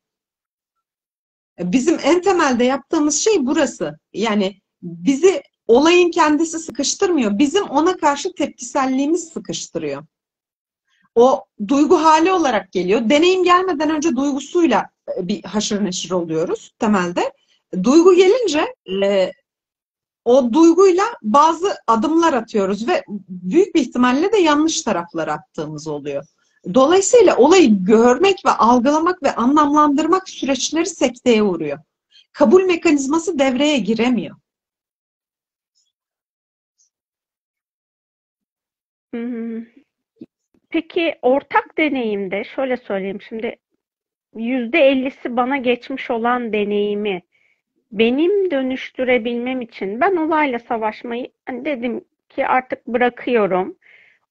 Bizim 1.60 2.00
en 2.04 2.22
temelde 2.22 2.64
yaptığımız 2.64 3.16
şey 3.16 3.46
burası. 3.46 4.00
Yani 4.14 4.62
bizi 4.82 5.42
olayın 5.68 6.12
kendisi 6.12 6.60
sıkıştırmıyor. 6.60 7.40
Bizim 7.40 7.64
ona 7.64 7.98
karşı 7.98 8.34
tepkiselliğimiz 8.34 9.30
sıkıştırıyor. 9.30 10.04
O 11.16 11.46
duygu 11.68 11.96
hali 11.96 12.32
olarak 12.32 12.72
geliyor. 12.72 13.10
Deneyim 13.10 13.44
gelmeden 13.44 13.90
önce 13.90 14.16
duygusuyla 14.16 14.90
e, 15.18 15.28
bir 15.28 15.44
haşır 15.44 15.86
neşir 15.86 16.12
oluyoruz 16.12 16.72
temelde. 16.80 17.32
Duygu 17.84 18.16
gelince 18.16 18.76
e, 19.04 19.32
o 20.26 20.54
duyguyla 20.54 21.04
bazı 21.22 21.76
adımlar 21.88 22.34
atıyoruz 22.34 22.88
ve 22.88 23.04
büyük 23.30 23.76
bir 23.76 23.82
ihtimalle 23.82 24.32
de 24.32 24.38
yanlış 24.38 24.82
taraflara 24.82 25.34
attığımız 25.34 25.88
oluyor. 25.88 26.26
Dolayısıyla 26.74 27.38
olayı 27.38 27.86
görmek 27.86 28.46
ve 28.46 28.50
algılamak 28.50 29.24
ve 29.24 29.36
anlamlandırmak 29.36 30.30
süreçleri 30.30 30.86
sekteye 30.86 31.44
uğruyor. 31.44 31.80
Kabul 32.34 32.64
mekanizması 32.64 33.40
devreye 33.40 33.78
giremiyor. 33.78 34.36
Hmm. 39.14 39.66
Peki 40.70 41.16
ortak 41.22 41.78
deneyimde 41.78 42.44
şöyle 42.44 42.78
söyleyeyim 42.78 43.22
şimdi 43.30 43.56
yüzde 44.36 44.80
ellisi 44.80 45.38
bana 45.38 45.58
geçmiş 45.58 46.12
olan 46.12 46.54
deneyimi 46.54 47.22
benim 47.94 48.52
dönüştürebilmem 48.52 49.62
için 49.62 50.02
ben 50.02 50.16
olayla 50.16 50.60
savaşmayı 50.60 51.32
hani 51.46 51.66
dedim 51.66 52.06
ki 52.30 52.48
artık 52.48 52.88
bırakıyorum. 52.88 53.78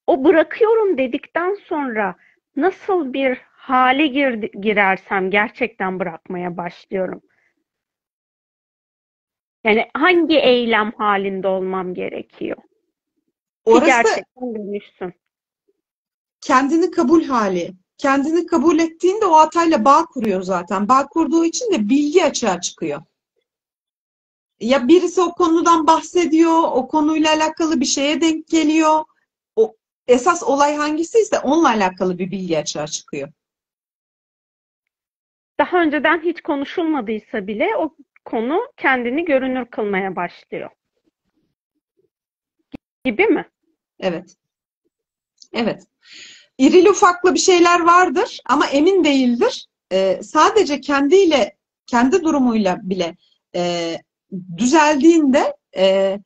O 0.06 0.24
bırakıyorum 0.24 0.98
dedikten 0.98 1.54
sonra 1.54 2.16
nasıl 2.56 3.12
bir 3.12 3.38
hale 3.52 4.06
gir- 4.06 4.52
girersem 4.62 5.30
gerçekten 5.30 6.00
bırakmaya 6.00 6.56
başlıyorum. 6.56 7.22
Yani 9.64 9.88
hangi 9.94 10.38
eylem 10.38 10.92
halinde 10.98 11.48
olmam 11.48 11.94
gerekiyor 11.94 12.56
ki 13.66 13.72
Orası 13.72 13.86
gerçekten 13.86 14.54
dönüşsün. 14.54 15.14
kendini 16.40 16.90
kabul 16.90 17.24
hali. 17.24 17.72
Kendini 17.98 18.46
kabul 18.46 18.78
ettiğinde 18.78 19.26
o 19.26 19.32
hatayla 19.32 19.84
bağ 19.84 20.06
kuruyor 20.06 20.42
zaten. 20.42 20.88
Bağ 20.88 21.06
kurduğu 21.06 21.44
için 21.44 21.72
de 21.72 21.88
bilgi 21.88 22.24
açığa 22.24 22.60
çıkıyor. 22.60 23.02
Ya 24.62 24.88
birisi 24.88 25.20
o 25.20 25.32
konudan 25.32 25.86
bahsediyor, 25.86 26.62
o 26.62 26.88
konuyla 26.88 27.30
alakalı 27.30 27.80
bir 27.80 27.84
şeye 27.84 28.20
denk 28.20 28.48
geliyor. 28.48 29.04
O 29.56 29.76
esas 30.06 30.42
olay 30.42 30.76
hangisiyse 30.76 31.38
onunla 31.38 31.68
alakalı 31.68 32.18
bir 32.18 32.30
bilgi 32.30 32.58
açığa 32.58 32.86
çıkıyor. 32.86 33.28
Daha 35.60 35.82
önceden 35.82 36.20
hiç 36.20 36.40
konuşulmadıysa 36.40 37.46
bile 37.46 37.76
o 37.76 37.96
konu 38.24 38.60
kendini 38.76 39.24
görünür 39.24 39.64
kılmaya 39.64 40.16
başlıyor. 40.16 40.70
Gibi 43.04 43.26
mi? 43.26 43.50
Evet. 44.00 44.36
Evet. 45.52 45.82
İrili 46.58 46.90
ufaklı 46.90 47.34
bir 47.34 47.38
şeyler 47.38 47.80
vardır 47.80 48.40
ama 48.46 48.66
emin 48.66 49.04
değildir. 49.04 49.66
Ee, 49.92 50.20
sadece 50.22 50.80
kendiyle, 50.80 51.56
kendi 51.86 52.22
durumuyla 52.24 52.78
bile 52.82 53.16
e, 53.54 53.94
düzeldiğinde 54.56 55.56
e, 55.76 56.18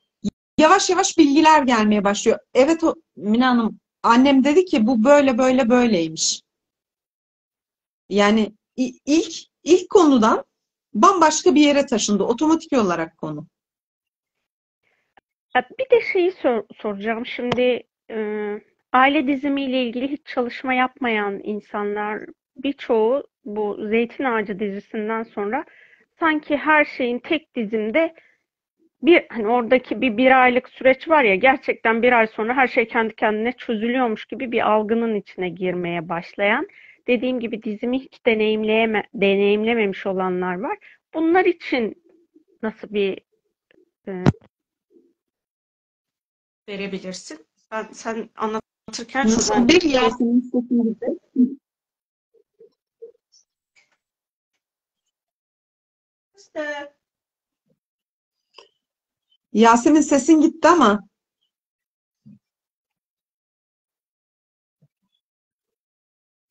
yavaş 0.57 0.89
yavaş 0.89 1.17
bilgiler 1.17 1.63
gelmeye 1.63 2.03
başlıyor. 2.03 2.39
Evet 2.53 2.83
o 2.83 2.95
Mina 3.15 3.47
Hanım, 3.49 3.79
annem 4.03 4.43
dedi 4.43 4.65
ki 4.65 4.87
bu 4.87 5.03
böyle 5.03 5.37
böyle 5.37 5.69
böyleymiş. 5.69 6.41
Yani 8.09 8.51
ilk 9.05 9.33
ilk 9.63 9.89
konudan 9.89 10.45
bambaşka 10.93 11.55
bir 11.55 11.61
yere 11.61 11.85
taşındı 11.85 12.23
otomatik 12.23 12.73
olarak 12.73 13.17
konu. 13.17 13.47
Ya 15.55 15.69
bir 15.79 15.89
de 15.97 16.01
şeyi 16.13 16.31
sor- 16.31 16.65
soracağım. 16.81 17.25
Şimdi 17.25 17.83
e, 18.11 18.17
aile 18.93 19.27
dizimiyle 19.27 19.83
ilgili 19.83 20.07
hiç 20.07 20.25
çalışma 20.25 20.73
yapmayan 20.73 21.39
insanlar 21.43 22.25
birçoğu 22.57 23.27
bu 23.45 23.77
Zeytin 23.89 24.23
Ağacı 24.23 24.59
dizisinden 24.59 25.23
sonra 25.23 25.65
sanki 26.19 26.57
her 26.57 26.85
şeyin 26.85 27.19
tek 27.19 27.55
dizimde 27.55 28.13
bir 29.01 29.25
hani 29.29 29.47
oradaki 29.47 30.01
bir 30.01 30.17
bir 30.17 30.41
aylık 30.43 30.69
süreç 30.69 31.09
var 31.09 31.23
ya 31.23 31.35
gerçekten 31.35 32.03
bir 32.03 32.11
ay 32.11 32.27
sonra 32.27 32.53
her 32.55 32.67
şey 32.67 32.87
kendi 32.87 33.15
kendine 33.15 33.51
çözülüyormuş 33.51 34.25
gibi 34.25 34.51
bir 34.51 34.71
algının 34.71 35.15
içine 35.15 35.49
girmeye 35.49 36.09
başlayan 36.09 36.67
dediğim 37.07 37.39
gibi 37.39 37.63
dizimi 37.63 37.99
hiç 37.99 38.25
deneyimleyeme, 38.25 39.03
deneyimlememiş 39.13 40.05
olanlar 40.05 40.59
var. 40.59 40.77
Bunlar 41.13 41.45
için 41.45 42.03
nasıl 42.63 42.93
bir 42.93 43.19
e, 44.07 44.23
verebilirsin? 46.69 47.45
Ben 47.71 47.83
sen 47.91 48.29
anlatırken 48.35 49.25
Nasıl 49.25 49.41
şuradan 49.41 49.67
bir 49.67 49.81
Yasemin 49.81 50.41
sesin 50.41 50.83
gitti? 50.83 51.07
işte 56.37 56.46
Yasemin 59.53 60.01
sesin 60.01 60.41
gitti 60.41 60.67
ama 60.67 61.07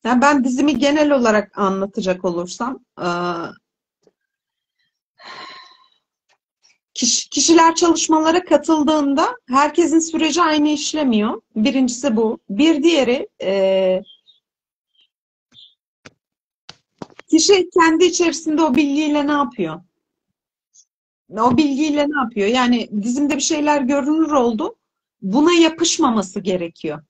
yani 0.03 0.21
ben 0.21 0.43
dizimi 0.43 0.77
genel 0.79 1.11
olarak 1.11 1.57
anlatacak 1.57 2.25
olursam 2.25 2.79
Kiş- 6.93 7.29
Kişiler 7.29 7.75
çalışmalara 7.75 8.43
katıldığında 8.45 9.35
herkesin 9.49 9.99
süreci 9.99 10.41
aynı 10.41 10.69
işlemiyor. 10.69 11.41
Birincisi 11.55 12.15
bu. 12.15 12.39
Bir 12.49 12.83
diğeri 12.83 13.27
e, 13.43 14.01
kişi 17.31 17.69
kendi 17.69 18.05
içerisinde 18.05 18.61
o 18.63 18.75
bilgiyle 18.75 19.27
ne 19.27 19.31
yapıyor? 19.31 19.81
O 21.31 21.57
bilgiyle 21.57 22.09
ne 22.09 22.17
yapıyor? 22.17 22.47
Yani 22.47 22.89
dizimde 23.03 23.35
bir 23.35 23.41
şeyler 23.41 23.81
görünür 23.81 24.31
oldu. 24.31 24.75
Buna 25.21 25.51
yapışmaması 25.53 26.39
gerekiyor. 26.39 27.03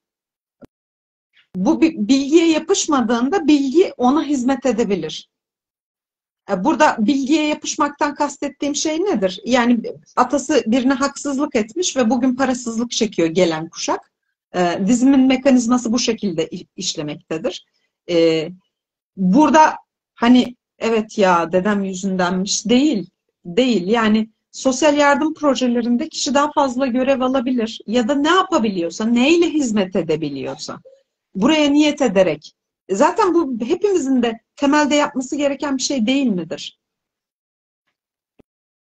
Bu 1.56 1.82
bi- 1.82 1.96
bilgiye 2.08 2.52
yapışmadığında 2.52 3.48
bilgi 3.48 3.94
ona 3.98 4.24
hizmet 4.24 4.66
edebilir. 4.66 5.30
E, 6.52 6.64
Burada 6.64 6.96
bilgiye 7.00 7.48
yapışmaktan 7.48 8.16
kastettiğim 8.16 8.76
şey 8.76 9.00
nedir? 9.04 9.42
Yani 9.46 9.82
atası 10.16 10.64
birine 10.68 10.94
haksızlık 10.94 11.56
etmiş 11.56 11.98
ve 11.98 12.10
bugün 12.10 12.36
parasızlık 12.36 12.92
çekiyor 12.92 13.28
gelen 13.28 13.70
kuşak. 13.70 14.12
E, 14.56 14.80
dizimin 14.88 15.20
mekanizması 15.28 15.94
bu 15.94 16.00
şekilde 16.00 16.50
işlemektedir. 16.76 17.66
E, 18.10 18.50
burada 19.18 19.76
hani 20.16 20.56
evet 20.80 21.18
ya 21.18 21.52
dedem 21.52 21.84
yüzündenmiş 21.84 22.66
değil. 22.70 23.10
Değil. 23.48 23.88
Yani 23.88 24.30
sosyal 24.52 24.98
yardım 24.98 25.34
projelerinde 25.34 26.10
kişi 26.10 26.34
daha 26.34 26.52
fazla 26.52 26.88
görev 26.88 27.22
alabilir 27.22 27.82
ya 27.88 28.08
da 28.08 28.16
ne 28.16 28.30
yapabiliyorsa, 28.30 29.06
neyle 29.06 29.46
hizmet 29.46 29.96
edebiliyorsa 29.96 30.80
buraya 31.36 31.70
niyet 31.70 32.02
ederek 32.02 32.54
Zaten 32.90 33.34
bu 33.34 33.66
hepimizin 33.66 34.24
de 34.24 34.40
temelde 34.56 34.96
yapması 34.96 35.38
gereken 35.38 35.78
bir 35.78 35.82
şey 35.82 36.06
değil 36.06 36.28
midir? 36.28 36.80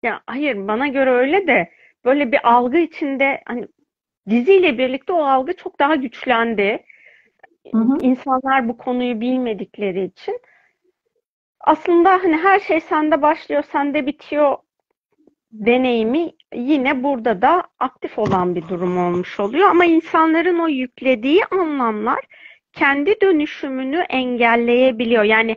ya 0.03 0.21
hayır 0.27 0.69
bana 0.69 0.89
göre 0.89 1.11
öyle 1.11 1.47
de 1.47 1.71
böyle 2.05 2.33
bir 2.33 2.49
algı 2.51 2.79
içinde 2.79 3.43
hani 3.47 3.69
diziyle 4.29 4.79
birlikte 4.79 5.13
o 5.13 5.23
algı 5.23 5.57
çok 5.57 5.81
daha 5.81 5.95
güçlendi. 5.95 6.85
Hı 7.73 7.79
hı. 7.79 7.99
İnsanlar 8.01 8.69
bu 8.69 8.77
konuyu 8.77 9.21
bilmedikleri 9.21 10.05
için 10.05 10.41
aslında 11.61 12.11
hani 12.11 12.37
her 12.37 12.61
şey 12.61 12.81
sende 12.81 13.23
başlıyor, 13.23 13.65
sende 13.73 14.07
bitiyor 14.07 14.57
deneyimi 15.53 16.33
yine 16.55 17.03
burada 17.03 17.43
da 17.43 17.63
aktif 17.79 18.19
olan 18.19 18.55
bir 18.55 18.69
durum 18.69 18.99
olmuş 18.99 19.41
oluyor. 19.41 19.69
Ama 19.69 19.85
insanların 19.85 20.59
o 20.59 20.69
yüklediği 20.69 21.45
anlamlar 21.51 22.21
kendi 22.73 23.21
dönüşümünü 23.21 23.99
engelleyebiliyor. 23.99 25.25
Yani 25.25 25.57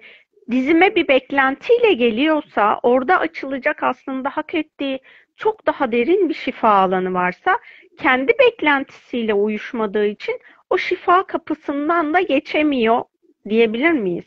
dizime 0.51 0.95
bir 0.95 1.07
beklentiyle 1.07 1.93
geliyorsa 1.93 2.79
orada 2.83 3.19
açılacak 3.19 3.83
aslında 3.83 4.29
hak 4.29 4.55
ettiği 4.55 4.99
çok 5.35 5.65
daha 5.65 5.91
derin 5.91 6.29
bir 6.29 6.33
şifa 6.33 6.69
alanı 6.69 7.13
varsa 7.13 7.59
kendi 7.99 8.33
beklentisiyle 8.39 9.33
uyuşmadığı 9.33 10.05
için 10.05 10.39
o 10.69 10.77
şifa 10.77 11.27
kapısından 11.27 12.13
da 12.13 12.21
geçemiyor 12.21 13.03
diyebilir 13.49 13.91
miyiz? 13.91 14.25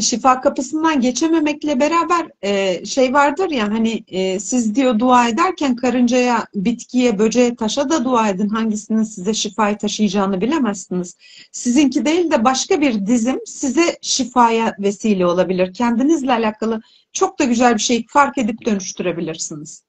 Şifa 0.00 0.40
kapısından 0.40 1.00
geçememekle 1.00 1.80
beraber 1.80 2.26
e, 2.42 2.84
şey 2.84 3.12
vardır 3.12 3.50
ya 3.50 3.72
hani 3.72 4.04
e, 4.08 4.40
siz 4.40 4.74
diyor 4.74 4.98
dua 4.98 5.28
ederken 5.28 5.76
karıncaya, 5.76 6.44
bitkiye, 6.54 7.18
böceğe, 7.18 7.56
taşa 7.56 7.90
da 7.90 8.04
dua 8.04 8.28
edin. 8.28 8.48
Hangisinin 8.48 9.02
size 9.02 9.34
şifayı 9.34 9.78
taşıyacağını 9.78 10.40
bilemezsiniz. 10.40 11.16
Sizinki 11.52 12.04
değil 12.04 12.30
de 12.30 12.44
başka 12.44 12.80
bir 12.80 13.06
dizim 13.06 13.40
size 13.44 13.98
şifaya 14.02 14.74
vesile 14.78 15.26
olabilir. 15.26 15.74
Kendinizle 15.74 16.32
alakalı 16.32 16.80
çok 17.12 17.38
da 17.38 17.44
güzel 17.44 17.74
bir 17.74 17.80
şey 17.80 18.06
fark 18.08 18.38
edip 18.38 18.66
dönüştürebilirsiniz. 18.66 19.88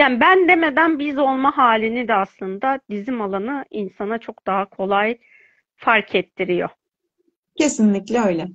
Yani 0.00 0.20
ben 0.20 0.48
demeden 0.48 0.98
biz 0.98 1.18
olma 1.18 1.56
halini 1.56 2.08
de 2.08 2.14
aslında 2.14 2.80
dizim 2.90 3.20
alanı 3.22 3.64
insana 3.70 4.18
çok 4.18 4.46
daha 4.46 4.64
kolay 4.64 5.18
fark 5.76 6.14
ettiriyor. 6.14 6.68
Kesinlikle 7.58 8.20
öyle. 8.20 8.46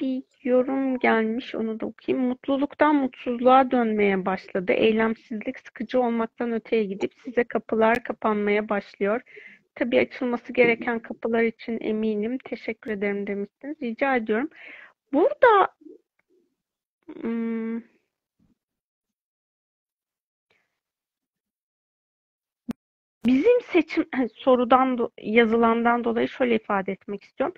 Bir 0.00 0.22
yorum 0.42 0.98
gelmiş, 0.98 1.54
onu 1.54 1.80
da 1.80 1.86
okuyayım. 1.86 2.28
Mutluluktan 2.28 2.94
mutsuzluğa 2.94 3.70
dönmeye 3.70 4.26
başladı. 4.26 4.72
Eylemsizlik 4.72 5.58
sıkıcı 5.58 6.00
olmaktan 6.00 6.52
öteye 6.52 6.84
gidip 6.84 7.12
size 7.24 7.44
kapılar 7.44 8.02
kapanmaya 8.02 8.68
başlıyor. 8.68 9.20
Tabii 9.74 10.00
açılması 10.00 10.52
gereken 10.52 10.98
kapılar 10.98 11.42
için 11.42 11.78
eminim. 11.80 12.38
Teşekkür 12.44 12.90
ederim 12.90 13.26
demiştiniz. 13.26 13.76
Rica 13.82 14.16
ediyorum. 14.16 14.48
Burada 15.12 15.68
hmm, 17.22 17.91
bizim 23.26 23.60
seçim 23.60 24.06
sorudan 24.34 25.10
yazılandan 25.22 26.04
dolayı 26.04 26.28
şöyle 26.28 26.54
ifade 26.54 26.92
etmek 26.92 27.22
istiyorum. 27.22 27.54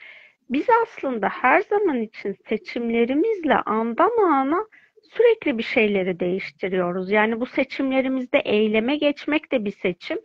Biz 0.51 0.67
aslında 0.83 1.29
her 1.29 1.61
zaman 1.61 2.03
için 2.03 2.37
seçimlerimizle 2.49 3.55
andan 3.55 4.11
ana 4.33 4.67
sürekli 5.13 5.59
bir 5.59 5.63
şeyleri 5.63 6.21
değiştiriyoruz. 6.21 7.11
Yani 7.11 7.41
bu 7.41 7.47
seçimlerimizde 7.47 8.39
eyleme 8.39 8.97
geçmek 8.97 9.53
de 9.53 9.65
bir 9.65 9.71
seçim. 9.71 10.19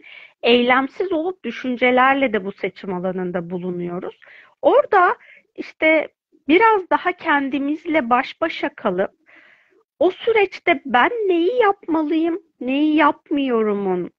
Eylemsiz 0.44 1.11
olup 1.11 1.44
düşüncelerle 1.44 2.34
de 2.34 2.45
bu 2.45 2.52
seçim 2.52 2.94
alanında 2.94 3.49
bulunuyoruz. 3.49 4.20
Orada 4.61 5.16
işte 5.56 6.07
biraz 6.48 6.90
daha 6.90 7.11
kendimizle 7.11 8.10
baş 8.10 8.41
başa 8.41 8.76
kalıp 8.76 9.11
o 9.99 10.11
süreçte 10.11 10.82
ben 10.86 11.10
neyi 11.10 11.61
yapmalıyım, 11.61 12.41
neyi 12.61 12.95
yapmıyorumun 12.95 14.11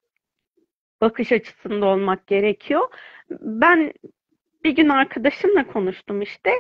bakış 1.01 1.33
açısında 1.33 1.87
olmak 1.87 2.27
gerekiyor. 2.27 2.89
Ben 3.41 3.93
bir 4.65 4.71
gün 4.71 4.89
arkadaşımla 4.89 5.67
konuştum 5.67 6.23
işte. 6.23 6.53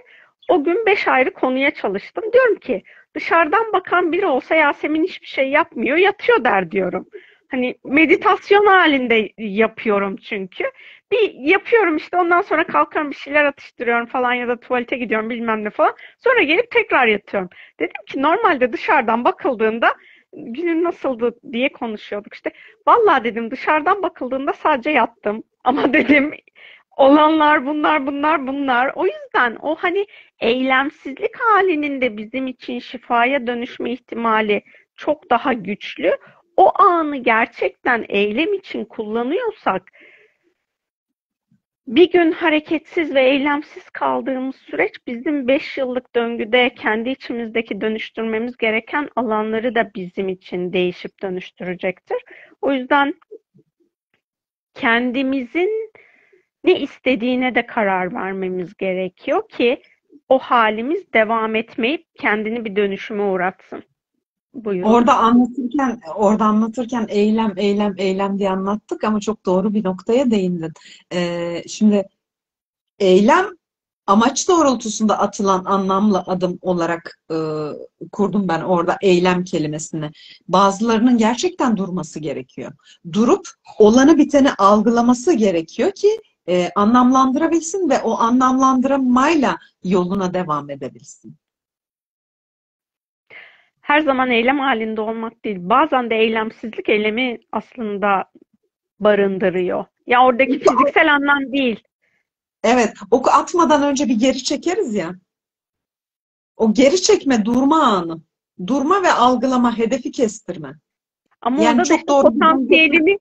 O 0.48 0.64
gün 0.64 0.86
beş 0.86 1.08
ayrı 1.08 1.34
konuya 1.34 1.70
çalıştım. 1.70 2.24
Diyorum 2.32 2.56
ki 2.56 2.82
dışarıdan 3.14 3.72
bakan 3.72 4.12
biri 4.12 4.26
olsa 4.26 4.54
Yasemin 4.54 5.04
hiçbir 5.04 5.26
şey 5.26 5.48
yapmıyor, 5.50 5.96
yatıyor 5.96 6.44
der 6.44 6.70
diyorum. 6.70 7.06
Hani 7.50 7.74
meditasyon 7.84 8.66
halinde 8.66 9.28
yapıyorum 9.38 10.16
çünkü. 10.16 10.64
Bir 11.12 11.34
yapıyorum 11.34 11.96
işte 11.96 12.16
ondan 12.16 12.40
sonra 12.42 12.64
kalkarım 12.66 13.10
bir 13.10 13.16
şeyler 13.16 13.44
atıştırıyorum 13.44 14.06
falan 14.06 14.32
ya 14.32 14.48
da 14.48 14.60
tuvalete 14.60 14.96
gidiyorum 14.96 15.30
bilmem 15.30 15.64
ne 15.64 15.70
falan. 15.70 15.94
Sonra 16.18 16.42
gelip 16.42 16.70
tekrar 16.70 17.06
yatıyorum. 17.06 17.48
Dedim 17.80 18.02
ki 18.06 18.22
normalde 18.22 18.72
dışarıdan 18.72 19.24
bakıldığında 19.24 19.94
günün 20.32 20.84
nasıldı 20.84 21.34
diye 21.52 21.72
konuşuyorduk 21.72 22.34
işte. 22.34 22.50
Vallahi 22.86 23.24
dedim 23.24 23.50
dışarıdan 23.50 24.02
bakıldığında 24.02 24.52
sadece 24.52 24.90
yattım. 24.90 25.42
Ama 25.64 25.92
dedim 25.92 26.34
olanlar 26.96 27.66
bunlar 27.66 28.06
bunlar 28.06 28.46
bunlar. 28.46 28.92
O 28.94 29.06
yüzden 29.06 29.56
o 29.62 29.74
hani 29.74 30.06
eylemsizlik 30.40 31.36
halinin 31.40 32.00
de 32.00 32.16
bizim 32.16 32.46
için 32.46 32.78
şifaya 32.78 33.46
dönüşme 33.46 33.92
ihtimali 33.92 34.62
çok 34.96 35.30
daha 35.30 35.52
güçlü. 35.52 36.16
O 36.56 36.82
anı 36.82 37.16
gerçekten 37.16 38.04
eylem 38.08 38.54
için 38.54 38.84
kullanıyorsak 38.84 39.82
bir 41.90 42.10
gün 42.10 42.32
hareketsiz 42.32 43.14
ve 43.14 43.22
eylemsiz 43.22 43.90
kaldığımız 43.90 44.56
süreç 44.56 44.92
bizim 45.06 45.48
5 45.48 45.78
yıllık 45.78 46.14
döngüde 46.14 46.74
kendi 46.74 47.10
içimizdeki 47.10 47.80
dönüştürmemiz 47.80 48.56
gereken 48.56 49.08
alanları 49.16 49.74
da 49.74 49.90
bizim 49.94 50.28
için 50.28 50.72
değişip 50.72 51.22
dönüştürecektir. 51.22 52.18
O 52.62 52.72
yüzden 52.72 53.14
kendimizin 54.74 55.92
ne 56.64 56.80
istediğine 56.80 57.54
de 57.54 57.66
karar 57.66 58.14
vermemiz 58.14 58.76
gerekiyor 58.76 59.48
ki 59.48 59.82
o 60.28 60.38
halimiz 60.38 61.12
devam 61.12 61.54
etmeyip 61.56 62.06
kendini 62.14 62.64
bir 62.64 62.76
dönüşüme 62.76 63.22
uğratsın. 63.22 63.89
Buyurun. 64.54 64.88
Orada 64.88 65.16
anlatırken, 65.16 66.00
orada 66.16 66.44
anlatırken 66.44 67.06
eylem, 67.08 67.52
eylem, 67.56 67.94
eylem 67.98 68.38
diye 68.38 68.50
anlattık 68.50 69.04
ama 69.04 69.20
çok 69.20 69.46
doğru 69.46 69.74
bir 69.74 69.84
noktaya 69.84 70.30
değindin. 70.30 70.72
Ee, 71.12 71.62
şimdi 71.66 72.08
eylem 72.98 73.46
amaç 74.06 74.48
doğrultusunda 74.48 75.18
atılan 75.18 75.64
anlamlı 75.64 76.18
adım 76.26 76.58
olarak 76.62 77.18
e, 77.30 77.36
kurdum 78.12 78.48
ben 78.48 78.60
orada 78.60 78.96
eylem 79.02 79.44
kelimesini. 79.44 80.10
Bazılarının 80.48 81.18
gerçekten 81.18 81.76
durması 81.76 82.20
gerekiyor. 82.20 82.72
Durup 83.12 83.48
olanı 83.78 84.18
biteni 84.18 84.52
algılaması 84.52 85.32
gerekiyor 85.32 85.90
ki 85.90 86.20
e, 86.48 86.70
anlamlandırabilsin 86.74 87.90
ve 87.90 88.00
o 88.00 88.18
anlamlandırmayla 88.18 89.58
yoluna 89.84 90.34
devam 90.34 90.70
edebilsin. 90.70 91.39
Her 93.90 94.00
zaman 94.00 94.30
eylem 94.30 94.58
halinde 94.58 95.00
olmak 95.00 95.44
değil. 95.44 95.56
Bazen 95.60 96.10
de 96.10 96.16
eylemsizlik 96.16 96.88
eylemi 96.88 97.38
aslında 97.52 98.24
barındırıyor. 99.00 99.84
Ya 100.06 100.24
oradaki 100.24 100.58
fiziksel 100.58 101.14
anlam 101.14 101.52
değil. 101.52 101.82
Evet, 102.64 102.92
oku 103.10 103.30
atmadan 103.30 103.82
önce 103.82 104.08
bir 104.08 104.18
geri 104.18 104.44
çekeriz 104.44 104.94
ya. 104.94 105.14
O 106.56 106.74
geri 106.74 107.02
çekme, 107.02 107.44
durma 107.44 107.82
anı. 107.82 108.20
Durma 108.66 109.02
ve 109.02 109.12
algılama, 109.12 109.78
hedefi 109.78 110.12
kestirme. 110.12 110.72
Ama 111.40 111.62
Yani 111.62 111.70
orada 111.70 111.80
da 111.80 111.84
çok 111.84 111.98
işte 111.98 112.08
doğru 112.08 112.22
potansiyelini 112.22 113.18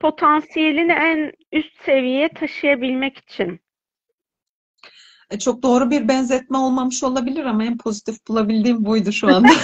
potansiyelini 0.00 0.92
en 0.92 1.32
üst 1.52 1.84
seviyeye 1.84 2.28
taşıyabilmek 2.28 3.18
için. 3.18 3.60
E, 5.32 5.38
Çok 5.38 5.62
doğru 5.62 5.90
bir 5.90 6.08
benzetme 6.08 6.58
olmamış 6.58 7.04
olabilir 7.04 7.44
ama 7.44 7.64
en 7.64 7.78
pozitif 7.78 8.28
bulabildiğim 8.28 8.84
buydu 8.84 9.12
şu 9.12 9.28
anda. 9.28 9.48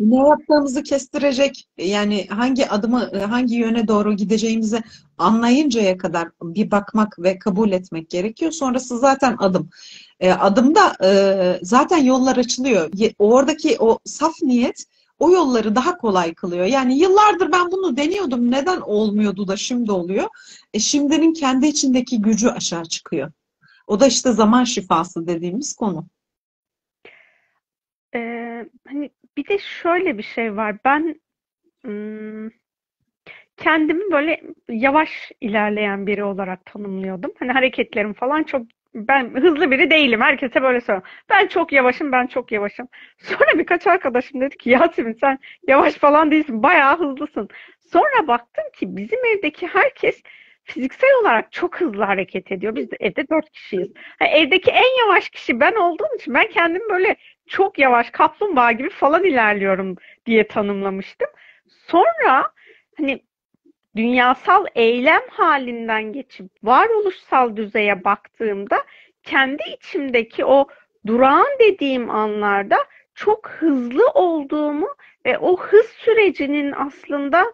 Ne 0.00 0.16
yaptığımızı 0.16 0.82
kestirecek, 0.82 1.68
yani 1.78 2.26
hangi 2.28 2.68
adımı, 2.68 3.10
hangi 3.20 3.54
yöne 3.54 3.88
doğru 3.88 4.16
gideceğimizi 4.16 4.82
anlayıncaya 5.18 5.98
kadar 5.98 6.28
bir 6.42 6.70
bakmak 6.70 7.18
ve 7.18 7.38
kabul 7.38 7.72
etmek 7.72 8.10
gerekiyor. 8.10 8.52
Sonrası 8.52 8.98
zaten 8.98 9.36
adım. 9.38 9.70
E, 10.20 10.32
adımda 10.32 10.96
e, 11.04 11.58
zaten 11.62 11.98
yollar 11.98 12.36
açılıyor. 12.36 12.90
Oradaki 13.18 13.76
o 13.78 13.98
saf 14.04 14.42
niyet 14.42 14.84
o 15.22 15.30
yolları 15.30 15.74
daha 15.74 15.96
kolay 15.96 16.34
kılıyor. 16.34 16.64
Yani 16.64 16.98
yıllardır 16.98 17.52
ben 17.52 17.70
bunu 17.72 17.96
deniyordum. 17.96 18.50
Neden 18.50 18.80
olmuyordu 18.80 19.48
da 19.48 19.56
şimdi 19.56 19.92
oluyor? 19.92 20.28
E, 20.74 20.78
şimdinin 20.78 21.32
kendi 21.32 21.66
içindeki 21.66 22.22
gücü 22.22 22.48
aşağı 22.48 22.84
çıkıyor. 22.84 23.32
O 23.86 24.00
da 24.00 24.06
işte 24.06 24.32
zaman 24.32 24.64
şifası 24.64 25.26
dediğimiz 25.26 25.76
konu. 25.76 26.06
Ee, 28.14 28.66
hani 28.88 29.10
bir 29.36 29.48
de 29.48 29.58
şöyle 29.58 30.18
bir 30.18 30.22
şey 30.22 30.56
var. 30.56 30.76
Ben 30.84 31.20
kendimi 33.56 34.12
böyle 34.12 34.40
yavaş 34.68 35.32
ilerleyen 35.40 36.06
biri 36.06 36.24
olarak 36.24 36.66
tanımlıyordum. 36.66 37.32
Hani 37.38 37.52
hareketlerim 37.52 38.14
falan 38.14 38.42
çok 38.42 38.62
ben 38.94 39.34
hızlı 39.34 39.70
biri 39.70 39.90
değilim. 39.90 40.20
Herkese 40.20 40.62
böyle 40.62 40.80
söylüyorum. 40.80 41.10
Ben 41.30 41.46
çok 41.46 41.72
yavaşım, 41.72 42.12
ben 42.12 42.26
çok 42.26 42.52
yavaşım. 42.52 42.88
Sonra 43.18 43.58
birkaç 43.58 43.86
arkadaşım 43.86 44.40
dedi 44.40 44.56
ki 44.56 44.70
Yasemin 44.70 45.12
sen 45.20 45.38
yavaş 45.68 45.94
falan 45.94 46.30
değilsin, 46.30 46.62
bayağı 46.62 46.98
hızlısın. 46.98 47.48
Sonra 47.92 48.26
baktım 48.28 48.64
ki 48.74 48.96
bizim 48.96 49.18
evdeki 49.24 49.66
herkes 49.66 50.22
fiziksel 50.64 51.10
olarak 51.20 51.52
çok 51.52 51.80
hızlı 51.80 52.04
hareket 52.04 52.52
ediyor. 52.52 52.74
Biz 52.74 52.90
de 52.90 52.96
evde 53.00 53.28
dört 53.28 53.50
kişiyiz. 53.50 53.88
Ha, 54.18 54.26
evdeki 54.26 54.70
en 54.70 54.98
yavaş 55.06 55.28
kişi 55.30 55.60
ben 55.60 55.74
olduğum 55.74 56.16
için 56.18 56.34
ben 56.34 56.48
kendimi 56.48 56.88
böyle 56.90 57.16
çok 57.46 57.78
yavaş 57.78 58.10
kaplumbağa 58.10 58.72
gibi 58.72 58.90
falan 58.90 59.24
ilerliyorum 59.24 59.96
diye 60.26 60.46
tanımlamıştım. 60.48 61.28
Sonra 61.68 62.52
hani 62.98 63.22
dünyasal 63.96 64.66
eylem 64.74 65.22
halinden 65.30 66.12
geçip 66.12 66.46
varoluşsal 66.62 67.56
düzeye 67.56 68.04
baktığımda 68.04 68.76
kendi 69.22 69.62
içimdeki 69.76 70.44
o 70.44 70.66
durağan 71.06 71.46
dediğim 71.60 72.10
anlarda 72.10 72.76
çok 73.14 73.48
hızlı 73.48 74.06
olduğumu 74.06 74.88
ve 75.26 75.38
o 75.38 75.56
hız 75.56 75.86
sürecinin 75.86 76.72
aslında 76.72 77.52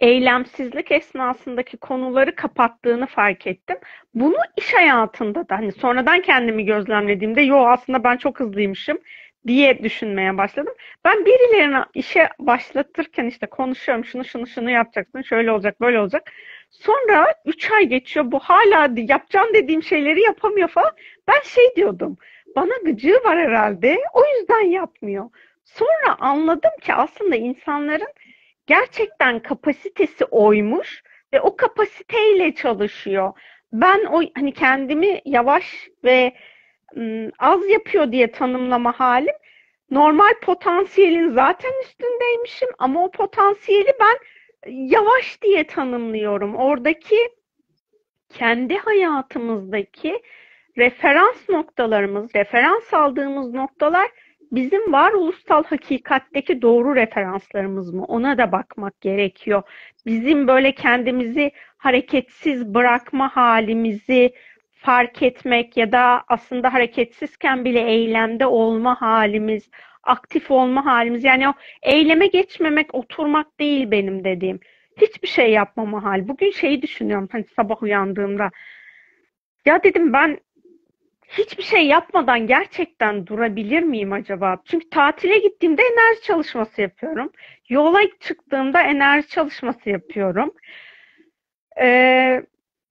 eylemsizlik 0.00 0.92
esnasındaki 0.92 1.76
konuları 1.76 2.34
kapattığını 2.34 3.06
fark 3.06 3.46
ettim. 3.46 3.76
Bunu 4.14 4.36
iş 4.56 4.74
hayatında 4.74 5.48
da 5.48 5.56
hani 5.56 5.72
sonradan 5.72 6.22
kendimi 6.22 6.64
gözlemlediğimde 6.64 7.42
yo 7.42 7.56
aslında 7.66 8.04
ben 8.04 8.16
çok 8.16 8.40
hızlıymışım 8.40 8.98
diye 9.46 9.82
düşünmeye 9.82 10.38
başladım. 10.38 10.74
Ben 11.04 11.26
birilerine 11.26 11.84
işe 11.94 12.28
başlatırken 12.38 13.26
işte 13.26 13.46
konuşuyorum 13.46 14.04
şunu 14.04 14.24
şunu 14.24 14.46
şunu 14.46 14.70
yapacaksın 14.70 15.22
şöyle 15.22 15.52
olacak 15.52 15.80
böyle 15.80 16.00
olacak. 16.00 16.32
Sonra 16.70 17.34
3 17.44 17.70
ay 17.70 17.86
geçiyor 17.86 18.32
bu 18.32 18.38
hala 18.38 18.90
yapacağım 18.96 19.48
dediğim 19.54 19.82
şeyleri 19.82 20.20
yapamıyor 20.22 20.68
falan. 20.68 20.92
Ben 21.28 21.40
şey 21.44 21.76
diyordum 21.76 22.18
bana 22.56 22.76
gıcığı 22.84 23.20
var 23.24 23.38
herhalde 23.38 23.98
o 24.12 24.22
yüzden 24.24 24.60
yapmıyor. 24.70 25.30
Sonra 25.64 26.16
anladım 26.18 26.70
ki 26.80 26.94
aslında 26.94 27.36
insanların 27.36 28.12
gerçekten 28.66 29.40
kapasitesi 29.40 30.24
oymuş 30.24 31.02
ve 31.32 31.40
o 31.40 31.56
kapasiteyle 31.56 32.54
çalışıyor. 32.54 33.32
Ben 33.72 34.04
o 34.04 34.22
hani 34.34 34.52
kendimi 34.52 35.20
yavaş 35.24 35.88
ve 36.04 36.32
az 37.38 37.68
yapıyor 37.68 38.12
diye 38.12 38.32
tanımlama 38.32 38.92
halim 39.00 39.34
normal 39.90 40.34
potansiyelin 40.42 41.30
zaten 41.30 41.72
üstündeymişim 41.82 42.68
ama 42.78 43.04
o 43.04 43.10
potansiyeli 43.10 43.92
ben 44.00 44.18
yavaş 44.66 45.42
diye 45.42 45.66
tanımlıyorum. 45.66 46.56
Oradaki 46.56 47.16
kendi 48.28 48.76
hayatımızdaki 48.76 50.22
referans 50.78 51.48
noktalarımız, 51.48 52.34
referans 52.34 52.94
aldığımız 52.94 53.54
noktalar 53.54 54.08
bizim 54.52 54.92
varoluşsal 54.92 55.64
hakikatteki 55.64 56.62
doğru 56.62 56.96
referanslarımız 56.96 57.94
mı? 57.94 58.04
Ona 58.04 58.38
da 58.38 58.52
bakmak 58.52 59.00
gerekiyor. 59.00 59.62
Bizim 60.06 60.48
böyle 60.48 60.72
kendimizi 60.72 61.50
hareketsiz 61.76 62.74
bırakma 62.74 63.36
halimizi 63.36 64.32
fark 64.78 65.22
etmek 65.22 65.76
ya 65.76 65.92
da 65.92 66.24
aslında 66.28 66.72
hareketsizken 66.74 67.64
bile 67.64 67.80
eylemde 67.80 68.46
olma 68.46 69.00
halimiz, 69.00 69.70
aktif 70.02 70.50
olma 70.50 70.86
halimiz. 70.86 71.24
Yani 71.24 71.48
o 71.48 71.52
eyleme 71.82 72.26
geçmemek, 72.26 72.94
oturmak 72.94 73.60
değil 73.60 73.90
benim 73.90 74.24
dediğim. 74.24 74.60
Hiçbir 74.96 75.28
şey 75.28 75.50
yapmama 75.50 76.04
hal. 76.04 76.28
Bugün 76.28 76.50
şeyi 76.50 76.82
düşünüyorum 76.82 77.28
hani 77.32 77.44
sabah 77.56 77.82
uyandığımda. 77.82 78.50
Ya 79.66 79.82
dedim 79.82 80.12
ben 80.12 80.38
hiçbir 81.28 81.62
şey 81.62 81.86
yapmadan 81.86 82.46
gerçekten 82.46 83.26
durabilir 83.26 83.82
miyim 83.82 84.12
acaba? 84.12 84.56
Çünkü 84.64 84.90
tatile 84.90 85.38
gittiğimde 85.38 85.82
enerji 85.82 86.22
çalışması 86.22 86.80
yapıyorum. 86.82 87.32
Yola 87.68 88.00
çıktığımda 88.20 88.82
enerji 88.82 89.28
çalışması 89.28 89.90
yapıyorum. 89.90 90.54
Ee, 91.80 92.42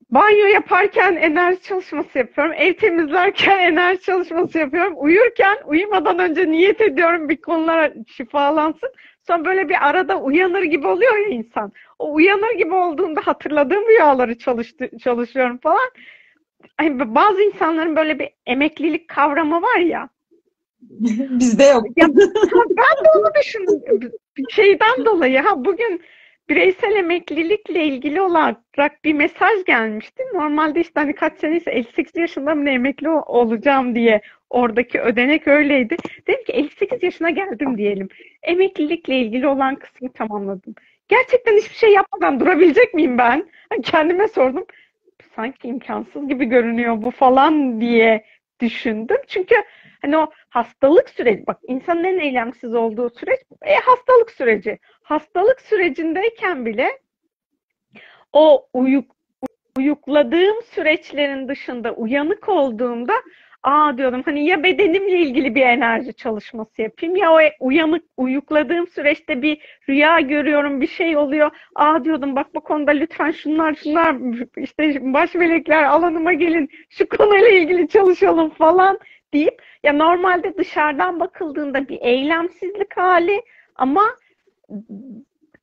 banyo 0.09 0.45
yaparken 0.47 1.15
enerji 1.15 1.61
çalışması 1.61 2.17
yapıyorum. 2.17 2.53
Ev 2.57 2.73
temizlerken 2.73 3.59
enerji 3.71 4.01
çalışması 4.01 4.57
yapıyorum. 4.57 4.93
Uyurken 4.97 5.57
uyumadan 5.65 6.19
önce 6.19 6.51
niyet 6.51 6.81
ediyorum 6.81 7.29
bir 7.29 7.41
konular 7.41 7.93
şifalansın. 8.07 8.89
Sonra 9.27 9.45
böyle 9.45 9.69
bir 9.69 9.87
arada 9.87 10.21
uyanır 10.21 10.63
gibi 10.63 10.87
oluyor 10.87 11.17
ya 11.17 11.27
insan. 11.27 11.71
O 11.99 12.13
uyanır 12.13 12.51
gibi 12.57 12.73
olduğunda 12.73 13.21
hatırladığım 13.23 13.87
rüyaları 13.87 14.37
çalıştı, 14.37 14.89
çalışıyorum 15.03 15.57
falan. 15.57 15.89
Hani 16.77 17.15
bazı 17.15 17.41
insanların 17.41 17.95
böyle 17.95 18.19
bir 18.19 18.29
emeklilik 18.45 19.07
kavramı 19.07 19.61
var 19.61 19.79
ya. 19.79 20.09
Bizde 21.39 21.63
yok. 21.63 21.85
Ya, 21.95 22.07
ben 22.69 23.05
de 23.05 23.09
onu 23.15 23.31
düşündüm. 23.41 24.11
Şeyden 24.49 25.05
dolayı 25.05 25.39
ha 25.39 25.65
bugün 25.65 26.01
bireysel 26.49 26.95
emeklilikle 26.95 27.83
ilgili 27.85 28.21
olarak 28.21 29.03
bir 29.05 29.13
mesaj 29.13 29.65
gelmişti. 29.65 30.23
Normalde 30.33 30.81
işte 30.81 30.99
hani 30.99 31.15
kaç 31.15 31.39
seneyse 31.39 31.71
58 31.71 32.15
yaşında 32.15 32.55
mı 32.55 32.69
emekli 32.69 33.09
olacağım 33.09 33.95
diye 33.95 34.21
oradaki 34.49 35.01
ödenek 35.01 35.47
öyleydi. 35.47 35.97
Dedim 36.27 36.43
ki 36.43 36.51
58 36.51 37.03
yaşına 37.03 37.29
geldim 37.29 37.77
diyelim. 37.77 38.09
Emeklilikle 38.43 39.17
ilgili 39.17 39.47
olan 39.47 39.75
kısmı 39.75 40.13
tamamladım. 40.13 40.75
Gerçekten 41.07 41.57
hiçbir 41.57 41.75
şey 41.75 41.93
yapmadan 41.93 42.39
durabilecek 42.39 42.93
miyim 42.93 43.17
ben? 43.17 43.49
Hani 43.69 43.81
kendime 43.81 44.27
sordum. 44.27 44.65
Sanki 45.35 45.67
imkansız 45.67 46.27
gibi 46.27 46.45
görünüyor 46.45 47.01
bu 47.01 47.11
falan 47.11 47.81
diye 47.81 48.25
düşündüm. 48.59 49.17
Çünkü 49.27 49.55
hani 50.01 50.17
o 50.17 50.31
hastalık 50.49 51.09
süreci, 51.09 51.47
bak 51.47 51.57
insanın 51.67 52.03
en 52.03 52.19
eylemsiz 52.19 52.75
olduğu 52.75 53.09
süreç 53.09 53.39
e, 53.61 53.75
hastalık 53.75 54.31
süreci. 54.31 54.79
Hastalık 55.07 55.61
sürecindeyken 55.61 56.65
bile 56.65 56.99
o 58.33 58.67
uyuk, 58.73 59.11
uyukladığım 59.77 60.61
süreçlerin 60.61 61.47
dışında 61.47 61.93
uyanık 61.93 62.49
olduğumda 62.49 63.13
aa 63.63 63.97
diyordum 63.97 64.21
hani 64.25 64.45
ya 64.45 64.63
bedenimle 64.63 65.19
ilgili 65.19 65.55
bir 65.55 65.61
enerji 65.61 66.13
çalışması 66.13 66.81
yapayım 66.81 67.15
ya 67.15 67.33
o 67.33 67.39
uyanık 67.59 68.03
uyukladığım 68.17 68.87
süreçte 68.87 69.41
bir 69.41 69.79
rüya 69.89 70.19
görüyorum 70.19 70.81
bir 70.81 70.87
şey 70.87 71.17
oluyor. 71.17 71.51
Aa 71.75 72.03
diyordum 72.03 72.35
bak 72.35 72.55
bu 72.55 72.61
konuda 72.61 72.91
lütfen 72.91 73.31
şunlar 73.31 73.75
şunlar 73.75 74.15
işte 74.57 75.13
baş 75.13 75.35
melekler 75.35 75.83
alanıma 75.83 76.33
gelin 76.33 76.69
şu 76.89 77.09
konuyla 77.09 77.49
ilgili 77.49 77.87
çalışalım 77.87 78.49
falan 78.49 78.99
deyip 79.33 79.61
ya 79.83 79.93
normalde 79.93 80.57
dışarıdan 80.57 81.19
bakıldığında 81.19 81.87
bir 81.87 81.97
eylemsizlik 82.01 82.97
hali 82.97 83.41
ama 83.75 84.03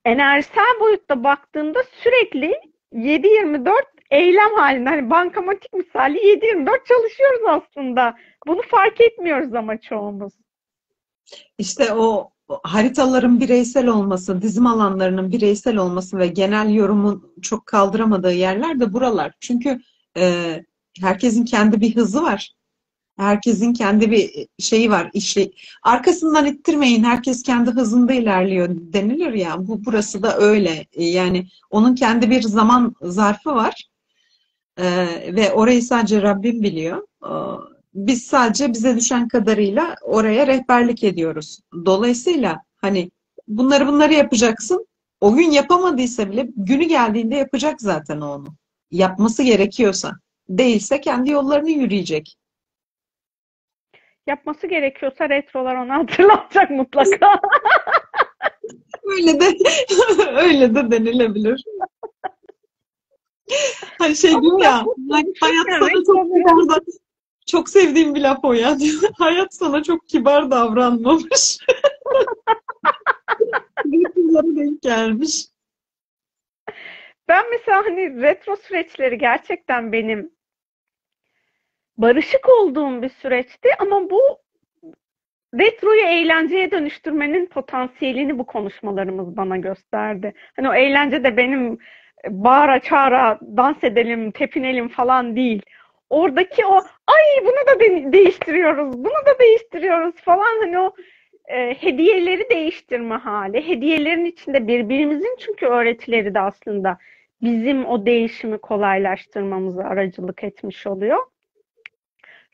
enerjisel 0.04 0.80
boyutta 0.80 1.24
baktığında 1.24 1.78
sürekli 2.02 2.54
7-24 2.92 3.72
eylem 4.10 4.54
halinde 4.56 4.88
hani 4.88 5.10
bankamatik 5.10 5.72
misali 5.72 6.18
7-24 6.18 6.66
çalışıyoruz 6.88 7.40
aslında. 7.46 8.14
Bunu 8.46 8.62
fark 8.62 9.00
etmiyoruz 9.00 9.54
ama 9.54 9.80
çoğumuz. 9.80 10.32
İşte 11.58 11.94
o 11.94 12.30
haritaların 12.62 13.40
bireysel 13.40 13.86
olması, 13.86 14.42
dizim 14.42 14.66
alanlarının 14.66 15.32
bireysel 15.32 15.76
olması 15.76 16.18
ve 16.18 16.26
genel 16.26 16.74
yorumun 16.74 17.34
çok 17.42 17.66
kaldıramadığı 17.66 18.32
yerler 18.32 18.80
de 18.80 18.92
buralar. 18.92 19.32
Çünkü 19.40 19.80
e, 20.16 20.56
herkesin 21.00 21.44
kendi 21.44 21.80
bir 21.80 21.96
hızı 21.96 22.22
var. 22.22 22.54
Herkesin 23.16 23.72
kendi 23.72 24.10
bir 24.10 24.46
şeyi 24.58 24.90
var, 24.90 25.10
işi. 25.12 25.52
Arkasından 25.82 26.46
ittirmeyin, 26.46 27.04
herkes 27.04 27.42
kendi 27.42 27.70
hızında 27.70 28.12
ilerliyor 28.12 28.68
denilir 28.70 29.32
ya. 29.32 29.66
Bu 29.68 29.84
burası 29.84 30.22
da 30.22 30.38
öyle. 30.38 30.86
Yani 30.96 31.46
onun 31.70 31.94
kendi 31.94 32.30
bir 32.30 32.42
zaman 32.42 32.94
zarfı 33.02 33.54
var. 33.54 33.88
Ee, 34.78 35.06
ve 35.36 35.52
orayı 35.52 35.82
sadece 35.82 36.22
Rabbim 36.22 36.62
biliyor. 36.62 37.06
Ee, 37.24 37.30
biz 37.94 38.22
sadece 38.22 38.72
bize 38.72 38.96
düşen 38.96 39.28
kadarıyla 39.28 39.94
oraya 40.02 40.46
rehberlik 40.46 41.04
ediyoruz. 41.04 41.60
Dolayısıyla 41.86 42.62
hani 42.76 43.10
bunları 43.48 43.86
bunları 43.86 44.14
yapacaksın. 44.14 44.86
O 45.20 45.34
gün 45.34 45.50
yapamadıysa 45.50 46.30
bile 46.30 46.48
günü 46.56 46.84
geldiğinde 46.84 47.36
yapacak 47.36 47.80
zaten 47.80 48.20
onu. 48.20 48.46
Yapması 48.90 49.42
gerekiyorsa. 49.42 50.12
Değilse 50.48 51.00
kendi 51.00 51.30
yollarını 51.30 51.70
yürüyecek. 51.70 52.36
Yapması 54.26 54.66
gerekiyorsa 54.66 55.28
retrolar 55.28 55.76
onu 55.76 55.92
hatırlatacak 56.02 56.70
mutlaka. 56.70 57.40
öyle 59.02 59.40
de 59.40 59.44
öyle 60.36 60.74
de 60.74 60.90
denilebilir. 60.90 61.64
Hani 63.98 64.16
şey 64.16 64.30
diyor 64.30 64.62
ya, 64.62 64.84
hayat 65.40 65.66
sana 65.78 66.04
çok 66.06 66.26
kibar 66.26 66.68
da, 66.68 66.80
çok 67.46 67.68
sevdiğim 67.68 68.14
bir 68.14 68.20
laf 68.20 68.44
o 68.44 68.52
ya. 68.52 68.76
hayat 69.18 69.54
sana 69.54 69.82
çok 69.82 70.08
kibar 70.08 70.50
davranmamış. 70.50 71.58
Retrolara 73.86 74.56
denk 74.56 74.82
gelmiş. 74.82 75.46
Ben 77.28 77.50
mesela 77.50 77.84
hani 77.84 78.22
retro 78.22 78.56
süreçleri 78.56 79.18
gerçekten 79.18 79.92
benim 79.92 80.33
barışık 81.98 82.48
olduğum 82.48 83.02
bir 83.02 83.08
süreçti 83.08 83.68
ama 83.78 84.10
bu 84.10 84.20
retroyu 85.58 86.00
eğlenceye 86.06 86.70
dönüştürmenin 86.70 87.46
potansiyelini 87.46 88.38
bu 88.38 88.46
konuşmalarımız 88.46 89.36
bana 89.36 89.56
gösterdi. 89.56 90.34
Hani 90.56 90.68
o 90.68 90.74
eğlence 90.74 91.24
de 91.24 91.36
benim 91.36 91.78
bağıra 92.28 92.80
çağıra 92.80 93.38
dans 93.56 93.84
edelim, 93.84 94.30
tepinelim 94.30 94.88
falan 94.88 95.36
değil. 95.36 95.62
Oradaki 96.10 96.66
o 96.66 96.74
ay 97.06 97.42
bunu 97.42 97.74
da 97.76 97.80
de- 97.80 98.12
değiştiriyoruz, 98.12 98.92
bunu 98.92 99.26
da 99.26 99.38
değiştiriyoruz 99.40 100.14
falan 100.14 100.60
hani 100.60 100.78
o 100.78 100.94
e, 101.48 101.74
hediyeleri 101.74 102.50
değiştirme 102.50 103.14
hali. 103.14 103.68
Hediyelerin 103.68 104.24
içinde 104.24 104.68
birbirimizin 104.68 105.36
çünkü 105.40 105.66
öğretileri 105.66 106.34
de 106.34 106.40
aslında 106.40 106.98
bizim 107.42 107.86
o 107.86 108.06
değişimi 108.06 108.58
kolaylaştırmamıza 108.58 109.82
aracılık 109.82 110.44
etmiş 110.44 110.86
oluyor. 110.86 111.18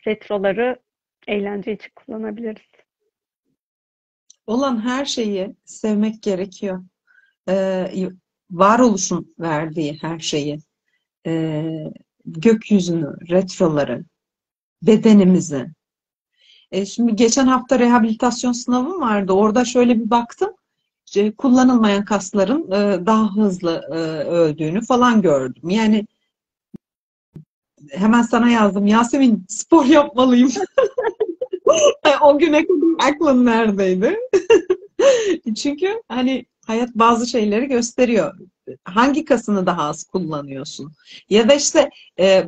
Retroları 0.06 0.76
eğlence 1.26 1.72
için 1.72 1.90
kullanabiliriz. 1.96 2.70
Olan 4.46 4.84
her 4.84 5.04
şeyi 5.04 5.56
sevmek 5.64 6.22
gerekiyor. 6.22 6.84
Ee, 7.48 8.08
varoluşun 8.50 9.34
verdiği 9.38 9.98
her 10.00 10.18
şeyi, 10.18 10.60
e, 11.26 11.64
gökyüzünü, 12.26 13.28
retroları, 13.30 14.04
bedenimizi. 14.82 15.66
E, 16.72 16.86
şimdi 16.86 17.16
geçen 17.16 17.46
hafta 17.46 17.78
rehabilitasyon 17.78 18.52
sınavım 18.52 19.00
vardı. 19.00 19.32
Orada 19.32 19.64
şöyle 19.64 20.00
bir 20.00 20.10
baktım. 20.10 20.50
İşte 21.06 21.32
kullanılmayan 21.32 22.04
kasların 22.04 22.70
e, 22.70 23.06
daha 23.06 23.36
hızlı 23.36 23.88
e, 23.92 23.94
öldüğünü 24.28 24.80
falan 24.80 25.22
gördüm. 25.22 25.70
Yani 25.70 26.06
hemen 27.90 28.22
sana 28.22 28.50
yazdım. 28.50 28.86
Yasemin 28.86 29.44
spor 29.48 29.84
yapmalıyım. 29.84 30.50
o 32.20 32.38
güne 32.38 32.66
kadar 32.66 33.10
aklın 33.10 33.46
neredeydi? 33.46 34.18
Çünkü 35.56 36.02
hani 36.08 36.46
hayat 36.66 36.90
bazı 36.94 37.26
şeyleri 37.26 37.66
gösteriyor. 37.66 38.38
Hangi 38.84 39.24
kasını 39.24 39.66
daha 39.66 39.82
az 39.82 40.04
kullanıyorsun? 40.04 40.92
Ya 41.30 41.48
da 41.48 41.54
işte 41.54 41.90
e, 42.18 42.46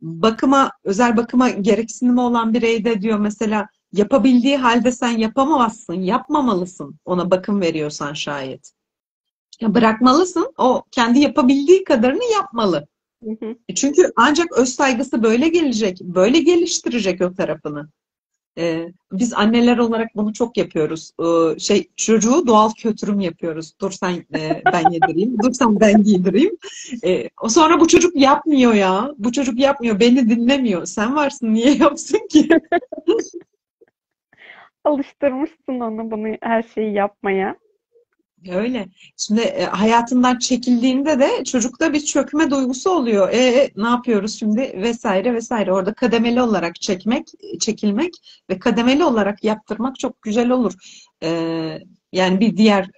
bakıma, 0.00 0.70
özel 0.84 1.16
bakıma 1.16 1.48
gereksinimi 1.48 2.20
olan 2.20 2.54
bireyde 2.54 3.02
diyor 3.02 3.18
mesela 3.18 3.68
yapabildiği 3.92 4.56
halde 4.56 4.92
sen 4.92 5.10
yapamazsın, 5.10 5.94
yapmamalısın 5.94 6.98
ona 7.04 7.30
bakım 7.30 7.60
veriyorsan 7.60 8.12
şayet. 8.12 8.72
Ya 9.60 9.74
bırakmalısın, 9.74 10.52
o 10.58 10.82
kendi 10.90 11.18
yapabildiği 11.18 11.84
kadarını 11.84 12.32
yapmalı. 12.32 12.86
Hı 13.24 13.30
hı. 13.40 13.56
Çünkü 13.74 14.12
ancak 14.16 14.58
öz 14.58 14.68
saygısı 14.68 15.22
böyle 15.22 15.48
gelecek, 15.48 16.00
böyle 16.00 16.38
geliştirecek 16.40 17.22
o 17.22 17.34
tarafını. 17.34 17.88
Ee, 18.58 18.88
biz 19.12 19.32
anneler 19.32 19.78
olarak 19.78 20.08
bunu 20.16 20.32
çok 20.32 20.56
yapıyoruz. 20.56 21.12
Ee, 21.20 21.58
şey 21.58 21.88
çocuğu 21.96 22.46
doğal 22.46 22.70
kötürüm 22.70 23.20
yapıyoruz. 23.20 23.72
Dur 23.80 23.90
sen 23.90 24.12
e, 24.34 24.62
ben 24.72 24.90
yedireyim, 24.90 25.38
dur 25.42 25.52
sen 25.52 25.80
ben 25.80 26.02
giydireyim. 26.02 26.56
Ee, 27.04 27.28
sonra 27.48 27.80
bu 27.80 27.88
çocuk 27.88 28.16
yapmıyor 28.16 28.74
ya. 28.74 29.14
Bu 29.18 29.32
çocuk 29.32 29.58
yapmıyor, 29.58 30.00
beni 30.00 30.28
dinlemiyor. 30.28 30.86
Sen 30.86 31.16
varsın 31.16 31.54
niye 31.54 31.74
yapsın 31.74 32.28
ki? 32.30 32.48
Alıştırmışsın 34.84 35.80
onu 35.80 36.10
bunu 36.10 36.36
her 36.42 36.62
şeyi 36.62 36.94
yapmaya. 36.94 37.56
Öyle. 38.50 38.88
Şimdi 39.16 39.40
e, 39.40 39.64
hayatından 39.64 40.38
çekildiğinde 40.38 41.20
de 41.20 41.44
çocukta 41.44 41.92
bir 41.92 42.00
çökme 42.00 42.50
duygusu 42.50 42.90
oluyor. 42.90 43.28
E, 43.32 43.70
ne 43.76 43.88
yapıyoruz 43.88 44.38
şimdi 44.38 44.60
vesaire 44.60 45.34
vesaire. 45.34 45.72
Orada 45.72 45.94
kademeli 45.94 46.42
olarak 46.42 46.80
çekmek, 46.80 47.26
çekilmek 47.60 48.14
ve 48.50 48.58
kademeli 48.58 49.04
olarak 49.04 49.44
yaptırmak 49.44 49.98
çok 49.98 50.22
güzel 50.22 50.50
olur. 50.50 50.72
E, 51.22 51.30
yani 52.12 52.40
bir 52.40 52.56
diğer 52.56 52.90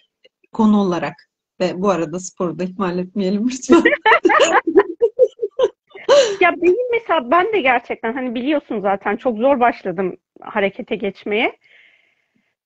konu 0.53 0.81
olarak 0.81 1.15
ve 1.61 1.83
bu 1.83 1.91
arada 1.91 2.21
sporu 2.21 2.59
da 2.59 2.65
ihmal 2.65 2.99
etmeyelim 2.99 3.49
lütfen. 3.49 3.83
ya 6.41 6.55
benim 6.63 6.91
mesela 6.93 7.31
ben 7.31 7.53
de 7.53 7.61
gerçekten 7.61 8.13
hani 8.13 8.35
biliyorsun 8.35 8.81
zaten 8.81 9.17
çok 9.17 9.39
zor 9.39 9.61
başladım 9.61 10.17
harekete 10.41 10.97
geçmeye. 10.97 11.57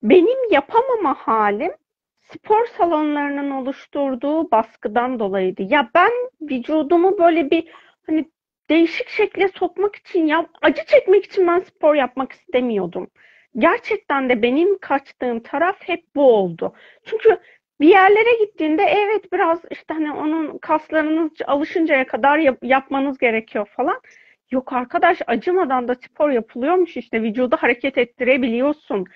Benim 0.02 0.52
yapamama 0.52 1.14
halim 1.14 1.72
spor 2.22 2.66
salonlarının 2.66 3.50
oluşturduğu 3.50 4.50
baskıdan 4.50 5.18
dolayıydı. 5.18 5.62
Ya 5.62 5.90
ben 5.94 6.10
vücudumu 6.40 7.18
böyle 7.18 7.50
bir 7.50 7.68
hani 8.06 8.30
değişik 8.70 9.08
şekle 9.08 9.48
sokmak 9.48 9.96
için 9.96 10.26
ya 10.26 10.46
acı 10.62 10.84
çekmek 10.86 11.24
için 11.24 11.46
ben 11.46 11.58
spor 11.58 11.94
yapmak 11.94 12.32
istemiyordum. 12.32 13.06
Gerçekten 13.58 14.28
de 14.28 14.42
benim 14.42 14.78
kaçtığım 14.78 15.40
taraf 15.40 15.76
hep 15.80 16.04
bu 16.16 16.34
oldu. 16.34 16.74
Çünkü 17.04 17.38
bir 17.80 17.88
yerlere 17.88 18.44
gittiğinde 18.44 18.82
evet 18.82 19.32
biraz 19.32 19.60
işte 19.70 19.94
hani 19.94 20.12
onun 20.12 20.58
kaslarınız 20.58 21.32
alışıncaya 21.46 22.06
kadar 22.06 22.38
yap, 22.38 22.58
yapmanız 22.62 23.18
gerekiyor 23.18 23.66
falan. 23.76 24.00
Yok 24.50 24.72
arkadaş 24.72 25.18
acımadan 25.26 25.88
da 25.88 25.94
spor 25.94 26.30
yapılıyormuş 26.30 26.96
işte 26.96 27.22
vücudu 27.22 27.56
hareket 27.56 27.98
ettirebiliyorsun. 27.98 29.06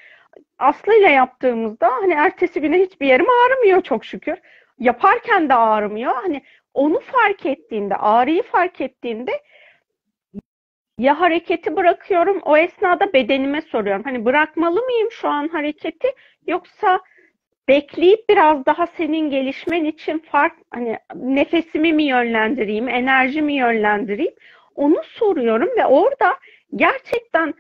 Aslı 0.58 0.94
ile 0.94 1.10
yaptığımızda 1.10 1.88
hani 1.92 2.12
ertesi 2.12 2.60
güne 2.60 2.78
hiçbir 2.78 3.06
yerim 3.06 3.26
ağrımıyor 3.30 3.82
çok 3.82 4.04
şükür. 4.04 4.38
Yaparken 4.78 5.48
de 5.48 5.54
ağrımıyor. 5.54 6.14
Hani 6.14 6.42
onu 6.74 7.00
fark 7.00 7.46
ettiğinde, 7.46 7.96
ağrıyı 7.96 8.42
fark 8.42 8.80
ettiğinde 8.80 9.40
ya 10.98 11.20
hareketi 11.20 11.76
bırakıyorum, 11.76 12.40
o 12.44 12.56
esnada 12.56 13.12
bedenime 13.12 13.60
soruyorum. 13.60 14.02
Hani 14.02 14.24
bırakmalı 14.24 14.82
mıyım 14.82 15.10
şu 15.10 15.28
an 15.28 15.48
hareketi 15.48 16.08
yoksa 16.46 17.00
bekleyip 17.68 18.28
biraz 18.28 18.66
daha 18.66 18.86
senin 18.86 19.30
gelişmen 19.30 19.84
için 19.84 20.18
fark 20.18 20.52
hani 20.70 20.98
nefesimi 21.14 21.92
mi 21.92 22.02
yönlendireyim, 22.02 22.88
enerjimi 22.88 23.52
yönlendireyim 23.52 24.34
onu 24.74 25.02
soruyorum 25.02 25.68
ve 25.78 25.86
orada 25.86 26.38
gerçekten 26.76 27.54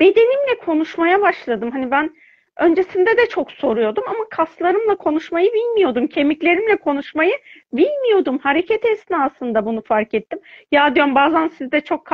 bedenimle 0.00 0.58
konuşmaya 0.64 1.22
başladım. 1.22 1.70
Hani 1.70 1.90
ben 1.90 2.10
öncesinde 2.56 3.16
de 3.16 3.28
çok 3.28 3.52
soruyordum 3.52 4.04
ama 4.06 4.28
kaslarımla 4.30 4.96
konuşmayı 4.96 5.52
bilmiyordum. 5.52 6.06
Kemiklerimle 6.06 6.76
konuşmayı 6.76 7.34
bilmiyordum. 7.72 8.38
Hareket 8.38 8.84
esnasında 8.84 9.66
bunu 9.66 9.82
fark 9.82 10.14
ettim. 10.14 10.38
Ya 10.72 10.94
diyorum 10.94 11.14
bazen 11.14 11.48
siz 11.48 11.72
de 11.72 11.80
çok 11.80 12.08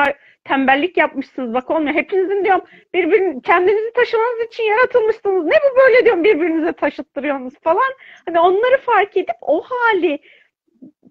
tembellik 0.45 0.97
yapmışsınız 0.97 1.55
bak 1.55 1.71
olmuyor. 1.71 1.95
Hepinizin 1.95 2.45
diyorum 2.45 2.65
birbirini 2.95 3.43
kendinizi 3.43 3.93
taşımanız 3.93 4.47
için 4.47 4.65
yaratılmışsınız. 4.65 5.45
Ne 5.45 5.51
bu 5.51 5.79
böyle 5.79 6.05
diyorum 6.05 6.25
birbirinize 6.25 6.73
taşıttırıyorsunuz 6.73 7.55
falan. 7.63 7.93
Hani 8.27 8.41
onları 8.41 8.79
fark 8.79 9.17
edip 9.17 9.37
o 9.41 9.63
hali 9.63 10.19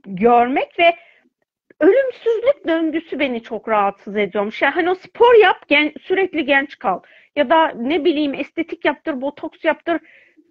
görmek 0.05 0.79
ve 0.79 0.95
ölümsüzlük 1.79 2.67
döngüsü 2.67 3.19
beni 3.19 3.43
çok 3.43 3.69
rahatsız 3.69 4.17
ediyormuş. 4.17 4.61
Yani 4.61 4.73
hani 4.73 4.89
o 4.89 4.95
spor 4.95 5.33
yap, 5.41 5.67
gen, 5.67 5.91
sürekli 6.01 6.45
genç 6.45 6.79
kal. 6.79 6.99
Ya 7.35 7.49
da 7.49 7.67
ne 7.67 8.05
bileyim 8.05 8.33
estetik 8.33 8.85
yaptır, 8.85 9.21
botoks 9.21 9.63
yaptır, 9.63 9.99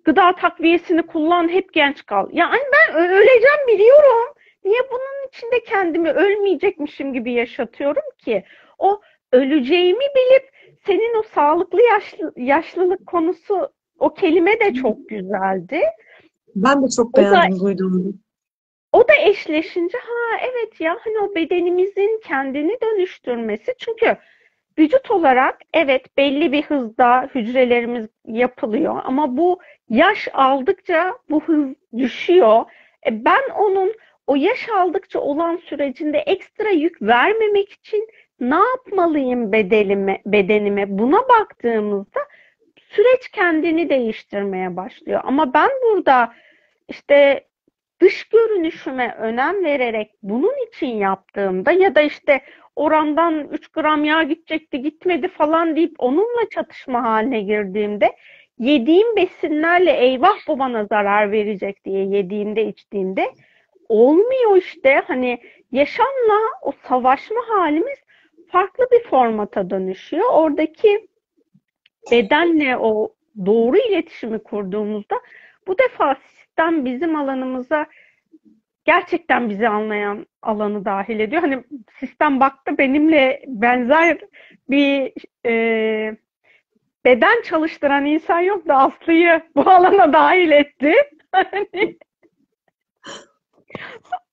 gıda 0.04 0.36
takviyesini 0.36 1.02
kullan, 1.02 1.48
hep 1.48 1.72
genç 1.72 2.06
kal. 2.06 2.28
Yani 2.32 2.62
ben 2.72 2.96
öleceğim 2.96 3.66
biliyorum. 3.68 4.34
Niye 4.64 4.80
bunun 4.90 5.28
içinde 5.28 5.62
kendimi 5.62 6.10
ölmeyecekmişim 6.10 7.12
gibi 7.12 7.32
yaşatıyorum 7.32 8.02
ki? 8.18 8.44
O 8.78 9.00
öleceğimi 9.32 10.04
bilip 10.16 10.50
senin 10.86 11.18
o 11.18 11.22
sağlıklı 11.22 11.82
yaşlı, 11.82 12.32
yaşlılık 12.36 13.06
konusu 13.06 13.68
o 13.98 14.14
kelime 14.14 14.60
de 14.60 14.74
çok 14.74 15.08
güzeldi. 15.08 15.80
Ben 16.54 16.82
de 16.82 16.86
çok 16.96 17.16
beğendim 17.16 17.60
duyduğumda. 17.60 18.08
O 18.92 19.08
da 19.08 19.14
eşleşince 19.14 19.98
ha 19.98 20.38
evet 20.42 20.80
ya 20.80 20.98
hani 21.04 21.18
o 21.18 21.34
bedenimizin 21.34 22.20
kendini 22.24 22.78
dönüştürmesi 22.82 23.74
çünkü 23.78 24.16
vücut 24.78 25.10
olarak 25.10 25.58
evet 25.74 26.16
belli 26.16 26.52
bir 26.52 26.62
hızda 26.62 27.30
hücrelerimiz 27.34 28.06
yapılıyor 28.26 29.00
ama 29.04 29.36
bu 29.36 29.60
yaş 29.88 30.28
aldıkça 30.32 31.18
bu 31.30 31.42
hız 31.44 31.74
düşüyor. 31.98 32.64
E 33.06 33.24
ben 33.24 33.42
onun 33.56 33.94
o 34.26 34.36
yaş 34.36 34.68
aldıkça 34.68 35.20
olan 35.20 35.56
sürecinde 35.56 36.18
ekstra 36.18 36.70
yük 36.70 37.02
vermemek 37.02 37.72
için 37.72 38.08
ne 38.40 38.54
yapmalıyım 38.54 39.52
bedelime, 39.52 40.22
bedenime? 40.26 40.98
Buna 40.98 41.28
baktığımızda 41.28 42.20
süreç 42.76 43.28
kendini 43.28 43.90
değiştirmeye 43.90 44.76
başlıyor. 44.76 45.20
Ama 45.24 45.54
ben 45.54 45.70
burada 45.82 46.32
işte 46.88 47.44
dış 48.02 48.24
görünüşüme 48.24 49.14
önem 49.18 49.64
vererek 49.64 50.10
bunun 50.22 50.66
için 50.68 50.86
yaptığımda 50.86 51.72
ya 51.72 51.94
da 51.94 52.00
işte 52.00 52.40
orandan 52.76 53.48
3 53.48 53.68
gram 53.68 54.04
yağ 54.04 54.22
gidecekti 54.22 54.82
gitmedi 54.82 55.28
falan 55.28 55.76
deyip 55.76 55.94
onunla 55.98 56.48
çatışma 56.50 57.02
haline 57.02 57.40
girdiğimde 57.40 58.12
yediğim 58.58 59.16
besinlerle 59.16 59.92
eyvah 59.92 60.36
bu 60.48 60.58
bana 60.58 60.84
zarar 60.84 61.32
verecek 61.32 61.84
diye 61.84 62.04
yediğimde 62.04 62.64
içtiğimde 62.64 63.32
olmuyor 63.88 64.56
işte 64.56 65.02
hani 65.06 65.38
yaşamla 65.72 66.38
o 66.62 66.72
savaşma 66.88 67.40
halimiz 67.48 67.98
farklı 68.48 68.86
bir 68.92 69.02
formata 69.10 69.70
dönüşüyor. 69.70 70.30
Oradaki 70.32 71.08
bedenle 72.10 72.76
o 72.76 73.14
doğru 73.46 73.76
iletişimi 73.78 74.42
kurduğumuzda 74.42 75.20
bu 75.66 75.78
defa 75.78 76.16
sistem 76.52 76.84
bizim 76.84 77.16
alanımıza 77.16 77.86
gerçekten 78.84 79.50
bizi 79.50 79.68
anlayan 79.68 80.26
alanı 80.42 80.84
dahil 80.84 81.20
ediyor. 81.20 81.42
Hani 81.42 81.64
sistem 82.00 82.40
baktı 82.40 82.78
benimle 82.78 83.42
benzer 83.46 84.18
bir 84.70 85.12
e, 85.46 86.16
beden 87.04 87.42
çalıştıran 87.42 88.06
insan 88.06 88.40
yok 88.40 88.68
da 88.68 88.76
Aslı'yı 88.76 89.42
bu 89.56 89.60
alana 89.60 90.12
dahil 90.12 90.50
etti. 90.50 90.94
Hani 91.32 91.98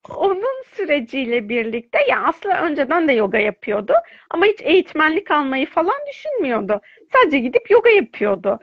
onun 0.10 0.64
süreciyle 0.76 1.50
birlikte 1.50 2.00
ya 2.10 2.24
Aslı 2.24 2.50
önceden 2.50 3.08
de 3.08 3.14
yoga 3.14 3.38
yapıyordu 3.38 3.94
ama 4.30 4.46
hiç 4.46 4.62
eğitmenlik 4.62 5.32
almayı 5.32 5.66
falan 5.70 6.00
düşünmüyordu. 6.10 6.82
Sadece 7.14 7.40
gidip 7.40 7.72
yoga 7.72 7.90
yapıyordu 7.90 8.60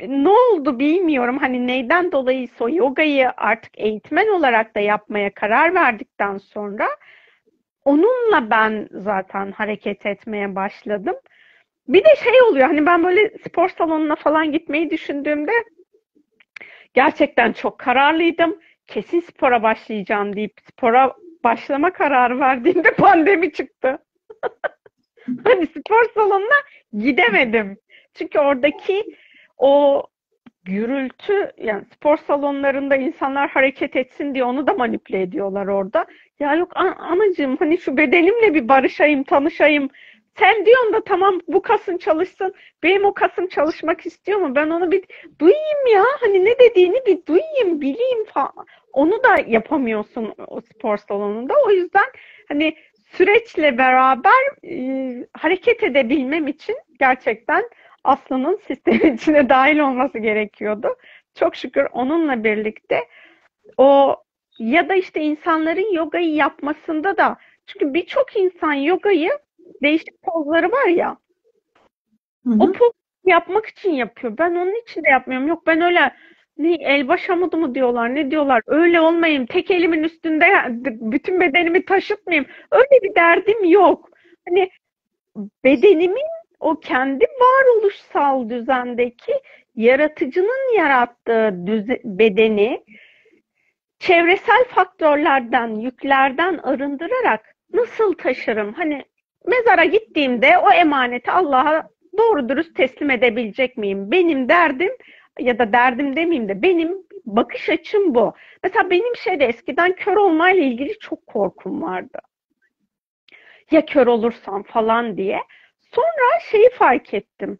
ne 0.00 0.28
oldu 0.28 0.78
bilmiyorum. 0.78 1.38
Hani 1.38 1.66
neyden 1.66 2.12
dolayı 2.12 2.48
o 2.60 2.68
yogayı 2.68 3.30
artık 3.36 3.78
eğitmen 3.78 4.28
olarak 4.28 4.74
da 4.74 4.80
yapmaya 4.80 5.34
karar 5.34 5.74
verdikten 5.74 6.38
sonra 6.38 6.88
onunla 7.84 8.50
ben 8.50 8.88
zaten 8.92 9.52
hareket 9.52 10.06
etmeye 10.06 10.54
başladım. 10.54 11.16
Bir 11.88 12.04
de 12.04 12.16
şey 12.16 12.42
oluyor 12.42 12.66
hani 12.66 12.86
ben 12.86 13.04
böyle 13.04 13.38
spor 13.38 13.68
salonuna 13.68 14.16
falan 14.16 14.52
gitmeyi 14.52 14.90
düşündüğümde 14.90 15.52
gerçekten 16.94 17.52
çok 17.52 17.78
kararlıydım. 17.78 18.58
Kesin 18.86 19.20
spora 19.20 19.62
başlayacağım 19.62 20.36
deyip 20.36 20.52
spora 20.68 21.14
başlama 21.44 21.92
kararı 21.92 22.40
verdiğimde 22.40 22.90
pandemi 22.96 23.52
çıktı. 23.52 23.98
hani 25.44 25.66
spor 25.66 26.04
salonuna 26.14 26.58
gidemedim. 26.98 27.78
Çünkü 28.14 28.38
oradaki 28.38 29.04
o 29.58 30.02
gürültü 30.64 31.52
yani 31.58 31.84
spor 31.84 32.16
salonlarında 32.16 32.96
insanlar 32.96 33.50
hareket 33.50 33.96
etsin 33.96 34.34
diye 34.34 34.44
onu 34.44 34.66
da 34.66 34.72
manipüle 34.72 35.22
ediyorlar 35.22 35.66
orada. 35.66 36.06
Ya 36.40 36.54
yok 36.54 36.72
an 36.74 36.96
anacığım 36.98 37.56
hani 37.56 37.78
şu 37.78 37.96
bedenimle 37.96 38.54
bir 38.54 38.68
barışayım, 38.68 39.24
tanışayım. 39.24 39.88
Sen 40.38 40.66
diyorsun 40.66 40.92
da 40.92 41.04
tamam 41.04 41.40
bu 41.48 41.62
kasın 41.62 41.98
çalışsın. 41.98 42.54
Benim 42.82 43.04
o 43.04 43.14
kasım 43.14 43.48
çalışmak 43.48 44.06
istiyor 44.06 44.38
mu? 44.38 44.54
Ben 44.54 44.70
onu 44.70 44.90
bir 44.90 45.04
duyayım 45.40 45.86
ya. 45.92 46.04
Hani 46.20 46.44
ne 46.44 46.58
dediğini 46.58 47.00
bir 47.06 47.26
duyayım, 47.26 47.80
bileyim 47.80 48.24
falan. 48.24 48.66
Onu 48.92 49.22
da 49.22 49.36
yapamıyorsun 49.46 50.34
o 50.46 50.60
spor 50.60 50.96
salonunda. 50.96 51.54
O 51.66 51.70
yüzden 51.70 52.06
hani 52.48 52.76
süreçle 53.12 53.78
beraber 53.78 54.64
e, 54.64 55.26
hareket 55.32 55.82
edebilmem 55.82 56.46
için 56.46 56.76
gerçekten 56.98 57.64
Aslı'nın 58.08 58.60
sistemin 58.66 59.14
içine 59.16 59.48
dahil 59.48 59.78
olması 59.78 60.18
gerekiyordu. 60.18 60.96
Çok 61.34 61.56
şükür 61.56 61.86
onunla 61.92 62.44
birlikte 62.44 63.00
o 63.76 64.16
ya 64.58 64.88
da 64.88 64.94
işte 64.94 65.20
insanların 65.20 65.94
yogayı 65.94 66.34
yapmasında 66.34 67.16
da 67.16 67.36
çünkü 67.66 67.94
birçok 67.94 68.36
insan 68.36 68.72
yogayı 68.72 69.30
değişik 69.82 70.22
pozları 70.22 70.72
var 70.72 70.86
ya 70.86 71.16
hı 72.44 72.50
hı. 72.50 72.56
o 72.60 72.72
poz 72.72 72.92
yapmak 73.24 73.66
için 73.66 73.90
yapıyor. 73.90 74.38
Ben 74.38 74.50
onun 74.50 74.82
için 74.82 75.04
de 75.04 75.08
yapmıyorum. 75.08 75.48
Yok 75.48 75.66
ben 75.66 75.80
öyle 75.80 76.14
ne 76.58 76.74
el 76.74 77.08
baş 77.08 77.30
amudu 77.30 77.56
mu 77.56 77.74
diyorlar 77.74 78.14
ne 78.14 78.30
diyorlar 78.30 78.62
öyle 78.66 79.00
olmayayım 79.00 79.46
tek 79.46 79.70
elimin 79.70 80.04
üstünde 80.04 80.46
bütün 80.84 81.40
bedenimi 81.40 81.84
taşıtmayayım 81.84 82.46
öyle 82.70 83.02
bir 83.02 83.14
derdim 83.14 83.64
yok. 83.64 84.10
Hani 84.48 84.70
bedenimin 85.64 86.37
o 86.60 86.80
kendi 86.80 87.24
varoluşsal 87.24 88.48
düzendeki 88.50 89.32
yaratıcının 89.76 90.76
yarattığı 90.76 91.66
düze, 91.66 92.00
bedeni 92.04 92.84
çevresel 93.98 94.64
faktörlerden, 94.64 95.68
yüklerden 95.68 96.58
arındırarak 96.58 97.54
nasıl 97.72 98.12
taşırım? 98.12 98.72
Hani 98.72 99.04
mezara 99.46 99.84
gittiğimde 99.84 100.58
o 100.58 100.70
emaneti 100.70 101.30
Allah'a 101.30 101.88
doğru 102.18 102.48
dürüst 102.48 102.76
teslim 102.76 103.10
edebilecek 103.10 103.76
miyim? 103.76 104.10
Benim 104.10 104.48
derdim 104.48 104.92
ya 105.38 105.58
da 105.58 105.72
derdim 105.72 106.16
demeyeyim 106.16 106.48
de 106.48 106.62
benim 106.62 106.98
bakış 107.26 107.68
açım 107.68 108.14
bu. 108.14 108.34
Mesela 108.62 108.90
benim 108.90 109.16
şeyde 109.16 109.44
eskiden 109.46 109.92
kör 109.92 110.16
olmayla 110.16 110.62
ilgili 110.62 110.98
çok 110.98 111.26
korkum 111.26 111.82
vardı. 111.82 112.18
Ya 113.70 113.86
kör 113.86 114.06
olursam 114.06 114.62
falan 114.62 115.16
diye. 115.16 115.40
Sonra 115.92 116.40
şeyi 116.50 116.70
fark 116.70 117.14
ettim. 117.14 117.58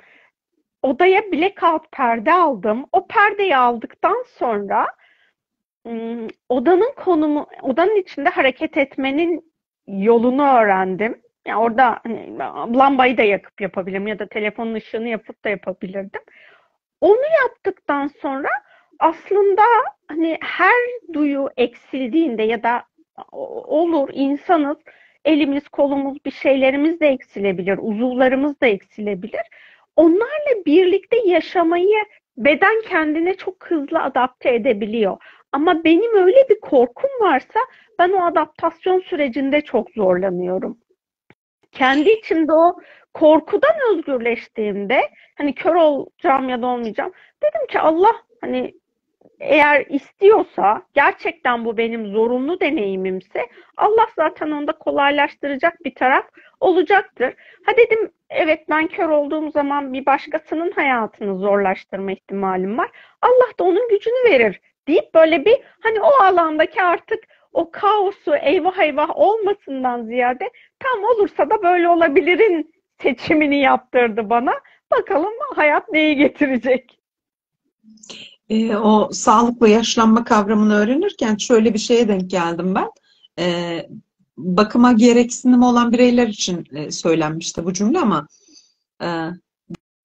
Odaya 0.82 1.32
blackout 1.32 1.92
perde 1.92 2.32
aldım. 2.32 2.86
O 2.92 3.06
perdeyi 3.06 3.56
aldıktan 3.56 4.24
sonra 4.38 4.86
odanın 6.48 6.92
konumu, 6.96 7.46
odanın 7.62 7.96
içinde 7.96 8.28
hareket 8.28 8.76
etmenin 8.76 9.52
yolunu 9.86 10.42
öğrendim. 10.42 11.22
Yani 11.46 11.60
orada 11.60 12.00
hani, 12.02 12.38
lambayı 12.78 13.18
da 13.18 13.22
yakıp 13.22 13.60
yapabilirim 13.60 14.06
ya 14.06 14.18
da 14.18 14.26
telefonun 14.26 14.74
ışığını 14.74 15.09
yapıp 15.09 15.44
da 15.44 15.48
yapabilirdim. 15.48 16.20
Onu 17.00 17.22
yaptıktan 17.42 18.06
sonra 18.06 18.48
aslında 18.98 19.62
hani 20.09 20.38
her 20.42 20.74
duyu 21.12 21.50
eksildiğinde 21.56 22.42
ya 22.42 22.62
da 22.62 22.82
olur 23.32 24.09
insanız 24.12 24.78
elimiz, 25.28 25.68
kolumuz, 25.68 26.24
bir 26.24 26.30
şeylerimiz 26.30 27.00
de 27.00 27.09
eksilebilir, 27.09 27.78
uzuvlarımız 27.82 28.60
da 28.60 28.66
eksilebilir. 28.66 29.42
Onlarla 29.96 30.64
birlikte 30.66 31.16
yaşamayı 31.26 32.05
beden 32.36 32.82
kendine 32.88 33.34
çok 33.36 33.66
hızlı 33.70 34.02
adapte 34.02 34.55
edebiliyor. 34.55 35.16
Ama 35.52 35.84
benim 35.84 36.16
öyle 36.16 36.48
bir 36.50 36.60
korkum 36.60 37.10
varsa 37.20 37.60
ben 37.98 38.10
o 38.12 38.24
adaptasyon 38.26 39.00
sürecinde 39.00 39.60
çok 39.60 39.90
zorlanıyorum. 39.90 40.78
kendi 41.72 42.10
içimde 42.10 42.52
o 42.52 42.76
korkudan 43.14 43.76
özgürleştiğimde 43.92 45.00
hani 45.38 45.55
kör 45.55 45.74
olacağım 45.74 46.48
ya 46.48 46.62
da 46.62 46.66
olmayacağım 46.66 47.12
dedim 47.42 47.66
ki 47.68 47.80
Allah 47.80 48.12
hani 48.40 48.74
eğer 49.40 49.86
istiyorsa 49.88 50.82
gerçekten 50.94 51.64
bu 51.64 51.76
benim 51.76 52.06
zorunlu 52.06 52.60
deneyimimse 52.60 53.46
Allah 53.76 54.06
zaten 54.16 54.50
onda 54.50 54.72
kolaylaştıracak 54.72 55.84
bir 55.84 55.94
taraf 55.94 56.24
olacaktır. 56.60 57.34
Ha 57.66 57.72
dedim 57.76 58.10
evet 58.30 58.64
ben 58.68 58.86
kör 58.86 59.09
olduğum 59.09 59.50
zaman 59.50 59.92
bir 59.92 60.06
başkasının 60.06 60.70
hayatını 60.70 61.38
zorlaştırma 61.38 62.12
ihtimalim 62.12 62.78
var. 62.78 62.90
Allah 63.22 63.59
da 63.59 63.64
onun 63.64 63.88
gücünü 63.88 64.30
verir 64.30 64.60
deyip 64.88 65.14
böyle 65.14 65.44
bir 65.44 65.56
hani 65.80 66.00
o 66.00 66.22
alandaki 66.22 66.82
artık 66.82 67.24
o 67.52 67.70
kaosu 67.70 68.36
eyvah 68.36 68.78
eyvah 68.78 69.16
olmasından 69.16 70.05
ziyade 70.05 70.50
tam 70.78 71.05
olursa 71.05 71.50
da 71.50 71.62
böyle 71.62 71.88
olabilirin 71.88 72.74
seçimini 73.02 73.60
yaptırdı 73.60 74.30
bana. 74.30 74.52
Bakalım 74.90 75.32
hayat 75.56 75.88
neyi 75.92 76.16
getirecek? 76.16 76.98
E, 78.49 78.77
o 78.77 79.11
sağlıklı 79.12 79.69
yaşlanma 79.69 80.25
kavramını 80.25 80.75
öğrenirken 80.75 81.37
şöyle 81.37 81.75
bir 81.75 81.79
şeye 81.79 82.09
denk 82.09 82.31
geldim 82.31 82.75
ben. 82.75 82.91
E, 83.39 83.87
bakıma 84.37 84.93
gereksinim 84.93 85.62
olan 85.62 85.93
bireyler 85.93 86.27
için 86.27 86.66
e, 86.73 86.91
söylenmişti 86.91 87.65
bu 87.65 87.73
cümle 87.73 87.99
ama 87.99 88.29
e, 89.03 89.07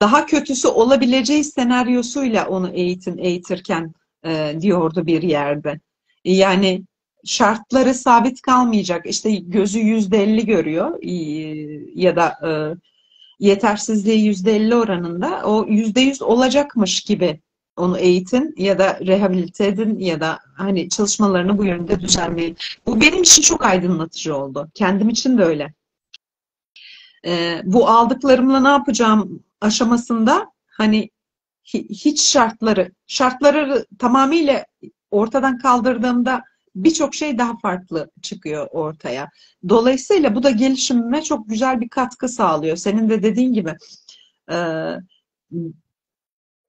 daha 0.02 0.26
kötüsü 0.26 0.68
olabileceği 0.68 1.44
senaryosuyla 1.44 2.48
onu 2.48 2.68
eğitin, 2.68 3.18
eğitirken 3.18 3.94
e, 4.24 4.56
diyordu 4.60 5.06
bir 5.06 5.22
yerde. 5.22 5.80
Yani 6.24 6.82
şartları 7.24 7.94
sabit 7.94 8.42
kalmayacak. 8.42 9.06
İşte 9.06 9.34
gözü 9.34 9.78
yüzde 9.78 10.22
elli 10.22 10.46
görüyor 10.46 11.02
ya 11.94 12.16
da 12.16 12.28
e, 12.48 12.50
yetersizliği 13.40 14.24
yüzde 14.24 14.56
elli 14.56 14.74
oranında 14.74 15.42
o 15.44 15.66
yüzde 15.68 16.00
yüz 16.00 16.22
olacakmış 16.22 17.00
gibi 17.00 17.40
onu 17.76 17.98
eğitin 17.98 18.54
ya 18.56 18.78
da 18.78 19.00
rehabilite 19.00 19.66
edin 19.66 19.98
ya 19.98 20.20
da 20.20 20.38
hani 20.56 20.88
çalışmalarını 20.88 21.58
bu 21.58 21.64
yönde 21.64 22.00
düzenleyin. 22.00 22.56
Bu 22.86 23.00
benim 23.00 23.22
için 23.22 23.42
çok 23.42 23.64
aydınlatıcı 23.64 24.36
oldu. 24.36 24.68
Kendim 24.74 25.08
için 25.08 25.38
de 25.38 25.44
öyle. 25.44 25.74
Ee, 27.26 27.62
bu 27.64 27.88
aldıklarımla 27.88 28.60
ne 28.60 28.68
yapacağım 28.68 29.44
aşamasında 29.60 30.52
hani 30.66 31.10
hiç 31.64 32.20
şartları, 32.20 32.92
şartları 33.06 33.86
tamamıyla 33.98 34.64
ortadan 35.10 35.58
kaldırdığımda 35.58 36.42
birçok 36.76 37.14
şey 37.14 37.38
daha 37.38 37.58
farklı 37.58 38.10
çıkıyor 38.22 38.68
ortaya. 38.70 39.30
Dolayısıyla 39.68 40.34
bu 40.34 40.42
da 40.42 40.50
gelişimime 40.50 41.22
çok 41.22 41.48
güzel 41.48 41.80
bir 41.80 41.88
katkı 41.88 42.28
sağlıyor. 42.28 42.76
Senin 42.76 43.10
de 43.10 43.22
dediğin 43.22 43.52
gibi 43.52 43.76
e, 44.50 44.56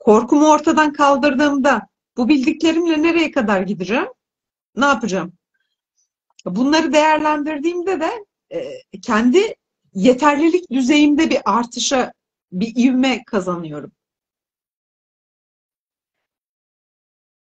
korkumu 0.06 0.52
ortadan 0.52 0.94
kaldırdığımda 0.94 1.88
bu 2.18 2.30
bildiklerimle 2.30 3.03
nereye 3.03 3.32
kadar 3.32 3.61
gideceğim? 3.61 4.07
Ne 4.76 4.86
yapacağım? 4.86 5.34
Bunları 6.45 6.94
değerlendirdiğimde 6.94 7.99
de 7.99 8.26
e, 8.49 8.60
kendi 9.02 9.56
yeterlilik 9.94 10.72
düzeyimde 10.72 11.30
bir 11.30 11.40
artışa, 11.45 12.14
bir 12.52 12.73
ivme 12.76 13.23
kazanıyorum. 13.23 13.91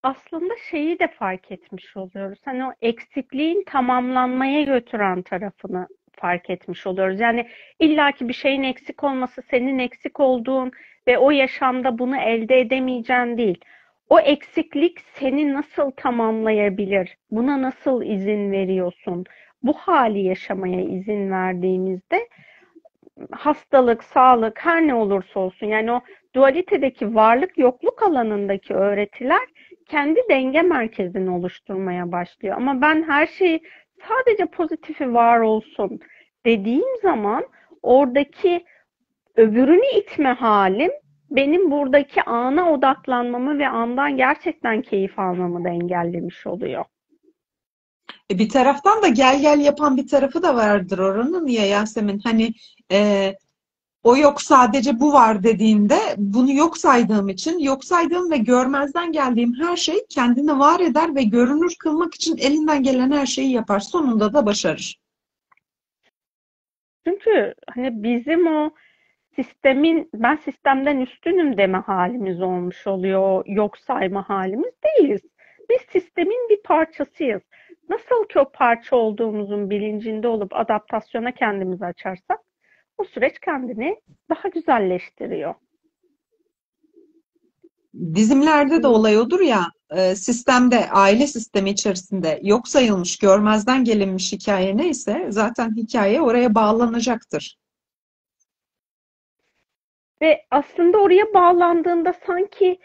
aslında 0.03 0.55
şeyi 0.71 0.99
de 0.99 1.09
fark 1.09 1.53
etmiş 1.53 1.97
oluyoruz. 1.97 2.39
Hani 2.45 2.65
o 2.65 2.73
eksikliğin 2.83 3.65
tamamlanmaya 3.67 4.63
götüren 4.63 5.23
tarafını 5.23 5.89
fark 6.13 6.51
etmiş 6.51 6.87
oluyoruz. 6.87 7.21
Yani 7.21 7.49
illaki 7.79 8.29
bir 8.29 8.35
şeyin 8.35 8.63
eksik 8.63 9.05
olması 9.05 9.43
senin 9.51 9.79
eksik 9.79 10.21
olduğun 10.21 10.73
ve 11.07 11.19
o 11.19 11.31
yaşamda 11.31 11.99
bunu 11.99 12.17
elde 12.17 12.61
edemeyeceğin 12.61 13.39
değil. 13.39 13.59
O 14.09 14.21
eksiklik 14.21 15.01
seni 15.01 15.53
nasıl 15.53 15.91
tamamlayabilir? 15.91 17.17
Buna 17.31 17.63
nasıl 17.63 18.03
izin 18.03 18.53
veriyorsun? 18.53 19.25
Bu 19.63 19.73
hali 19.73 20.21
yaşamaya 20.21 20.81
izin 20.81 21.31
verdiğimizde 21.31 22.29
hastalık, 23.31 24.05
sağlık 24.05 24.65
her 24.65 24.87
ne 24.87 24.95
olursa 24.95 25.41
olsun 25.41 25.67
yani 25.67 25.93
o 25.93 26.01
dualitedeki 26.35 27.15
varlık 27.15 27.59
yokluk 27.59 28.03
alanındaki 28.03 28.75
öğretiler 28.75 29.49
kendi 29.89 30.21
denge 30.31 30.63
merkezini 30.63 31.31
oluşturmaya 31.31 32.13
başlıyor. 32.13 32.57
Ama 32.57 32.81
ben 32.81 33.03
her 33.03 33.27
şeyi 33.27 33.61
sadece 34.09 34.47
pozitifi 34.47 35.15
var 35.15 35.41
olsun 35.41 36.01
dediğim 36.47 36.97
zaman 37.03 37.47
oradaki 37.83 38.65
öbürünü 39.37 39.99
itme 39.99 40.33
halim 40.33 40.91
benim 41.31 41.71
buradaki 41.71 42.23
ana 42.23 42.73
odaklanmamı 42.73 43.59
ve 43.59 43.69
andan 43.69 44.17
gerçekten 44.17 44.83
keyif 44.83 45.19
almamı 45.19 45.65
da 45.65 45.69
engellemiş 45.69 46.47
oluyor. 46.47 46.85
E 48.31 48.39
bir 48.39 48.49
taraftan 48.49 49.03
da 49.03 49.09
gel 49.09 49.41
gel 49.41 49.61
yapan 49.61 49.97
bir 49.97 50.09
tarafı 50.09 50.43
da 50.43 50.57
vardır 50.57 50.99
oranın 50.99 51.47
ya 51.47 51.67
Yasemin. 51.67 52.19
Hani 52.19 52.53
e, 52.93 53.33
o 54.05 54.17
yok 54.17 54.43
sadece 54.43 55.01
bu 55.01 55.13
var 55.13 55.43
dediğinde 55.43 55.99
bunu 56.17 56.53
yok 56.53 56.79
saydığım 56.79 57.29
için 57.29 57.59
yok 57.59 57.85
saydığım 57.85 58.31
ve 58.31 58.37
görmezden 58.37 59.13
geldiğim 59.13 59.55
her 59.55 59.77
şey 59.77 60.07
kendini 60.09 60.59
var 60.59 60.81
eder 60.81 61.15
ve 61.15 61.23
görünür 61.23 61.75
kılmak 61.79 62.15
için 62.15 62.37
elinden 62.37 62.83
gelen 62.83 63.11
her 63.11 63.27
şeyi 63.27 63.53
yapar. 63.53 63.81
Sonunda 63.81 64.33
da 64.33 64.47
başarır. 64.47 65.01
Çünkü 67.07 67.55
hani 67.75 68.03
bizim 68.03 68.47
o 68.47 68.71
sistemin 69.37 70.11
ben 70.15 70.37
sistemden 70.37 71.01
üstünüm 71.01 71.57
deme 71.59 71.79
halimiz 71.79 72.43
olmuş 72.43 72.87
oluyor. 72.87 73.45
Yok 73.47 73.79
sayma 73.79 74.29
halimiz 74.29 74.73
değiliz. 74.85 75.21
Biz 75.71 75.81
sistemin 75.93 76.49
bir 76.51 76.63
parçasıyız. 76.63 77.43
Nasıl 77.89 78.29
ki 78.29 78.39
o 78.39 78.53
parça 78.53 78.97
olduğumuzun 78.97 79.71
bilincinde 79.71 80.29
olup 80.29 80.57
adaptasyona 80.57 81.33
kendimizi 81.33 81.85
açarsak 81.85 82.39
o 82.99 83.05
süreç 83.05 83.39
kendini 83.39 84.01
daha 84.31 84.49
güzelleştiriyor. 84.49 85.55
Dizimlerde 88.15 88.83
de 88.83 88.87
olay 88.87 89.19
odur 89.19 89.41
ya, 89.41 89.67
e, 89.91 90.15
sistemde, 90.15 90.91
aile 90.91 91.27
sistemi 91.27 91.71
içerisinde 91.71 92.41
yok 92.43 92.69
sayılmış, 92.69 93.19
görmezden 93.19 93.85
gelinmiş 93.85 94.33
hikaye 94.33 94.77
neyse 94.77 95.27
zaten 95.29 95.77
hikaye 95.77 96.21
oraya 96.21 96.55
bağlanacaktır. 96.55 97.62
Ve 100.23 100.47
aslında 100.51 100.99
oraya 100.99 101.35
bağlandığında 101.35 102.15
sanki 102.27 102.79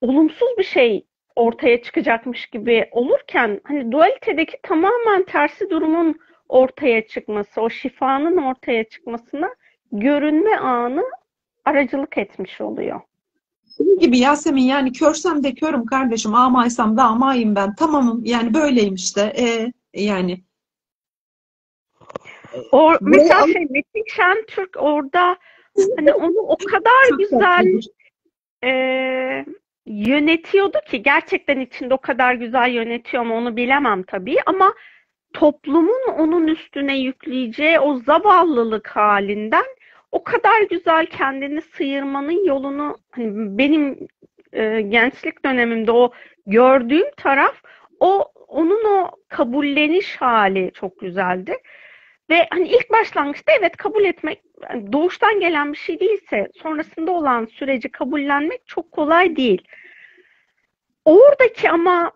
olumsuz 0.00 0.48
bir 0.58 0.64
şey 0.64 1.06
ortaya 1.36 1.82
çıkacakmış 1.82 2.46
gibi 2.46 2.88
olurken 2.92 3.60
hani 3.64 3.92
dualitedeki 3.92 4.58
tamamen 4.62 5.24
tersi 5.24 5.70
durumun 5.70 6.20
ortaya 6.48 7.06
çıkması, 7.06 7.60
o 7.60 7.70
şifanın 7.70 8.36
ortaya 8.36 8.84
çıkmasına 8.84 9.48
görünme 9.92 10.56
anı 10.56 11.04
aracılık 11.64 12.18
etmiş 12.18 12.60
oluyor. 12.60 13.00
Senin 13.64 13.98
gibi 13.98 14.18
Yasemin 14.18 14.62
yani 14.62 14.92
körsem 14.92 15.44
de 15.44 15.54
körüm 15.54 15.86
kardeşim, 15.86 16.34
amaysam 16.34 16.96
da 16.96 17.02
amayım 17.02 17.54
ben. 17.54 17.74
Tamamım 17.74 18.24
yani 18.24 18.54
böyleyim 18.54 18.94
işte. 18.94 19.32
E, 19.38 19.72
yani 20.02 20.40
o, 22.72 22.92
mesela 23.00 23.46
şey 23.46 23.66
Metin 23.70 24.04
Şentürk 24.06 24.76
orada 24.76 25.36
hani 25.96 26.14
onu 26.14 26.38
o 26.38 26.56
kadar 26.56 27.18
güzel 27.18 27.80
e, 28.64 29.46
yönetiyordu 29.86 30.78
ki 30.90 31.02
gerçekten 31.02 31.60
içinde 31.60 31.94
o 31.94 31.98
kadar 31.98 32.34
güzel 32.34 32.70
yönetiyor 32.70 33.22
mu 33.22 33.36
onu 33.36 33.56
bilemem 33.56 34.02
tabii 34.02 34.36
ama 34.46 34.74
toplumun 35.32 36.08
onun 36.18 36.46
üstüne 36.46 36.98
yükleyeceği 36.98 37.80
o 37.80 37.96
zavallılık 37.96 38.88
halinden 38.88 39.64
o 40.12 40.24
kadar 40.24 40.62
güzel 40.70 41.06
kendini 41.06 41.60
sıyırmanın 41.62 42.44
yolunu 42.46 42.98
hani 43.10 43.58
benim 43.58 44.06
e, 44.52 44.80
gençlik 44.80 45.44
dönemimde 45.44 45.92
o 45.92 46.12
gördüğüm 46.46 47.10
taraf 47.16 47.62
o 48.00 48.32
onun 48.48 48.84
o 48.84 49.10
kabulleniş 49.28 50.16
hali 50.16 50.70
çok 50.74 51.00
güzeldi. 51.00 51.56
Ve 52.34 52.46
hani 52.50 52.68
ilk 52.68 52.90
başlangıçta 52.90 53.52
evet 53.58 53.76
kabul 53.76 54.04
etmek 54.04 54.42
doğuştan 54.92 55.40
gelen 55.40 55.72
bir 55.72 55.78
şey 55.78 56.00
değilse 56.00 56.48
sonrasında 56.62 57.12
olan 57.12 57.46
süreci 57.46 57.88
kabullenmek 57.88 58.66
çok 58.66 58.92
kolay 58.92 59.36
değil. 59.36 59.62
Oradaki 61.04 61.70
ama 61.70 62.12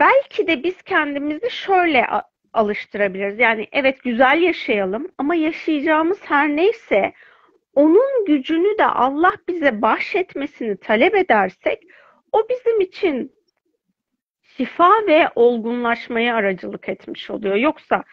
belki 0.00 0.46
de 0.46 0.64
biz 0.64 0.82
kendimizi 0.82 1.50
şöyle 1.50 2.06
alıştırabiliriz. 2.52 3.38
Yani 3.38 3.68
evet 3.72 4.02
güzel 4.02 4.42
yaşayalım 4.42 5.08
ama 5.18 5.34
yaşayacağımız 5.34 6.18
her 6.22 6.48
neyse 6.48 7.12
onun 7.74 8.24
gücünü 8.26 8.78
de 8.78 8.86
Allah 8.86 9.32
bize 9.48 9.82
bahşetmesini 9.82 10.76
talep 10.76 11.14
edersek 11.14 11.82
o 12.32 12.48
bizim 12.48 12.80
için 12.80 13.32
şifa 14.56 14.90
ve 15.06 15.28
olgunlaşmaya 15.34 16.34
aracılık 16.36 16.88
etmiş 16.88 17.30
oluyor. 17.30 17.56
Yoksa 17.56 18.04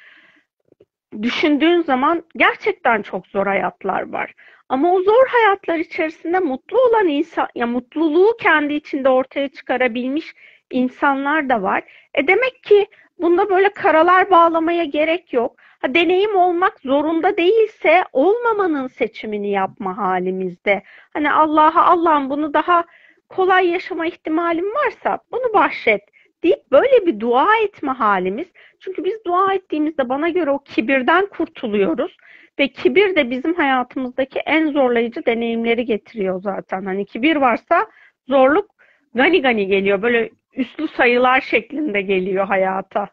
düşündüğün 1.22 1.82
zaman 1.82 2.24
gerçekten 2.36 3.02
çok 3.02 3.28
zor 3.28 3.46
hayatlar 3.48 4.12
var. 4.12 4.34
Ama 4.70 4.94
o 4.94 5.02
zor 5.02 5.28
hayatlar 5.28 5.78
içerisinde 5.78 6.40
mutlu 6.40 6.78
olan 6.82 7.08
insan, 7.08 7.48
ya 7.56 7.68
mutluluğu 7.68 8.38
kendi 8.42 8.74
içinde 8.74 9.10
ortaya 9.10 9.48
çıkarabilmiş 9.50 10.34
insanlar 10.72 11.50
da 11.50 11.62
var. 11.62 11.84
E 12.14 12.28
demek 12.28 12.64
ki 12.64 12.88
bunda 13.20 13.50
böyle 13.50 13.70
karalar 13.70 14.32
bağlamaya 14.32 14.84
gerek 14.84 15.34
yok. 15.34 15.56
Ha, 15.82 15.94
deneyim 15.94 16.36
olmak 16.36 16.80
zorunda 16.80 17.38
değilse 17.38 18.04
olmamanın 18.14 18.88
seçimini 18.88 19.52
yapma 19.52 19.98
halimizde. 19.98 20.84
Hani 21.14 21.32
Allah'a 21.32 21.86
Allah'ım 21.86 22.30
bunu 22.30 22.54
daha 22.54 22.84
kolay 23.30 23.70
yaşama 23.70 24.06
ihtimalim 24.06 24.66
varsa 24.76 25.20
bunu 25.32 25.54
bahşet 25.54 26.02
deyip 26.44 26.72
böyle 26.72 27.06
bir 27.06 27.20
dua 27.20 27.58
etme 27.58 27.92
halimiz. 27.92 28.48
Çünkü 28.80 29.04
biz 29.04 29.26
dua 29.26 29.54
ettiğimizde 29.54 30.10
bana 30.10 30.30
göre 30.30 30.52
o 30.52 30.60
kibirden 30.60 31.26
kurtuluyoruz. 31.26 32.18
Ve 32.60 32.68
kibir 32.68 33.16
de 33.16 33.30
bizim 33.30 33.54
hayatımızdaki 33.56 34.40
en 34.40 34.72
zorlayıcı 34.72 35.26
deneyimleri 35.26 35.86
getiriyor 35.86 36.42
zaten. 36.42 36.86
Hani 36.86 37.06
kibir 37.06 37.36
varsa 37.36 37.88
zorluk 38.28 38.72
gani 39.16 39.42
gani 39.42 39.68
geliyor. 39.68 40.02
Böyle 40.02 40.30
üslü 40.54 40.88
sayılar 40.88 41.42
şeklinde 41.42 42.02
geliyor 42.02 42.48
hayata. 42.48 43.10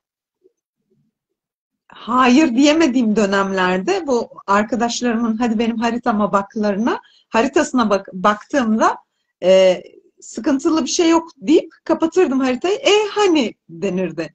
Hayır 1.89 2.57
diyemediğim 2.57 3.17
dönemlerde 3.17 4.07
bu 4.07 4.31
arkadaşlarımın 4.47 5.37
hadi 5.37 5.59
benim 5.59 5.77
haritama 5.79 6.33
baklarına 6.33 7.01
haritasına 7.29 7.91
bak, 7.91 8.09
baktığımda 8.13 8.97
e, 9.43 9.83
sıkıntılı 10.25 10.83
bir 10.83 10.91
şey 10.91 11.09
yok 11.09 11.31
deyip 11.37 11.73
kapatırdım 11.85 12.41
haritayı. 12.41 12.77
E 12.77 13.09
hani 13.11 13.55
denirdi. 13.69 14.35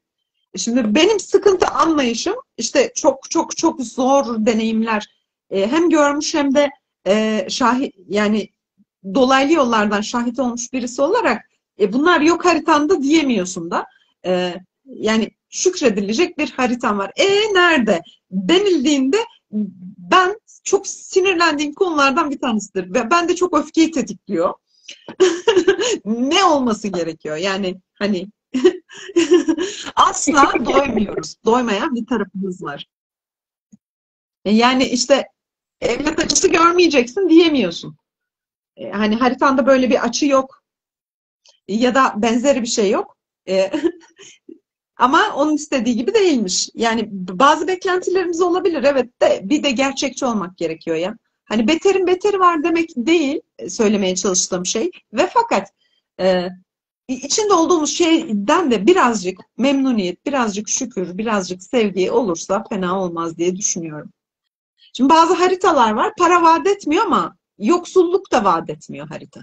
Şimdi 0.56 0.96
benim 0.96 1.20
sıkıntı 1.20 1.68
anlayışım 1.68 2.36
işte 2.58 2.92
çok 2.96 3.32
çok 3.32 3.58
çok 3.58 3.82
zor 3.82 4.46
deneyimler 4.46 5.08
e, 5.52 5.68
hem 5.68 5.90
görmüş 5.90 6.34
hem 6.34 6.56
de 6.56 6.70
e, 7.08 7.46
şahit 7.50 7.96
yani 8.08 8.50
dolaylı 9.16 9.54
yollardan 9.54 10.02
şahit 10.02 10.40
olmuş 10.40 10.74
birisi 10.74 11.02
olarak 11.02 11.50
e, 11.80 11.94
bunlar 11.94 12.22
yok 12.22 12.46
haritanda 12.46 13.04
diyemiyorsun 13.04 13.72
da. 13.72 13.86
E, 14.26 14.56
yani 14.86 15.30
şükredilecek 15.50 16.38
bir 16.38 16.52
haritam 16.52 16.98
var. 16.98 17.12
E 17.16 17.54
nerede? 17.54 18.02
Denildiğinde 18.32 19.18
ben 19.98 20.40
çok 20.64 20.88
sinirlendiğim 20.88 21.74
konulardan 21.74 22.32
bir 22.32 22.40
tanesidir. 22.40 22.94
Ve 22.94 23.12
ben 23.12 23.30
de 23.30 23.36
çok 23.36 23.58
öfkeyi 23.58 23.92
tetikliyor. 23.92 24.54
Ne 26.06 26.44
olması 26.44 26.88
gerekiyor? 26.88 27.38
Yani 27.38 27.82
hani 27.94 28.28
asla 29.96 30.54
doymuyoruz. 30.66 31.36
Doymayan 31.46 31.96
bir 31.96 32.06
tarafımız 32.06 32.64
var. 32.64 32.86
E, 34.46 34.52
yani 34.52 34.84
işte 34.86 35.28
evlat 35.82 36.20
açısı 36.20 36.48
görmeyeceksin 36.50 37.30
diyemiyorsun. 37.30 37.98
E, 38.78 38.92
hani 38.92 39.16
haritanda 39.16 39.66
böyle 39.66 39.90
bir 39.90 40.06
açı 40.06 40.26
yok. 40.26 40.64
Ya 41.68 41.96
da 41.96 42.14
benzeri 42.18 42.62
bir 42.62 42.68
şey 42.68 42.92
yok. 42.92 43.18
E, 43.48 43.72
ama 44.98 45.36
onun 45.36 45.56
istediği 45.56 45.96
gibi 45.96 46.14
değilmiş. 46.14 46.70
Yani 46.74 47.08
bazı 47.12 47.68
beklentilerimiz 47.68 48.42
olabilir 48.42 48.84
evet 48.84 49.22
de 49.22 49.42
bir 49.44 49.64
de 49.64 49.72
gerçekçi 49.72 50.26
olmak 50.26 50.58
gerekiyor 50.58 50.98
ya. 50.98 51.18
Hani 51.50 51.68
beterin 51.68 52.08
beteri 52.08 52.40
var 52.40 52.64
demek 52.64 52.90
değil 52.96 53.42
söylemeye 53.70 54.16
çalıştığım 54.16 54.66
şey. 54.66 54.92
Ve 55.14 55.30
fakat 55.34 55.74
e, 56.20 56.50
içinde 57.08 57.54
olduğumuz 57.54 57.98
şeyden 57.98 58.72
de 58.72 58.88
birazcık 58.88 59.40
memnuniyet, 59.58 60.26
birazcık 60.26 60.70
şükür, 60.70 61.18
birazcık 61.18 61.64
sevgi 61.64 62.12
olursa 62.12 62.64
fena 62.70 63.02
olmaz 63.02 63.38
diye 63.38 63.56
düşünüyorum. 63.56 64.12
Şimdi 64.94 65.10
bazı 65.10 65.34
haritalar 65.34 65.92
var 65.92 66.14
para 66.18 66.42
vaat 66.42 66.68
etmiyor 66.68 67.06
ama 67.06 67.36
yoksulluk 67.58 68.32
da 68.32 68.44
vaat 68.44 68.70
etmiyor 68.70 69.08
harita. 69.08 69.42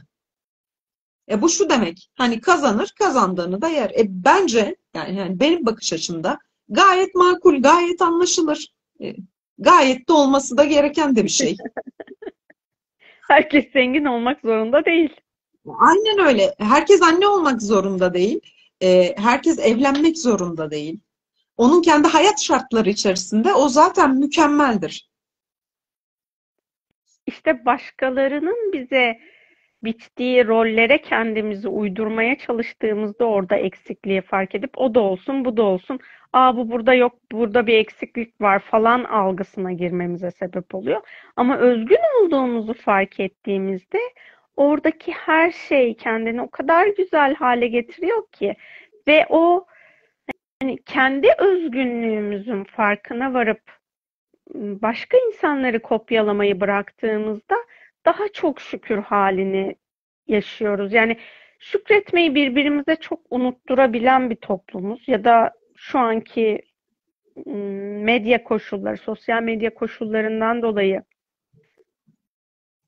E 1.31 1.43
bu 1.43 1.49
şu 1.49 1.71
demek. 1.71 2.11
Hani 2.15 2.41
kazanır, 2.41 2.93
kazandığını 2.99 3.63
da 3.63 3.69
yer. 3.69 3.91
E 3.91 4.05
bence 4.09 4.77
yani, 4.95 5.17
yani 5.17 5.41
benim 5.41 5.67
bakış 5.67 5.93
açımda 5.93 6.39
gayet 6.69 7.15
makul, 7.15 7.63
gayet 7.63 8.03
anlaşılır. 8.03 8.75
E, 9.03 9.17
gayet 9.59 10.09
de 10.09 10.13
olması 10.13 10.57
da 10.57 10.65
gereken 10.65 11.17
de 11.17 11.25
bir 11.25 11.29
şey. 11.29 11.57
Herkes 13.29 13.73
zengin 13.73 14.05
olmak 14.05 14.41
zorunda 14.41 14.85
değil. 14.85 15.17
Aynen 15.67 16.27
öyle. 16.27 16.55
Herkes 16.59 17.03
anne 17.03 17.27
olmak 17.27 17.63
zorunda 17.63 18.15
değil. 18.15 18.41
E, 18.83 19.15
herkes 19.17 19.59
evlenmek 19.59 20.19
zorunda 20.19 20.71
değil. 20.71 21.01
Onun 21.57 21.83
kendi 21.83 22.09
hayat 22.09 22.41
şartları 22.41 22.91
içerisinde 22.91 23.55
o 23.55 23.69
zaten 23.69 24.17
mükemmeldir. 24.17 25.11
İşte 27.27 27.65
başkalarının 27.65 28.73
bize 28.73 29.19
biçtiği 29.85 30.47
rollere 30.47 31.03
kendimizi 31.03 31.69
uydurmaya 31.69 32.39
çalıştığımızda 32.39 33.25
orada 33.25 33.57
eksikliği 33.57 34.23
fark 34.23 34.55
edip 34.55 34.79
o 34.79 34.95
da 34.95 35.01
olsun 35.01 35.45
bu 35.45 35.57
da 35.57 35.63
olsun 35.63 35.99
aa 36.37 36.57
bu 36.57 36.71
burada 36.71 36.95
yok 36.95 37.13
burada 37.33 37.67
bir 37.67 37.79
eksiklik 37.79 38.41
var 38.41 38.59
falan 38.59 39.05
algısına 39.05 39.73
girmemize 39.73 40.31
sebep 40.31 40.75
oluyor. 40.75 41.01
Ama 41.37 41.59
özgün 41.59 41.99
olduğumuzu 42.23 42.75
fark 42.75 43.21
ettiğimizde 43.21 43.99
oradaki 44.57 45.13
her 45.13 45.51
şey 45.53 45.97
kendini 45.97 46.43
o 46.43 46.51
kadar 46.51 46.87
güzel 46.87 47.35
hale 47.35 47.69
getiriyor 47.69 48.29
ki 48.33 48.57
ve 49.09 49.27
o 49.29 49.67
yani 50.63 50.79
kendi 50.87 51.29
özgünlüğümüzün 51.39 52.65
farkına 52.65 53.35
varıp 53.35 53.63
başka 54.55 55.19
insanları 55.29 55.83
kopyalamayı 55.83 56.61
bıraktığımızda 56.61 57.57
daha 58.05 58.29
çok 58.33 58.61
şükür 58.61 58.99
halini 58.99 59.77
yaşıyoruz. 60.27 60.93
Yani 60.93 61.17
şükretmeyi 61.59 62.35
birbirimize 62.35 62.97
çok 62.97 63.21
unutturabilen 63.31 64.31
bir 64.31 64.37
toplumuz 64.37 65.09
ya 65.09 65.25
da 65.25 65.53
şu 65.77 65.99
anki 65.99 66.63
medya 68.05 68.45
koşulları, 68.45 68.97
sosyal 68.97 69.43
medya 69.43 69.75
koşullarından 69.75 70.63
dolayı 70.63 71.03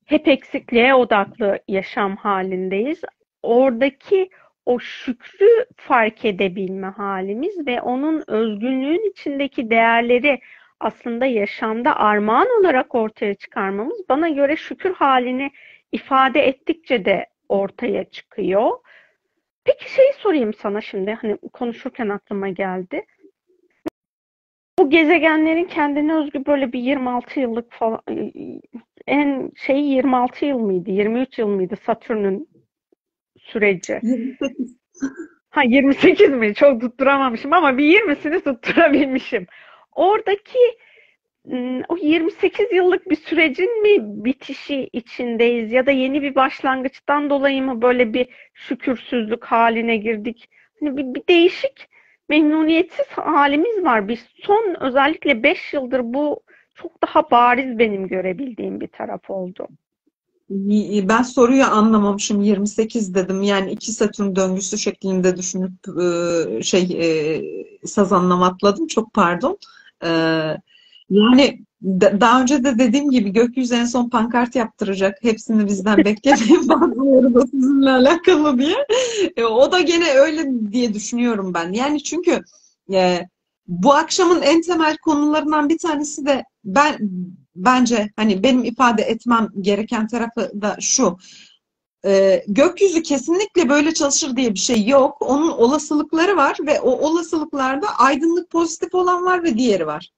hep 0.05 0.27
eksikliğe 0.27 0.95
odaklı 0.95 1.59
yaşam 1.67 2.15
halindeyiz. 2.15 3.01
Oradaki 3.43 4.29
o 4.65 4.79
şükrü 4.79 5.65
fark 5.75 6.25
edebilme 6.25 6.87
halimiz 6.87 7.67
ve 7.67 7.81
onun 7.81 8.23
özgünlüğün 8.27 9.11
içindeki 9.11 9.69
değerleri 9.69 10.39
aslında 10.79 11.25
yaşamda 11.25 11.95
armağan 11.95 12.47
olarak 12.59 12.95
ortaya 12.95 13.33
çıkarmamız 13.33 14.09
bana 14.09 14.29
göre 14.29 14.55
şükür 14.55 14.93
halini 14.93 15.51
ifade 15.91 16.47
ettikçe 16.47 17.05
de 17.05 17.25
ortaya 17.49 18.03
çıkıyor. 18.03 18.71
Peki 19.69 19.93
şey 19.93 20.13
sorayım 20.17 20.53
sana 20.53 20.81
şimdi 20.81 21.11
hani 21.13 21.37
konuşurken 21.53 22.09
aklıma 22.09 22.49
geldi. 22.49 23.05
Bu 24.79 24.89
gezegenlerin 24.89 25.65
kendine 25.65 26.13
özgü 26.13 26.45
böyle 26.45 26.73
bir 26.73 26.79
26 26.79 27.39
yıllık 27.39 27.73
falan 27.73 28.01
en 29.07 29.51
şey 29.55 29.79
26 29.79 30.45
yıl 30.45 30.59
mıydı? 30.59 30.89
23 30.91 31.39
yıl 31.39 31.47
mıydı 31.47 31.75
Satürn'ün 31.85 32.49
süreci? 33.39 33.99
28. 34.03 34.77
Ha 35.49 35.63
28 35.63 36.29
mi? 36.29 36.55
Çok 36.55 36.81
tutturamamışım 36.81 37.53
ama 37.53 37.77
bir 37.77 37.85
20'sini 37.85 38.43
tutturabilmişim. 38.43 39.47
Oradaki 39.91 40.59
o 41.89 41.97
28 41.97 42.71
yıllık 42.73 43.09
bir 43.09 43.15
sürecin 43.15 43.81
mi 43.81 44.25
bitişi 44.25 44.89
içindeyiz 44.93 45.71
ya 45.71 45.85
da 45.85 45.91
yeni 45.91 46.21
bir 46.21 46.35
başlangıçtan 46.35 47.29
dolayı 47.29 47.63
mı 47.63 47.81
böyle 47.81 48.13
bir 48.13 48.27
şükürsüzlük 48.53 49.45
haline 49.45 49.97
girdik? 49.97 50.49
Hani 50.79 50.97
bir, 50.97 51.03
bir 51.15 51.27
değişik 51.29 51.89
memnuniyetsiz 52.29 53.07
halimiz 53.07 53.83
var. 53.83 54.07
Bir 54.07 54.19
son 54.43 54.75
özellikle 54.79 55.43
5 55.43 55.73
yıldır 55.73 56.01
bu 56.03 56.39
çok 56.75 57.03
daha 57.03 57.31
bariz 57.31 57.79
benim 57.79 58.07
görebildiğim 58.07 58.81
bir 58.81 58.87
taraf 58.87 59.29
oldu. 59.29 59.67
Ben 61.09 61.21
soruyu 61.21 61.63
anlamamışım. 61.63 62.41
28 62.41 63.15
dedim. 63.15 63.41
Yani 63.41 63.71
iki 63.71 63.91
Satürn 63.91 64.35
döngüsü 64.35 64.77
şeklinde 64.77 65.37
düşünüp 65.37 65.71
şey 66.63 66.87
sazanlam 67.85 68.43
atladım. 68.43 68.87
Çok 68.87 69.13
pardon. 69.13 69.57
Yani 71.09 71.65
daha 71.91 72.41
önce 72.41 72.63
de 72.63 72.79
dediğim 72.79 73.11
gibi 73.11 73.29
gökyüzü 73.29 73.75
en 73.75 73.85
son 73.85 74.09
pankart 74.09 74.55
yaptıracak. 74.55 75.17
Hepsini 75.21 75.67
bizden 75.67 75.97
beklemeyin 75.97 76.69
bazıları 76.69 77.33
da 77.33 77.41
sizinle 77.41 77.89
alakalı 77.89 78.59
diye. 78.59 78.85
E, 79.37 79.43
o 79.43 79.71
da 79.71 79.79
gene 79.81 80.09
öyle 80.13 80.71
diye 80.71 80.93
düşünüyorum 80.93 81.53
ben. 81.53 81.73
Yani 81.73 82.03
çünkü 82.03 82.41
e, 82.93 83.27
bu 83.67 83.93
akşamın 83.93 84.41
en 84.41 84.61
temel 84.61 84.97
konularından 84.97 85.69
bir 85.69 85.77
tanesi 85.77 86.25
de 86.25 86.43
ben 86.65 86.97
bence 87.55 88.09
hani 88.15 88.43
benim 88.43 88.63
ifade 88.63 89.01
etmem 89.01 89.47
gereken 89.61 90.07
tarafı 90.07 90.61
da 90.61 90.77
şu. 90.79 91.17
E, 92.05 92.43
gökyüzü 92.47 93.03
kesinlikle 93.03 93.69
böyle 93.69 93.93
çalışır 93.93 94.35
diye 94.35 94.53
bir 94.53 94.59
şey 94.59 94.87
yok. 94.87 95.17
Onun 95.21 95.51
olasılıkları 95.51 96.37
var 96.37 96.57
ve 96.65 96.81
o 96.81 96.91
olasılıklarda 96.91 97.87
aydınlık 97.97 98.49
pozitif 98.49 98.95
olan 98.95 99.25
var 99.25 99.43
ve 99.43 99.57
diğeri 99.57 99.87
var. 99.87 100.09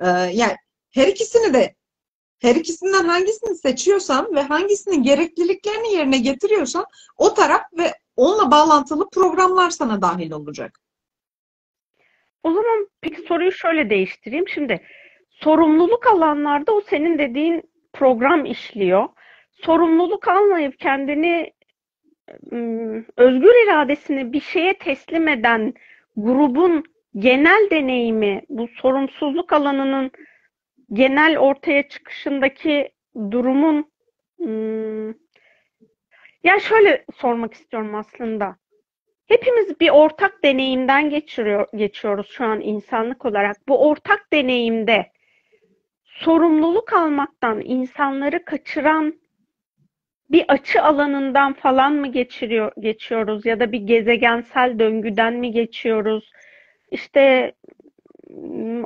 Ee, 0.00 0.06
yani 0.08 0.56
her 0.94 1.06
ikisini 1.06 1.54
de 1.54 1.74
her 2.38 2.54
ikisinden 2.54 3.04
hangisini 3.04 3.54
seçiyorsan 3.56 4.34
ve 4.34 4.40
hangisinin 4.40 5.02
gerekliliklerini 5.02 5.92
yerine 5.92 6.18
getiriyorsan 6.18 6.86
o 7.16 7.34
taraf 7.34 7.62
ve 7.78 7.92
onunla 8.16 8.50
bağlantılı 8.50 9.10
programlar 9.10 9.70
sana 9.70 10.02
dahil 10.02 10.30
olacak. 10.30 10.80
O 12.42 12.52
zaman 12.52 12.88
peki 13.00 13.22
soruyu 13.22 13.52
şöyle 13.52 13.90
değiştireyim. 13.90 14.48
Şimdi 14.48 14.80
sorumluluk 15.30 16.06
alanlarda 16.06 16.72
o 16.72 16.80
senin 16.80 17.18
dediğin 17.18 17.62
program 17.92 18.44
işliyor. 18.44 19.08
Sorumluluk 19.52 20.28
almayıp 20.28 20.78
kendini 20.78 21.52
ım, 22.52 23.06
özgür 23.16 23.64
iradesini 23.66 24.32
bir 24.32 24.40
şeye 24.40 24.78
teslim 24.78 25.28
eden 25.28 25.74
grubun 26.16 26.84
genel 27.18 27.70
deneyimi 27.70 28.42
bu 28.48 28.68
sorumsuzluk 28.68 29.52
alanının 29.52 30.10
genel 30.92 31.38
ortaya 31.38 31.88
çıkışındaki 31.88 32.92
durumun 33.30 33.92
ım, 34.40 35.18
ya 36.44 36.60
şöyle 36.60 37.04
sormak 37.14 37.54
istiyorum 37.54 37.94
aslında. 37.94 38.56
Hepimiz 39.26 39.80
bir 39.80 39.90
ortak 39.90 40.44
deneyimden 40.44 41.10
geçiriyor, 41.10 41.66
geçiyoruz 41.74 42.28
şu 42.30 42.44
an 42.44 42.60
insanlık 42.60 43.24
olarak. 43.24 43.56
Bu 43.68 43.88
ortak 43.88 44.32
deneyimde 44.32 45.12
sorumluluk 46.04 46.92
almaktan 46.92 47.60
insanları 47.60 48.44
kaçıran 48.44 49.20
bir 50.30 50.44
açı 50.48 50.82
alanından 50.82 51.52
falan 51.52 51.92
mı 51.92 52.12
geçiriyor, 52.12 52.72
geçiyoruz 52.80 53.46
ya 53.46 53.60
da 53.60 53.72
bir 53.72 53.80
gezegensel 53.80 54.78
döngüden 54.78 55.34
mi 55.34 55.50
geçiyoruz? 55.52 56.32
İşte 56.90 57.54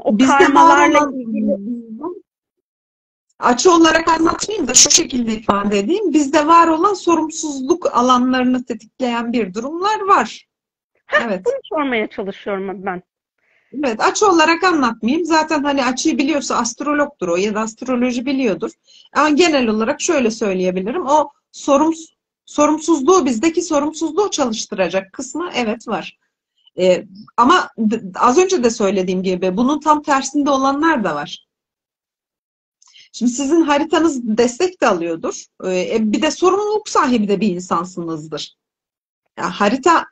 o 0.04 0.18
Bizde 0.18 0.32
karmalarla 0.38 1.10
ilgili 1.14 1.56
açı 3.38 3.72
olarak 3.72 4.08
anlatmayayım 4.08 4.68
da 4.68 4.74
şu 4.74 4.90
şekilde 4.90 5.32
ifade 5.32 5.78
edeyim. 5.78 6.12
Bizde 6.12 6.46
var 6.46 6.68
olan 6.68 6.94
sorumsuzluk 6.94 7.96
alanlarını 7.96 8.64
tetikleyen 8.64 9.32
bir 9.32 9.54
durumlar 9.54 10.00
var. 10.00 10.48
Evet. 11.24 11.42
bunu 11.46 11.54
sormaya 11.62 12.06
çalışıyorum 12.06 12.84
ben. 12.84 13.02
Evet, 13.84 14.00
açı 14.00 14.28
olarak 14.28 14.64
anlatmayayım. 14.64 15.24
Zaten 15.24 15.64
hani 15.64 15.84
açıyı 15.84 16.18
biliyorsa 16.18 16.56
astrologdur 16.56 17.28
o 17.28 17.36
ya 17.36 17.54
da 17.54 17.60
astroloji 17.60 18.26
biliyordur. 18.26 18.70
Ama 19.12 19.28
genel 19.28 19.68
olarak 19.68 20.00
şöyle 20.00 20.30
söyleyebilirim. 20.30 21.06
O 21.06 21.28
sorum, 21.52 21.94
sorumsuzluğu, 22.44 23.26
bizdeki 23.26 23.62
sorumsuzluğu 23.62 24.30
çalıştıracak 24.30 25.12
kısmı 25.12 25.50
evet 25.54 25.88
var. 25.88 26.18
Ee, 26.78 27.04
ama 27.36 27.70
az 28.14 28.38
önce 28.38 28.64
de 28.64 28.70
söylediğim 28.70 29.22
gibi 29.22 29.56
bunun 29.56 29.80
tam 29.80 30.02
tersinde 30.02 30.50
olanlar 30.50 31.04
da 31.04 31.14
var. 31.14 31.48
Şimdi 33.12 33.32
sizin 33.32 33.62
haritanız 33.62 34.38
destek 34.38 34.80
de 34.80 34.86
alıyordur. 34.86 35.44
Ee, 35.64 35.94
e, 35.94 36.12
bir 36.12 36.22
de 36.22 36.30
sorumluluk 36.30 36.88
sahibi 36.88 37.28
de 37.28 37.40
bir 37.40 37.48
insansınızdır. 37.48 38.56
Ya 39.38 39.50
harita 39.50 40.04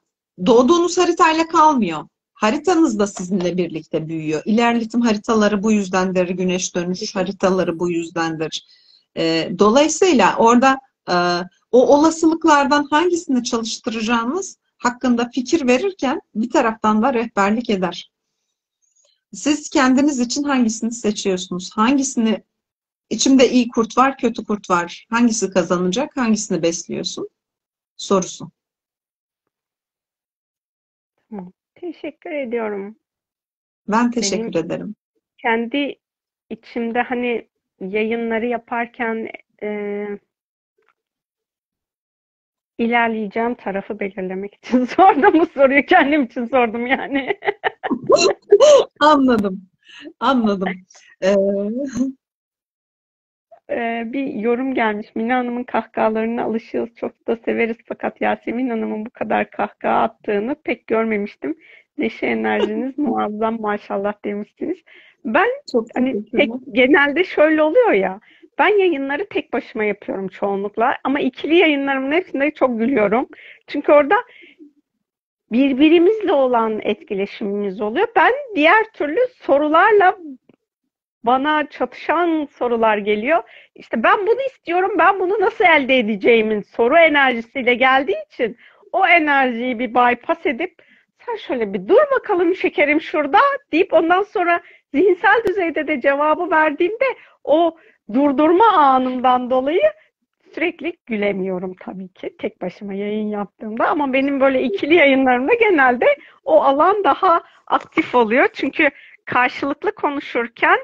doğduğunuz 0.46 0.98
haritayla 0.98 1.48
kalmıyor. 1.48 2.08
Haritanız 2.34 2.98
da 2.98 3.06
sizinle 3.06 3.56
birlikte 3.56 4.08
büyüyor. 4.08 4.42
İlerletim 4.44 5.00
haritaları 5.00 5.62
bu 5.62 5.72
yüzdendir. 5.72 6.28
Güneş 6.28 6.74
dönüş 6.74 7.14
haritaları 7.14 7.78
bu 7.78 7.90
yüzdendir. 7.90 8.66
Ee, 9.16 9.52
dolayısıyla 9.58 10.36
orada 10.36 10.78
e, 11.10 11.14
o 11.72 11.96
olasılıklardan 11.96 12.86
hangisini 12.90 13.44
çalıştıracağınız 13.44 14.58
hakkında 14.78 15.28
fikir 15.34 15.66
verirken 15.66 16.20
bir 16.34 16.50
taraftan 16.50 17.02
da 17.02 17.14
rehberlik 17.14 17.70
eder. 17.70 18.12
Siz 19.32 19.70
kendiniz 19.70 20.20
için 20.20 20.42
hangisini 20.42 20.92
seçiyorsunuz? 20.92 21.70
Hangisini 21.74 22.42
içimde 23.10 23.50
iyi 23.50 23.68
kurt 23.68 23.98
var, 23.98 24.18
kötü 24.18 24.44
kurt 24.44 24.70
var. 24.70 25.06
Hangisi 25.10 25.50
kazanacak? 25.50 26.16
Hangisini 26.16 26.62
besliyorsun? 26.62 27.28
Sorusu. 27.96 28.50
Tamam. 31.30 31.52
Teşekkür 31.74 32.30
ediyorum. 32.30 32.96
Ben 33.88 34.10
teşekkür 34.10 34.52
Benim 34.52 34.66
ederim. 34.66 34.94
kendi 35.38 35.98
içimde 36.50 37.02
hani 37.02 37.48
yayınları 37.80 38.46
yaparken 38.46 39.28
e, 39.62 40.06
ilerleyeceğim 42.78 43.54
tarafı 43.54 44.00
belirlemek 44.00 44.54
için 44.54 44.84
sordum 44.96 45.40
bu 45.40 45.46
soruyu. 45.46 45.86
Kendim 45.86 46.22
için 46.22 46.44
sordum 46.44 46.86
yani. 46.86 47.38
Anladım. 49.00 49.62
Anladım. 50.20 50.68
Ee, 51.22 51.34
Ee, 53.70 54.02
bir 54.06 54.26
yorum 54.26 54.74
gelmiş. 54.74 55.06
Mine 55.14 55.32
Hanım'ın 55.32 55.64
kahkahalarına 55.64 56.44
alışığız. 56.44 56.88
Çok 56.96 57.28
da 57.28 57.36
severiz 57.36 57.76
fakat 57.86 58.20
Yasemin 58.20 58.70
Hanım'ın 58.70 59.06
bu 59.06 59.10
kadar 59.10 59.50
kahkaha 59.50 60.02
attığını 60.02 60.54
pek 60.64 60.86
görmemiştim. 60.86 61.58
Neşe 61.98 62.26
enerjiniz 62.26 62.98
muazzam 62.98 63.60
maşallah 63.60 64.14
demiştiniz. 64.24 64.78
Ben 65.24 65.48
çok 65.72 65.86
hani 65.94 66.30
tek, 66.30 66.50
genelde 66.72 67.24
şöyle 67.24 67.62
oluyor 67.62 67.92
ya. 67.92 68.20
Ben 68.58 68.78
yayınları 68.78 69.28
tek 69.28 69.52
başıma 69.52 69.84
yapıyorum 69.84 70.28
çoğunlukla 70.28 70.96
ama 71.04 71.20
ikili 71.20 71.56
yayınlarımın 71.56 72.12
hepsinde 72.12 72.50
çok 72.50 72.78
gülüyorum. 72.78 73.28
Çünkü 73.66 73.92
orada 73.92 74.16
birbirimizle 75.52 76.32
olan 76.32 76.80
etkileşimimiz 76.82 77.80
oluyor. 77.80 78.08
Ben 78.16 78.32
diğer 78.54 78.84
türlü 78.92 79.20
sorularla 79.42 80.16
bana 81.24 81.66
çatışan 81.70 82.48
sorular 82.58 82.98
geliyor. 82.98 83.42
İşte 83.74 84.02
ben 84.02 84.26
bunu 84.26 84.40
istiyorum, 84.46 84.92
ben 84.98 85.20
bunu 85.20 85.40
nasıl 85.40 85.64
elde 85.64 85.98
edeceğimin 85.98 86.62
soru 86.62 86.96
enerjisiyle 86.96 87.74
geldiği 87.74 88.16
için 88.32 88.56
o 88.92 89.06
enerjiyi 89.06 89.78
bir 89.78 89.94
bypass 89.94 90.46
edip 90.46 90.82
sen 91.26 91.36
şöyle 91.36 91.72
bir 91.74 91.88
dur 91.88 92.02
bakalım 92.16 92.54
şekerim 92.54 93.00
şurada 93.00 93.40
deyip 93.72 93.92
ondan 93.92 94.22
sonra 94.22 94.60
zihinsel 94.94 95.42
düzeyde 95.48 95.86
de 95.88 96.00
cevabı 96.00 96.50
verdiğimde 96.50 97.04
o 97.44 97.76
durdurma 98.14 98.72
anımdan 98.72 99.50
dolayı 99.50 99.92
sürekli 100.54 100.92
gülemiyorum 101.06 101.74
tabii 101.80 102.08
ki 102.08 102.36
tek 102.38 102.62
başıma 102.62 102.94
yayın 102.94 103.28
yaptığımda 103.28 103.88
ama 103.88 104.12
benim 104.12 104.40
böyle 104.40 104.62
ikili 104.62 104.94
yayınlarımda 104.94 105.54
genelde 105.54 106.06
o 106.44 106.62
alan 106.62 107.04
daha 107.04 107.42
aktif 107.66 108.14
oluyor. 108.14 108.48
Çünkü 108.52 108.90
karşılıklı 109.24 109.94
konuşurken 109.94 110.78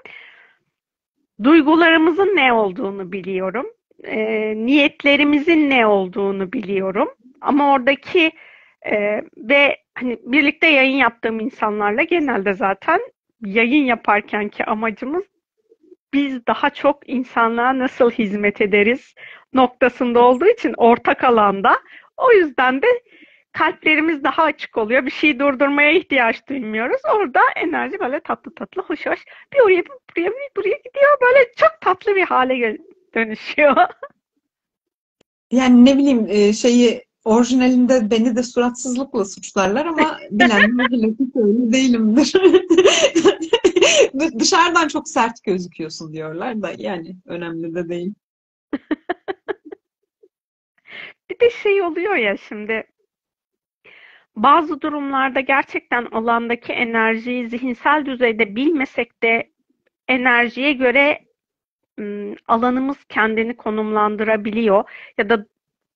duygularımızın 1.42 2.36
ne 2.36 2.52
olduğunu 2.52 3.12
biliyorum. 3.12 3.66
E, 4.04 4.18
niyetlerimizin 4.56 5.70
ne 5.70 5.86
olduğunu 5.86 6.52
biliyorum. 6.52 7.08
Ama 7.40 7.72
oradaki 7.72 8.32
e, 8.86 9.22
ve 9.36 9.76
hani 9.94 10.18
birlikte 10.24 10.66
yayın 10.66 10.96
yaptığım 10.96 11.40
insanlarla 11.40 12.02
genelde 12.02 12.52
zaten 12.52 13.00
yayın 13.44 13.84
yaparkenki 13.84 14.64
amacımız 14.64 15.31
biz 16.12 16.46
daha 16.46 16.70
çok 16.70 17.08
insanlığa 17.08 17.78
nasıl 17.78 18.10
hizmet 18.10 18.60
ederiz 18.60 19.14
noktasında 19.52 20.20
olduğu 20.20 20.46
için 20.46 20.74
ortak 20.76 21.24
alanda. 21.24 21.78
O 22.16 22.32
yüzden 22.32 22.82
de 22.82 22.86
kalplerimiz 23.52 24.24
daha 24.24 24.42
açık 24.42 24.78
oluyor. 24.78 25.06
Bir 25.06 25.10
şeyi 25.10 25.38
durdurmaya 25.38 25.92
ihtiyaç 25.92 26.48
duymuyoruz. 26.48 27.00
Orada 27.14 27.40
enerji 27.56 28.00
böyle 28.00 28.20
tatlı 28.20 28.54
tatlı 28.54 28.82
hoş 28.82 29.06
hoş 29.06 29.24
bir 29.52 29.60
oraya 29.60 29.84
bir 29.84 29.90
buraya 29.90 30.30
bir 30.30 30.56
buraya 30.56 30.76
gidiyor. 30.76 31.18
Böyle 31.22 31.52
çok 31.56 31.80
tatlı 31.80 32.16
bir 32.16 32.22
hale 32.24 32.78
dönüşüyor. 33.14 33.76
Yani 35.52 35.84
ne 35.84 35.98
bileyim 35.98 36.26
e, 36.28 36.52
şeyi 36.52 37.04
orijinalinde 37.24 38.10
beni 38.10 38.36
de 38.36 38.42
suratsızlıkla 38.42 39.24
suçlarlar 39.24 39.86
ama 39.86 40.18
ki 41.16 41.30
öyle 41.34 41.72
değilimdir. 41.72 42.32
Dışarıdan 44.38 44.88
çok 44.88 45.08
sert 45.08 45.44
gözüküyorsun 45.44 46.12
diyorlar 46.12 46.62
da 46.62 46.72
yani 46.78 47.16
önemli 47.26 47.74
de 47.74 47.88
değil. 47.88 48.14
Bir 51.30 51.40
de 51.40 51.50
şey 51.50 51.82
oluyor 51.82 52.14
ya 52.14 52.36
şimdi 52.36 52.84
bazı 54.36 54.80
durumlarda 54.80 55.40
gerçekten 55.40 56.04
alandaki 56.04 56.72
enerjiyi 56.72 57.48
zihinsel 57.48 58.06
düzeyde 58.06 58.56
bilmesek 58.56 59.22
de 59.22 59.50
enerjiye 60.08 60.72
göre 60.72 61.24
alanımız 62.48 63.04
kendini 63.08 63.56
konumlandırabiliyor 63.56 64.90
ya 65.18 65.28
da 65.30 65.46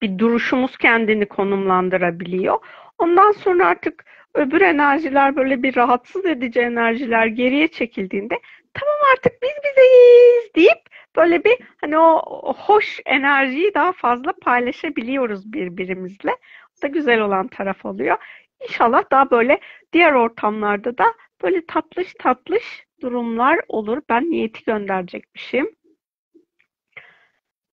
bir 0.03 0.19
duruşumuz 0.19 0.77
kendini 0.77 1.27
konumlandırabiliyor. 1.27 2.59
Ondan 2.99 3.33
sonra 3.33 3.67
artık 3.67 4.05
öbür 4.37 4.61
enerjiler 4.61 5.37
böyle 5.37 5.63
bir 5.63 5.77
rahatsız 5.77 6.27
edici 6.27 6.61
enerjiler 6.61 7.27
geriye 7.27 7.69
çekildiğinde 7.69 8.35
tamam 8.75 8.97
artık 9.13 9.33
biz 9.43 9.51
bizeyiz 9.65 10.55
deyip 10.57 10.89
böyle 11.17 11.45
bir 11.45 11.59
hani 11.81 11.99
o 11.99 12.55
hoş 12.55 13.01
enerjiyi 13.07 13.75
daha 13.75 13.93
fazla 13.93 14.33
paylaşabiliyoruz 14.43 15.53
birbirimizle. 15.53 16.31
O 16.79 16.83
da 16.83 16.87
güzel 16.87 17.21
olan 17.21 17.49
taraf 17.49 17.85
oluyor. 17.85 18.17
İnşallah 18.63 19.11
daha 19.11 19.31
böyle 19.31 19.61
diğer 19.93 20.13
ortamlarda 20.13 20.99
da 20.99 21.15
böyle 21.43 21.67
tatlış 21.67 22.15
tatlış 22.19 22.87
durumlar 23.03 23.61
olur. 23.69 24.03
Ben 24.09 24.31
niyeti 24.31 24.65
gönderecekmişim. 24.65 25.77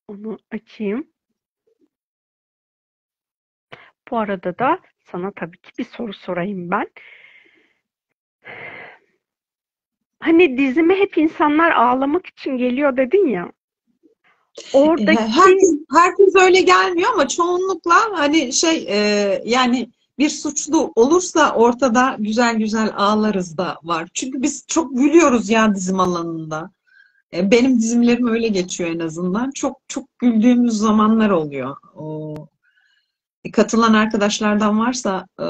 Onu 0.08 0.38
açayım. 0.52 1.08
Bu 4.12 4.18
arada 4.20 4.58
da 4.60 4.80
sana 5.12 5.32
tabii 5.36 5.58
ki 5.58 5.72
bir 5.78 5.84
soru 5.84 6.14
sorayım 6.14 6.72
ben. 6.72 6.88
Hani 10.20 10.58
dizime 10.58 10.96
hep 10.96 11.18
insanlar 11.18 11.72
ağlamak 11.72 12.26
için 12.26 12.58
geliyor 12.58 12.98
dedin 12.98 13.28
ya. 13.28 13.52
Oradaki 14.74 15.20
Herkes, 15.20 15.74
herkes 15.94 16.36
öyle 16.36 16.62
gelmiyor 16.62 17.10
ama 17.14 17.28
çoğunlukla 17.28 17.96
hani 18.14 18.54
şey 18.54 18.86
e, 18.90 18.98
yani 19.46 19.90
bir 20.20 20.30
suçlu 20.30 20.92
olursa 20.96 21.56
ortada 21.56 22.16
güzel 22.20 22.56
güzel 22.56 22.92
ağlarız 22.98 23.58
da 23.58 23.78
var. 23.84 24.10
Çünkü 24.14 24.42
biz 24.42 24.66
çok 24.68 24.98
gülüyoruz 24.98 25.50
ya 25.50 25.76
dizim 25.76 26.00
alanında. 26.00 26.72
E, 27.34 27.52
benim 27.52 27.78
dizimlerim 27.78 28.28
öyle 28.28 28.48
geçiyor 28.48 28.90
en 28.90 29.00
azından. 29.00 29.52
Çok 29.52 29.82
çok 29.88 30.20
güldüğümüz 30.20 30.78
zamanlar 30.78 31.30
oluyor. 31.30 31.78
O, 31.96 32.36
katılan 33.52 33.94
arkadaşlardan 33.94 34.80
varsa 34.80 35.28
e, 35.40 35.48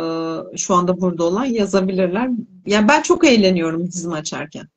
şu 0.58 0.74
anda 0.74 1.02
burada 1.02 1.24
olan 1.24 1.46
yazabilirler. 1.46 2.30
Yani 2.66 2.88
ben 2.88 3.02
çok 3.02 3.28
eğleniyorum 3.28 3.88
dizimi 3.88 4.14
açarken. 4.16 4.68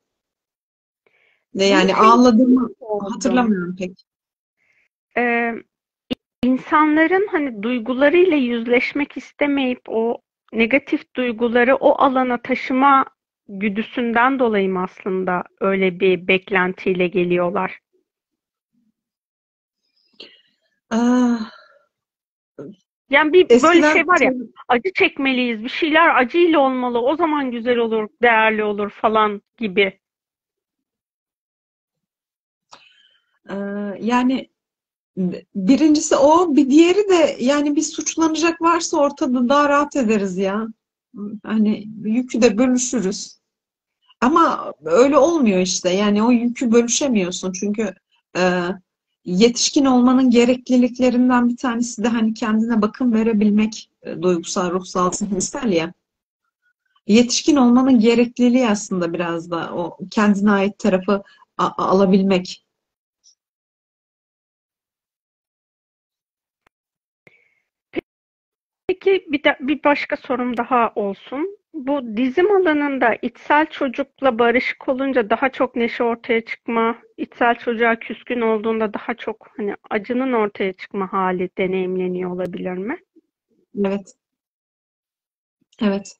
Ve 1.55 1.65
yani 1.65 1.89
Bir 1.89 1.95
ağladığımı 1.95 2.69
hatırlamıyorum 3.13 3.77
pek. 3.77 4.07
Ee, 5.19 5.53
insanların 6.45 7.29
hani 7.33 7.63
duygularıyla 7.63 8.37
yüzleşmek 8.37 9.17
istemeyip 9.17 9.81
o 9.89 10.19
negatif 10.53 11.15
duyguları 11.15 11.77
o 11.77 12.03
alana 12.03 12.43
taşıma 12.43 13.05
güdüsünden 13.49 14.39
dolayı 14.39 14.69
mı 14.69 14.83
aslında 14.83 15.45
öyle 15.61 16.01
bir 16.01 16.29
beklentiyle 16.29 17.09
geliyorlar? 17.09 17.79
Ah, 20.91 21.51
Yani 23.11 23.33
bir 23.33 23.49
böyle 23.49 23.55
eskiden 23.55 23.93
şey 23.93 24.07
var 24.07 24.21
ya 24.21 24.33
acı 24.69 24.93
çekmeliyiz, 24.95 25.65
bir 25.65 25.69
şeyler 25.69 26.17
acıyla 26.17 26.61
olmalı, 26.61 27.01
o 27.01 27.17
zaman 27.17 27.51
güzel 27.51 27.77
olur, 27.79 28.09
değerli 28.23 28.65
olur 28.65 28.91
falan 28.91 29.43
gibi. 29.57 30.01
Ee, 33.51 33.55
yani 34.01 34.49
birincisi 35.55 36.17
o, 36.17 36.57
bir 36.57 36.71
diğeri 36.71 37.09
de 37.09 37.37
yani 37.41 37.77
bir 37.77 37.83
suçlanacak 37.83 38.63
varsa 38.63 38.97
ortada 38.97 39.49
daha 39.49 39.69
rahat 39.69 39.97
ederiz 39.97 40.39
ya. 40.39 40.67
Hani 41.43 41.87
yükü 42.03 42.43
de 42.43 42.59
bölüşürüz. 42.59 43.39
Ama 44.21 44.75
öyle 44.85 45.19
olmuyor 45.19 45.61
işte. 45.61 45.91
Yani 45.91 46.23
o 46.23 46.31
yükü 46.31 46.73
bölüşemiyorsun 46.73 47.53
çünkü 47.53 47.95
e, 48.37 48.43
yetişkin 49.27 49.85
olmanın 49.85 50.31
gerekliliklerinden 50.31 51.49
bir 51.49 51.57
tanesi 51.57 52.05
de 52.05 52.09
hani 52.09 52.35
kendine 52.35 52.83
bakım 52.83 53.13
verebilmek, 53.13 53.91
e, 54.03 54.23
duygusal, 54.23 54.71
ruhsal, 54.71 55.13
zihinsel 55.13 55.73
ya. 55.73 55.93
Yetişkin 57.07 57.57
olmanın 57.57 58.01
gerekliliği 58.01 58.69
aslında 58.69 59.13
biraz 59.13 59.51
da 59.51 59.75
o 59.75 59.99
kendine 60.11 60.51
ait 60.51 60.79
tarafı 60.79 61.23
alabilmek. 61.59 62.67
Peki 68.89 69.27
bir 69.33 69.45
de 69.45 69.57
bir 69.61 69.85
başka 69.85 70.17
sorum 70.17 70.57
daha 70.57 70.93
olsun. 70.95 71.59
Bu 71.77 72.17
dizim 72.17 72.51
alanında 72.51 73.15
içsel 73.23 73.67
çocukla 73.67 74.39
barışık 74.39 74.89
olunca 74.89 75.31
daha 75.31 75.49
çok 75.49 75.77
neşe 75.77 76.05
ortaya 76.05 76.45
çıkma, 76.45 76.99
içsel 77.17 77.55
çocuğa 77.59 77.99
küskün 77.99 78.41
olduğunda 78.41 78.95
daha 78.95 79.15
çok 79.15 79.49
hani 79.57 79.75
acının 79.91 80.33
ortaya 80.33 80.73
çıkma 80.73 81.13
hali 81.13 81.51
deneyimleniyor 81.59 82.31
olabilir 82.31 82.73
mi? 82.73 82.99
Evet, 83.85 84.15
evet. 85.83 86.17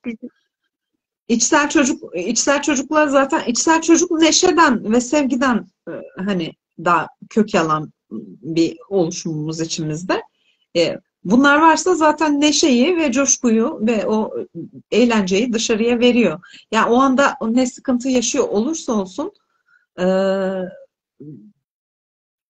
İçsel 1.29 1.69
çocuk, 1.69 2.17
içsel 2.17 2.63
çocuklar 2.63 3.07
zaten 3.07 3.45
içsel 3.47 3.83
çocuk 3.83 4.11
neşeden 4.11 4.93
ve 4.93 5.01
sevgiden 5.01 5.67
e, 5.89 5.93
hani 6.27 6.53
daha 6.85 7.07
kök 7.31 7.55
alan 7.55 7.93
bir 8.43 8.77
oluşumumuz 8.89 9.61
içimizde. 9.61 10.23
E, 10.77 10.97
Bunlar 11.27 11.59
varsa 11.59 11.95
zaten 11.95 12.41
neşeyi 12.41 12.97
ve 12.97 13.13
coşkuyu 13.13 13.79
ve 13.81 14.07
o 14.07 14.35
eğlenceyi 14.91 15.53
dışarıya 15.53 16.01
veriyor. 16.01 16.41
Yani 16.73 16.91
o 16.91 16.97
anda 16.97 17.37
ne 17.47 17.67
sıkıntı 17.67 18.09
yaşıyor 18.09 18.49
olursa 18.49 18.93
olsun 18.93 19.33
e, 19.99 20.05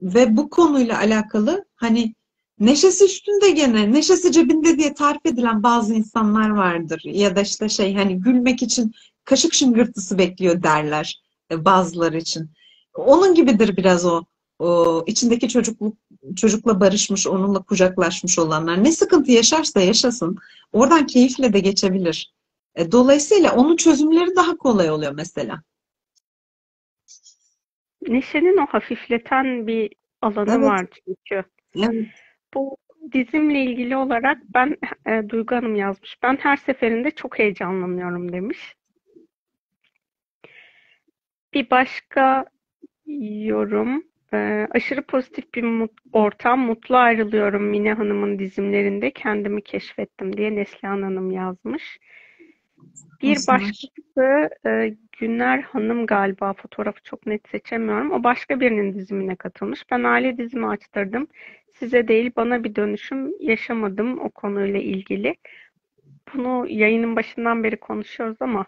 ve 0.03 0.37
bu 0.37 0.51
konuyla 0.51 0.99
alakalı 0.99 1.65
hani 1.77 2.15
neşesi 2.61 3.05
üstünde 3.05 3.51
gene, 3.51 3.93
neşesi 3.93 4.33
cebinde 4.33 4.79
diye 4.79 4.95
tarif 4.95 5.27
edilen 5.27 5.63
bazı 5.63 5.95
insanlar 5.95 6.51
vardır. 6.51 7.03
Ya 7.05 7.37
da 7.37 7.41
işte 7.41 7.69
şey 7.69 7.95
hani 7.95 8.21
gülmek 8.21 8.63
için 8.63 8.93
kaşık 9.25 9.55
şıngırtısı 9.55 10.19
bekliyor 10.19 10.63
derler 10.63 11.23
e, 11.51 11.65
bazıları 11.65 12.19
için. 12.19 12.51
Onun 12.95 13.35
gibidir 13.35 13.77
biraz 13.77 14.05
o, 14.05 14.25
o 14.59 15.05
içindeki 15.07 15.49
çocukluk 15.49 15.97
çocukla 16.37 16.81
barışmış, 16.81 17.27
onunla 17.27 17.63
kucaklaşmış 17.63 18.39
olanlar 18.39 18.85
ne 18.85 18.93
sıkıntı 18.93 19.33
yaşarsa 19.33 19.81
yaşasın 19.81 20.37
oradan 20.73 21.07
keyifle 21.07 21.53
de 21.53 21.61
geçebilir. 21.61 22.35
E, 22.75 22.93
Dolayısıyla 22.93 23.57
onun 23.57 23.77
çözümleri 23.77 24.37
daha 24.37 24.57
kolay 24.57 24.91
oluyor 24.91 25.13
mesela. 25.13 25.63
Neşenin 28.09 28.57
o 28.57 28.67
hafifleten 28.67 29.67
bir 29.67 29.93
alanı 30.23 30.51
Evet. 30.51 30.63
var 30.65 30.87
çünkü. 31.05 31.45
Evet. 31.77 32.07
Bu 32.55 32.77
dizimle 33.13 33.65
ilgili 33.65 33.97
olarak 33.97 34.39
ben 34.55 34.77
e, 35.07 35.29
Duygu 35.29 35.55
Hanım 35.57 35.75
yazmış. 35.77 36.17
Ben 36.23 36.37
her 36.37 36.57
seferinde 36.57 37.11
çok 37.11 37.39
heyecanlanıyorum 37.39 38.33
demiş. 38.33 38.75
Bir 41.55 41.71
başka 41.71 42.47
yorum. 43.07 44.05
E, 44.35 44.67
aşırı 44.71 45.03
pozitif 45.03 45.55
bir 45.55 45.63
mut- 45.63 46.01
ortam. 46.13 46.61
Mutlu 46.61 46.97
ayrılıyorum 46.97 47.65
Mine 47.65 47.93
Hanım'ın 47.93 48.39
dizimlerinde. 48.39 49.11
Kendimi 49.11 49.63
keşfettim 49.63 50.37
diye 50.37 50.57
Neslihan 50.57 51.03
Hanım 51.03 51.31
yazmış. 51.31 51.99
Bir 53.23 53.37
başkası 53.49 54.51
e, 54.67 54.95
Güner 55.19 55.63
Hanım 55.63 56.07
galiba 56.07 56.53
fotoğrafı 56.53 57.03
çok 57.03 57.27
net 57.27 57.49
seçemiyorum. 57.49 58.11
O 58.13 58.25
başka 58.25 58.61
birinin 58.61 58.95
dizimine 58.95 59.37
katılmış. 59.37 59.81
Ben 59.91 60.05
aile 60.05 60.39
dizimi 60.39 60.67
açtırdım. 60.67 61.27
Size 61.75 62.09
değil 62.09 62.31
bana 62.37 62.65
bir 62.65 62.75
dönüşüm 62.75 63.33
yaşamadım 63.41 64.19
o 64.21 64.31
konuyla 64.31 64.81
ilgili. 64.81 65.35
Bunu 66.35 66.67
yayının 66.69 67.17
başından 67.17 67.65
beri 67.65 67.77
konuşuyoruz 67.77 68.37
ama 68.41 68.67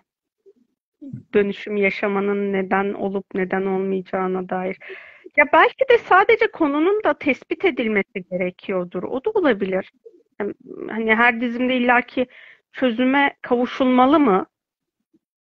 dönüşüm 1.34 1.76
yaşamanın 1.76 2.52
neden 2.52 2.92
olup 2.92 3.26
neden 3.34 3.62
olmayacağına 3.66 4.48
dair. 4.48 4.78
Ya 5.36 5.44
belki 5.52 5.84
de 5.90 5.98
sadece 5.98 6.50
konunun 6.50 7.04
da 7.04 7.14
tespit 7.14 7.64
edilmesi 7.64 8.24
gerekiyordur. 8.30 9.02
O 9.02 9.24
da 9.24 9.30
olabilir. 9.30 9.92
Hani 10.88 11.14
her 11.14 11.40
dizimde 11.40 11.76
illaki 11.76 12.26
çözüme 12.72 13.36
kavuşulmalı 13.42 14.20
mı? 14.20 14.46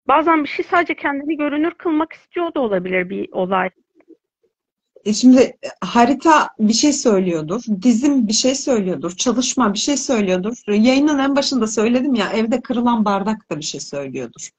Bazen 0.09 0.45
bir 0.45 0.49
şey 0.49 0.65
sadece 0.65 0.97
kendini 0.97 1.37
görünür 1.37 1.71
kılmak 1.71 2.13
istiyor 2.13 2.55
da 2.55 2.61
olabilir 2.61 3.11
bir 3.11 3.29
olay. 3.33 3.71
E 5.05 5.13
Şimdi 5.13 5.41
e, 5.41 5.69
harita 5.81 6.49
bir 6.59 6.73
şey 6.73 6.93
söylüyordur, 6.93 7.63
dizim 7.83 8.29
bir 8.29 8.33
şey 8.33 8.55
söylüyordur, 8.55 9.17
çalışma 9.17 9.73
bir 9.73 9.79
şey 9.79 9.97
söylüyordur. 9.97 10.57
Yayının 10.69 11.19
en 11.19 11.37
başında 11.37 11.67
söyledim 11.67 12.15
ya 12.15 12.33
evde 12.33 12.61
kırılan 12.61 13.05
bardak 13.05 13.51
da 13.51 13.57
bir 13.57 13.65
şey 13.65 13.81
söylüyordur. 13.81 14.51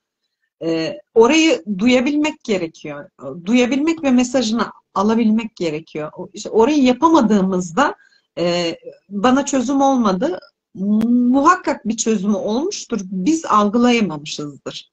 E, 0.64 0.98
orayı 1.14 1.64
duyabilmek 1.78 2.44
gerekiyor. 2.44 3.10
Duyabilmek 3.46 4.04
ve 4.04 4.12
mesajını 4.12 4.66
alabilmek 4.94 5.56
gerekiyor. 5.56 6.12
İşte 6.34 6.50
orayı 6.50 6.84
yapamadığımızda 6.84 7.96
e, 8.38 8.76
bana 9.10 9.46
çözüm 9.46 9.82
olmadı. 9.82 10.40
Muhakkak 10.76 11.88
bir 11.88 11.98
çözümü 11.98 12.36
olmuştur. 12.36 13.00
Biz 13.04 13.46
algılayamamışızdır. 13.46 14.92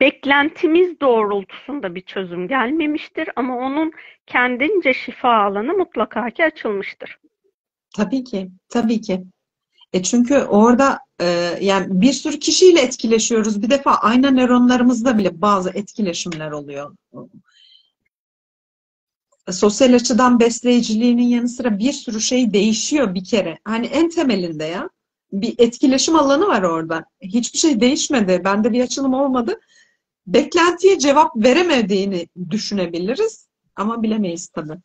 Beklentimiz 0.00 1.00
doğrultusunda 1.00 1.94
bir 1.94 2.00
çözüm 2.00 2.48
gelmemiştir 2.48 3.28
ama 3.36 3.56
onun 3.56 3.92
kendince 4.26 4.94
şifa 4.94 5.34
alanı 5.34 5.72
mutlaka 5.72 6.30
ki 6.30 6.44
açılmıştır. 6.44 7.18
Tabii 7.96 8.24
ki, 8.24 8.50
tabii 8.68 9.00
ki. 9.00 9.24
E 9.96 10.02
çünkü 10.02 10.38
orada 10.38 10.98
e, 11.20 11.24
yani 11.60 11.86
bir 12.00 12.12
sürü 12.12 12.38
kişiyle 12.38 12.80
etkileşiyoruz. 12.80 13.62
Bir 13.62 13.70
defa 13.70 13.94
ayna 13.94 14.30
nöronlarımızda 14.30 15.18
bile 15.18 15.40
bazı 15.40 15.70
etkileşimler 15.70 16.50
oluyor. 16.50 16.96
Sosyal 19.50 19.94
açıdan 19.94 20.40
besleyiciliğinin 20.40 21.22
yanı 21.22 21.48
sıra 21.48 21.78
bir 21.78 21.92
sürü 21.92 22.20
şey 22.20 22.52
değişiyor 22.52 23.14
bir 23.14 23.24
kere. 23.24 23.58
Hani 23.64 23.86
en 23.86 24.10
temelinde 24.10 24.64
ya 24.64 24.90
bir 25.32 25.54
etkileşim 25.58 26.16
alanı 26.16 26.46
var 26.46 26.62
orada. 26.62 27.04
Hiçbir 27.22 27.58
şey 27.58 27.80
değişmedi. 27.80 28.42
Bende 28.44 28.72
bir 28.72 28.82
açılım 28.84 29.14
olmadı. 29.14 29.60
beklentiye 30.26 30.98
cevap 30.98 31.36
veremediğini 31.36 32.28
düşünebiliriz 32.50 33.48
ama 33.76 34.02
bilemeyiz 34.02 34.48
tabii. 34.48 34.78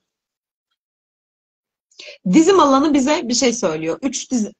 Dizim 2.33 2.59
alanı 2.59 2.93
bize 2.93 3.21
bir 3.23 3.33
şey 3.33 3.53
söylüyor. 3.53 3.99
Üç 4.01 4.31
dizi, 4.31 4.51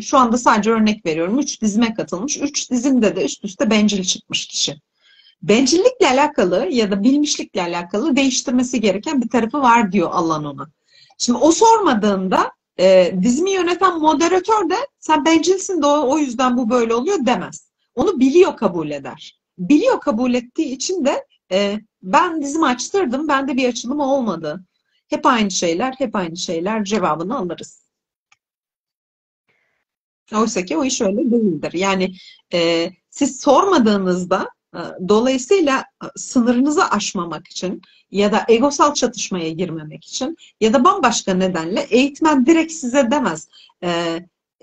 şu 0.00 0.18
anda 0.18 0.38
sadece 0.38 0.70
örnek 0.70 1.06
veriyorum. 1.06 1.38
Üç 1.38 1.62
dizime 1.62 1.94
katılmış. 1.94 2.38
Üç 2.38 2.70
dizimde 2.70 3.16
de 3.16 3.24
üst 3.24 3.44
üste 3.44 3.70
bencil 3.70 4.04
çıkmış 4.04 4.46
kişi. 4.46 4.76
Bencillikle 5.42 6.08
alakalı 6.08 6.68
ya 6.70 6.90
da 6.90 7.02
bilmişlikle 7.02 7.62
alakalı 7.62 8.16
değiştirmesi 8.16 8.80
gereken 8.80 9.22
bir 9.22 9.28
tarafı 9.28 9.62
var 9.62 9.92
diyor 9.92 10.10
alan 10.12 10.44
ona. 10.44 10.68
Şimdi 11.18 11.38
o 11.38 11.52
sormadığında 11.52 12.50
e, 12.80 13.14
dizimi 13.22 13.50
yöneten 13.50 14.00
moderatör 14.00 14.70
de 14.70 14.76
sen 14.98 15.24
bencilsin 15.24 15.82
de 15.82 15.86
o, 15.86 16.12
o 16.12 16.18
yüzden 16.18 16.56
bu 16.56 16.70
böyle 16.70 16.94
oluyor 16.94 17.26
demez. 17.26 17.70
Onu 17.94 18.20
biliyor 18.20 18.56
kabul 18.56 18.90
eder. 18.90 19.40
Biliyor 19.58 20.00
kabul 20.00 20.34
ettiği 20.34 20.72
için 20.74 21.04
de 21.04 21.26
e, 21.52 21.80
ben 22.02 22.42
dizimi 22.42 22.66
açtırdım, 22.66 23.28
bende 23.28 23.56
bir 23.56 23.68
açılım 23.68 24.00
olmadı. 24.00 24.64
Hep 25.14 25.26
aynı 25.26 25.50
şeyler, 25.50 25.94
hep 25.98 26.16
aynı 26.16 26.36
şeyler 26.36 26.84
cevabını 26.84 27.38
alırız. 27.38 27.84
Oysa 30.34 30.64
ki 30.64 30.76
o 30.76 30.84
iş 30.84 31.00
öyle 31.00 31.30
değildir. 31.30 31.72
Yani 31.72 32.14
e, 32.52 32.90
siz 33.10 33.40
sormadığınızda 33.40 34.48
e, 34.74 34.80
dolayısıyla 35.08 35.84
e, 36.04 36.06
sınırınızı 36.16 36.84
aşmamak 36.90 37.48
için 37.48 37.82
ya 38.10 38.32
da 38.32 38.44
egosal 38.48 38.94
çatışmaya 38.94 39.50
girmemek 39.50 40.04
için 40.04 40.36
ya 40.60 40.72
da 40.72 40.84
bambaşka 40.84 41.34
nedenle 41.34 41.80
eğitmen 41.80 42.46
direkt 42.46 42.72
size 42.72 43.10
demez. 43.10 43.48
E, 43.84 44.20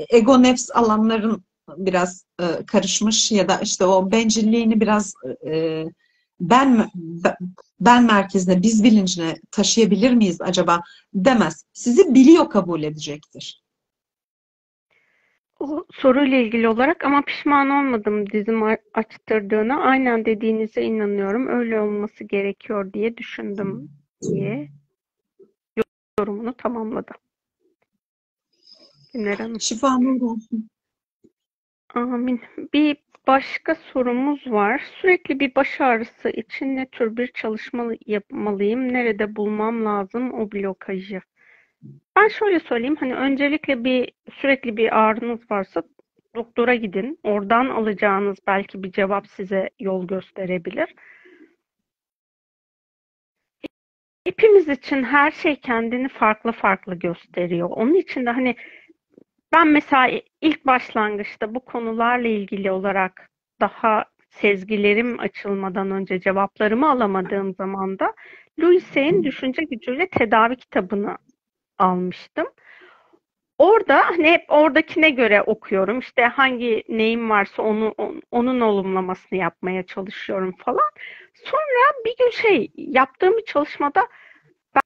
ego 0.09 0.43
nefs 0.43 0.69
alanların 0.73 1.43
biraz 1.77 2.25
e, 2.39 2.65
karışmış 2.65 3.31
ya 3.31 3.49
da 3.49 3.59
işte 3.59 3.85
o 3.85 4.11
bencilliğini 4.11 4.81
biraz 4.81 5.13
e, 5.45 5.85
ben 6.41 6.89
ben 7.79 8.05
merkezine, 8.05 8.61
biz 8.61 8.83
bilincine 8.83 9.35
taşıyabilir 9.51 10.13
miyiz 10.13 10.41
acaba 10.41 10.81
demez. 11.13 11.65
Sizi 11.73 12.13
biliyor 12.15 12.49
kabul 12.49 12.83
edecektir. 12.83 13.63
O 15.59 15.85
soruyla 15.91 16.37
ilgili 16.37 16.67
olarak 16.67 17.05
ama 17.05 17.21
pişman 17.21 17.69
olmadım 17.69 18.29
dizim 18.29 18.63
açtırdığına. 18.93 19.81
Aynen 19.81 20.25
dediğinize 20.25 20.81
inanıyorum. 20.81 21.47
Öyle 21.47 21.79
olması 21.79 22.23
gerekiyor 22.23 22.93
diye 22.93 23.17
düşündüm 23.17 23.89
diye 24.21 24.69
yorumunu 26.19 26.53
tamamladı. 26.53 27.11
Günler 29.13 29.37
Hanım. 29.37 29.61
Şifanız 29.61 30.23
olsun. 30.23 30.69
Amin. 31.93 32.41
Bir 32.73 32.97
başka 33.27 33.75
sorumuz 33.75 34.47
var. 34.51 34.81
Sürekli 35.01 35.39
bir 35.39 35.55
baş 35.55 35.81
ağrısı 35.81 36.29
için 36.29 36.75
ne 36.75 36.85
tür 36.85 37.17
bir 37.17 37.27
çalışma 37.27 37.91
yapmalıyım? 38.05 38.93
Nerede 38.93 39.35
bulmam 39.35 39.85
lazım 39.85 40.33
o 40.33 40.51
blokajı? 40.51 41.21
Ben 42.15 42.27
şöyle 42.27 42.59
söyleyeyim. 42.59 42.95
Hani 42.99 43.15
öncelikle 43.15 43.83
bir 43.83 44.11
sürekli 44.33 44.77
bir 44.77 44.99
ağrınız 44.99 45.51
varsa 45.51 45.83
doktora 46.35 46.75
gidin. 46.75 47.19
Oradan 47.23 47.65
alacağınız 47.65 48.37
belki 48.47 48.83
bir 48.83 48.91
cevap 48.91 49.27
size 49.27 49.69
yol 49.79 50.07
gösterebilir. 50.07 50.95
Hepimiz 54.25 54.69
için 54.69 55.03
her 55.03 55.31
şey 55.31 55.55
kendini 55.55 56.07
farklı 56.09 56.51
farklı 56.51 56.95
gösteriyor. 56.95 57.69
Onun 57.69 57.93
için 57.93 58.25
de 58.25 58.29
hani 58.29 58.55
ben 59.53 59.67
mesela 59.67 60.21
ilk 60.41 60.65
başlangıçta 60.65 61.55
bu 61.55 61.59
konularla 61.65 62.27
ilgili 62.27 62.71
olarak 62.71 63.29
daha 63.61 64.05
sezgilerim 64.29 65.19
açılmadan 65.19 65.91
önce 65.91 66.19
cevaplarımı 66.21 66.91
alamadığım 66.91 67.53
zaman 67.53 67.99
da 67.99 68.13
Louis 68.59 68.95
Hay'in 68.95 69.23
Düşünce 69.23 69.63
Gücüyle 69.63 70.09
Tedavi 70.09 70.55
kitabını 70.55 71.17
almıştım. 71.79 72.47
Orada 73.57 73.97
hani 74.05 74.31
hep 74.31 74.45
oradakine 74.47 75.09
göre 75.09 75.41
okuyorum. 75.41 75.99
İşte 75.99 76.23
hangi 76.23 76.83
neyim 76.89 77.29
varsa 77.29 77.63
onu 77.63 77.95
onun 78.31 78.59
olumlamasını 78.61 79.39
yapmaya 79.39 79.83
çalışıyorum 79.85 80.55
falan. 80.65 80.91
Sonra 81.33 82.05
bir 82.05 82.15
gün 82.19 82.31
şey 82.31 82.71
yaptığım 82.75 83.37
bir 83.37 83.45
çalışmada 83.45 84.07
ben, 84.75 84.81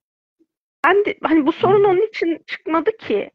ben 0.86 1.06
de, 1.06 1.18
hani 1.24 1.46
bu 1.46 1.52
sorun 1.52 1.84
onun 1.84 2.08
için 2.08 2.44
çıkmadı 2.48 2.98
ki 2.98 3.32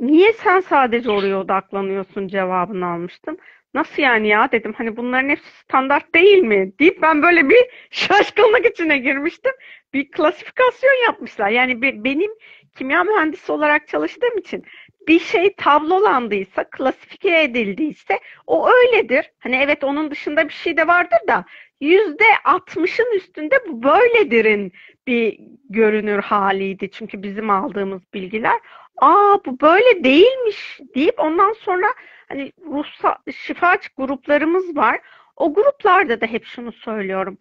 niye 0.00 0.32
sen 0.32 0.60
sadece 0.60 1.10
oraya 1.10 1.40
odaklanıyorsun 1.40 2.28
cevabını 2.28 2.86
almıştım. 2.86 3.36
Nasıl 3.74 4.02
yani 4.02 4.28
ya 4.28 4.52
dedim 4.52 4.72
hani 4.78 4.96
bunların 4.96 5.28
hepsi 5.28 5.50
standart 5.64 6.14
değil 6.14 6.38
mi 6.38 6.72
deyip 6.78 7.02
ben 7.02 7.22
böyle 7.22 7.48
bir 7.48 7.66
şaşkınlık 7.90 8.66
içine 8.66 8.98
girmiştim. 8.98 9.52
Bir 9.94 10.10
klasifikasyon 10.10 11.04
yapmışlar. 11.06 11.48
Yani 11.50 11.82
benim 11.82 12.30
kimya 12.76 13.04
mühendisi 13.04 13.52
olarak 13.52 13.88
çalıştığım 13.88 14.38
için 14.38 14.64
bir 15.08 15.20
şey 15.20 15.54
tablolandıysa, 15.54 16.64
klasifike 16.70 17.42
edildiyse 17.42 18.20
o 18.46 18.68
öyledir. 18.70 19.30
Hani 19.38 19.56
evet 19.56 19.84
onun 19.84 20.10
dışında 20.10 20.48
bir 20.48 20.52
şey 20.52 20.76
de 20.76 20.86
vardır 20.88 21.18
da 21.28 21.44
yüzde 21.80 22.24
altmışın 22.44 23.16
üstünde 23.16 23.56
bu 23.68 23.82
böyledirin 23.82 24.72
bir 25.06 25.38
görünür 25.70 26.18
haliydi. 26.18 26.90
Çünkü 26.90 27.22
bizim 27.22 27.50
aldığımız 27.50 28.02
bilgiler 28.14 28.60
aa 29.00 29.38
bu 29.46 29.60
böyle 29.60 30.04
değilmiş 30.04 30.80
deyip 30.94 31.20
ondan 31.20 31.52
sonra 31.52 31.86
hani 32.28 32.52
ruhsal 32.66 33.14
şifaç 33.36 33.88
gruplarımız 33.88 34.76
var. 34.76 35.00
O 35.36 35.54
gruplarda 35.54 36.20
da 36.20 36.26
hep 36.26 36.44
şunu 36.44 36.72
söylüyorum. 36.72 37.38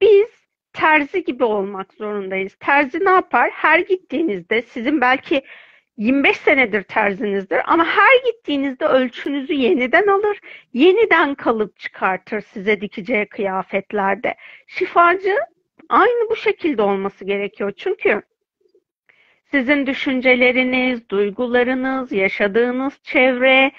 Biz 0.00 0.28
terzi 0.72 1.24
gibi 1.24 1.44
olmak 1.44 1.94
zorundayız. 1.94 2.54
Terzi 2.60 3.04
ne 3.04 3.10
yapar? 3.10 3.50
Her 3.50 3.78
gittiğinizde 3.78 4.62
sizin 4.62 5.00
belki 5.00 5.42
25 5.96 6.36
senedir 6.36 6.82
terzinizdir 6.82 7.60
ama 7.64 7.84
her 7.84 8.32
gittiğinizde 8.32 8.84
ölçünüzü 8.86 9.52
yeniden 9.52 10.06
alır, 10.06 10.38
yeniden 10.72 11.34
kalıp 11.34 11.78
çıkartır 11.78 12.40
size 12.40 12.80
dikeceği 12.80 13.26
kıyafetlerde. 13.26 14.34
Şifacı 14.66 15.36
aynı 15.88 16.30
bu 16.30 16.36
şekilde 16.36 16.82
olması 16.82 17.24
gerekiyor. 17.24 17.72
Çünkü 17.76 18.22
sizin 19.50 19.86
düşünceleriniz, 19.86 21.08
duygularınız, 21.08 22.12
yaşadığınız 22.12 23.02
çevre, 23.02 23.72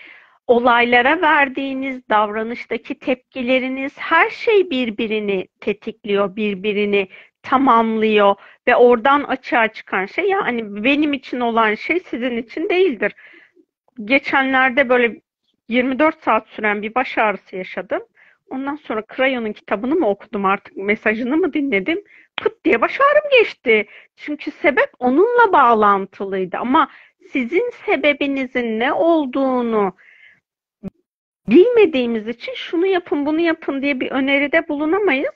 olaylara 0.48 1.22
verdiğiniz 1.22 2.10
davranıştaki 2.10 3.00
tepkileriniz 3.00 3.94
her 3.98 4.30
şey 4.30 4.70
birbirini 4.70 5.48
tetikliyor, 5.60 6.36
birbirini 6.36 7.08
tamamlıyor 7.44 8.36
ve 8.68 8.76
oradan 8.76 9.24
açığa 9.24 9.68
çıkan 9.68 10.06
şey 10.06 10.30
yani 10.30 10.84
benim 10.84 11.14
için 11.14 11.40
olan 11.40 11.76
şey 11.76 12.00
sizin 12.00 12.38
için 12.38 12.70
değildir. 12.70 13.16
Geçenlerde 14.06 14.90
böyle 14.90 15.22
24 15.70 16.24
saat 16.24 16.48
süren 16.48 16.82
bir 16.82 16.96
baş 16.96 17.18
ağrısı 17.18 17.56
yaşadım. 17.56 18.02
Ondan 18.50 18.76
sonra 18.76 19.04
Crayon'un 19.16 19.54
kitabını 19.54 19.96
mı 19.96 20.10
okudum 20.10 20.46
artık 20.46 20.78
mesajını 20.78 21.38
mı 21.38 21.54
dinledim? 21.54 22.04
Pıt 22.38 22.66
diye 22.66 22.82
baş 22.82 23.00
ağrım 23.02 23.30
geçti. 23.32 23.88
Çünkü 24.16 24.52
sebep 24.52 24.90
onunla 25.00 25.54
bağlantılıydı 25.54 26.58
ama 26.58 26.90
sizin 27.32 27.72
sebebinizin 27.86 28.80
ne 28.80 28.94
olduğunu 28.94 29.96
bilmediğimiz 31.48 32.28
için 32.28 32.54
şunu 32.56 32.86
yapın 32.86 33.26
bunu 33.26 33.40
yapın 33.40 33.82
diye 33.82 34.00
bir 34.00 34.12
öneride 34.12 34.68
bulunamayız. 34.68 35.36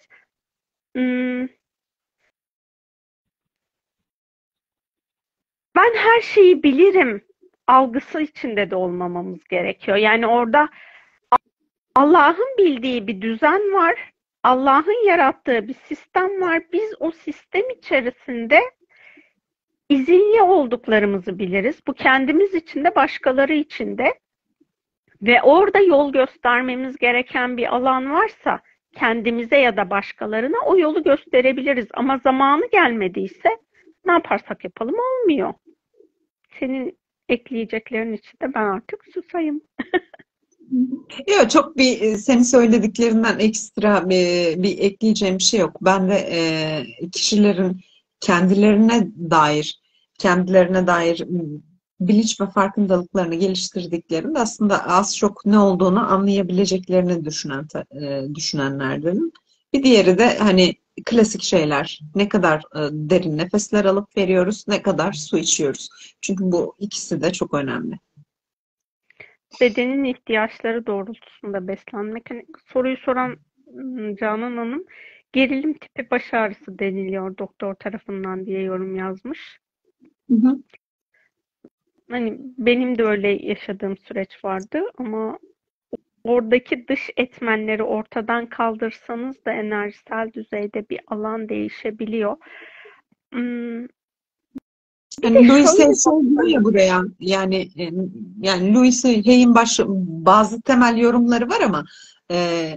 Hmm. 0.96 1.57
Ben 5.78 5.94
her 5.96 6.22
şeyi 6.22 6.64
bilirim 6.64 7.22
algısı 7.68 8.22
içinde 8.22 8.72
de 8.72 8.76
olmamamız 8.76 9.44
gerekiyor. 9.44 9.98
Yani 9.98 10.28
orada 10.28 10.70
Allah'ın 11.96 12.58
bildiği 12.58 13.08
bir 13.08 13.22
düzen 13.22 13.74
var. 13.74 13.96
Allah'ın 14.44 15.08
yarattığı 15.08 15.68
bir 15.68 15.74
sistem 15.74 16.42
var. 16.42 16.64
Biz 16.74 16.94
o 17.00 17.12
sistem 17.12 17.70
içerisinde 17.78 18.60
izinli 19.90 20.42
olduklarımızı 20.42 21.40
biliriz. 21.40 21.82
Bu 21.88 21.94
kendimiz 21.94 22.54
için 22.54 22.84
de 22.84 22.96
başkaları 22.96 23.54
için 23.54 23.98
de. 23.98 24.14
Ve 25.22 25.42
orada 25.42 25.80
yol 25.80 26.12
göstermemiz 26.12 26.98
gereken 26.98 27.58
bir 27.58 27.76
alan 27.76 28.12
varsa 28.12 28.62
kendimize 28.96 29.58
ya 29.58 29.78
da 29.78 29.90
başkalarına 29.90 30.58
o 30.66 30.78
yolu 30.78 31.04
gösterebiliriz. 31.04 31.88
Ama 31.94 32.18
zamanı 32.18 32.70
gelmediyse 32.72 33.50
ne 34.06 34.12
yaparsak 34.12 34.64
yapalım 34.64 34.96
olmuyor. 35.00 35.54
Senin 36.60 36.98
ekleyeceklerin 37.30 38.14
için 38.14 38.40
de 38.42 38.54
ben 38.54 38.66
artık 38.66 39.06
susayım. 39.14 39.62
Yok 41.28 41.50
çok 41.50 41.78
bir 41.78 42.02
e, 42.02 42.18
senin 42.18 42.44
söylediklerinden 42.44 43.40
ekstra 43.40 44.10
bir, 44.10 44.64
bir 44.64 44.80
ekleyeceğim 44.80 45.38
bir 45.38 45.44
şey 45.44 45.60
yok. 45.60 45.78
Ben 45.82 46.10
de 46.10 46.16
e, 46.32 47.10
kişilerin 47.12 47.82
kendilerine 48.20 49.08
dair 49.30 49.82
kendilerine 50.18 50.88
dair 50.88 51.26
bilinç 52.00 52.42
ve 52.42 52.48
farkındalıklarını 52.48 53.36
geliştirdiklerinde 53.36 54.40
aslında 54.40 54.88
az 54.88 55.18
çok 55.18 55.46
ne 55.46 55.60
olduğunu 55.60 56.14
anlayabileceklerini 56.14 57.26
düşünen 57.26 57.68
e, 58.02 58.36
düşünenlerdenim. 58.36 59.32
Bir 59.74 59.84
diğeri 59.84 60.18
de 60.18 60.38
hani 60.38 60.76
klasik 61.06 61.42
şeyler. 61.42 62.00
Ne 62.16 62.30
kadar 62.30 62.58
e, 62.58 62.80
derin 62.92 63.38
nefesler 63.38 63.86
alıp 63.86 64.18
veriyoruz, 64.18 64.66
ne 64.68 64.82
kadar 64.82 65.14
su 65.14 65.38
içiyoruz. 65.38 65.90
Çünkü 66.22 66.44
bu 66.44 66.76
ikisi 66.80 67.22
de 67.22 67.32
çok 67.34 67.54
önemli. 67.54 68.00
Bedenin 69.62 70.04
ihtiyaçları 70.04 70.86
doğrultusunda 70.86 71.68
beslenmek. 71.68 72.30
Hani 72.30 72.46
soruyu 72.74 72.98
soran 72.98 73.38
ım, 73.68 74.16
Canan 74.16 74.58
Hanım 74.58 74.86
gerilim 75.34 75.74
tipi 75.74 76.12
baş 76.12 76.34
ağrısı 76.34 76.80
deniliyor 76.80 77.38
doktor 77.38 77.74
tarafından 77.74 78.46
diye 78.46 78.62
yorum 78.62 78.96
yazmış. 78.96 79.60
Hı 80.30 80.36
hı. 80.36 80.60
Hani 82.10 82.38
benim 82.58 82.98
de 82.98 83.04
öyle 83.04 83.28
yaşadığım 83.28 83.98
süreç 83.98 84.46
vardı 84.46 84.82
ama 84.98 85.40
oradaki 86.28 86.88
dış 86.88 87.10
etmenleri 87.18 87.84
ortadan 87.84 88.46
kaldırsanız 88.46 89.46
da 89.46 89.52
enerjisel 89.52 90.34
düzeyde 90.34 90.90
bir 90.90 91.00
alan 91.08 91.50
değişebiliyor. 91.50 92.38
Hmm, 93.34 93.88
Yani 95.24 95.48
Louis 95.48 95.80
Hay 95.80 95.96
şey 95.96 96.30
diyor 96.30 96.48
ya 96.48 96.64
buraya 96.64 97.02
yani 97.20 97.70
yani 98.42 98.74
Louis 98.74 99.04
Hay'in 99.06 99.56
baş, 99.56 99.80
bazı 100.26 100.62
temel 100.62 100.98
yorumları 100.98 101.50
var 101.50 101.62
ama 101.62 101.86
e, 102.32 102.70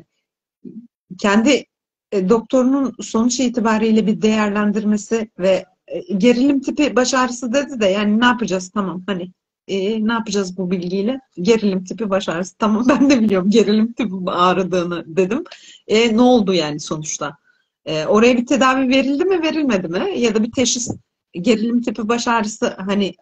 kendi 1.19 1.65
e, 2.13 2.29
doktorunun 2.29 2.95
sonuç 3.01 3.41
itibariyle 3.41 4.07
bir 4.07 4.23
değerlendirmesi 4.23 5.31
ve 5.39 5.65
e, 5.87 6.15
gerilim 6.15 6.61
tipi 6.61 6.97
baş 6.97 7.15
ağrısı 7.15 7.53
dedi 7.53 7.81
de 7.81 7.87
yani 7.87 8.21
ne 8.21 8.25
yapacağız? 8.27 8.71
Tamam 8.71 9.03
hani 9.07 9.31
e, 9.69 10.07
ne 10.07 10.13
yapacağız 10.13 10.57
bu 10.57 10.71
bilgiyle 10.71 11.21
gerilim 11.41 11.85
tipi 11.85 12.11
baş 12.11 12.29
ağrısı 12.29 12.57
tamam 12.59 12.85
ben 12.89 13.11
de 13.11 13.21
biliyorum 13.21 13.51
gerilim 13.51 13.93
tipi 13.93 14.15
ağrıdığını 14.27 15.05
dedim 15.07 15.45
e, 15.89 16.17
ne 16.17 16.23
oldu 16.23 16.55
yani 16.55 16.81
sonuçta 16.81 17.37
E, 17.85 18.07
oraya 18.07 18.37
bir 18.37 18.47
tedavi 18.47 18.89
verildi 18.89 19.25
mi 19.25 19.43
verilmedi 19.43 19.89
mi 19.89 20.19
ya 20.19 20.35
da 20.35 20.43
bir 20.45 20.53
teşhis 20.53 20.91
gerilim 21.33 21.83
tipi 21.83 22.09
baş 22.09 22.29
ağrısı 22.29 22.75
hani 22.79 23.15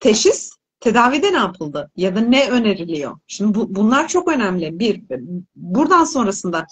teşhis 0.00 0.50
tedavide 0.80 1.32
ne 1.32 1.36
yapıldı 1.36 1.90
ya 1.96 2.16
da 2.16 2.20
ne 2.20 2.50
öneriliyor? 2.50 3.18
Şimdi 3.26 3.54
bu, 3.54 3.74
bunlar 3.74 4.08
çok 4.08 4.28
önemli. 4.28 4.78
Bir, 4.78 5.02
buradan 5.56 6.04
sonrasında 6.04 6.66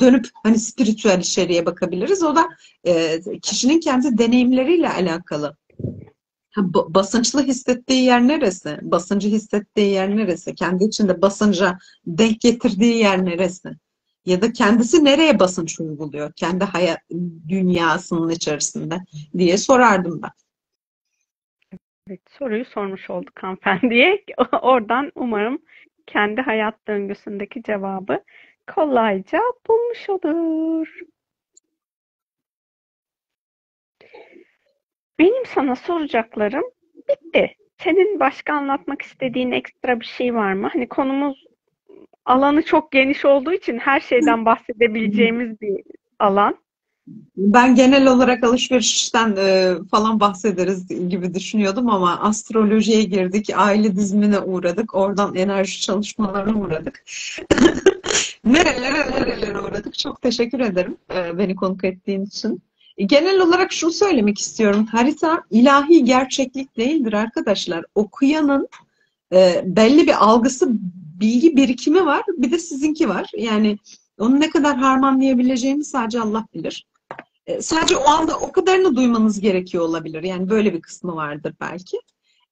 dönüp 0.00 0.26
hani 0.42 0.58
spiritüel 0.58 1.18
içeriğe 1.20 1.66
bakabiliriz. 1.66 2.22
O 2.22 2.36
da 2.36 2.48
e, 2.84 3.20
kişinin 3.42 3.80
kendi 3.80 4.18
deneyimleriyle 4.18 4.90
alakalı. 4.90 5.56
Ba- 6.56 6.94
basınçlı 6.94 7.42
hissettiği 7.42 8.04
yer 8.04 8.28
neresi? 8.28 8.78
Basıncı 8.82 9.28
hissettiği 9.28 9.90
yer 9.90 10.16
neresi? 10.16 10.54
Kendi 10.54 10.84
içinde 10.84 11.22
basınca 11.22 11.78
denk 12.06 12.40
getirdiği 12.40 12.98
yer 12.98 13.24
neresi? 13.24 13.68
Ya 14.26 14.42
da 14.42 14.52
kendisi 14.52 15.04
nereye 15.04 15.38
basınç 15.38 15.80
uyguluyor? 15.80 16.32
Kendi 16.32 16.64
hayat 16.64 16.98
dünyasının 17.48 18.30
içerisinde 18.30 18.96
diye 19.38 19.58
sorardım 19.58 20.22
ben. 20.22 20.30
Evet, 22.08 22.20
soruyu 22.38 22.64
sormuş 22.64 23.10
olduk 23.10 23.42
hanımefendiye. 23.42 24.24
Oradan 24.62 25.12
umarım 25.14 25.58
kendi 26.06 26.40
hayat 26.40 26.74
döngüsündeki 26.88 27.62
cevabı 27.62 28.22
kolayca 28.74 29.40
bulmuş 29.68 30.10
olur. 30.10 31.00
Benim 35.18 35.46
sana 35.46 35.76
soracaklarım 35.76 36.64
bitti. 37.08 37.56
Senin 37.78 38.20
başka 38.20 38.52
anlatmak 38.52 39.02
istediğin 39.02 39.52
ekstra 39.52 40.00
bir 40.00 40.04
şey 40.04 40.34
var 40.34 40.52
mı? 40.52 40.70
Hani 40.72 40.88
konumuz 40.88 41.44
alanı 42.24 42.62
çok 42.62 42.92
geniş 42.92 43.24
olduğu 43.24 43.52
için 43.52 43.78
her 43.78 44.00
şeyden 44.00 44.44
bahsedebileceğimiz 44.44 45.60
bir 45.60 45.82
alan. 46.18 46.64
Ben 47.36 47.74
genel 47.74 48.06
olarak 48.06 48.44
alışverişten 48.44 49.36
e, 49.36 49.74
falan 49.90 50.20
bahsederiz 50.20 51.08
gibi 51.08 51.34
düşünüyordum 51.34 51.88
ama 51.88 52.20
astrolojiye 52.20 53.02
girdik, 53.02 53.50
aile 53.56 53.96
dizimine 53.96 54.40
uğradık, 54.40 54.94
oradan 54.94 55.34
enerji 55.34 55.80
çalışmalarına 55.80 56.58
uğradık. 56.60 57.04
Nerelere 58.44 59.10
nerelere 59.10 59.60
uğradık. 59.60 59.98
Çok 59.98 60.22
teşekkür 60.22 60.60
ederim 60.60 60.96
e, 61.14 61.38
beni 61.38 61.56
konuk 61.56 61.84
ettiğin 61.84 62.24
için. 62.24 62.62
Genel 62.98 63.40
olarak 63.40 63.72
şunu 63.72 63.92
söylemek 63.92 64.38
istiyorum. 64.38 64.86
Harita 64.86 65.42
ilahi 65.50 66.04
gerçeklik 66.04 66.76
değildir 66.76 67.12
arkadaşlar. 67.12 67.84
Okuyanın 67.94 68.68
e, 69.32 69.62
belli 69.64 70.06
bir 70.06 70.24
algısı, 70.24 70.68
bilgi 71.20 71.56
birikimi 71.56 72.06
var. 72.06 72.22
Bir 72.28 72.50
de 72.50 72.58
sizinki 72.58 73.08
var. 73.08 73.30
Yani 73.36 73.78
onu 74.18 74.40
ne 74.40 74.50
kadar 74.50 74.76
harmanlayabileceğini 74.76 75.84
sadece 75.84 76.20
Allah 76.20 76.46
bilir. 76.54 76.86
E, 77.46 77.62
Sadece 77.62 77.96
o 77.96 78.08
anda 78.08 78.38
o 78.38 78.52
kadarını 78.52 78.96
duymanız 78.96 79.40
gerekiyor 79.40 79.84
olabilir. 79.84 80.22
Yani 80.22 80.50
böyle 80.50 80.74
bir 80.74 80.80
kısmı 80.82 81.16
vardır 81.16 81.54
belki. 81.60 82.00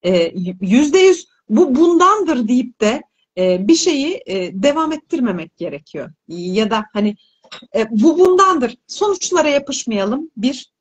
E, 0.02 0.32
Yüzde 0.60 0.98
yüz 0.98 1.26
bu 1.48 1.74
bundandır 1.74 2.48
deyip 2.48 2.80
de 2.80 3.02
e, 3.38 3.68
bir 3.68 3.74
şeyi 3.74 4.22
e, 4.26 4.62
devam 4.62 4.92
ettirmemek 4.92 5.56
gerekiyor. 5.56 6.12
Ya 6.28 6.70
da 6.70 6.84
hani 6.92 7.16
e, 7.76 7.86
bu 7.90 8.18
bundandır. 8.18 8.76
Sonuçlara 8.86 9.48
yapışmayalım. 9.48 10.30
Bir, 10.36 10.72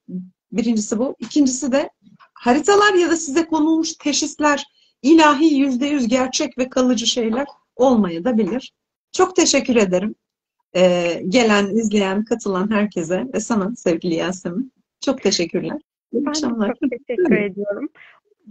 birincisi 0.52 1.00
bu. 1.00 1.16
İkincisi 1.20 1.72
de 1.72 1.90
haritalar 2.34 2.94
ya 2.94 3.10
da 3.10 3.16
size 3.16 3.46
konulmuş 3.46 3.94
teşhisler 3.94 4.64
ilahi 5.02 5.54
yüzde 5.54 5.86
yüz 5.86 6.08
gerçek 6.08 6.58
ve 6.58 6.70
kalıcı 6.70 7.08
şeyler 7.08 7.48
olmaya 7.76 8.24
da 8.24 8.38
bilir. 8.38 8.74
Çok 9.12 9.36
teşekkür 9.36 9.76
ederim. 9.76 10.16
Ee, 10.76 11.22
gelen, 11.28 11.66
izleyen, 11.66 12.26
katılan 12.26 12.72
herkese 12.72 13.26
ve 13.34 13.40
sana 13.40 13.76
sevgili 13.76 14.16
Yasemin. 14.16 14.74
Çok 15.02 15.22
teşekkürler. 15.22 15.78
İyi 16.14 16.26
Ben 16.26 16.30
akşamlar. 16.30 16.68
çok 16.68 16.92
teşekkür 16.92 17.38
ediyorum. 17.38 17.90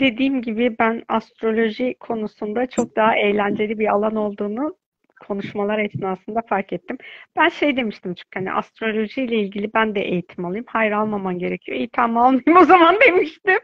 Dediğim 0.01 0.43
gibi 0.43 0.77
ben 0.79 1.03
astroloji 1.09 1.95
konusunda 2.01 2.67
çok 2.67 2.97
daha 2.97 3.17
eğlenceli 3.17 3.79
bir 3.79 3.87
alan 3.87 4.17
olduğunu 4.17 4.77
konuşmalar 5.21 5.79
esnasında 5.79 6.43
fark 6.49 6.73
ettim. 6.73 6.99
Ben 7.37 7.49
şey 7.49 7.77
demiştim 7.77 8.15
çünkü 8.15 8.29
hani 8.35 8.53
astrolojiyle 8.53 9.37
ilgili 9.37 9.75
ben 9.75 9.95
de 9.95 10.01
eğitim 10.01 10.45
alayım. 10.45 10.65
Hayır 10.69 10.93
almaman 10.93 11.39
gerekiyor. 11.39 11.79
İyi 11.79 11.89
tamam 11.89 12.25
almayayım 12.25 12.57
o 12.57 12.65
zaman 12.65 12.97
demiştim. 13.07 13.59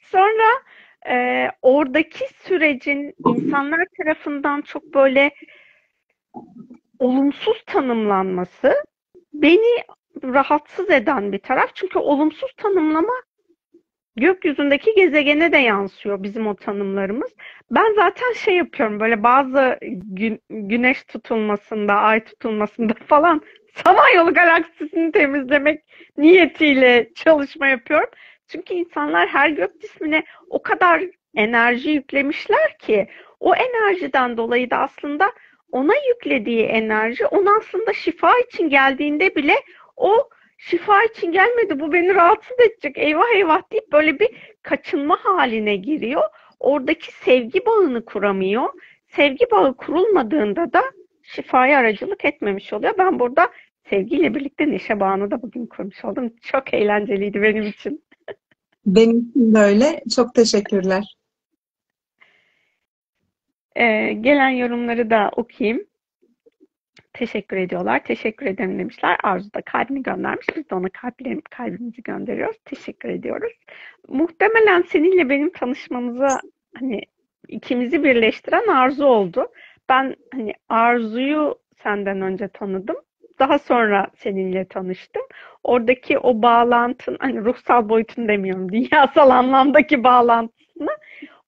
Sonra 0.00 0.62
e, 1.08 1.46
oradaki 1.62 2.24
sürecin 2.34 3.14
insanlar 3.26 3.86
tarafından 3.98 4.60
çok 4.60 4.94
böyle 4.94 5.30
olumsuz 6.98 7.64
tanımlanması 7.66 8.84
beni 9.32 9.84
rahatsız 10.24 10.90
eden 10.90 11.32
bir 11.32 11.38
taraf. 11.38 11.70
Çünkü 11.74 11.98
olumsuz 11.98 12.52
tanımlama 12.56 13.12
gökyüzündeki 14.20 14.94
gezegene 14.94 15.52
de 15.52 15.58
yansıyor 15.58 16.22
bizim 16.22 16.46
o 16.46 16.56
tanımlarımız. 16.56 17.30
Ben 17.70 17.94
zaten 17.94 18.32
şey 18.32 18.56
yapıyorum 18.56 19.00
böyle 19.00 19.22
bazı 19.22 19.78
gün- 20.02 20.40
güneş 20.50 21.04
tutulmasında, 21.04 21.94
ay 21.94 22.24
tutulmasında 22.24 22.92
falan 23.06 23.42
Samanyolu 23.84 24.34
galaksisini 24.34 25.12
temizlemek 25.12 25.82
niyetiyle 26.16 27.10
çalışma 27.14 27.66
yapıyorum. 27.66 28.08
Çünkü 28.48 28.74
insanlar 28.74 29.28
her 29.28 29.48
gök 29.48 29.80
cismine 29.80 30.24
o 30.50 30.62
kadar 30.62 31.02
enerji 31.34 31.90
yüklemişler 31.90 32.78
ki 32.78 33.08
o 33.40 33.54
enerjiden 33.54 34.36
dolayı 34.36 34.70
da 34.70 34.76
aslında 34.76 35.32
ona 35.72 35.94
yüklediği 36.08 36.62
enerji 36.62 37.26
ona 37.26 37.50
aslında 37.58 37.92
şifa 37.92 38.32
için 38.38 38.68
geldiğinde 38.68 39.34
bile 39.34 39.54
o 39.96 40.28
şifa 40.58 41.02
için 41.04 41.32
gelmedi 41.32 41.80
bu 41.80 41.92
beni 41.92 42.14
rahatsız 42.14 42.56
edecek 42.60 42.98
eyvah 42.98 43.34
eyvah 43.34 43.62
deyip 43.72 43.92
böyle 43.92 44.18
bir 44.18 44.28
kaçınma 44.62 45.18
haline 45.22 45.76
giriyor. 45.76 46.22
Oradaki 46.60 47.12
sevgi 47.12 47.66
bağını 47.66 48.04
kuramıyor. 48.04 48.68
Sevgi 49.08 49.50
bağı 49.50 49.76
kurulmadığında 49.76 50.72
da 50.72 50.82
şifaya 51.22 51.78
aracılık 51.78 52.24
etmemiş 52.24 52.72
oluyor. 52.72 52.94
Ben 52.98 53.18
burada 53.18 53.48
sevgiyle 53.90 54.34
birlikte 54.34 54.70
neşe 54.70 55.00
bağını 55.00 55.30
da 55.30 55.42
bugün 55.42 55.66
kurmuş 55.66 56.04
oldum. 56.04 56.32
Çok 56.42 56.74
eğlenceliydi 56.74 57.42
benim 57.42 57.62
için. 57.62 58.04
Benim 58.86 59.18
için 59.20 59.54
de 59.54 59.58
öyle. 59.58 60.02
Çok 60.16 60.34
teşekkürler. 60.34 61.16
Ee, 63.76 64.12
gelen 64.12 64.48
yorumları 64.48 65.10
da 65.10 65.30
okuyayım. 65.36 65.86
Teşekkür 67.18 67.56
ediyorlar. 67.56 68.04
Teşekkür 68.04 68.46
ederim 68.46 68.78
demişler. 68.78 69.16
Arzu 69.22 69.54
da 69.54 69.60
kalbini 69.62 70.02
göndermiş. 70.02 70.46
Biz 70.56 70.70
de 70.70 70.74
ona 70.74 70.88
kalplerim, 70.88 71.42
kalbimizi 71.50 72.02
gönderiyoruz. 72.02 72.56
Teşekkür 72.64 73.08
ediyoruz. 73.08 73.52
Muhtemelen 74.08 74.82
seninle 74.82 75.28
benim 75.28 75.52
tanışmamıza 75.52 76.40
hani 76.78 77.00
ikimizi 77.48 78.04
birleştiren 78.04 78.66
Arzu 78.66 79.04
oldu. 79.04 79.48
Ben 79.88 80.16
hani 80.32 80.52
Arzu'yu 80.68 81.58
senden 81.82 82.20
önce 82.20 82.48
tanıdım. 82.48 82.96
Daha 83.38 83.58
sonra 83.58 84.06
seninle 84.16 84.64
tanıştım. 84.64 85.22
Oradaki 85.64 86.18
o 86.18 86.42
bağlantın 86.42 87.16
hani 87.20 87.44
ruhsal 87.44 87.88
boyutunu 87.88 88.28
demiyorum, 88.28 88.72
dünyasal 88.72 89.30
anlamdaki 89.30 90.04
bağlantısını 90.04 90.90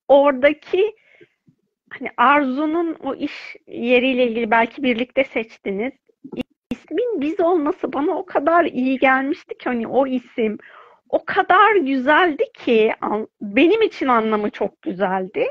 oradaki 0.08 0.94
hani 1.90 2.10
Arzu'nun 2.16 2.96
o 3.00 3.14
iş 3.14 3.56
yeriyle 3.66 4.26
ilgili 4.26 4.50
belki 4.50 4.82
birlikte 4.82 5.24
seçtiniz. 5.24 5.92
İsmin 6.70 7.20
biz 7.20 7.40
olması 7.40 7.92
bana 7.92 8.10
o 8.10 8.26
kadar 8.26 8.64
iyi 8.64 8.98
gelmişti 8.98 9.58
ki 9.58 9.64
hani 9.64 9.86
o 9.86 10.06
isim 10.06 10.58
o 11.08 11.24
kadar 11.24 11.76
güzeldi 11.76 12.44
ki 12.54 12.92
benim 13.40 13.82
için 13.82 14.06
anlamı 14.06 14.50
çok 14.50 14.82
güzeldi. 14.82 15.46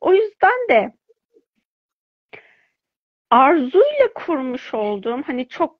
O 0.00 0.14
yüzden 0.14 0.68
de 0.70 0.92
arzuyla 3.30 4.12
kurmuş 4.14 4.74
olduğum 4.74 5.22
hani 5.26 5.48
çok 5.48 5.76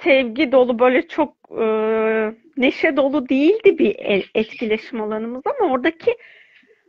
sevgi 0.00 0.52
dolu 0.52 0.78
böyle 0.78 1.08
çok 1.08 1.36
e, 1.60 1.64
neşe 2.56 2.96
dolu 2.96 3.28
değildi 3.28 3.78
bir 3.78 3.96
etkileşim 4.34 5.00
alanımız 5.00 5.42
ama 5.46 5.72
oradaki 5.72 6.16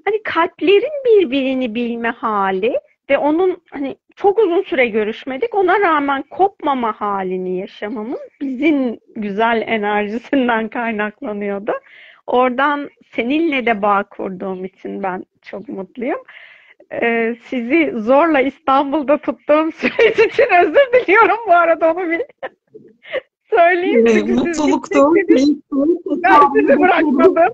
hani 0.08 0.24
kalplerin 0.24 1.04
birbirini 1.06 1.76
bilme 1.76 2.10
hali 2.10 2.80
ve 3.10 3.18
onun 3.18 3.58
hani 3.72 3.96
çok 4.16 4.40
uzun 4.40 4.62
süre 4.62 4.88
görüşmedik. 4.88 5.56
Ona 5.56 5.80
rağmen 5.80 6.22
kopmama 6.22 7.02
halini 7.02 7.58
yaşamamız 7.58 8.20
bizim 8.42 9.00
güzel 9.16 9.64
enerjisinden 9.68 10.68
kaynaklanıyordu. 10.68 11.72
Oradan 12.28 12.90
seninle 13.16 13.66
de 13.66 13.82
bağ 13.82 14.04
kurduğum 14.04 14.66
için 14.66 15.04
ben 15.04 15.26
çok 15.42 15.70
mutluyum. 15.70 16.20
Ee, 16.92 17.36
sizi 17.44 17.94
zorla 17.96 18.40
İstanbul'da 18.40 19.18
tuttuğum 19.18 19.72
süreç 19.76 20.20
için 20.20 20.48
özür 20.62 20.94
diliyorum 20.94 21.38
bu 21.48 21.54
arada 21.54 21.94
onu 21.94 22.10
bir 22.10 22.22
söyleyeyim. 23.50 24.08
Ee, 24.08 24.22
mutluluktu. 24.34 25.14
Ben 26.24 26.40
sizi 26.54 26.80
bırakmadım. 26.80 27.54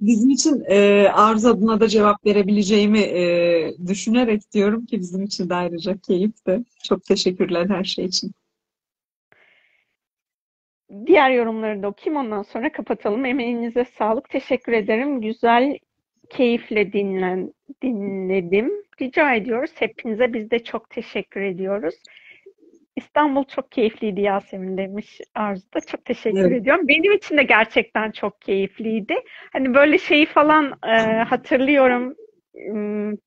bizim 0.00 0.30
için 0.30 0.64
e, 0.68 1.08
arz 1.08 1.46
adına 1.46 1.80
da 1.80 1.88
cevap 1.88 2.26
verebileceğimi 2.26 3.00
e, 3.00 3.72
düşünerek 3.86 4.52
diyorum 4.52 4.86
ki 4.86 5.00
bizim 5.00 5.22
için 5.22 5.48
de 5.48 5.54
ayrıca 5.54 5.96
keyifti. 5.98 6.60
Çok 6.84 7.04
teşekkürler 7.04 7.68
her 7.68 7.84
şey 7.84 8.04
için. 8.04 8.32
Diğer 11.06 11.30
yorumları 11.30 11.82
da 11.82 11.88
okuyayım 11.88 12.26
ondan 12.26 12.42
sonra 12.42 12.72
kapatalım. 12.72 13.24
Emeğinize 13.24 13.84
sağlık. 13.84 14.30
Teşekkür 14.30 14.72
ederim. 14.72 15.20
Güzel, 15.20 15.78
keyifle 16.30 16.92
dinlen, 16.92 17.52
dinledim. 17.82 18.72
Rica 19.00 19.34
ediyoruz. 19.34 19.70
Hepinize 19.74 20.32
biz 20.32 20.50
de 20.50 20.64
çok 20.64 20.90
teşekkür 20.90 21.40
ediyoruz. 21.40 21.94
İstanbul 22.98 23.44
çok 23.44 23.72
keyifliydi 23.72 24.20
Yasemin 24.20 24.78
demiş 24.78 25.20
Arzu 25.34 25.62
da. 25.74 25.80
Çok 25.80 26.04
teşekkür 26.04 26.40
evet. 26.40 26.60
ediyorum. 26.60 26.88
Benim 26.88 27.12
için 27.12 27.36
de 27.36 27.42
gerçekten 27.42 28.10
çok 28.10 28.40
keyifliydi. 28.40 29.14
Hani 29.52 29.74
böyle 29.74 29.98
şeyi 29.98 30.26
falan 30.26 30.72
e, 30.86 30.98
hatırlıyorum. 31.22 32.14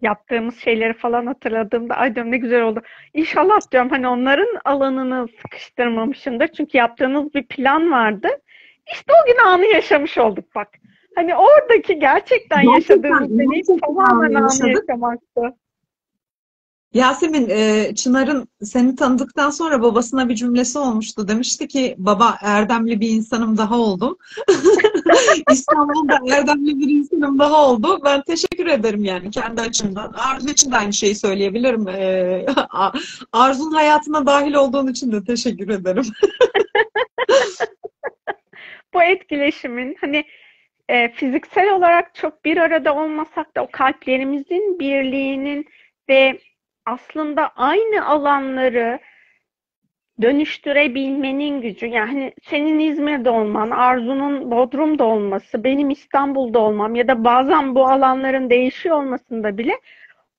Yaptığımız 0.02 0.60
şeyleri 0.60 0.94
falan 0.94 1.26
hatırladığımda 1.26 1.96
ay 1.96 2.16
diyorum 2.16 2.32
ne 2.32 2.38
güzel 2.38 2.62
oldu. 2.62 2.82
İnşallah 3.14 3.72
diyorum 3.72 3.90
hani 3.90 4.08
onların 4.08 4.60
alanını 4.66 5.28
sıkıştırmamışımdır. 5.42 6.48
Çünkü 6.48 6.78
yaptığınız 6.78 7.34
bir 7.34 7.48
plan 7.48 7.92
vardı. 7.92 8.28
İşte 8.94 9.14
o 9.24 9.28
gün 9.28 9.46
anı 9.46 9.66
yaşamış 9.66 10.18
olduk 10.18 10.56
bak. 10.56 10.70
Hani 11.16 11.36
oradaki 11.36 12.00
gerçekten, 12.00 12.64
gerçekten 12.64 12.74
yaşadığımız 12.74 13.40
deneyim 13.40 13.80
tamamen 13.80 14.34
anı 14.34 14.70
yaşamaktı. 14.70 15.56
Yasemin, 16.94 17.50
e, 17.50 17.96
Çınar'ın 17.96 18.48
seni 18.64 18.96
tanıdıktan 18.96 19.50
sonra 19.50 19.82
babasına 19.82 20.30
bir 20.30 20.36
cümlesi 20.36 20.80
olmuştu. 20.80 21.28
Demişti 21.28 21.68
ki 21.68 21.96
baba 21.98 22.38
erdemli 22.42 23.00
bir 23.02 23.10
insanım 23.10 23.58
daha 23.58 23.78
oldum. 23.78 24.18
İstanbul'da 25.52 26.20
erdemli 26.36 26.80
bir 26.80 26.90
insanım 26.90 27.40
daha 27.40 27.66
oldu. 27.66 28.00
Ben 28.06 28.22
teşekkür 28.22 28.68
ederim 28.68 29.04
yani 29.04 29.32
kendi 29.32 29.62
açımdan. 29.62 30.14
Arzu 30.14 30.50
için 30.50 30.72
de 30.72 30.78
aynı 30.78 30.94
şeyi 30.94 31.16
söyleyebilirim. 31.16 31.88
E, 31.88 32.46
Arzu'nun 33.34 33.74
hayatına 33.74 34.26
dahil 34.26 34.54
olduğun 34.54 34.88
için 34.88 35.12
de 35.12 35.24
teşekkür 35.24 35.70
ederim. 35.70 36.06
Bu 38.94 39.04
etkileşimin 39.04 39.96
hani 40.02 40.26
e, 40.90 41.10
fiziksel 41.10 41.74
olarak 41.74 42.16
çok 42.16 42.46
bir 42.46 42.58
arada 42.58 42.96
olmasak 42.96 43.58
da 43.58 43.64
o 43.64 43.68
kalplerimizin 43.72 44.80
birliğinin 44.80 45.66
ve 46.10 46.40
aslında 46.92 47.52
aynı 47.56 48.08
alanları 48.08 49.00
dönüştürebilmenin 50.22 51.62
gücü. 51.62 51.86
Yani 51.86 52.34
senin 52.44 52.80
İzmir'de 52.80 53.30
olman, 53.30 53.72
Arzu'nun 53.72 54.52
Bodrum'da 54.52 55.04
olması, 55.04 55.64
benim 55.64 55.90
İstanbul'da 55.90 56.60
olmam 56.60 56.96
ya 56.96 57.08
da 57.08 57.24
bazen 57.24 57.76
bu 57.76 57.88
alanların 57.88 58.50
değişiyor 58.50 58.98
olmasında 58.98 59.58
bile 59.58 59.74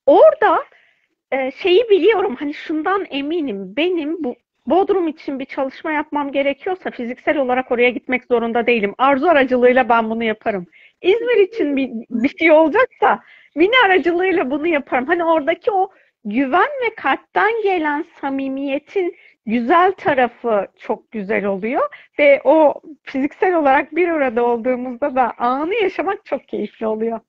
orada 0.06 0.64
e, 1.32 1.50
şeyi 1.50 1.90
biliyorum. 1.90 2.36
Hani 2.39 2.55
şundan 2.55 3.06
eminim. 3.10 3.76
Benim 3.76 4.24
bu 4.24 4.36
Bodrum 4.66 5.08
için 5.08 5.39
bir 5.39 5.44
çalışma 5.44 5.92
yapmam 5.92 6.32
gerekiyorsa 6.32 6.90
fiziksel 6.90 7.39
olarak 7.39 7.72
oraya 7.72 7.90
gitmek 7.90 8.24
zorunda 8.24 8.66
değilim. 8.66 8.94
Arzu 8.98 9.26
aracılığıyla 9.26 9.89
ben 9.89 10.10
bunu 10.10 10.24
yaparım. 10.24 10.66
İzmir 11.02 11.36
için 11.36 11.76
bir, 11.76 11.90
bir 12.10 12.39
şey 12.39 12.52
olacaksa 12.52 13.20
mini 13.56 13.74
aracılığıyla 13.86 14.50
bunu 14.50 14.66
yaparım. 14.66 15.06
Hani 15.06 15.24
oradaki 15.24 15.70
o 15.70 15.90
güven 16.25 16.70
ve 16.84 16.94
kalpten 16.94 17.62
gelen 17.62 18.05
samimiyetin 18.20 19.17
güzel 19.47 19.92
tarafı 19.92 20.67
çok 20.78 21.10
güzel 21.10 21.44
oluyor 21.44 21.94
ve 22.18 22.41
o 22.44 22.83
fiziksel 23.02 23.55
olarak 23.55 23.97
bir 23.97 24.09
arada 24.09 24.47
olduğumuzda 24.47 25.15
da 25.15 25.34
anı 25.39 25.75
yaşamak 25.75 26.26
çok 26.26 26.49
keyifli 26.49 26.86
oluyor. 26.86 27.20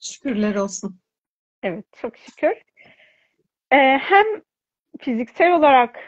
Şükürler 0.00 0.54
olsun. 0.54 1.00
Evet, 1.62 1.84
çok 1.96 2.16
şükür. 2.16 2.54
Ee, 3.72 3.76
hem 4.02 4.26
fiziksel 5.00 5.52
olarak 5.52 5.98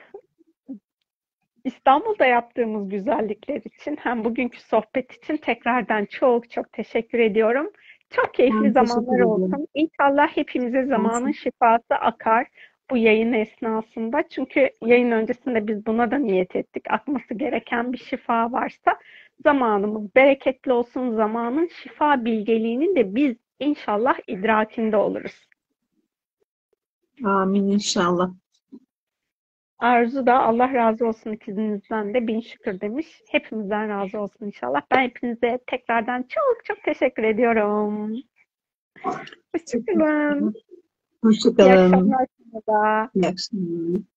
İstanbul'da 1.65 2.27
yaptığımız 2.27 2.89
güzellikler 2.89 3.61
için 3.65 3.97
hem 3.97 4.25
bugünkü 4.25 4.61
sohbet 4.61 5.12
için 5.12 5.37
tekrardan 5.37 6.05
çok 6.05 6.51
çok 6.51 6.73
teşekkür 6.73 7.19
ediyorum. 7.19 7.73
Çok 8.13 8.35
keyifli 8.35 8.75
ben 8.75 8.85
zamanlar 8.85 9.21
olsun. 9.21 9.67
İnşallah 9.75 10.29
hepimize 10.29 10.85
zamanın 10.85 11.33
şifası 11.33 11.95
akar 12.01 12.47
bu 12.91 12.97
yayın 12.97 13.33
esnasında. 13.33 14.29
Çünkü 14.29 14.71
yayın 14.83 15.11
öncesinde 15.11 15.67
biz 15.69 15.87
buna 15.87 16.11
da 16.11 16.19
niyet 16.19 16.57
ettik. 16.57 16.85
Akması 16.91 17.35
gereken 17.35 17.93
bir 17.93 17.99
şifa 17.99 18.53
varsa 18.53 18.99
zamanımız 19.45 20.15
bereketli 20.17 20.73
olsun. 20.73 21.17
Zamanın 21.17 21.69
şifa 21.83 22.25
bilgeliğinin 22.25 22.97
de 22.97 23.15
biz 23.15 23.37
inşallah 23.61 24.19
idrakinde 24.27 24.97
oluruz. 24.97 25.49
Amin 27.25 27.69
inşallah. 27.69 28.31
Arzu 29.83 30.27
da 30.27 30.43
Allah 30.43 30.75
razı 30.75 31.07
olsun 31.07 31.33
ikinizden 31.33 32.15
de 32.15 32.27
bin 32.27 32.41
şükür 32.41 32.81
demiş. 32.81 33.23
Hepimizden 33.28 33.89
razı 33.89 34.20
olsun 34.20 34.47
inşallah. 34.47 34.83
Ben 34.91 35.02
hepinize 35.02 35.59
tekrardan 35.67 36.23
çok 36.23 36.65
çok 36.65 36.83
teşekkür 36.83 37.23
ediyorum. 37.23 38.17
Hoşçakalın. 39.55 40.55
Hoşçakalın. 41.25 41.69
İyi 41.69 41.78
akşamlar. 41.78 42.27
İyi 43.15 43.27
akşamlar. 43.27 44.12